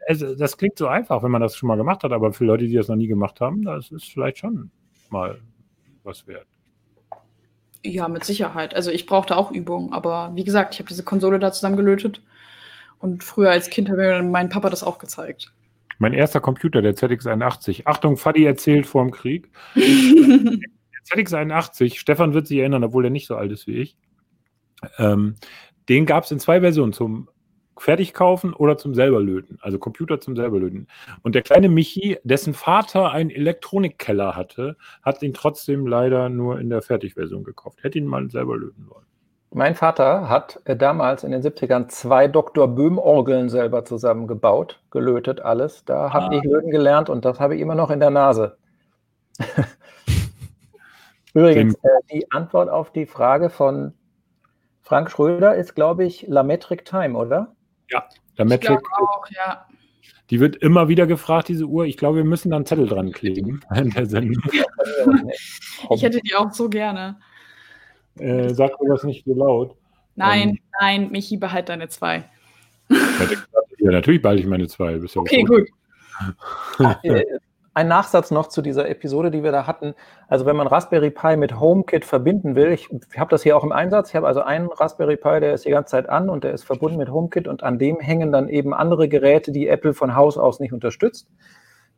Also, 0.08 0.34
das 0.34 0.56
klingt 0.56 0.78
so 0.78 0.86
einfach, 0.86 1.22
wenn 1.22 1.30
man 1.30 1.42
das 1.42 1.54
schon 1.54 1.66
mal 1.66 1.76
gemacht 1.76 2.02
hat, 2.02 2.12
aber 2.12 2.32
für 2.32 2.46
Leute, 2.46 2.66
die 2.66 2.72
das 2.72 2.88
noch 2.88 2.96
nie 2.96 3.08
gemacht 3.08 3.42
haben, 3.42 3.62
das 3.62 3.90
ist 3.90 4.06
vielleicht 4.10 4.38
schon 4.38 4.70
mal 5.10 5.38
was 6.02 6.26
wert. 6.26 6.46
Ja, 7.84 8.08
mit 8.08 8.24
Sicherheit. 8.24 8.74
Also 8.74 8.90
ich 8.90 9.04
brauchte 9.04 9.36
auch 9.36 9.52
Übung, 9.52 9.92
aber 9.92 10.32
wie 10.34 10.44
gesagt, 10.44 10.74
ich 10.74 10.80
habe 10.80 10.88
diese 10.88 11.04
Konsole 11.04 11.38
da 11.38 11.52
zusammengelötet. 11.52 12.22
Und 12.98 13.22
früher 13.22 13.50
als 13.50 13.68
Kind 13.68 13.90
hat 13.90 13.98
mir 13.98 14.22
mein 14.22 14.48
Papa 14.48 14.70
das 14.70 14.82
auch 14.82 14.98
gezeigt. 14.98 15.52
Mein 15.98 16.14
erster 16.14 16.40
Computer, 16.40 16.80
der 16.80 16.96
ZX81. 16.96 17.82
Achtung, 17.84 18.16
Fadi 18.16 18.46
erzählt 18.46 18.86
vor 18.86 19.04
dem 19.04 19.10
Krieg. 19.10 19.50
Der 19.74 21.16
ZX81, 21.16 21.98
Stefan 21.98 22.34
wird 22.34 22.46
sich 22.46 22.58
erinnern, 22.58 22.84
obwohl 22.84 23.04
er 23.04 23.10
nicht 23.10 23.26
so 23.26 23.36
alt 23.36 23.52
ist 23.52 23.66
wie 23.66 23.76
ich. 23.76 23.96
Ähm, 24.98 25.36
den 25.88 26.06
gab 26.06 26.24
es 26.24 26.30
in 26.30 26.38
zwei 26.38 26.60
Versionen, 26.60 26.92
zum 26.92 27.28
Fertigkaufen 27.82 28.52
oder 28.54 28.76
zum 28.76 28.94
selberlöten. 28.94 29.58
Also 29.62 29.78
Computer 29.78 30.20
zum 30.20 30.36
selberlöten. 30.36 30.88
Und 31.22 31.34
der 31.34 31.42
kleine 31.42 31.68
Michi, 31.68 32.18
dessen 32.24 32.54
Vater 32.54 33.10
einen 33.12 33.30
Elektronikkeller 33.30 34.36
hatte, 34.36 34.76
hat 35.02 35.22
ihn 35.22 35.34
trotzdem 35.34 35.86
leider 35.86 36.28
nur 36.28 36.58
in 36.60 36.70
der 36.70 36.82
Fertigversion 36.82 37.44
gekauft. 37.44 37.82
Hätte 37.82 37.98
ihn 37.98 38.06
mal 38.06 38.30
selber 38.30 38.56
löten 38.56 38.86
wollen. 38.88 39.04
Mein 39.50 39.74
Vater 39.74 40.28
hat 40.28 40.60
äh, 40.66 40.76
damals 40.76 41.24
in 41.24 41.30
den 41.30 41.40
70ern 41.42 41.88
zwei 41.88 42.28
Dr. 42.28 42.68
Böhm-Orgeln 42.68 43.48
selber 43.48 43.84
zusammengebaut, 43.84 44.82
gelötet 44.90 45.40
alles. 45.40 45.84
Da 45.86 46.12
habe 46.12 46.34
Ah. 46.34 46.38
ich 46.38 46.44
löten 46.44 46.70
gelernt 46.70 47.08
und 47.08 47.24
das 47.24 47.40
habe 47.40 47.54
ich 47.56 47.62
immer 47.62 47.74
noch 47.74 47.90
in 47.90 47.98
der 48.00 48.10
Nase. 48.10 48.58
Übrigens, 51.34 51.74
äh, 51.76 51.88
die 52.12 52.30
Antwort 52.32 52.68
auf 52.68 52.90
die 52.92 53.06
Frage 53.06 53.48
von 53.50 53.94
Frank 54.82 55.10
Schröder 55.10 55.54
ist, 55.54 55.74
glaube 55.74 56.04
ich, 56.04 56.26
La 56.28 56.42
Metric 56.42 56.84
Time, 56.84 57.16
oder? 57.16 57.54
Der 57.90 58.44
Ich 58.44 58.44
Metric, 58.44 58.80
auch, 58.92 59.24
ja. 59.30 59.66
die 60.30 60.40
wird 60.40 60.56
immer 60.56 60.88
wieder 60.88 61.06
gefragt, 61.06 61.48
diese 61.48 61.64
Uhr. 61.66 61.86
Ich 61.86 61.96
glaube, 61.96 62.18
wir 62.18 62.24
müssen 62.24 62.50
da 62.50 62.56
einen 62.56 62.66
Zettel 62.66 62.86
dran 62.86 63.12
kleben 63.12 63.60
in 63.74 63.90
der 63.90 64.06
Sendung. 64.06 64.42
Ich 65.90 66.02
hätte 66.02 66.20
die 66.20 66.34
auch 66.34 66.50
so 66.50 66.68
gerne. 66.68 67.18
Äh, 68.18 68.52
sag 68.52 68.80
mir 68.82 68.88
das 68.90 69.04
nicht 69.04 69.24
so 69.24 69.32
laut. 69.32 69.76
Nein, 70.16 70.48
Ähm. 70.50 70.58
nein, 70.80 71.10
Michi, 71.12 71.36
behalt 71.36 71.68
deine 71.68 71.88
zwei. 71.88 72.24
Ja, 72.90 73.90
natürlich 73.92 74.20
behalte 74.20 74.42
ich 74.42 74.48
meine 74.48 74.66
zwei. 74.66 74.98
Bist 74.98 75.14
ja 75.14 75.20
Okay, 75.20 75.42
gut. 75.44 75.68
gut. 76.78 76.96
Äh, 77.78 77.80
Ein 77.80 77.88
Nachsatz 77.88 78.30
noch 78.30 78.48
zu 78.48 78.60
dieser 78.60 78.86
Episode, 78.88 79.30
die 79.30 79.42
wir 79.44 79.52
da 79.52 79.66
hatten. 79.66 79.94
Also 80.26 80.46
wenn 80.46 80.56
man 80.56 80.66
Raspberry 80.66 81.10
Pi 81.10 81.36
mit 81.36 81.60
HomeKit 81.60 82.04
verbinden 82.04 82.56
will, 82.56 82.72
ich 82.72 82.88
habe 83.16 83.30
das 83.30 83.44
hier 83.44 83.56
auch 83.56 83.64
im 83.64 83.72
Einsatz. 83.72 84.10
Ich 84.10 84.16
habe 84.16 84.26
also 84.26 84.42
einen 84.42 84.66
Raspberry 84.66 85.16
Pi, 85.16 85.40
der 85.40 85.54
ist 85.54 85.64
die 85.64 85.70
ganze 85.70 85.92
Zeit 85.92 86.08
an 86.08 86.28
und 86.28 86.44
der 86.44 86.52
ist 86.52 86.64
verbunden 86.64 86.98
mit 86.98 87.10
HomeKit 87.10 87.46
und 87.46 87.62
an 87.62 87.78
dem 87.78 88.00
hängen 88.00 88.32
dann 88.32 88.48
eben 88.48 88.74
andere 88.74 89.08
Geräte, 89.08 89.52
die 89.52 89.68
Apple 89.68 89.94
von 89.94 90.16
Haus 90.16 90.36
aus 90.38 90.58
nicht 90.60 90.72
unterstützt. 90.72 91.28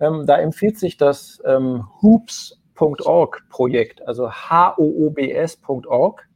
Ähm, 0.01 0.27
da 0.27 0.39
empfiehlt 0.39 0.79
sich 0.79 0.99
das 0.99 1.41
ähm, 1.47 1.87
hoops.org-Projekt, 2.03 4.07
also 4.07 4.31
h-o-o-b-s.org. 4.31 6.27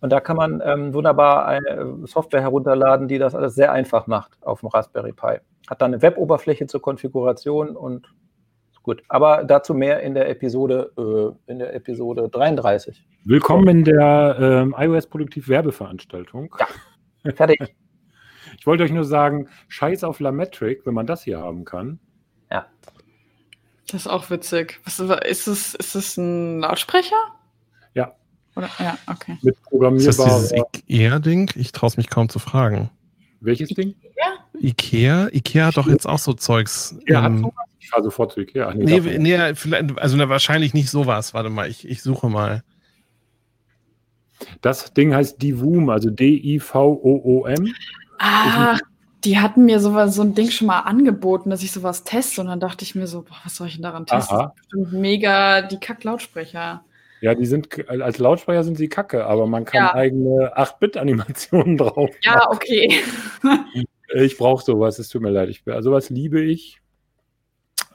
Und 0.00 0.12
da 0.12 0.18
kann 0.18 0.36
man 0.36 0.60
ähm, 0.64 0.92
wunderbar 0.94 1.46
eine 1.46 1.98
Software 2.06 2.42
herunterladen, 2.42 3.06
die 3.06 3.18
das 3.18 3.36
alles 3.36 3.54
sehr 3.54 3.70
einfach 3.70 4.08
macht 4.08 4.44
auf 4.44 4.58
dem 4.60 4.70
Raspberry 4.70 5.12
Pi. 5.12 5.38
Hat 5.68 5.80
dann 5.80 5.94
eine 5.94 6.02
Weboberfläche 6.02 6.66
zur 6.66 6.82
Konfiguration 6.82 7.76
und 7.76 8.08
gut. 8.82 9.02
Aber 9.08 9.44
dazu 9.44 9.74
mehr 9.74 10.00
in 10.00 10.14
der 10.14 10.28
Episode, 10.28 10.92
äh, 10.96 11.50
in 11.50 11.58
der 11.58 11.74
Episode 11.74 12.28
33. 12.28 13.04
Willkommen 13.24 13.68
in 13.68 13.84
der 13.84 14.36
ähm, 14.40 14.74
iOS 14.76 15.06
Produktiv 15.06 15.48
Werbeveranstaltung. 15.48 16.54
Fertig. 17.34 17.58
Ich 18.58 18.66
wollte 18.66 18.84
euch 18.84 18.92
nur 18.92 19.04
sagen, 19.04 19.48
scheiß 19.68 20.04
auf 20.04 20.20
Lametric, 20.20 20.84
wenn 20.84 20.92
man 20.92 21.06
das 21.06 21.24
hier 21.24 21.38
haben 21.38 21.64
kann. 21.64 21.98
Das 23.92 24.02
ist 24.02 24.06
auch 24.06 24.30
witzig. 24.30 24.80
Was, 24.84 24.98
ist, 24.98 25.46
es, 25.46 25.74
ist 25.74 25.94
es 25.94 26.16
ein 26.16 26.60
Lautsprecher? 26.60 27.16
Ja. 27.92 28.14
Oder? 28.56 28.70
Ja, 28.78 28.96
okay. 29.06 29.36
Mit 29.42 29.56
Ist 29.96 30.18
das 30.18 30.50
dieses. 30.50 30.52
Ikea-Ding? 30.52 31.50
Ich 31.56 31.72
traue 31.72 31.88
es 31.88 31.98
mich 31.98 32.08
kaum 32.08 32.30
zu 32.30 32.38
fragen. 32.38 32.90
Welches 33.42 33.70
Ding? 33.70 33.94
Ikea? 34.60 35.28
Ikea 35.32 35.66
hat 35.66 35.76
doch 35.76 35.88
jetzt 35.88 36.06
auch 36.06 36.18
so 36.18 36.32
Zeugs. 36.32 36.96
Ja, 37.06 37.22
hat 37.22 37.32
ähm, 37.32 37.38
sowas. 37.38 37.54
Ich 37.80 37.88
fahre 37.88 38.04
sofort 38.04 38.32
zu 38.32 38.40
Ikea. 38.40 38.68
Ach, 38.68 38.74
nee, 38.74 39.00
davon. 39.00 39.22
nee, 39.22 39.54
vielleicht, 39.54 39.98
also 39.98 40.16
na, 40.16 40.28
wahrscheinlich 40.28 40.72
nicht 40.72 40.88
sowas. 40.88 41.34
Warte 41.34 41.50
mal, 41.50 41.68
ich, 41.68 41.88
ich 41.88 42.02
suche 42.02 42.28
mal. 42.28 42.62
Das 44.60 44.92
Ding 44.94 45.14
heißt 45.14 45.42
Divoom, 45.42 45.88
also 45.90 46.10
D-I-V-O-O-M. 46.10 47.74
Ah, 48.18 48.78
die 49.24 49.38
hatten 49.38 49.64
mir 49.64 49.80
sowas, 49.80 50.14
so 50.14 50.22
ein 50.22 50.34
Ding 50.34 50.50
schon 50.50 50.68
mal 50.68 50.80
angeboten, 50.80 51.50
dass 51.50 51.62
ich 51.62 51.72
sowas 51.72 52.04
teste. 52.04 52.40
Und 52.40 52.48
dann 52.48 52.60
dachte 52.60 52.84
ich 52.84 52.94
mir 52.94 53.06
so, 53.08 53.22
boah, 53.22 53.36
was 53.44 53.56
soll 53.56 53.66
ich 53.66 53.74
denn 53.74 53.82
daran 53.82 54.06
testen? 54.06 54.36
Aha. 54.36 54.46
Das 54.46 54.54
ist 54.54 54.70
bestimmt 54.70 55.00
mega 55.00 55.62
die 55.62 55.78
Kack-Lautsprecher. 55.78 56.84
Ja, 57.22 57.34
die 57.34 57.46
sind 57.46 57.88
als 57.88 58.18
Lautsprecher 58.18 58.64
sind 58.64 58.76
sie 58.76 58.88
kacke, 58.88 59.24
aber 59.24 59.46
man 59.46 59.64
kann 59.64 59.84
Ja. 59.84 59.94
eigene 59.94 60.56
8-Bit-Animationen 60.58 61.76
drauf. 61.78 62.10
Ja, 62.22 62.50
okay. 62.50 62.92
Ich 64.14 64.36
brauche 64.36 64.62
sowas, 64.62 64.98
es 64.98 65.08
tut 65.08 65.22
mir 65.22 65.30
leid. 65.30 65.48
Ich, 65.48 65.62
also 65.66 65.88
sowas 65.88 66.10
liebe 66.10 66.42
ich. 66.42 66.82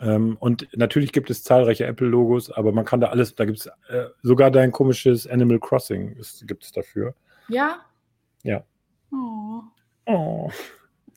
Ähm, 0.01 0.35
und 0.39 0.67
natürlich 0.75 1.11
gibt 1.13 1.29
es 1.29 1.43
zahlreiche 1.43 1.85
Apple-Logos, 1.85 2.49
aber 2.51 2.71
man 2.71 2.85
kann 2.85 3.01
da 3.01 3.09
alles, 3.09 3.35
da 3.35 3.45
gibt 3.45 3.59
es 3.59 3.67
äh, 3.89 4.05
sogar 4.23 4.49
dein 4.49 4.71
komisches 4.71 5.27
Animal 5.27 5.59
Crossing 5.59 6.17
gibt 6.47 6.63
es 6.63 6.71
dafür. 6.71 7.13
Ja? 7.49 7.81
Ja. 8.41 8.63
Oh. 9.11 9.61
Oh. 10.07 10.49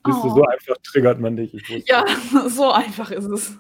Siehst 0.04 0.22
du, 0.22 0.28
Oh. 0.28 0.34
so 0.34 0.44
einfach 0.44 0.76
triggert 0.82 1.18
man 1.18 1.36
dich. 1.36 1.52
Ja, 1.86 2.04
so 2.48 2.70
einfach 2.70 3.10
ist 3.10 3.24
es. 3.24 3.56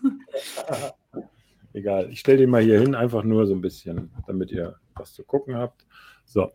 Egal, 1.72 2.10
ich 2.10 2.20
stelle 2.20 2.38
den 2.38 2.50
mal 2.50 2.62
hier 2.62 2.80
hin, 2.80 2.94
einfach 2.94 3.22
nur 3.22 3.46
so 3.46 3.54
ein 3.54 3.60
bisschen, 3.60 4.10
damit 4.26 4.50
ihr 4.50 4.76
was 4.94 5.12
zu 5.14 5.22
gucken 5.24 5.54
habt. 5.56 5.86
So, 6.24 6.50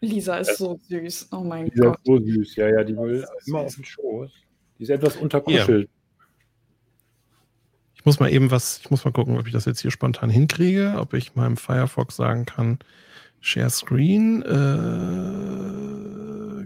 Lisa 0.00 0.36
ist 0.36 0.58
so 0.58 0.78
süß. 0.88 1.28
Oh 1.32 1.40
mein 1.40 1.66
ist 1.68 1.80
Gott. 1.80 1.98
so 2.04 2.18
süß. 2.18 2.56
Ja, 2.56 2.68
ja, 2.68 2.84
die 2.84 2.96
will 2.96 3.20
Das 3.22 3.30
ist 3.40 3.48
immer 3.48 3.60
süß. 3.60 3.66
auf 3.68 3.74
den 3.76 3.84
Schoß. 3.84 4.30
Die 4.78 4.82
ist 4.82 4.90
etwas 4.90 5.16
unterkuschelt. 5.16 5.88
Ich 7.94 8.04
muss 8.04 8.20
mal 8.20 8.32
eben 8.32 8.50
was, 8.52 8.78
ich 8.78 8.90
muss 8.90 9.04
mal 9.04 9.10
gucken, 9.10 9.36
ob 9.38 9.46
ich 9.46 9.52
das 9.52 9.64
jetzt 9.64 9.80
hier 9.80 9.90
spontan 9.90 10.30
hinkriege, 10.30 10.94
ob 10.98 11.14
ich 11.14 11.34
meinem 11.34 11.56
Firefox 11.56 12.14
sagen 12.16 12.44
kann, 12.44 12.78
Share 13.40 13.70
Screen. 13.70 14.42
Äh, 14.42 14.46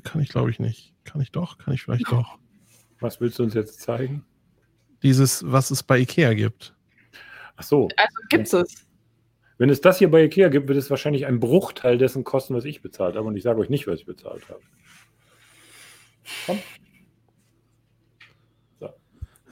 kann 0.02 0.20
ich, 0.20 0.28
glaube 0.28 0.50
ich, 0.50 0.58
nicht. 0.58 0.92
Kann 1.04 1.20
ich 1.22 1.32
doch? 1.32 1.56
Kann 1.58 1.72
ich 1.74 1.82
vielleicht 1.82 2.10
doch. 2.10 2.38
Was 3.00 3.20
willst 3.20 3.38
du 3.38 3.44
uns 3.44 3.54
jetzt 3.54 3.80
zeigen? 3.80 4.24
Dieses, 5.02 5.42
was 5.50 5.70
es 5.70 5.82
bei 5.82 5.98
Ikea 5.98 6.34
gibt. 6.34 6.74
Ach 7.60 7.64
so. 7.64 7.88
Also 7.96 8.14
gibt 8.30 8.52
es. 8.52 8.86
Wenn 9.58 9.68
es 9.68 9.82
das 9.82 9.98
hier 9.98 10.10
bei 10.10 10.24
Ikea 10.24 10.48
gibt, 10.48 10.68
wird 10.68 10.78
es 10.78 10.88
wahrscheinlich 10.88 11.26
einen 11.26 11.38
Bruchteil 11.38 11.98
dessen 11.98 12.24
kosten, 12.24 12.54
was 12.54 12.64
ich 12.64 12.80
bezahlt 12.80 13.16
habe. 13.16 13.28
Und 13.28 13.36
ich 13.36 13.42
sage 13.42 13.60
euch 13.60 13.68
nicht, 13.68 13.86
was 13.86 14.00
ich 14.00 14.06
bezahlt 14.06 14.48
habe. 14.48 14.60
Komm. 16.46 16.58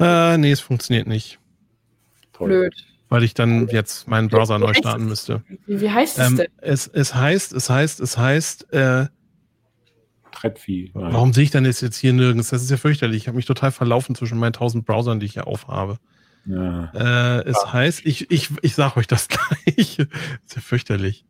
Äh, 0.01 0.39
nee, 0.39 0.53
es 0.53 0.61
funktioniert 0.61 1.07
nicht. 1.07 1.39
Toll. 2.33 2.49
Blöd. 2.49 2.75
Weil 3.11 3.25
ich 3.25 3.35
dann 3.35 3.69
jetzt 3.69 4.07
meinen 4.09 4.29
Browser 4.29 4.59
neu 4.59 4.73
starten 4.73 5.07
müsste. 5.07 5.43
Wie, 5.67 5.81
wie 5.81 5.91
heißt 5.91 6.19
es 6.19 6.27
Ähm, 6.27 6.37
denn? 6.37 6.47
es, 6.59 6.87
es 6.87 7.15
heißt, 7.15 7.53
es 7.53 7.69
heißt, 7.69 8.01
es 8.01 8.17
heißt, 8.17 8.73
äh, 8.73 9.07
Trettvieh. 10.31 10.93
Nein. 10.95 11.13
warum 11.13 11.33
sehe 11.33 11.45
ich 11.45 11.51
dann 11.51 11.65
jetzt, 11.65 11.81
jetzt 11.83 11.97
hier 11.97 12.13
nirgends? 12.13 12.51
Das 12.51 12.63
ist 12.63 12.71
ja 12.71 12.77
fürchterlich. 12.77 13.23
Ich 13.23 13.29
habe 13.29 13.37
mich 13.37 13.47
total 13.47 13.73
verlaufen 13.73 14.15
zwischen 14.15 14.39
meinen 14.39 14.53
tausend 14.53 14.87
Browsern, 14.87 15.21
die 15.21 15.27
ich 15.27 15.33
hier 15.33 15.47
aufhabe. 15.49 15.99
Ja. 16.49 16.91
Äh, 16.95 17.45
es 17.49 17.73
heißt, 17.73 18.07
ich, 18.07 18.31
ich, 18.31 18.51
ich 18.63 18.75
sage 18.75 18.97
euch 18.97 19.07
das 19.07 19.29
gleich. 19.29 19.99
ist 19.99 20.55
ja 20.55 20.61
fürchterlich. 20.61 21.25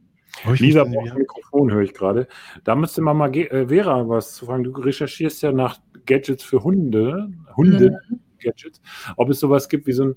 Mich 0.48 0.60
Lisa 0.60 0.84
braucht 0.84 1.10
ein 1.10 1.18
Mikrofon, 1.18 1.72
höre 1.72 1.82
ich 1.82 1.94
gerade. 1.94 2.28
Da 2.62 2.76
müsste 2.76 3.00
man 3.02 3.16
mal 3.16 3.28
Ge- 3.28 3.48
äh, 3.48 3.66
Vera 3.68 4.08
was 4.08 4.34
zu 4.34 4.46
fragen. 4.46 4.62
Du 4.62 4.70
recherchierst 4.70 5.42
ja 5.42 5.50
nach 5.50 5.80
Gadgets 6.06 6.44
für 6.44 6.62
Hunde. 6.62 7.28
Hunde-Gadgets. 7.56 8.80
Ob 9.16 9.30
es 9.30 9.40
sowas 9.40 9.68
gibt 9.68 9.86
wie 9.88 9.92
so 9.92 10.04
ein. 10.04 10.16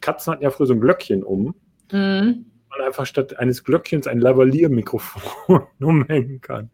Katzen 0.00 0.32
hatten 0.32 0.42
ja 0.42 0.50
früher 0.50 0.66
so 0.66 0.74
ein 0.74 0.80
Glöckchen 0.80 1.22
um. 1.22 1.54
Mhm. 1.92 2.46
Man 2.70 2.86
einfach 2.86 3.06
statt 3.06 3.38
eines 3.38 3.62
Glöckchens 3.62 4.08
ein 4.08 4.18
Lavalier-Mikrofon 4.18 5.62
umhängen 5.80 6.40
kann. 6.40 6.70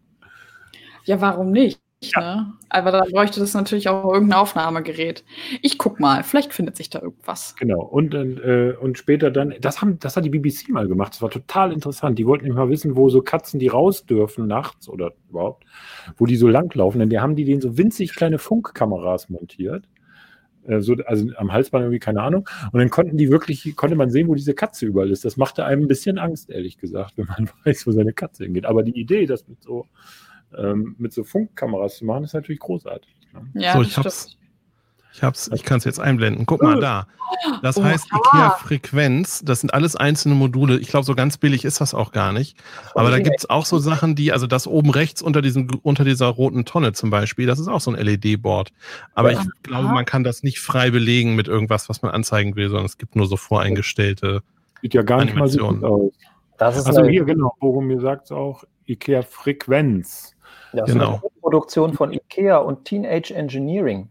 Ja, 1.05 1.21
warum 1.21 1.51
nicht? 1.51 1.81
Ne? 2.17 2.55
Aber 2.71 2.93
da 2.93 3.05
bräuchte 3.11 3.41
das 3.41 3.53
natürlich 3.53 3.89
auch 3.91 4.11
irgendein 4.13 4.39
Aufnahmegerät. 4.39 5.23
Ich 5.61 5.77
guck 5.77 6.01
mal, 6.01 6.23
vielleicht 6.23 6.55
findet 6.55 6.77
sich 6.77 6.89
da 6.89 7.03
irgendwas. 7.03 7.55
Genau. 7.57 7.83
Und, 7.83 8.15
äh, 8.15 8.75
und 8.81 8.97
später 8.97 9.31
dann, 9.31 9.55
das, 9.61 9.83
haben, 9.83 9.99
das 9.99 10.17
hat 10.17 10.25
die 10.25 10.31
BBC 10.31 10.71
mal 10.71 10.89
gemacht. 10.89 11.13
Das 11.13 11.23
war 11.23 11.31
total 11.31 11.73
interessant. 11.73 12.19
Die 12.19 12.27
wollten 12.27 12.49
mal 12.55 12.71
wissen, 12.71 12.97
wo 12.97 13.11
so 13.11 13.21
Katzen, 13.21 13.61
die 13.61 13.69
raus 13.69 14.07
dürfen 14.07 14.47
nachts 14.47 14.89
oder 14.89 15.13
überhaupt, 15.29 15.65
wo 16.17 16.25
die 16.25 16.37
so 16.37 16.49
langlaufen. 16.49 17.01
Denn 17.01 17.11
die 17.11 17.21
haben 17.21 17.37
die 17.37 17.45
denen 17.45 17.61
so 17.61 17.77
winzig 17.77 18.15
kleine 18.15 18.39
Funkkameras 18.39 19.29
montiert. 19.29 19.87
Äh, 20.67 20.81
so, 20.81 20.97
also 21.05 21.29
am 21.37 21.53
Halsband 21.53 21.83
irgendwie, 21.83 21.99
keine 21.99 22.23
Ahnung. 22.23 22.49
Und 22.73 22.79
dann 22.79 22.89
konnten 22.89 23.19
die 23.19 23.31
wirklich, 23.31 23.77
konnte 23.77 23.97
man 23.97 24.09
sehen, 24.11 24.29
wo 24.29 24.35
diese 24.35 24.55
Katze 24.55 24.87
überall 24.87 25.11
ist. 25.11 25.27
Das 25.27 25.37
machte 25.37 25.67
einem 25.67 25.83
ein 25.83 25.89
bisschen 25.89 26.19
Angst, 26.19 26.49
ehrlich 26.49 26.79
gesagt, 26.79 27.13
wenn 27.17 27.27
man 27.27 27.51
weiß, 27.65 27.87
wo 27.87 27.93
seine 27.93 28.15
Katze 28.15 28.45
hingeht. 28.45 28.65
Aber 28.65 28.83
die 28.83 28.99
Idee, 28.99 29.27
das 29.27 29.47
mit 29.49 29.63
so, 29.63 29.87
ähm, 30.57 30.95
mit 30.99 31.13
so 31.13 31.25
Funkkameras 31.25 31.99
zu 31.99 32.05
machen, 32.05 32.25
ist 32.25 32.35
natürlich 32.35 32.61
großartig. 32.61 33.15
Ne? 33.33 33.63
Ja, 33.63 33.75
So, 33.75 33.83
ich 33.83 33.97
hab's. 33.97 34.23
stimmt. 34.23 34.37
Ich 35.13 35.25
hab's, 35.25 35.51
ich 35.53 35.65
kann 35.65 35.79
es 35.79 35.85
jetzt 35.85 35.99
einblenden. 35.99 36.47
Guck 36.47 36.63
mal 36.63 36.79
da. 36.79 37.09
Das 37.63 37.77
Oh, 37.77 37.83
heißt 37.83 38.07
ah. 38.13 38.17
IKEA 38.17 38.51
Frequenz. 38.51 39.43
Das 39.45 39.61
sind 39.61 39.75
alles 39.75 39.97
einzelne 39.97 40.37
Module. 40.37 40.79
Ich 40.79 40.87
glaube, 40.87 41.05
so 41.05 41.17
ganz 41.17 41.37
billig 41.37 41.65
ist 41.65 41.81
das 41.81 41.95
auch 41.95 42.13
gar 42.13 42.33
nicht. 42.33 42.57
Aber 42.95 43.11
da 43.11 43.19
gibt's 43.19 43.51
auch 43.51 43.67
so 43.67 43.79
Sachen, 43.81 44.15
die, 44.15 44.31
also 44.33 44.47
das 44.47 44.69
oben 44.69 44.91
rechts 44.91 45.21
unter, 45.21 45.43
diesem, 45.43 45.67
unter 45.83 46.05
dieser 46.05 46.27
roten 46.29 46.65
Tonne 46.65 46.93
zum 46.93 47.11
Beispiel, 47.11 47.47
das 47.47 47.59
ist 47.59 47.67
auch 47.67 47.81
so 47.81 47.91
ein 47.93 47.97
LED-Board. 48.01 48.71
Aber 49.15 49.33
Ja. 49.33 49.41
ich 49.43 49.63
glaube, 49.65 49.89
man 49.89 50.05
kann 50.05 50.23
das 50.23 50.45
nicht 50.45 50.61
frei 50.61 50.91
belegen 50.93 51.35
mit 51.35 51.49
irgendwas, 51.49 51.89
was 51.89 52.03
man 52.03 52.13
anzeigen 52.13 52.55
will, 52.55 52.69
sondern 52.69 52.87
es 52.87 52.97
gibt 52.97 53.17
nur 53.17 53.27
so 53.27 53.37
voreingestellte. 53.37 54.43
Sieht 54.81 54.95
ja 54.95 55.03
gar 55.03 55.25
nicht 55.25 55.35
mal 55.35 55.49
so 55.49 55.69
gut 55.69 55.83
aus. 55.83 56.13
Das 56.57 56.77
ist 56.77 56.87
Also 56.87 57.05
hier, 57.05 57.25
genau, 57.25 57.53
Boromir 57.59 58.01
sagt 58.01 58.27
es 58.27 58.33
auch, 58.33 58.63
IKEA 58.87 59.23
Das 60.73 60.89
ist 60.89 60.95
genau. 60.95 61.21
eine 61.23 61.31
Produktion 61.41 61.93
von 61.95 62.13
IKEA 62.13 62.59
und 62.59 62.85
Teenage 62.85 63.35
Engineering. 63.35 64.09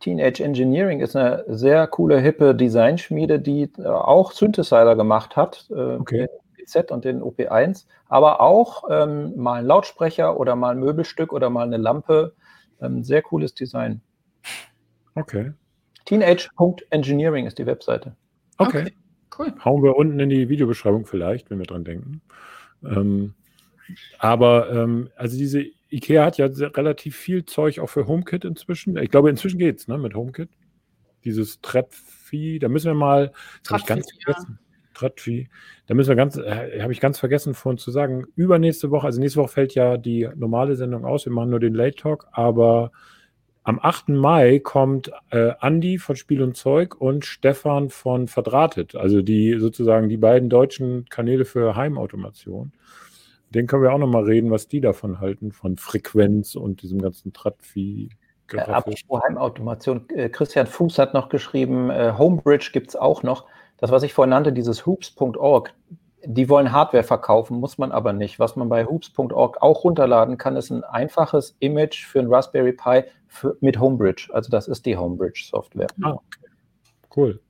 Teenage 0.00 0.42
Engineering 0.42 1.00
ist 1.00 1.14
eine 1.14 1.44
sehr 1.48 1.86
coole, 1.86 2.18
hippe 2.20 2.54
Designschmiede, 2.54 3.38
die 3.38 3.70
äh, 3.78 3.86
auch 3.86 4.32
Synthesizer 4.32 4.96
gemacht 4.96 5.36
hat, 5.36 5.66
äh, 5.70 5.74
Okay. 5.74 6.28
den 6.56 6.64
PZ 6.64 6.90
und 6.90 7.04
den 7.04 7.22
OP1, 7.22 7.86
aber 8.08 8.40
auch 8.40 8.84
ähm, 8.90 9.36
mal 9.36 9.60
ein 9.60 9.66
Lautsprecher 9.66 10.38
oder 10.38 10.56
mal 10.56 10.70
ein 10.70 10.80
Möbelstück 10.80 11.32
oder 11.32 11.50
mal 11.50 11.66
eine 11.66 11.76
Lampe. 11.76 12.34
Ähm, 12.80 13.04
sehr 13.04 13.20
cooles 13.22 13.54
Design. 13.54 14.00
Okay. 15.14 15.52
Teenage.engineering 16.06 17.46
ist 17.46 17.58
die 17.58 17.66
Webseite. 17.66 18.16
Okay. 18.56 18.80
Okay. 18.82 18.92
Cool. 19.38 19.54
Hauen 19.64 19.82
wir 19.82 19.96
unten 19.96 20.18
in 20.18 20.28
die 20.28 20.48
Videobeschreibung 20.48 21.06
vielleicht, 21.06 21.50
wenn 21.50 21.58
wir 21.58 21.66
dran 21.66 21.84
denken. 21.84 22.20
Ähm, 22.84 23.34
aber 24.18 24.70
ähm, 24.70 25.10
also 25.16 25.36
diese 25.36 25.64
IKEA 25.90 26.24
hat 26.24 26.38
ja 26.38 26.46
relativ 26.46 27.16
viel 27.16 27.44
Zeug 27.44 27.80
auch 27.80 27.88
für 27.88 28.06
HomeKit 28.06 28.44
inzwischen. 28.44 28.96
Ich 28.96 29.10
glaube, 29.10 29.30
inzwischen 29.30 29.58
geht's, 29.58 29.88
ne, 29.88 29.98
mit 29.98 30.14
HomeKit. 30.14 30.50
Dieses 31.24 31.60
Trettvieh, 31.60 32.58
da 32.58 32.68
müssen 32.68 32.86
wir 32.86 32.94
mal, 32.94 33.32
das 33.62 33.72
habe 33.72 33.80
ich 33.80 33.86
ganz 33.86 34.06
ja. 34.10 34.16
vergessen. 34.24 34.58
Trettvieh. 34.94 35.48
Da 35.86 35.94
müssen 35.94 36.10
wir 36.10 36.16
ganz, 36.16 36.36
äh, 36.36 36.80
habe 36.82 36.92
ich 36.92 37.00
ganz 37.00 37.18
vergessen 37.18 37.54
vorhin 37.54 37.78
zu 37.78 37.90
sagen, 37.90 38.26
übernächste 38.36 38.90
Woche, 38.90 39.06
also 39.06 39.20
nächste 39.20 39.40
Woche 39.40 39.48
fällt 39.48 39.74
ja 39.74 39.96
die 39.96 40.28
normale 40.36 40.76
Sendung 40.76 41.04
aus, 41.04 41.24
wir 41.24 41.32
machen 41.32 41.50
nur 41.50 41.60
den 41.60 41.74
Late 41.74 41.96
Talk, 41.96 42.26
aber 42.32 42.92
am 43.62 43.78
8. 43.80 44.10
Mai 44.10 44.58
kommt 44.58 45.10
äh, 45.30 45.52
Andi 45.60 45.98
von 45.98 46.16
Spiel 46.16 46.42
und 46.42 46.56
Zeug 46.56 47.00
und 47.00 47.24
Stefan 47.24 47.90
von 47.90 48.26
Verdrahtet, 48.26 48.94
also 48.94 49.22
die 49.22 49.58
sozusagen 49.58 50.08
die 50.08 50.16
beiden 50.16 50.48
deutschen 50.48 51.06
Kanäle 51.08 51.44
für 51.44 51.76
Heimautomation. 51.76 52.72
Den 53.50 53.66
können 53.66 53.82
wir 53.82 53.92
auch 53.92 53.98
nochmal 53.98 54.24
reden, 54.24 54.50
was 54.50 54.68
die 54.68 54.80
davon 54.80 55.20
halten, 55.20 55.52
von 55.52 55.76
Frequenz 55.76 56.54
und 56.54 56.82
diesem 56.82 57.00
ganzen 57.00 57.32
Trattvieh. 57.32 58.10
Äh, 58.52 58.58
apropos 58.60 59.22
Heimautomation, 59.22 60.08
äh, 60.10 60.28
Christian 60.28 60.66
Fuß 60.66 60.98
hat 60.98 61.14
noch 61.14 61.28
geschrieben, 61.28 61.90
äh, 61.90 62.12
Homebridge 62.16 62.70
gibt 62.72 62.90
es 62.90 62.96
auch 62.96 63.22
noch. 63.22 63.46
Das, 63.78 63.90
was 63.90 64.02
ich 64.02 64.12
vorhin 64.12 64.30
nannte, 64.30 64.52
dieses 64.52 64.86
hoops.org, 64.86 65.72
die 66.24 66.48
wollen 66.48 66.70
Hardware 66.70 67.02
verkaufen, 67.02 67.58
muss 67.58 67.78
man 67.78 67.92
aber 67.92 68.12
nicht. 68.12 68.38
Was 68.38 68.54
man 68.54 68.68
bei 68.68 68.84
hoops.org 68.84 69.62
auch 69.62 69.84
runterladen 69.84 70.38
kann, 70.38 70.56
ist 70.56 70.70
ein 70.70 70.84
einfaches 70.84 71.56
Image 71.60 72.04
für 72.04 72.20
ein 72.20 72.32
Raspberry 72.32 72.72
Pi 72.72 73.04
für, 73.26 73.56
mit 73.60 73.80
Homebridge. 73.80 74.28
Also 74.32 74.50
das 74.50 74.68
ist 74.68 74.86
die 74.86 74.96
Homebridge-Software. 74.96 75.88
Ah, 76.02 76.12
okay. 76.12 76.50
Cool. 77.16 77.40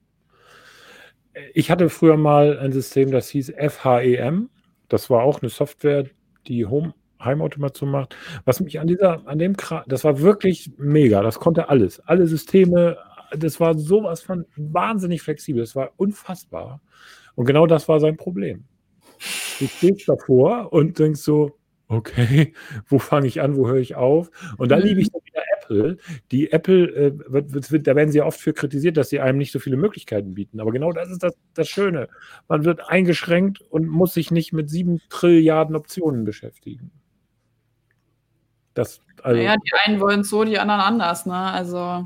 Ich 1.52 1.70
hatte 1.70 1.88
früher 1.88 2.16
mal 2.16 2.58
ein 2.58 2.72
System, 2.72 3.10
das 3.10 3.28
hieß 3.28 3.52
FHEM. 3.56 4.48
Das 4.90 5.08
war 5.10 5.22
auch 5.22 5.40
eine 5.42 5.48
Software, 5.50 6.04
die 6.46 6.66
Home 6.66 6.94
Heimautomation 7.22 7.90
macht. 7.90 8.16
Was 8.44 8.60
mich 8.60 8.80
an 8.80 8.86
dieser, 8.86 9.26
an 9.26 9.38
dem 9.38 9.56
Kram, 9.56 9.82
das 9.86 10.04
war 10.04 10.20
wirklich 10.20 10.72
mega. 10.78 11.22
Das 11.22 11.38
konnte 11.38 11.68
alles. 11.68 12.00
Alle 12.00 12.26
Systeme, 12.26 12.96
das 13.36 13.60
war 13.60 13.76
sowas 13.78 14.22
von 14.22 14.46
wahnsinnig 14.56 15.22
flexibel. 15.22 15.62
Das 15.62 15.76
war 15.76 15.92
unfassbar. 15.96 16.80
Und 17.34 17.44
genau 17.46 17.66
das 17.66 17.88
war 17.88 18.00
sein 18.00 18.16
Problem. 18.16 18.64
Du 19.58 19.66
stehst 19.68 20.08
davor 20.08 20.72
und 20.72 20.98
denkst 20.98 21.20
so, 21.20 21.52
okay, 21.88 22.54
wo 22.88 22.98
fange 22.98 23.26
ich 23.26 23.40
an, 23.42 23.56
wo 23.56 23.68
höre 23.68 23.76
ich 23.78 23.96
auf? 23.96 24.30
Und 24.56 24.70
da 24.70 24.76
Mhm. 24.78 24.82
liebe 24.84 25.00
ich 25.02 25.08
wieder 25.08 25.19
Apple. 25.70 25.96
Die 26.30 26.52
Apple, 26.52 26.88
äh, 26.94 27.12
wird, 27.32 27.70
wird, 27.70 27.86
da 27.86 27.94
werden 27.96 28.10
sie 28.10 28.18
ja 28.18 28.26
oft 28.26 28.40
für 28.40 28.52
kritisiert, 28.52 28.96
dass 28.96 29.08
sie 29.10 29.20
einem 29.20 29.38
nicht 29.38 29.52
so 29.52 29.58
viele 29.58 29.76
Möglichkeiten 29.76 30.34
bieten. 30.34 30.60
Aber 30.60 30.72
genau 30.72 30.92
das 30.92 31.10
ist 31.10 31.22
das, 31.22 31.34
das 31.54 31.68
Schöne. 31.68 32.08
Man 32.48 32.64
wird 32.64 32.88
eingeschränkt 32.88 33.60
und 33.60 33.86
muss 33.88 34.14
sich 34.14 34.30
nicht 34.30 34.52
mit 34.52 34.68
sieben 34.68 35.00
Trilliarden 35.08 35.76
Optionen 35.76 36.24
beschäftigen. 36.24 36.90
Das 38.74 39.00
also, 39.22 39.36
naja, 39.36 39.56
die 39.56 39.72
einen 39.84 40.00
wollen 40.00 40.20
es 40.20 40.30
so, 40.30 40.44
die 40.44 40.58
anderen 40.58 40.80
anders, 40.80 41.26
ne? 41.26 41.34
Also, 41.34 42.04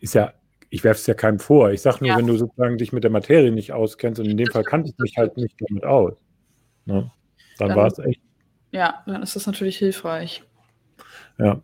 ist 0.00 0.14
ja, 0.14 0.32
ich 0.70 0.82
werfe 0.82 0.98
es 0.98 1.06
ja 1.06 1.14
keinem 1.14 1.38
vor. 1.38 1.70
Ich 1.70 1.82
sage 1.82 1.98
nur, 2.00 2.08
Ja. 2.08 2.16
wenn 2.18 2.26
du 2.26 2.36
sozusagen 2.36 2.78
dich 2.78 2.92
mit 2.92 3.04
der 3.04 3.10
Materie 3.10 3.52
nicht 3.52 3.72
auskennst, 3.72 4.18
und 4.20 4.26
in 4.26 4.36
dem 4.36 4.48
Fall 4.48 4.64
kannte 4.64 4.90
ich 4.90 4.98
mich 4.98 5.14
halt 5.16 5.36
nicht 5.36 5.54
damit 5.68 5.84
aus. 5.84 6.14
Ne? 6.86 7.10
Dann 7.58 7.68
Dann- 7.68 7.76
war 7.76 7.86
es 7.86 7.98
echt 7.98 8.20
ja, 8.72 9.04
dann 9.06 9.22
ist 9.22 9.36
das 9.36 9.46
natürlich 9.46 9.78
hilfreich. 9.78 10.42
Ja, 11.38 11.62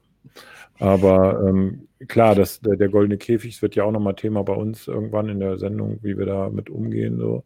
aber 0.80 1.44
ähm, 1.46 1.86
klar, 2.08 2.34
das, 2.34 2.60
der, 2.60 2.76
der 2.76 2.88
goldene 2.88 3.18
Käfig 3.18 3.60
wird 3.62 3.76
ja 3.76 3.84
auch 3.84 3.92
nochmal 3.92 4.14
Thema 4.16 4.42
bei 4.42 4.54
uns 4.54 4.88
irgendwann 4.88 5.28
in 5.28 5.38
der 5.38 5.58
Sendung, 5.58 5.98
wie 6.02 6.18
wir 6.18 6.26
damit 6.26 6.70
umgehen. 6.70 7.18
So. 7.18 7.44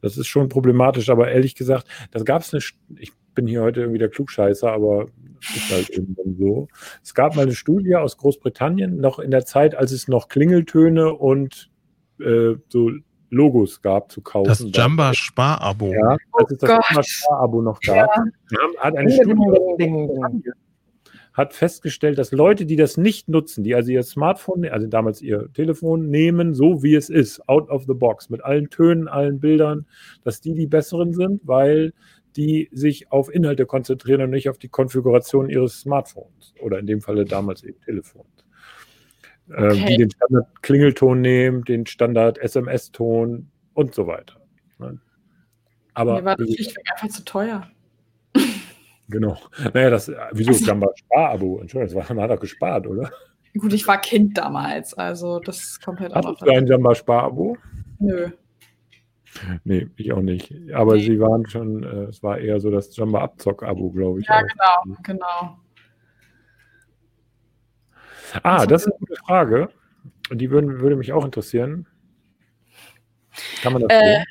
Das 0.00 0.16
ist 0.16 0.26
schon 0.26 0.48
problematisch, 0.48 1.10
aber 1.10 1.30
ehrlich 1.30 1.54
gesagt, 1.54 1.86
das 2.12 2.24
gab 2.24 2.42
es 2.42 2.52
eine, 2.52 2.60
St- 2.60 2.76
ich 2.98 3.12
bin 3.34 3.46
hier 3.46 3.62
heute 3.62 3.80
irgendwie 3.80 3.98
der 3.98 4.10
Klugscheißer, 4.10 4.70
aber 4.70 5.06
ist 5.40 5.72
halt 5.72 5.90
eben 5.90 6.14
so. 6.38 6.68
Es 7.02 7.14
gab 7.14 7.34
mal 7.34 7.42
eine 7.42 7.54
Studie 7.54 7.96
aus 7.96 8.16
Großbritannien, 8.16 8.98
noch 8.98 9.18
in 9.18 9.30
der 9.30 9.44
Zeit, 9.44 9.74
als 9.74 9.90
es 9.90 10.06
noch 10.06 10.28
Klingeltöne 10.28 11.12
und 11.12 11.70
äh, 12.20 12.54
so 12.68 12.90
Logos 13.30 13.82
gab 13.82 14.12
zu 14.12 14.20
kaufen. 14.22 14.46
Das 14.46 14.64
Jamba 14.72 15.12
Spar-Abo. 15.12 15.92
Ja, 15.92 16.16
als 16.32 16.52
es 16.52 16.58
das 16.58 16.70
Gott. 16.70 16.84
Jamba 16.88 17.02
Spar-Abo 17.02 17.62
noch 17.62 17.80
gab. 17.80 18.08
Ja. 18.16 18.24
Hat 18.78 18.96
eine 18.96 19.10
Studie 19.10 19.34
ding, 19.34 19.76
ding, 19.78 20.08
ding, 20.08 20.42
ding. 20.42 20.52
Hat 21.34 21.52
festgestellt, 21.52 22.16
dass 22.16 22.30
Leute, 22.30 22.64
die 22.64 22.76
das 22.76 22.96
nicht 22.96 23.28
nutzen, 23.28 23.64
die 23.64 23.74
also 23.74 23.90
ihr 23.90 24.04
Smartphone, 24.04 24.64
also 24.66 24.86
damals 24.86 25.20
ihr 25.20 25.52
Telefon 25.52 26.08
nehmen, 26.08 26.54
so 26.54 26.82
wie 26.84 26.94
es 26.94 27.10
ist, 27.10 27.46
out 27.48 27.68
of 27.68 27.84
the 27.86 27.94
box, 27.94 28.30
mit 28.30 28.42
allen 28.44 28.70
Tönen, 28.70 29.08
allen 29.08 29.40
Bildern, 29.40 29.86
dass 30.22 30.40
die 30.40 30.54
die 30.54 30.68
besseren 30.68 31.12
sind, 31.12 31.40
weil 31.44 31.92
die 32.36 32.68
sich 32.72 33.10
auf 33.12 33.32
Inhalte 33.32 33.66
konzentrieren 33.66 34.22
und 34.22 34.30
nicht 34.30 34.48
auf 34.48 34.58
die 34.58 34.68
Konfiguration 34.68 35.50
ihres 35.50 35.80
Smartphones 35.80 36.54
oder 36.60 36.78
in 36.78 36.86
dem 36.86 37.00
Falle 37.00 37.24
damals 37.24 37.64
eben 37.64 37.80
Telefons. 37.80 38.26
äh, 39.50 39.66
okay. 39.66 39.86
die 39.86 39.96
den 39.98 40.10
Standard-Klingelton 40.10 41.20
nehmen, 41.20 41.64
den 41.64 41.86
Standard-SMS-Ton 41.86 43.50
und 43.74 43.94
so 43.94 44.06
weiter. 44.06 44.40
Ne? 44.78 45.00
Aber 45.94 46.14
Mir 46.14 46.24
war 46.24 46.36
das 46.36 46.52
schlichtweg 46.52 46.84
einfach 46.92 47.08
zu 47.08 47.24
teuer. 47.24 47.68
Genau. 49.08 49.36
Naja, 49.72 49.90
das, 49.90 50.10
wieso? 50.32 50.52
Also, 50.52 50.64
Jamba 50.64 50.88
Spar-Abo. 50.94 51.60
Entschuldigung, 51.60 51.94
das 51.96 52.08
war, 52.08 52.16
man 52.16 52.24
hat 52.24 52.30
doch 52.30 52.40
gespart, 52.40 52.86
oder? 52.86 53.10
Gut, 53.56 53.72
ich 53.72 53.86
war 53.86 54.00
Kind 54.00 54.36
damals, 54.36 54.94
also 54.94 55.38
das 55.38 55.78
kommt 55.80 56.00
halt 56.00 56.14
auch 56.14 56.22
noch. 56.22 56.38
du 56.38 56.50
ein 56.50 56.66
Jamba 56.66 56.94
Spar-Abo? 56.94 57.56
Nö. 58.00 58.30
Nee, 59.64 59.88
ich 59.96 60.12
auch 60.12 60.20
nicht. 60.20 60.52
Aber 60.72 60.94
nee. 60.94 61.02
sie 61.02 61.20
waren 61.20 61.46
schon, 61.48 61.82
äh, 61.82 62.04
es 62.04 62.22
war 62.22 62.38
eher 62.38 62.60
so 62.60 62.70
das 62.70 62.96
Jamba 62.96 63.22
Abzock-Abo, 63.22 63.90
glaube 63.90 64.20
ich. 64.20 64.26
Ja, 64.26 64.38
auch. 64.38 64.86
genau, 64.86 64.96
genau. 65.02 65.58
Ah, 68.42 68.54
also, 68.54 68.66
das 68.66 68.82
ist 68.82 68.92
eine 68.92 68.98
gute 68.98 69.16
Frage. 69.16 69.68
Die 70.32 70.50
würden, 70.50 70.80
würde 70.80 70.96
mich 70.96 71.12
auch 71.12 71.24
interessieren. 71.24 71.86
Kann 73.62 73.72
man 73.72 73.82
das 73.82 73.90
äh, 73.90 74.14
sehen? 74.16 74.24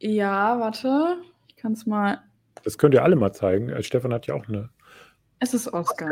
Ja, 0.00 0.58
warte. 0.60 1.18
Ich 1.48 1.56
kann 1.56 1.72
es 1.72 1.86
mal. 1.86 2.20
Das 2.64 2.78
könnt 2.78 2.94
ihr 2.94 3.02
alle 3.02 3.16
mal 3.16 3.32
zeigen. 3.32 3.68
Äh, 3.68 3.82
Stefan 3.82 4.12
hat 4.12 4.26
ja 4.26 4.34
auch 4.34 4.46
eine. 4.48 4.70
Es 5.38 5.54
ist 5.54 5.72
Oscar. 5.72 6.10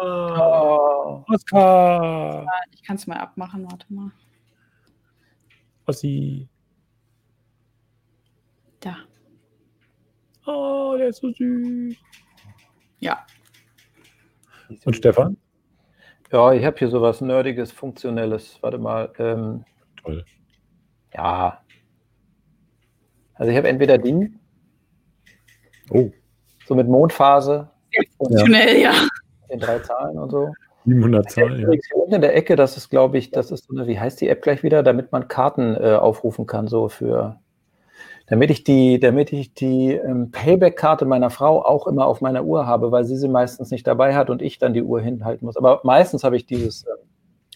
Oscar! 0.00 1.24
Oscar. 1.28 2.46
Ich 2.72 2.82
kann 2.82 2.96
es 2.96 3.06
mal 3.06 3.18
abmachen, 3.18 3.64
warte 3.70 3.86
mal. 3.92 4.10
Ossi. 5.86 6.48
Da. 8.80 8.96
Oh, 10.46 10.96
der 10.98 11.08
ist 11.08 11.20
so 11.20 11.30
süß. 11.30 11.96
Ja. 12.98 13.24
Und 14.84 14.96
Stefan? 14.96 15.36
Ja, 16.32 16.52
ich 16.52 16.64
habe 16.64 16.76
hier 16.78 16.88
sowas 16.88 17.20
Nerdiges, 17.20 17.70
Funktionelles. 17.70 18.58
Warte 18.60 18.78
mal. 18.78 19.12
Ähm, 19.18 19.64
Toll. 20.02 20.24
Ja. 21.14 21.62
Also 23.34 23.50
ich 23.50 23.56
habe 23.56 23.68
entweder 23.68 23.98
die. 23.98 24.32
Oh. 25.90 26.10
So 26.66 26.74
mit 26.74 26.88
Mondphase. 26.88 27.68
Funktionell, 28.16 28.80
ja. 28.80 28.92
ja. 28.92 29.08
In 29.48 29.60
drei 29.60 29.78
Zahlen 29.80 30.18
und 30.18 30.30
so. 30.30 30.48
700 30.86 31.30
Zahlen, 31.30 31.60
ja. 31.60 31.68
Unten 31.94 32.14
in 32.14 32.20
der 32.20 32.36
Ecke, 32.36 32.56
das 32.56 32.76
ist, 32.76 32.90
glaube 32.90 33.18
ich, 33.18 33.30
das 33.30 33.50
ist 33.50 33.66
so 33.66 33.74
eine, 33.74 33.86
wie 33.86 33.98
heißt 33.98 34.20
die 34.20 34.28
App 34.28 34.42
gleich 34.42 34.62
wieder, 34.62 34.82
damit 34.82 35.12
man 35.12 35.28
Karten 35.28 35.76
äh, 35.76 35.94
aufrufen 35.94 36.46
kann, 36.46 36.68
so 36.68 36.88
für 36.88 37.38
damit 38.26 38.50
ich 38.50 38.64
die, 38.64 38.98
damit 38.98 39.32
ich 39.32 39.52
die 39.52 39.92
ähm, 39.92 40.30
Payback-Karte 40.30 41.04
meiner 41.04 41.30
Frau 41.30 41.62
auch 41.62 41.86
immer 41.86 42.06
auf 42.06 42.20
meiner 42.20 42.44
Uhr 42.44 42.66
habe, 42.66 42.90
weil 42.90 43.04
sie 43.04 43.16
sie 43.16 43.28
meistens 43.28 43.70
nicht 43.70 43.86
dabei 43.86 44.14
hat 44.14 44.30
und 44.30 44.40
ich 44.40 44.58
dann 44.58 44.72
die 44.72 44.82
Uhr 44.82 45.00
hinhalten 45.00 45.44
muss. 45.44 45.56
Aber 45.56 45.80
meistens 45.84 46.24
habe 46.24 46.36
ich 46.36 46.46
dieses. 46.46 46.86
Ähm, 46.86 47.06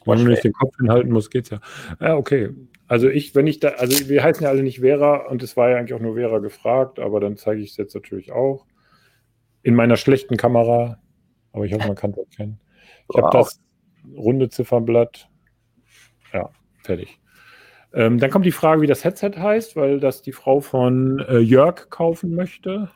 wenn 0.04 0.18
du 0.18 0.30
nicht 0.30 0.44
den 0.44 0.52
Kopf 0.52 0.76
hinhalten 0.76 1.10
musst, 1.10 1.30
geht's 1.30 1.50
ja. 1.50 1.58
Ja, 2.00 2.16
okay. 2.16 2.50
Also 2.88 3.08
ich, 3.08 3.34
wenn 3.34 3.46
ich 3.46 3.60
da, 3.60 3.68
also 3.68 4.08
wir 4.08 4.24
heißen 4.24 4.42
ja 4.42 4.48
alle 4.48 4.62
nicht 4.62 4.80
Vera 4.80 5.28
und 5.28 5.42
es 5.42 5.56
war 5.56 5.70
ja 5.70 5.76
eigentlich 5.76 5.92
auch 5.92 6.00
nur 6.00 6.14
Vera 6.14 6.38
gefragt, 6.38 6.98
aber 6.98 7.20
dann 7.20 7.36
zeige 7.36 7.60
ich 7.60 7.70
es 7.70 7.76
jetzt 7.76 7.94
natürlich 7.94 8.32
auch. 8.32 8.66
In 9.62 9.74
meiner 9.74 9.96
schlechten 9.96 10.36
Kamera, 10.38 10.98
aber 11.52 11.66
ich 11.66 11.74
hoffe, 11.74 11.86
man 11.86 11.96
kann 11.96 12.12
es 12.12 12.18
erkennen. 12.18 12.58
Ich 13.10 13.16
wow. 13.16 13.24
habe 13.24 13.36
das 13.36 13.60
runde 14.16 14.48
Ziffernblatt. 14.48 15.28
Ja, 16.32 16.50
fertig. 16.82 17.18
Ähm, 17.92 18.18
dann 18.18 18.30
kommt 18.30 18.46
die 18.46 18.52
Frage, 18.52 18.82
wie 18.82 18.86
das 18.86 19.04
Headset 19.04 19.32
heißt, 19.36 19.76
weil 19.76 20.00
das 20.00 20.22
die 20.22 20.32
Frau 20.32 20.60
von 20.60 21.20
äh, 21.28 21.38
Jörg 21.38 21.88
kaufen 21.90 22.34
möchte. 22.34 22.90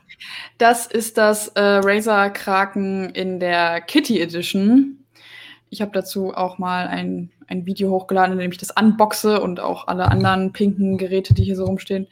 Das 0.57 0.87
ist 0.87 1.17
das 1.17 1.49
äh, 1.49 1.61
Razer 1.61 2.29
Kraken 2.29 3.09
in 3.09 3.39
der 3.39 3.81
Kitty 3.81 4.21
Edition. 4.21 5.02
Ich 5.73 5.81
habe 5.81 5.89
dazu 5.91 6.35
auch 6.35 6.59
mal 6.59 6.87
ein, 6.87 7.31
ein 7.47 7.65
Video 7.65 7.89
hochgeladen, 7.89 8.33
in 8.33 8.37
dem 8.37 8.51
ich 8.51 8.59
das 8.59 8.69
unboxe 8.69 9.41
und 9.41 9.59
auch 9.59 9.87
alle 9.87 10.05
anderen 10.05 10.53
pinken 10.53 10.99
Geräte, 10.99 11.33
die 11.33 11.43
hier 11.43 11.55
so 11.55 11.65
rumstehen. 11.65 12.05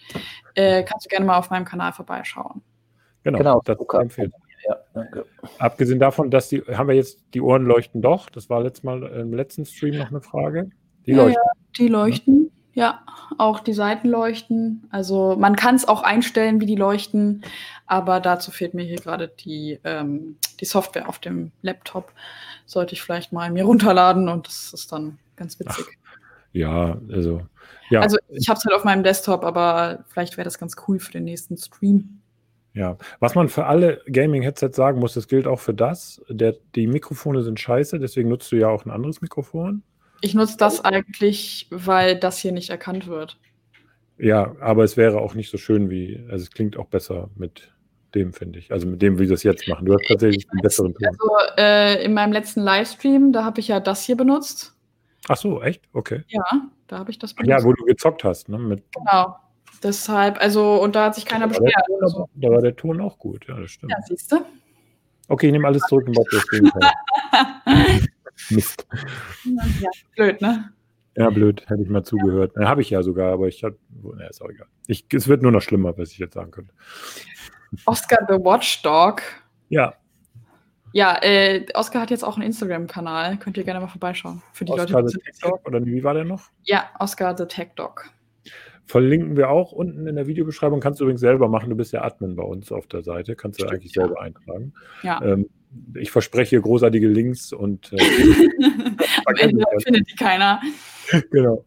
Äh, 0.56 0.82
kannst 0.82 1.06
du 1.06 1.10
gerne 1.10 1.28
mal 1.28 1.38
auf 1.38 1.52
meinem 1.52 1.64
Kanal 1.64 1.94
vorbeischauen. 1.94 2.64
Genau, 3.22 3.38
genau 3.38 3.62
das 3.64 3.78
okay. 3.78 4.02
empfehlen. 4.02 4.34
Ja, 4.68 4.78
Abgesehen 5.60 6.00
davon, 6.00 6.32
dass 6.32 6.50
die, 6.50 6.62
haben 6.62 6.88
wir 6.88 6.96
jetzt 6.96 7.20
die 7.36 7.42
Ohren 7.42 7.66
leuchten 7.66 8.02
doch. 8.02 8.32
Das 8.32 8.50
war 8.50 8.64
letztes 8.64 8.84
Mal 8.84 9.04
im 9.04 9.32
letzten 9.32 9.64
Stream 9.64 10.00
noch 10.00 10.10
eine 10.10 10.22
Frage. 10.22 10.72
Die 11.06 11.12
ja, 11.12 11.18
leuchten. 11.18 11.44
Ja, 11.46 11.52
die 11.78 11.88
leuchten. 11.88 12.51
Ja, 12.74 13.02
auch 13.38 13.60
die 13.60 13.74
Seiten 13.74 14.08
leuchten. 14.08 14.88
Also 14.92 15.36
man 15.38 15.56
kann 15.56 15.76
es 15.76 15.88
auch 15.88 16.04
einstellen, 16.04 16.62
wie 16.62 16.66
die 16.66 16.76
leuchten, 16.76 17.44
aber 17.86 18.20
dazu 18.20 18.52
fehlt 18.52 18.74
mir 18.74 18.84
hier 18.84 18.98
gerade 18.98 19.28
die, 19.28 19.80
ähm, 19.84 20.38
die 20.60 20.66
Software 20.66 21.10
auf 21.10 21.20
dem 21.20 21.52
Laptop. 21.62 22.14
Sollte 22.66 22.94
ich 22.94 23.02
vielleicht 23.02 23.34
mal 23.34 23.52
mir 23.52 23.66
runterladen 23.66 24.30
und 24.30 24.48
das 24.48 24.72
ist 24.74 24.92
dann 24.92 25.20
ganz 25.36 25.60
witzig. 25.60 25.86
Ach, 25.90 26.14
ja, 26.54 26.98
also. 27.12 27.42
Ja. 27.90 28.00
Also 28.00 28.18
ich 28.30 28.48
habe 28.48 28.58
es 28.58 28.64
halt 28.64 28.74
auf 28.74 28.86
meinem 28.86 29.04
Desktop, 29.04 29.44
aber 29.44 30.06
vielleicht 30.08 30.38
wäre 30.38 30.46
das 30.46 30.58
ganz 30.58 30.76
cool 30.88 31.00
für 31.00 31.12
den 31.12 31.26
nächsten 31.26 31.58
Stream. 31.58 32.22
Ja, 32.74 32.98
was 33.20 33.36
man 33.36 33.50
für 33.50 33.66
alle 33.66 34.02
Gaming-Headsets 34.10 34.78
sagen 34.78 35.00
muss, 35.00 35.14
das 35.14 35.28
gilt 35.28 35.46
auch 35.46 35.60
für 35.60 35.74
das. 35.74 36.22
Der, 36.30 36.56
die 36.76 36.88
Mikrofone 36.88 37.42
sind 37.44 37.60
scheiße, 37.60 38.00
deswegen 38.00 38.30
nutzt 38.30 38.50
du 38.54 38.56
ja 38.56 38.70
auch 38.70 38.86
ein 38.86 38.92
anderes 38.92 39.20
Mikrofon. 39.20 39.84
Ich 40.22 40.36
nutze 40.36 40.58
das 40.58 40.84
eigentlich, 40.84 41.68
weil 41.72 42.18
das 42.18 42.38
hier 42.38 42.52
nicht 42.52 42.70
erkannt 42.70 43.08
wird. 43.08 43.38
Ja, 44.18 44.56
aber 44.60 44.84
es 44.84 44.98
wäre 44.98 45.20
auch 45.20 45.34
nicht 45.34 45.50
so 45.50 45.58
schön 45.58 45.90
wie, 45.90 46.24
also 46.30 46.44
es 46.44 46.52
klingt 46.52 46.78
auch 46.78 46.86
besser 46.86 47.30
mit 47.36 47.72
dem, 48.14 48.34
finde 48.34 48.60
ich. 48.60 48.72
Also 48.72 48.88
mit 48.88 49.02
dem, 49.02 49.18
wie 49.18 49.26
sie 49.26 49.34
es 49.34 49.44
jetzt 49.44 49.68
machen. 49.68 49.86
Du 49.86 49.94
hast 49.94 50.08
tatsächlich 50.08 50.46
einen 50.52 50.62
besseren 50.62 50.94
Ton. 50.94 51.08
Also 51.08 51.56
äh, 51.58 52.04
in 52.04 52.14
meinem 52.14 52.32
letzten 52.32 52.62
Livestream, 52.62 53.32
da 53.32 53.44
habe 53.44 53.60
ich 53.60 53.70
ja 53.70 53.80
das 53.80 54.04
hier 54.04 54.16
benutzt. 54.16 54.76
Ach 55.28 55.38
so, 55.38 55.62
echt? 55.62 55.84
Okay. 55.94 56.24
Ja, 56.28 56.44
da 56.88 57.00
habe 57.00 57.10
ich 57.10 57.20
das 57.20 57.34
benutzt. 57.34 57.50
Ja, 57.50 57.64
wo 57.64 57.74
du 57.74 57.84
gezockt 57.86 58.24
hast, 58.24 58.50
ne? 58.50 58.60
Mit 58.60 58.84
genau. 58.94 59.36
Deshalb, 59.82 60.40
also, 60.40 60.76
und 60.82 60.96
da 60.96 61.06
hat 61.06 61.16
sich 61.16 61.26
keiner 61.26 61.48
beschwert. 61.48 61.74
Also. 62.02 62.30
Da 62.36 62.50
war 62.50 62.62
der 62.62 62.76
Ton 62.76 63.02
auch 63.02 63.18
gut, 63.18 63.48
ja, 63.48 63.60
das 63.60 63.72
stimmt. 63.72 63.92
Ja, 63.92 63.98
siehst 64.08 64.32
du? 64.32 64.38
Okay, 65.28 65.48
ich 65.48 65.52
nehme 65.52 65.68
alles 65.68 65.82
zurück 65.84 66.06
und 66.08 66.14
baue 66.14 66.26
das 66.32 66.48
Gegenteil. 66.48 66.92
Mist. 68.50 68.88
Ja, 69.46 69.90
blöd, 70.16 70.42
ne? 70.42 70.74
Ja, 71.16 71.30
blöd, 71.30 71.70
hätte 71.70 71.82
ich 71.82 71.90
mal 71.90 72.04
zugehört. 72.04 72.54
Ja, 72.58 72.70
habe 72.70 72.82
ich 72.82 72.90
ja 72.90 73.04
sogar, 73.04 73.34
aber 73.34 73.48
ich 73.48 73.64
habe, 73.64 73.78
na, 74.16 74.28
ist 74.28 74.42
auch 74.42 74.50
egal. 74.50 74.68
Ich, 74.88 75.06
es 75.14 75.28
wird 75.28 75.42
nur 75.42 75.52
noch 75.52 75.62
schlimmer, 75.62 75.98
was 75.98 76.12
ich 76.12 76.18
jetzt 76.20 76.34
sagen 76.34 76.52
könnte. 76.52 76.74
Oscar 77.86 78.26
the 78.30 78.36
Watchdog. 78.36 79.22
Ja. 79.70 79.94
Ja, 80.94 81.18
äh, 81.22 81.66
Oscar 81.74 82.02
hat 82.02 82.12
jetzt 82.12 82.24
auch 82.24 82.36
einen 82.36 82.46
Instagram-Kanal. 82.46 83.38
Könnt 83.38 83.58
ihr 83.58 83.64
gerne 83.64 83.80
mal 83.80 83.88
vorbeischauen. 83.88 84.42
Für 84.52 84.66
die 84.66 84.74
Oscar 84.74 85.02
Leute, 85.02 85.08
die 85.08 85.14
the 85.14 85.32
Tech 85.32 85.40
Dog, 85.42 85.68
oder 85.68 85.86
wie 85.86 86.04
war 86.04 86.14
der 86.14 86.26
noch? 86.26 86.50
Ja, 86.64 86.90
Oscar 87.00 87.38
the 87.38 87.46
Tech 87.46 87.70
Dog. 87.76 88.10
Verlinken 88.86 89.38
wir 89.38 89.50
auch 89.50 89.72
unten 89.72 90.06
in 90.08 90.16
der 90.16 90.28
Videobeschreibung. 90.28 90.82
Kannst 90.82 91.00
du 91.00 91.06
übrigens 91.06 91.22
selber 91.22 91.48
machen. 91.48 91.70
Du 91.70 91.78
bist 91.78 91.94
ja 91.94 92.04
Admin 92.04 92.36
bei 92.36 92.44
uns 92.44 92.72
auf 92.74 92.88
der 92.88 93.04
Seite. 93.04 93.36
Kannst 93.38 93.60
du 93.60 93.64
Stimmt, 93.64 93.80
eigentlich 93.80 93.94
selber 93.94 94.20
eintragen. 94.20 94.74
Ja. 95.02 95.22
Ähm, 95.24 95.48
ich 95.96 96.12
verspreche 96.12 96.60
großartige 96.60 97.08
Links 97.08 97.54
und 97.54 97.92
äh, 97.94 97.98
am 99.26 99.36
Ende 99.38 99.66
findet 99.84 100.10
die 100.10 100.16
keiner. 100.16 100.62
Genau. 101.30 101.66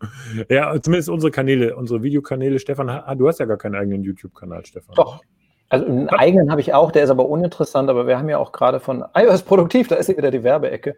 Ja, 0.49 0.81
zumindest 0.81 1.11
unsere 1.11 1.31
Kanäle, 1.31 1.77
unsere 1.77 2.03
Videokanäle. 2.03 2.59
Stefan, 2.59 2.87
du 3.19 3.29
hast 3.29 3.41
ja 3.41 3.45
gar 3.45 3.59
keinen 3.59 3.75
eigenen 3.75 4.03
YouTube-Kanal, 4.03 4.65
Stefan. 4.65 4.95
Doch. 4.95 5.21
Also 5.69 5.85
einen 5.85 6.09
eigenen 6.09 6.51
habe 6.51 6.63
ich 6.63 6.73
auch, 6.73 6.91
der 6.93 7.05
ist 7.05 7.11
aber 7.11 7.29
uninteressant, 7.29 7.91
aber 7.91 8.07
wir 8.07 8.17
haben 8.17 8.31
ja 8.31 8.39
auch 8.39 8.53
gerade 8.53 8.81
von 8.81 9.05
iOS 9.15 9.43
Produktiv, 9.43 9.89
da 9.89 9.97
ist 9.97 10.09
wieder 10.09 10.31
die 10.31 10.43
Werbeecke, 10.43 10.97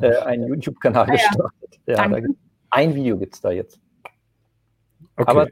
äh, 0.00 0.16
einen 0.16 0.48
YouTube-Kanal 0.48 1.06
ah, 1.06 1.12
gestartet. 1.12 1.80
Ja, 1.84 2.08
ja 2.08 2.22
ein 2.70 2.94
Video 2.94 3.18
gibt 3.18 3.34
es 3.34 3.40
da 3.42 3.50
jetzt. 3.50 3.78
Okay, 5.16 5.30
aber. 5.30 5.48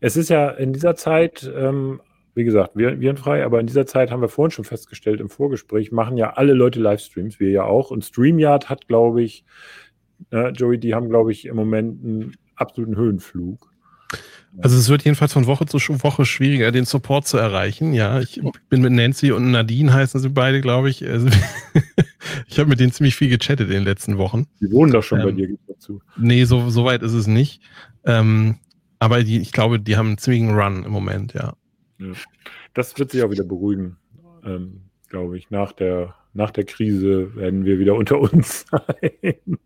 Es 0.00 0.16
ist 0.16 0.30
ja 0.30 0.48
in 0.48 0.72
dieser 0.72 0.96
Zeit 0.96 1.48
ähm, 1.54 2.00
wie 2.40 2.44
gesagt, 2.44 2.74
virenfrei, 2.74 3.44
aber 3.44 3.60
in 3.60 3.66
dieser 3.66 3.84
Zeit 3.84 4.10
haben 4.10 4.22
wir 4.22 4.30
vorhin 4.30 4.50
schon 4.50 4.64
festgestellt 4.64 5.20
im 5.20 5.28
Vorgespräch, 5.28 5.92
machen 5.92 6.16
ja 6.16 6.32
alle 6.32 6.54
Leute 6.54 6.80
Livestreams, 6.80 7.38
wir 7.38 7.50
ja 7.50 7.64
auch. 7.64 7.90
Und 7.90 8.02
StreamYard 8.02 8.70
hat, 8.70 8.88
glaube 8.88 9.22
ich, 9.22 9.44
äh, 10.30 10.48
Joey, 10.52 10.78
die 10.78 10.94
haben, 10.94 11.10
glaube 11.10 11.32
ich, 11.32 11.44
im 11.44 11.56
Moment 11.56 12.02
einen 12.02 12.36
absoluten 12.56 12.96
Höhenflug. 12.96 13.70
Also 14.58 14.76
es 14.78 14.88
wird 14.88 15.04
jedenfalls 15.04 15.34
von 15.34 15.46
Woche 15.46 15.66
zu 15.66 15.78
Woche 16.02 16.24
schwieriger, 16.24 16.72
den 16.72 16.86
Support 16.86 17.28
zu 17.28 17.36
erreichen. 17.36 17.92
Ja, 17.92 18.20
ich 18.20 18.40
bin 18.68 18.80
mit 18.80 18.92
Nancy 18.92 19.30
und 19.32 19.50
Nadine 19.50 19.92
heißen 19.92 20.18
sie 20.18 20.30
beide, 20.30 20.62
glaube 20.62 20.88
ich. 20.88 21.06
Also 21.06 21.28
ich 22.48 22.58
habe 22.58 22.70
mit 22.70 22.80
denen 22.80 22.90
ziemlich 22.90 23.14
viel 23.14 23.28
gechattet 23.28 23.68
in 23.68 23.74
den 23.74 23.84
letzten 23.84 24.16
Wochen. 24.16 24.46
Die 24.60 24.72
wohnen 24.72 24.92
doch 24.92 25.02
schon 25.02 25.20
ähm, 25.20 25.26
bei 25.26 25.32
dir, 25.32 25.46
gibt 25.46 25.68
dazu. 25.68 26.00
Nee, 26.16 26.44
so, 26.44 26.70
so 26.70 26.84
weit 26.86 27.02
ist 27.02 27.12
es 27.12 27.26
nicht. 27.26 27.60
Ähm, 28.04 28.56
aber 28.98 29.22
die, 29.22 29.40
ich 29.40 29.52
glaube, 29.52 29.78
die 29.78 29.96
haben 29.96 30.08
einen 30.08 30.18
ziemlichen 30.18 30.50
Run 30.50 30.84
im 30.84 30.90
Moment, 30.90 31.32
ja. 31.32 31.54
Ja. 32.00 32.12
Das 32.74 32.98
wird 32.98 33.10
sich 33.10 33.22
auch 33.22 33.30
wieder 33.30 33.44
beruhigen, 33.44 33.96
ähm, 34.44 34.82
glaube 35.08 35.36
ich. 35.36 35.50
Nach 35.50 35.72
der, 35.72 36.14
nach 36.32 36.50
der 36.50 36.64
Krise 36.64 37.34
werden 37.36 37.64
wir 37.64 37.78
wieder 37.78 37.94
unter 37.94 38.18
uns 38.18 38.64
sein. 38.70 39.58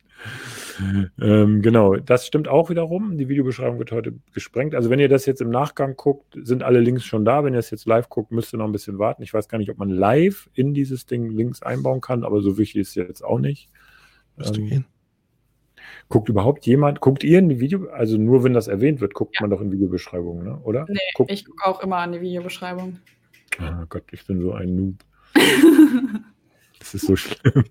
ähm, 1.20 1.62
genau, 1.62 1.96
das 1.96 2.26
stimmt 2.26 2.48
auch 2.48 2.70
wiederum. 2.70 3.16
Die 3.16 3.28
Videobeschreibung 3.28 3.78
wird 3.78 3.92
heute 3.92 4.14
gesprengt. 4.32 4.74
Also 4.74 4.90
wenn 4.90 4.98
ihr 4.98 5.08
das 5.08 5.26
jetzt 5.26 5.40
im 5.40 5.50
Nachgang 5.50 5.96
guckt, 5.96 6.36
sind 6.42 6.62
alle 6.62 6.80
Links 6.80 7.04
schon 7.04 7.24
da. 7.24 7.44
Wenn 7.44 7.54
ihr 7.54 7.60
es 7.60 7.70
jetzt 7.70 7.86
live 7.86 8.08
guckt, 8.08 8.32
müsst 8.32 8.52
ihr 8.52 8.58
noch 8.58 8.66
ein 8.66 8.72
bisschen 8.72 8.98
warten. 8.98 9.22
Ich 9.22 9.32
weiß 9.32 9.48
gar 9.48 9.58
nicht, 9.58 9.70
ob 9.70 9.78
man 9.78 9.90
live 9.90 10.48
in 10.54 10.74
dieses 10.74 11.06
Ding 11.06 11.30
Links 11.30 11.62
einbauen 11.62 12.00
kann, 12.00 12.24
aber 12.24 12.40
so 12.40 12.58
wichtig 12.58 12.82
ist 12.82 12.88
es 12.88 12.94
jetzt 12.94 13.24
auch 13.24 13.38
nicht. 13.38 13.68
Müsste 14.36 14.60
ähm, 14.60 14.66
gehen. 14.66 14.84
Guckt 16.08 16.28
überhaupt 16.28 16.66
jemand, 16.66 17.00
guckt 17.00 17.24
ihr 17.24 17.38
in 17.38 17.48
die 17.48 17.60
Video, 17.60 17.88
also 17.90 18.16
nur 18.16 18.44
wenn 18.44 18.52
das 18.52 18.68
erwähnt 18.68 19.00
wird, 19.00 19.14
guckt 19.14 19.36
ja. 19.36 19.42
man 19.42 19.50
doch 19.50 19.60
in 19.60 19.72
Videobeschreibungen, 19.72 20.44
ne? 20.44 20.58
oder? 20.62 20.86
Nee, 20.88 20.98
guckt. 21.14 21.30
ich 21.30 21.44
gucke 21.44 21.66
auch 21.66 21.80
immer 21.82 21.96
an 21.98 22.12
die 22.12 22.20
Videobeschreibung. 22.20 22.98
Oh 23.60 23.86
Gott, 23.88 24.04
ich 24.12 24.26
bin 24.26 24.40
so 24.40 24.52
ein 24.52 24.74
Noob. 24.74 25.04
das 26.78 26.94
ist 26.94 27.06
so 27.06 27.16
schlimm. 27.16 27.64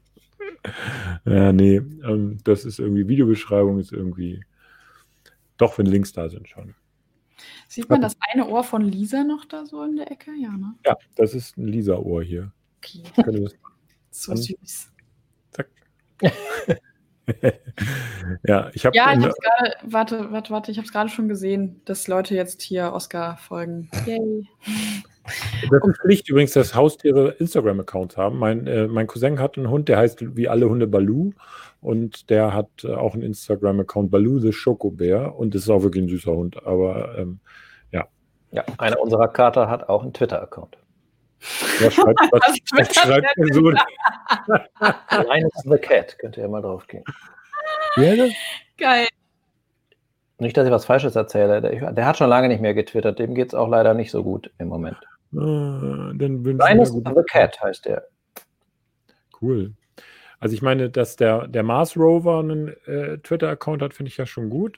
ja, 1.25 1.51
nee, 1.51 1.77
ähm, 1.77 2.37
das 2.43 2.65
ist 2.65 2.79
irgendwie, 2.79 3.07
Videobeschreibung 3.07 3.79
ist 3.79 3.91
irgendwie, 3.91 4.43
doch, 5.57 5.77
wenn 5.77 5.85
Links 5.85 6.13
da 6.13 6.29
sind 6.29 6.47
schon. 6.47 6.75
Sieht 7.67 7.89
man 7.89 8.01
das 8.01 8.15
eine 8.31 8.47
Ohr 8.47 8.63
von 8.63 8.83
Lisa 8.83 9.23
noch 9.23 9.45
da 9.45 9.65
so 9.65 9.83
in 9.83 9.95
der 9.95 10.11
Ecke? 10.11 10.31
Ja, 10.39 10.51
ne? 10.51 10.75
Ja, 10.85 10.97
das 11.15 11.33
ist 11.33 11.57
ein 11.57 11.67
Lisa-Ohr 11.67 12.23
hier. 12.23 12.51
Okay. 12.77 13.03
so 14.11 14.35
süß. 14.35 14.91
Zack. 15.51 15.69
ja, 18.47 18.69
ich 18.73 18.85
habe. 18.85 18.95
Ja, 18.95 19.13
ich 19.13 19.23
hab's 19.23 19.35
gerade, 19.39 19.75
warte, 19.83 20.31
warte, 20.31 20.51
warte, 20.51 20.71
ich 20.71 20.77
habe 20.77 20.85
es 20.85 20.91
gerade 20.91 21.09
schon 21.09 21.29
gesehen, 21.29 21.81
dass 21.85 22.07
Leute 22.07 22.35
jetzt 22.35 22.61
hier 22.61 22.93
Oscar 22.93 23.37
folgen. 23.37 23.89
Yay. 24.05 24.47
Das 25.71 25.81
ist 25.87 26.01
Pflicht 26.01 26.29
übrigens, 26.29 26.51
dass 26.51 26.75
Haustiere 26.75 27.29
Instagram-Accounts 27.39 28.17
haben. 28.17 28.37
Mein, 28.39 28.67
äh, 28.67 28.87
mein 28.87 29.07
Cousin 29.07 29.39
hat 29.39 29.57
einen 29.57 29.69
Hund, 29.69 29.87
der 29.87 29.97
heißt 29.97 30.35
wie 30.35 30.49
alle 30.49 30.69
Hunde 30.69 30.85
Baloo. 30.85 31.31
Und 31.79 32.29
der 32.29 32.53
hat 32.53 32.67
äh, 32.83 32.93
auch 32.93 33.13
einen 33.13 33.23
Instagram-Account, 33.23 34.11
Baloo 34.11 34.39
the 34.39 34.51
Schokobär. 34.51 35.35
Und 35.35 35.55
das 35.55 35.61
ist 35.61 35.69
auch 35.69 35.83
wirklich 35.83 36.03
ein 36.03 36.09
süßer 36.09 36.33
Hund. 36.33 36.65
Aber 36.65 37.17
ähm, 37.17 37.39
ja. 37.91 38.05
Ja, 38.51 38.65
einer 38.77 38.99
unserer 38.99 39.29
Kater 39.29 39.69
hat 39.69 39.87
auch 39.87 40.03
einen 40.03 40.11
Twitter-Account. 40.11 40.77
Ja, 41.79 41.91
schreibt, 41.91 42.19
was, 42.31 42.57
was 42.71 42.95
schreibt 42.95 43.27
der 43.37 43.53
so? 43.53 43.69
Line 43.69 45.47
is 45.47 45.63
the 45.63 45.77
Cat, 45.77 46.17
könnt 46.19 46.37
ihr 46.37 46.43
ja 46.43 46.49
mal 46.49 46.61
drauf 46.61 46.87
gehen. 46.87 47.03
Ja, 47.95 48.27
Geil. 48.77 49.07
Nicht, 50.39 50.57
dass 50.57 50.65
ich 50.65 50.71
was 50.71 50.85
Falsches 50.85 51.15
erzähle. 51.15 51.61
Der, 51.61 51.91
der 51.91 52.05
hat 52.05 52.17
schon 52.17 52.29
lange 52.29 52.47
nicht 52.47 52.61
mehr 52.61 52.73
getwittert. 52.73 53.19
Dem 53.19 53.35
geht 53.35 53.49
es 53.49 53.53
auch 53.53 53.67
leider 53.67 53.93
nicht 53.93 54.11
so 54.11 54.23
gut 54.23 54.51
im 54.57 54.67
Moment. 54.67 54.97
Ah, 55.35 56.11
dann 56.15 56.43
Line 56.43 56.81
is 56.81 56.91
the 56.91 57.23
Cat 57.29 57.61
heißt 57.61 57.85
der. 57.85 58.07
Cool. 59.41 59.73
Also 60.39 60.55
ich 60.55 60.61
meine, 60.61 60.89
dass 60.89 61.15
der, 61.15 61.47
der 61.47 61.63
Mars 61.63 61.95
Rover 61.95 62.39
einen 62.39 62.75
äh, 62.85 63.17
Twitter-Account 63.19 63.81
hat, 63.81 63.93
finde 63.93 64.09
ich 64.09 64.17
ja 64.17 64.25
schon 64.25 64.49
gut. 64.49 64.77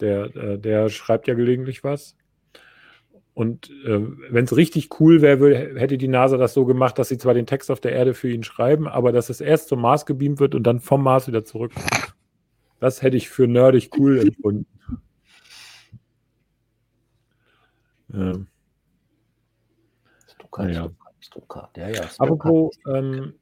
Der, 0.00 0.34
äh, 0.36 0.58
der 0.58 0.88
schreibt 0.88 1.26
ja 1.26 1.34
gelegentlich 1.34 1.82
was. 1.82 2.16
Und 3.34 3.70
äh, 3.86 4.00
wenn 4.30 4.44
es 4.44 4.56
richtig 4.56 5.00
cool 5.00 5.22
wäre, 5.22 5.78
hätte 5.78 5.96
die 5.96 6.08
NASA 6.08 6.36
das 6.36 6.52
so 6.52 6.66
gemacht, 6.66 6.98
dass 6.98 7.08
sie 7.08 7.16
zwar 7.16 7.32
den 7.32 7.46
Text 7.46 7.70
auf 7.70 7.80
der 7.80 7.92
Erde 7.92 8.12
für 8.12 8.30
ihn 8.30 8.44
schreiben, 8.44 8.86
aber 8.86 9.10
dass 9.10 9.30
es 9.30 9.40
erst 9.40 9.68
zum 9.68 9.80
Mars 9.80 10.04
gebeamt 10.04 10.38
wird 10.38 10.54
und 10.54 10.64
dann 10.64 10.80
vom 10.80 11.02
Mars 11.02 11.28
wieder 11.28 11.44
zurück. 11.44 11.72
Das 12.78 13.00
hätte 13.00 13.16
ich 13.16 13.30
für 13.30 13.46
nerdig 13.46 13.90
cool 13.96 14.18
empfunden. 14.18 14.66
Ja. 18.12 18.34
Stuttgart, 20.28 20.70
ja. 20.70 20.90
Stuttgart, 21.20 21.76
ja, 21.78 21.88
ja. 21.88 22.02
Apropos, 22.18 22.76
ähm, 22.86 23.34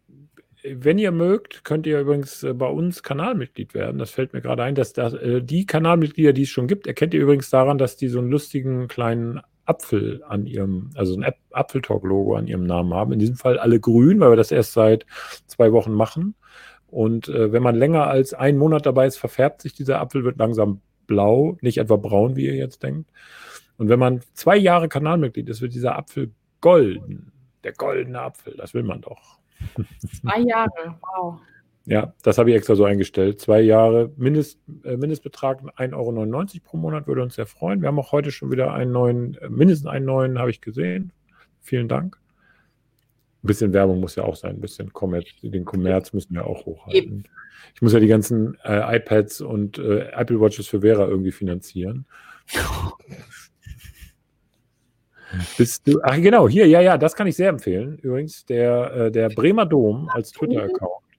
wenn 0.62 0.98
ihr 0.98 1.10
mögt, 1.10 1.64
könnt 1.64 1.86
ihr 1.86 2.00
übrigens 2.00 2.42
äh, 2.42 2.52
bei 2.54 2.66
uns 2.68 3.02
Kanalmitglied 3.02 3.74
werden. 3.74 3.98
Das 3.98 4.10
fällt 4.10 4.32
mir 4.32 4.42
gerade 4.42 4.62
ein, 4.62 4.74
dass 4.74 4.92
das, 4.92 5.14
äh, 5.14 5.42
die 5.42 5.66
Kanalmitglieder, 5.66 6.32
die 6.32 6.42
es 6.42 6.50
schon 6.50 6.68
gibt, 6.68 6.86
erkennt 6.86 7.14
ihr 7.14 7.22
übrigens 7.22 7.50
daran, 7.50 7.78
dass 7.78 7.96
die 7.96 8.08
so 8.08 8.18
einen 8.18 8.30
lustigen 8.30 8.86
kleinen 8.86 9.40
Apfel 9.70 10.22
an 10.28 10.46
ihrem, 10.46 10.90
also 10.94 11.16
ein 11.16 11.32
Apfeltalk-Logo 11.52 12.34
an 12.34 12.46
ihrem 12.46 12.64
Namen 12.64 12.92
haben. 12.92 13.12
In 13.12 13.18
diesem 13.18 13.36
Fall 13.36 13.58
alle 13.58 13.80
grün, 13.80 14.20
weil 14.20 14.32
wir 14.32 14.36
das 14.36 14.50
erst 14.50 14.72
seit 14.72 15.06
zwei 15.46 15.72
Wochen 15.72 15.92
machen. 15.92 16.34
Und 16.88 17.28
äh, 17.28 17.52
wenn 17.52 17.62
man 17.62 17.76
länger 17.76 18.08
als 18.08 18.34
einen 18.34 18.58
Monat 18.58 18.84
dabei 18.84 19.06
ist, 19.06 19.16
verfärbt 19.16 19.62
sich 19.62 19.72
dieser 19.72 20.00
Apfel, 20.00 20.24
wird 20.24 20.38
langsam 20.38 20.80
blau, 21.06 21.56
nicht 21.60 21.78
etwa 21.78 21.96
braun, 21.96 22.36
wie 22.36 22.46
ihr 22.46 22.56
jetzt 22.56 22.82
denkt. 22.82 23.10
Und 23.78 23.88
wenn 23.88 23.98
man 23.98 24.20
zwei 24.34 24.56
Jahre 24.56 24.88
Kanalmitglied 24.88 25.48
ist, 25.48 25.60
wird 25.62 25.74
dieser 25.74 25.96
Apfel 25.96 26.32
golden. 26.60 27.32
Der 27.64 27.72
goldene 27.72 28.20
Apfel, 28.20 28.54
das 28.56 28.74
will 28.74 28.82
man 28.82 29.00
doch. 29.00 29.38
Zwei 30.20 30.40
Jahre, 30.40 30.96
wow. 31.00 31.40
Ja, 31.90 32.14
das 32.22 32.38
habe 32.38 32.50
ich 32.50 32.56
extra 32.56 32.76
so 32.76 32.84
eingestellt. 32.84 33.40
Zwei 33.40 33.60
Jahre, 33.62 34.12
Mindest, 34.16 34.60
äh, 34.84 34.96
Mindestbetrag 34.96 35.60
1,99 35.76 35.92
Euro 35.92 36.62
pro 36.62 36.76
Monat 36.76 37.08
würde 37.08 37.20
uns 37.20 37.34
sehr 37.34 37.46
freuen. 37.46 37.80
Wir 37.80 37.88
haben 37.88 37.98
auch 37.98 38.12
heute 38.12 38.30
schon 38.30 38.52
wieder 38.52 38.72
einen 38.72 38.92
neuen, 38.92 39.34
äh, 39.38 39.48
mindestens 39.48 39.88
einen 39.88 40.06
neuen 40.06 40.38
habe 40.38 40.50
ich 40.50 40.60
gesehen. 40.60 41.10
Vielen 41.60 41.88
Dank. 41.88 42.16
Ein 43.42 43.46
bisschen 43.48 43.72
Werbung 43.72 43.98
muss 43.98 44.14
ja 44.14 44.22
auch 44.22 44.36
sein, 44.36 44.54
ein 44.54 44.60
bisschen 44.60 44.92
Kommerz, 44.92 45.26
den 45.42 45.64
Kommerz 45.64 46.12
müssen 46.12 46.32
wir 46.32 46.46
auch 46.46 46.64
hochhalten. 46.64 47.26
Ich 47.74 47.82
muss 47.82 47.92
ja 47.92 47.98
die 47.98 48.06
ganzen 48.06 48.56
äh, 48.62 48.96
iPads 48.98 49.40
und 49.40 49.78
äh, 49.78 50.10
Apple 50.12 50.40
Watches 50.40 50.68
für 50.68 50.82
Vera 50.82 51.08
irgendwie 51.08 51.32
finanzieren. 51.32 52.06
Bist 55.58 55.88
du, 55.88 55.98
ach 56.04 56.14
genau, 56.18 56.48
hier, 56.48 56.68
ja, 56.68 56.80
ja, 56.80 56.96
das 56.96 57.16
kann 57.16 57.26
ich 57.26 57.34
sehr 57.34 57.48
empfehlen. 57.48 57.98
Übrigens, 57.98 58.44
der, 58.44 58.92
äh, 58.94 59.10
der 59.10 59.28
Bremer 59.30 59.66
Dom 59.66 60.08
als 60.08 60.30
Twitter-Account. 60.30 61.09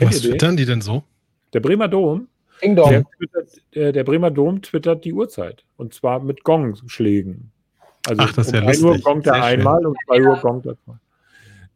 Was 0.00 0.20
twittern 0.22 0.56
die 0.56 0.64
denn 0.64 0.80
so? 0.80 1.02
Der 1.52 1.60
Bremer 1.60 1.88
Dom. 1.88 2.28
Ding 2.62 2.76
Dong. 2.76 2.90
Der, 2.90 3.46
der, 3.74 3.92
der, 3.92 4.04
Bremer 4.04 4.30
Dom 4.30 4.62
twittert 4.62 5.04
die 5.04 5.12
Uhrzeit. 5.12 5.64
Und 5.76 5.94
zwar 5.94 6.20
mit 6.20 6.44
Gong-Schlägen. 6.44 7.50
Also 8.06 8.22
Ach, 8.22 8.32
das 8.32 8.48
ist 8.48 8.54
um 8.54 8.62
ja 8.62 8.68
1 8.68 8.82
Uhr 8.82 8.98
gongt 8.98 9.26
er 9.26 9.42
einmal 9.42 9.84
und 9.86 9.96
2 10.06 10.22
Uhr 10.22 10.36
gongt 10.36 10.66
er 10.66 10.76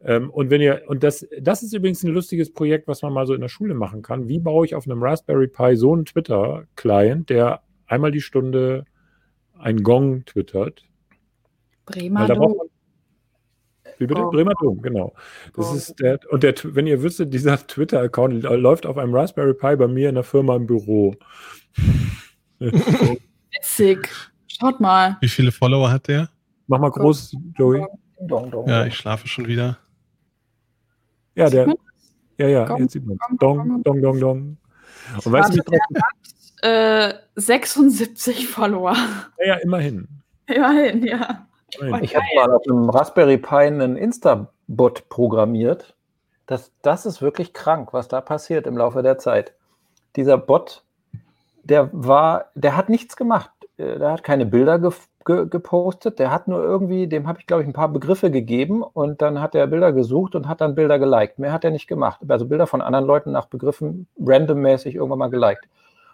ähm, 0.05 0.29
und 0.29 0.51
wenn 0.51 0.61
ihr, 0.61 0.83
und 0.87 1.03
das, 1.03 1.27
das 1.41 1.63
ist 1.63 1.73
übrigens 1.73 2.03
ein 2.03 2.11
lustiges 2.11 2.53
Projekt, 2.53 2.87
was 2.87 3.01
man 3.01 3.11
mal 3.11 3.25
so 3.25 3.33
in 3.33 3.41
der 3.41 3.47
Schule 3.47 3.73
machen 3.73 4.03
kann. 4.03 4.27
Wie 4.27 4.39
baue 4.39 4.65
ich 4.65 4.75
auf 4.75 4.85
einem 4.85 5.01
Raspberry 5.01 5.47
Pi 5.47 5.75
so 5.75 5.93
einen 5.93 6.05
Twitter-Client, 6.05 7.29
der 7.31 7.61
einmal 7.87 8.11
die 8.11 8.21
Stunde 8.21 8.85
ein 9.57 9.81
Gong 9.81 10.23
twittert? 10.25 10.83
Bremer 11.85 12.27
Dom. 12.27 12.55
Wie 13.97 14.07
bitte? 14.07 14.25
Oh. 14.25 14.31
Bremer 14.31 14.53
Dom, 14.61 14.81
genau. 14.81 15.13
Das 15.55 15.71
oh. 15.71 15.75
ist 15.75 15.99
der, 15.99 16.19
und 16.29 16.43
der, 16.43 16.55
wenn 16.63 16.87
ihr 16.87 17.01
wüsstet, 17.01 17.33
dieser 17.33 17.57
Twitter-Account 17.67 18.43
läuft 18.43 18.85
auf 18.85 18.97
einem 18.97 19.13
Raspberry 19.15 19.53
Pi 19.53 19.75
bei 19.75 19.87
mir 19.87 20.09
in 20.09 20.15
der 20.15 20.23
Firma 20.23 20.55
im 20.55 20.67
Büro. 20.67 21.15
Witzig. 22.59 24.09
Schaut 24.47 24.79
mal. 24.79 25.17
Wie 25.21 25.27
viele 25.27 25.51
Follower 25.51 25.91
hat 25.91 26.07
der? 26.07 26.29
Mach 26.67 26.79
mal 26.79 26.91
groß, 26.91 27.35
Joey. 27.57 27.85
Ja, 28.65 28.85
ich 28.85 28.95
schlafe 28.95 29.27
schon 29.27 29.47
wieder. 29.47 29.77
Ja, 31.35 31.49
der. 31.49 31.75
Ja, 32.37 32.47
ja, 32.47 32.65
Gong, 32.65 32.81
jetzt 32.81 32.93
sieht 32.93 33.05
man 33.05 33.17
Dong, 33.39 33.81
dong, 33.83 34.01
dong, 34.01 34.19
dong. 34.19 34.57
Und 35.23 35.31
weißt 35.31 35.55
du, 35.55 35.61
äh, 36.67 37.13
76 37.35 38.47
Follower. 38.47 38.95
Ja, 39.39 39.45
ja, 39.45 39.55
immerhin. 39.55 40.07
Immerhin, 40.47 41.05
ja. 41.05 41.47
Ich 42.01 42.15
habe 42.15 42.25
mal 42.35 42.51
auf 42.51 42.63
einem 42.67 42.89
Raspberry 42.89 43.37
Pi 43.37 43.55
einen 43.55 43.97
Insta-Bot 43.97 45.09
programmiert. 45.09 45.95
Das, 46.45 46.71
das 46.81 47.05
ist 47.05 47.21
wirklich 47.21 47.53
krank, 47.53 47.93
was 47.93 48.07
da 48.07 48.21
passiert 48.21 48.67
im 48.67 48.77
Laufe 48.77 49.01
der 49.01 49.17
Zeit. 49.17 49.53
Dieser 50.15 50.37
Bot, 50.37 50.83
der 51.63 51.89
war, 51.91 52.51
der 52.55 52.77
hat 52.77 52.89
nichts 52.89 53.15
gemacht. 53.15 53.49
Äh, 53.77 53.97
der 53.99 54.11
hat 54.11 54.23
keine 54.23 54.45
Bilder 54.45 54.79
ge 54.79 54.91
ge 55.25 55.47
gepostet. 55.49 56.19
Der 56.19 56.31
hat 56.31 56.47
nur 56.47 56.63
irgendwie, 56.63 57.07
dem 57.07 57.27
habe 57.27 57.39
ich, 57.39 57.47
glaube 57.47 57.63
ich, 57.63 57.67
ein 57.67 57.73
paar 57.73 57.89
Begriffe 57.89 58.29
gegeben 58.29 58.83
und 58.83 59.21
dann 59.21 59.41
hat 59.41 59.55
er 59.55 59.65
Bilder 59.67 59.91
gesucht 59.91 60.35
und 60.35 60.47
hat 60.47 60.61
dann 60.61 60.75
Bilder 60.75 60.99
geliked. 60.99 61.39
Mehr 61.39 61.51
hat 61.51 61.65
er 61.65 61.71
nicht 61.71 61.87
gemacht. 61.87 62.19
Also 62.27 62.45
Bilder 62.45 62.67
von 62.67 62.81
anderen 62.81 63.05
Leuten 63.05 63.31
nach 63.31 63.47
Begriffen 63.47 64.07
randommäßig 64.19 64.95
irgendwann 64.95 65.19
mal 65.19 65.29
geliked. 65.29 65.67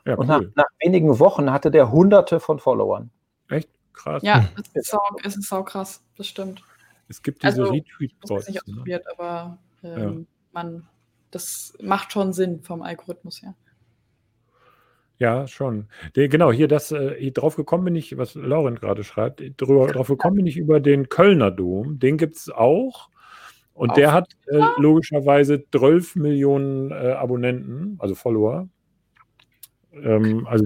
Ja, 0.05 0.15
und 0.15 0.29
cool. 0.29 0.51
nach, 0.55 0.63
nach 0.63 0.69
wenigen 0.79 1.19
Wochen 1.19 1.51
hatte 1.51 1.71
der 1.71 1.91
hunderte 1.91 2.39
von 2.39 2.59
Followern. 2.59 3.11
Echt? 3.49 3.69
Krass. 3.93 4.23
Ja, 4.23 4.47
es 4.57 4.69
ist 4.73 4.91
sau, 4.91 5.01
es 5.23 5.35
ist 5.37 5.49
sau 5.49 5.63
krass, 5.63 6.03
das 6.17 6.27
stimmt. 6.27 6.63
Es 7.07 7.21
gibt 7.21 7.43
diese 7.43 7.61
also, 7.61 7.73
Retweet-Bots. 7.73 8.47
Ich 8.47 8.55
nicht 8.55 8.67
ne? 8.67 8.73
ausprobiert, 8.73 9.05
ne? 9.05 9.11
aber 9.17 9.57
ähm, 9.83 9.97
ja. 9.99 10.25
man, 10.53 10.87
das 11.29 11.73
macht 11.81 12.13
schon 12.13 12.33
Sinn 12.33 12.61
vom 12.61 12.81
Algorithmus 12.81 13.41
her. 13.41 13.55
Ja, 15.17 15.45
schon. 15.45 15.87
Der, 16.15 16.29
genau, 16.29 16.51
hier 16.51 16.67
das, 16.67 16.91
äh, 16.91 17.31
drauf 17.31 17.55
gekommen 17.55 17.85
bin 17.85 17.95
ich, 17.95 18.17
was 18.17 18.33
Lauren 18.33 18.75
gerade 18.75 19.03
schreibt, 19.03 19.43
drüber, 19.57 19.87
drauf 19.87 20.07
gekommen 20.07 20.37
bin 20.37 20.47
ich 20.47 20.57
über 20.57 20.79
den 20.79 21.09
Kölner 21.09 21.51
Dom. 21.51 21.99
Den 21.99 22.17
gibt 22.17 22.37
es 22.37 22.49
auch. 22.49 23.09
Und 23.73 23.91
Auf 23.91 23.95
der 23.95 24.13
hat 24.13 24.29
äh, 24.47 24.59
logischerweise 24.77 25.63
12 25.69 26.15
Millionen 26.15 26.91
äh, 26.91 27.11
Abonnenten, 27.11 27.97
also 27.99 28.15
Follower. 28.15 28.67
Ähm, 29.93 30.47
also, 30.47 30.65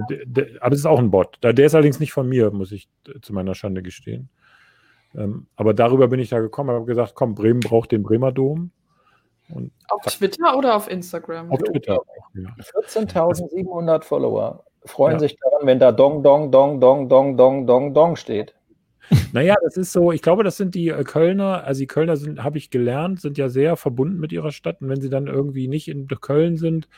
aber 0.60 0.72
es 0.72 0.80
ist 0.80 0.86
auch 0.86 0.98
ein 0.98 1.10
Bot. 1.10 1.38
Der 1.42 1.58
ist 1.58 1.74
allerdings 1.74 2.00
nicht 2.00 2.12
von 2.12 2.28
mir, 2.28 2.50
muss 2.50 2.72
ich 2.72 2.88
zu 3.22 3.32
meiner 3.32 3.54
Schande 3.54 3.82
gestehen. 3.82 4.28
Ähm, 5.14 5.46
aber 5.56 5.74
darüber 5.74 6.08
bin 6.08 6.20
ich 6.20 6.28
da 6.28 6.40
gekommen, 6.40 6.70
habe 6.70 6.84
gesagt, 6.84 7.14
komm, 7.14 7.34
Bremen 7.34 7.60
braucht 7.60 7.92
den 7.92 8.02
Bremer 8.02 8.32
Dom. 8.32 8.70
Und 9.48 9.72
auf 9.88 10.02
Twitter 10.02 10.56
oder 10.56 10.76
auf 10.76 10.90
Instagram? 10.90 11.50
Auf 11.50 11.60
Twitter. 11.60 11.98
Ja. 12.34 12.50
14.700 12.84 14.02
Follower 14.02 14.64
freuen 14.84 15.14
ja. 15.14 15.18
sich 15.20 15.36
daran, 15.40 15.66
wenn 15.66 15.78
da 15.78 15.92
Dong, 15.92 16.22
Dong, 16.22 16.50
Dong, 16.50 16.80
Dong, 16.80 17.08
Dong, 17.08 17.36
Dong, 17.36 17.66
Dong, 17.66 17.94
Dong 17.94 18.16
steht. 18.16 18.54
Naja, 19.32 19.54
das 19.62 19.76
ist 19.76 19.92
so, 19.92 20.12
ich 20.12 20.22
glaube, 20.22 20.44
das 20.44 20.56
sind 20.56 20.74
die 20.74 20.88
äh, 20.88 21.04
Kölner, 21.04 21.64
also 21.64 21.80
die 21.80 21.86
Kölner 21.86 22.16
sind, 22.16 22.42
habe 22.42 22.58
ich 22.58 22.70
gelernt, 22.70 23.20
sind 23.20 23.38
ja 23.38 23.48
sehr 23.48 23.76
verbunden 23.76 24.18
mit 24.18 24.32
ihrer 24.32 24.52
Stadt. 24.52 24.80
Und 24.80 24.88
wenn 24.88 25.00
sie 25.00 25.10
dann 25.10 25.26
irgendwie 25.26 25.68
nicht 25.68 25.88
in 25.88 26.06
Köln 26.08 26.56
sind, 26.56 26.88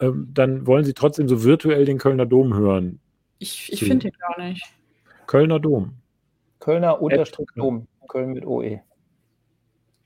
ähm, 0.00 0.28
dann 0.32 0.66
wollen 0.66 0.84
sie 0.84 0.94
trotzdem 0.94 1.28
so 1.28 1.42
virtuell 1.44 1.84
den 1.84 1.98
Kölner 1.98 2.26
Dom 2.26 2.54
hören. 2.54 3.00
Ich, 3.38 3.72
ich 3.72 3.80
finde 3.80 4.10
den 4.10 4.18
gar 4.18 4.40
nicht. 4.42 4.64
Kölner 5.26 5.60
Dom. 5.60 5.94
Kölner 6.60 7.00
Unterstrich 7.02 7.48
Dom. 7.56 7.86
Köln 8.08 8.32
mit 8.32 8.46
OE. 8.46 8.80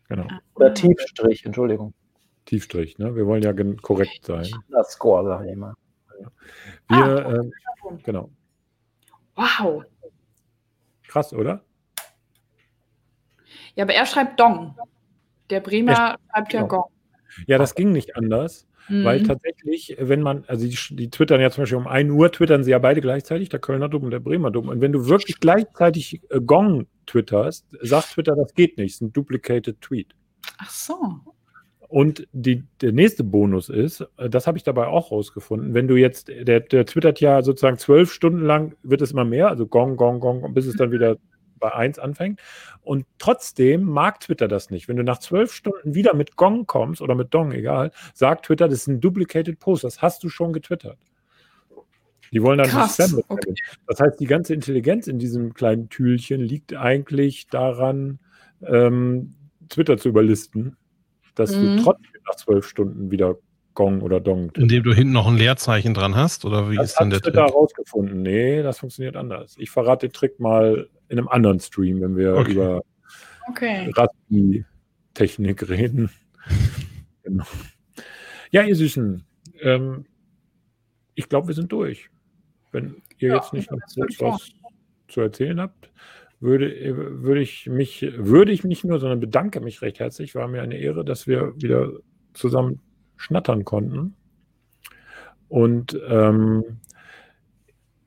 Genau. 0.08 0.26
Oder 0.54 0.72
Tiefstrich, 0.72 1.44
Entschuldigung. 1.44 1.92
Tiefstrich, 2.44 2.98
ne? 2.98 3.16
Wir 3.16 3.26
wollen 3.26 3.42
ja 3.42 3.52
korrekt 3.82 4.24
sein. 4.24 4.46
Das 4.68 4.92
Score, 4.92 5.24
sag 5.24 5.44
ich 5.44 5.52
immer. 5.52 5.74
Wir, 6.88 6.98
ah, 6.98 7.34
ähm, 7.34 7.52
genau. 8.04 8.30
Wow. 9.34 9.84
Krass, 11.16 11.32
oder? 11.32 11.64
Ja, 13.74 13.84
aber 13.84 13.94
er 13.94 14.04
schreibt 14.04 14.38
Dong. 14.38 14.76
Der 15.48 15.60
Bremer 15.60 15.92
er 15.92 16.16
schreibt 16.30 16.52
ja 16.52 16.62
Gong. 16.64 16.90
Ja, 17.46 17.56
das 17.56 17.74
ging 17.74 17.90
nicht 17.90 18.16
anders. 18.16 18.68
Mhm. 18.90 19.04
Weil 19.04 19.22
tatsächlich, 19.22 19.96
wenn 19.98 20.20
man, 20.20 20.44
also 20.46 20.66
die, 20.66 20.76
die, 20.94 21.08
twittern 21.08 21.40
ja 21.40 21.50
zum 21.50 21.62
Beispiel 21.62 21.78
um 21.78 21.86
1 21.86 22.10
Uhr, 22.10 22.30
twittern 22.30 22.64
sie 22.64 22.72
ja 22.72 22.78
beide 22.78 23.00
gleichzeitig, 23.00 23.48
der 23.48 23.60
Kölner 23.60 23.88
Dom 23.88 24.02
und 24.02 24.10
der 24.10 24.20
Bremer 24.20 24.50
Dom. 24.50 24.68
Und 24.68 24.82
wenn 24.82 24.92
du 24.92 25.06
wirklich 25.06 25.40
gleichzeitig 25.40 26.20
äh, 26.28 26.38
Gong 26.38 26.86
twitterst, 27.06 27.64
sagt 27.80 28.12
Twitter, 28.12 28.36
das 28.36 28.52
geht 28.52 28.76
nicht, 28.76 28.90
das 28.90 28.96
ist 28.96 29.00
ein 29.00 29.12
duplicated 29.14 29.80
Tweet. 29.80 30.14
Ach 30.58 30.68
so. 30.68 30.98
Und 31.88 32.26
die, 32.32 32.64
der 32.80 32.92
nächste 32.92 33.22
Bonus 33.22 33.68
ist, 33.68 34.06
äh, 34.16 34.28
das 34.28 34.46
habe 34.46 34.58
ich 34.58 34.64
dabei 34.64 34.86
auch 34.86 35.12
rausgefunden, 35.12 35.74
wenn 35.74 35.88
du 35.88 35.96
jetzt, 35.96 36.28
der, 36.28 36.60
der 36.60 36.86
twittert 36.86 37.20
ja 37.20 37.42
sozusagen 37.42 37.78
zwölf 37.78 38.12
Stunden 38.12 38.44
lang, 38.44 38.74
wird 38.82 39.02
es 39.02 39.12
immer 39.12 39.24
mehr, 39.24 39.48
also 39.48 39.66
Gong, 39.66 39.96
Gong, 39.96 40.20
Gong, 40.20 40.52
bis 40.52 40.66
es 40.66 40.76
dann 40.76 40.90
wieder 40.90 41.16
bei 41.58 41.72
1 41.72 41.98
anfängt. 41.98 42.40
Und 42.82 43.06
trotzdem 43.18 43.84
mag 43.84 44.20
Twitter 44.20 44.48
das 44.48 44.70
nicht. 44.70 44.88
Wenn 44.88 44.96
du 44.96 45.04
nach 45.04 45.18
zwölf 45.18 45.52
Stunden 45.52 45.94
wieder 45.94 46.14
mit 46.14 46.36
Gong 46.36 46.66
kommst 46.66 47.00
oder 47.00 47.14
mit 47.14 47.32
Dong, 47.32 47.52
egal, 47.52 47.92
sagt 48.14 48.46
Twitter, 48.46 48.68
das 48.68 48.80
ist 48.80 48.88
ein 48.88 49.00
duplicated 49.00 49.58
Post. 49.58 49.84
Das 49.84 50.02
hast 50.02 50.22
du 50.22 50.28
schon 50.28 50.52
getwittert. 50.52 50.98
Die 52.32 52.42
wollen 52.42 52.58
dann 52.58 52.68
Krass, 52.68 52.94
Spam 52.94 53.22
okay. 53.28 53.54
Das 53.86 54.00
heißt, 54.00 54.18
die 54.18 54.26
ganze 54.26 54.52
Intelligenz 54.52 55.06
in 55.06 55.18
diesem 55.18 55.54
kleinen 55.54 55.88
Tühlchen 55.88 56.40
liegt 56.40 56.74
eigentlich 56.74 57.46
daran, 57.46 58.18
ähm, 58.62 59.34
Twitter 59.68 59.96
zu 59.96 60.08
überlisten, 60.08 60.76
dass 61.36 61.60
Mhm. 61.60 61.76
du 61.76 61.82
trotzdem 61.82 62.20
nach 62.26 62.34
zwölf 62.36 62.66
Stunden 62.68 63.10
wieder 63.12 63.36
Gong 63.74 64.00
oder 64.00 64.20
Dong 64.20 64.50
Indem 64.56 64.82
du 64.82 64.94
hinten 64.94 65.12
noch 65.12 65.26
ein 65.28 65.36
Leerzeichen 65.36 65.92
dran 65.94 66.16
hast? 66.16 66.44
Oder 66.46 66.70
wie 66.70 66.76
das 66.76 66.90
ist 66.92 66.98
denn 67.00 67.12
hat 67.12 67.24
der 67.24 67.32
Trick? 67.32 67.36
herausgefunden. 67.36 68.22
Nee, 68.22 68.62
das 68.62 68.78
funktioniert 68.78 69.16
anders. 69.16 69.54
Ich 69.58 69.70
verrate 69.70 70.08
den 70.08 70.12
Trick 70.14 70.40
mal 70.40 70.88
in 71.08 71.18
einem 71.18 71.28
anderen 71.28 71.60
Stream, 71.60 72.00
wenn 72.00 72.16
wir 72.16 72.34
Okay. 72.36 72.52
über 72.52 72.82
Okay. 73.48 73.92
Raspi-Technik 73.94 75.68
reden. 75.68 76.10
genau. 77.22 77.44
Ja, 78.50 78.62
ihr 78.62 78.74
Süßen, 78.76 79.24
ähm, 79.60 80.06
ich 81.14 81.28
glaube, 81.28 81.48
wir 81.48 81.54
sind 81.54 81.70
durch. 81.70 82.08
Wenn 82.72 83.02
ihr 83.18 83.28
Ja, 83.30 83.34
jetzt 83.36 83.52
nicht 83.52 83.70
noch 83.70 83.78
das 83.80 83.96
was 84.20 84.48
zu 85.08 85.20
erzählen 85.20 85.60
habt, 85.60 85.90
würde, 86.40 87.22
würde 87.22 87.40
ich 87.40 87.66
mich, 87.66 88.06
würde 88.16 88.52
ich 88.52 88.64
nicht 88.64 88.84
nur, 88.84 88.98
sondern 89.00 89.20
bedanke 89.20 89.60
mich 89.60 89.82
recht 89.82 90.00
herzlich. 90.00 90.34
War 90.34 90.48
mir 90.48 90.62
eine 90.62 90.76
Ehre, 90.78 91.04
dass 91.04 91.26
wir 91.26 91.54
wieder 91.56 91.92
zusammen 92.34 92.80
schnattern 93.16 93.64
konnten. 93.64 94.14
Und 95.48 95.98
ähm, 96.08 96.64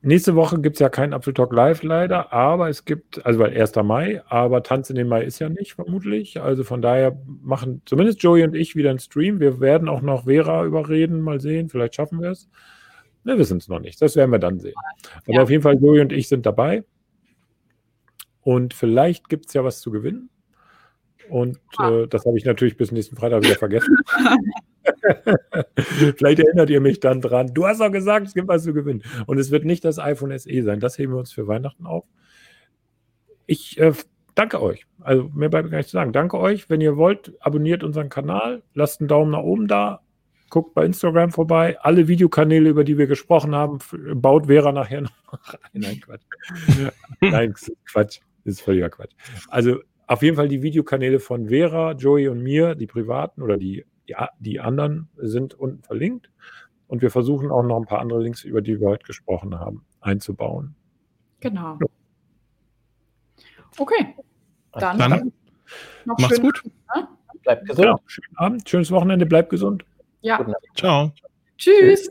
nächste 0.02 0.34
Woche 0.36 0.60
gibt 0.60 0.76
es 0.76 0.80
ja 0.80 0.88
keinen 0.88 1.12
Apfeltalk 1.14 1.52
Live 1.52 1.82
leider, 1.82 2.32
aber 2.32 2.68
es 2.68 2.84
gibt, 2.84 3.24
also 3.24 3.38
weil 3.40 3.56
1. 3.58 3.74
Mai, 3.76 4.22
aber 4.26 4.62
Tanz 4.62 4.90
in 4.90 4.96
den 4.96 5.08
Mai 5.08 5.24
ist 5.24 5.38
ja 5.38 5.48
nicht, 5.48 5.74
vermutlich. 5.74 6.40
Also 6.40 6.64
von 6.64 6.82
daher 6.82 7.18
machen 7.42 7.82
zumindest 7.86 8.22
Joey 8.22 8.44
und 8.44 8.54
ich 8.54 8.76
wieder 8.76 8.90
einen 8.90 8.98
Stream. 8.98 9.40
Wir 9.40 9.60
werden 9.60 9.88
auch 9.88 10.02
noch 10.02 10.24
Vera 10.24 10.64
überreden, 10.64 11.20
mal 11.20 11.40
sehen, 11.40 11.68
vielleicht 11.68 11.94
schaffen 11.96 12.20
wir 12.20 12.30
es. 12.30 12.48
Wir 13.24 13.36
wissen 13.38 13.58
es 13.58 13.68
noch 13.68 13.80
nicht, 13.80 14.00
das 14.00 14.16
werden 14.16 14.30
wir 14.30 14.38
dann 14.38 14.58
sehen. 14.60 14.74
Aber 15.24 15.34
Ja. 15.34 15.42
auf 15.42 15.50
jeden 15.50 15.62
Fall, 15.62 15.76
Joey 15.76 16.00
und 16.00 16.12
ich 16.12 16.28
sind 16.28 16.46
dabei. 16.46 16.84
Und 18.42 18.74
vielleicht 18.74 19.28
gibt 19.28 19.46
es 19.46 19.54
ja 19.54 19.64
was 19.64 19.80
zu 19.80 19.90
gewinnen. 19.90 20.30
Und 21.28 21.58
äh, 21.78 22.06
das 22.08 22.24
habe 22.26 22.36
ich 22.36 22.44
natürlich 22.44 22.76
bis 22.76 22.90
nächsten 22.90 23.16
Freitag 23.16 23.44
wieder 23.44 23.54
vergessen. 23.54 23.96
Vielleicht 26.16 26.40
erinnert 26.40 26.70
ihr 26.70 26.80
mich 26.80 26.98
dann 27.00 27.20
dran. 27.20 27.54
Du 27.54 27.66
hast 27.66 27.80
doch 27.80 27.92
gesagt, 27.92 28.26
es 28.26 28.34
gibt 28.34 28.48
was 28.48 28.64
zu 28.64 28.74
gewinnen. 28.74 29.02
Und 29.26 29.38
es 29.38 29.50
wird 29.50 29.64
nicht 29.64 29.84
das 29.84 29.98
iPhone 29.98 30.36
SE 30.36 30.62
sein. 30.62 30.80
Das 30.80 30.98
heben 30.98 31.12
wir 31.12 31.18
uns 31.18 31.32
für 31.32 31.46
Weihnachten 31.46 31.86
auf. 31.86 32.04
Ich 33.46 33.78
äh, 33.78 33.92
danke 34.34 34.60
euch. 34.60 34.86
Also 35.00 35.30
mehr 35.34 35.48
bleibt 35.48 35.66
mir 35.66 35.70
gar 35.70 35.78
nicht 35.78 35.90
zu 35.90 35.96
sagen. 35.96 36.12
Danke 36.12 36.38
euch. 36.38 36.68
Wenn 36.68 36.80
ihr 36.80 36.96
wollt, 36.96 37.32
abonniert 37.40 37.84
unseren 37.84 38.08
Kanal, 38.08 38.62
lasst 38.74 39.00
einen 39.00 39.08
Daumen 39.08 39.30
nach 39.30 39.42
oben 39.42 39.68
da, 39.68 40.00
guckt 40.50 40.74
bei 40.74 40.84
Instagram 40.84 41.30
vorbei. 41.30 41.78
Alle 41.80 42.08
Videokanäle, 42.08 42.70
über 42.70 42.84
die 42.84 42.98
wir 42.98 43.06
gesprochen 43.06 43.54
haben, 43.54 43.78
baut 44.14 44.46
Vera 44.46 44.72
nachher 44.72 45.02
noch 45.02 45.12
rein. 45.32 45.60
Nein, 45.72 46.00
Quatsch. 46.00 46.22
Nein, 47.20 47.54
Quatsch. 47.86 48.20
Das 48.44 48.54
ist 48.54 48.60
völliger 48.62 48.90
Quatsch. 48.90 49.12
Also 49.48 49.80
auf 50.06 50.22
jeden 50.22 50.36
Fall 50.36 50.48
die 50.48 50.62
Videokanäle 50.62 51.20
von 51.20 51.48
Vera, 51.48 51.92
Joey 51.92 52.28
und 52.28 52.42
mir, 52.42 52.74
die 52.74 52.86
privaten 52.86 53.42
oder 53.42 53.56
die, 53.56 53.84
die, 54.08 54.16
die 54.40 54.60
anderen, 54.60 55.08
sind 55.16 55.54
unten 55.54 55.82
verlinkt. 55.82 56.30
Und 56.88 57.02
wir 57.02 57.10
versuchen 57.10 57.52
auch 57.52 57.62
noch 57.62 57.76
ein 57.76 57.86
paar 57.86 58.00
andere 58.00 58.20
Links, 58.20 58.42
über 58.42 58.60
die 58.60 58.80
wir 58.80 58.88
heute 58.88 59.06
gesprochen 59.06 59.58
haben, 59.58 59.84
einzubauen. 60.00 60.74
Genau. 61.38 61.78
Okay. 63.78 64.16
Dann, 64.72 64.98
Dann 64.98 65.32
noch 66.04 66.18
Macht's 66.18 66.36
schön. 66.36 66.44
gut. 66.44 66.62
Bleibt 67.42 67.68
gesund. 67.68 67.86
Genau. 67.86 68.00
Schönen 68.06 68.36
Abend, 68.36 68.68
schönes 68.68 68.90
Wochenende, 68.90 69.26
bleibt 69.26 69.50
gesund. 69.50 69.84
Ja. 70.22 70.44
Ciao. 70.74 71.12
Tschüss. 71.56 72.10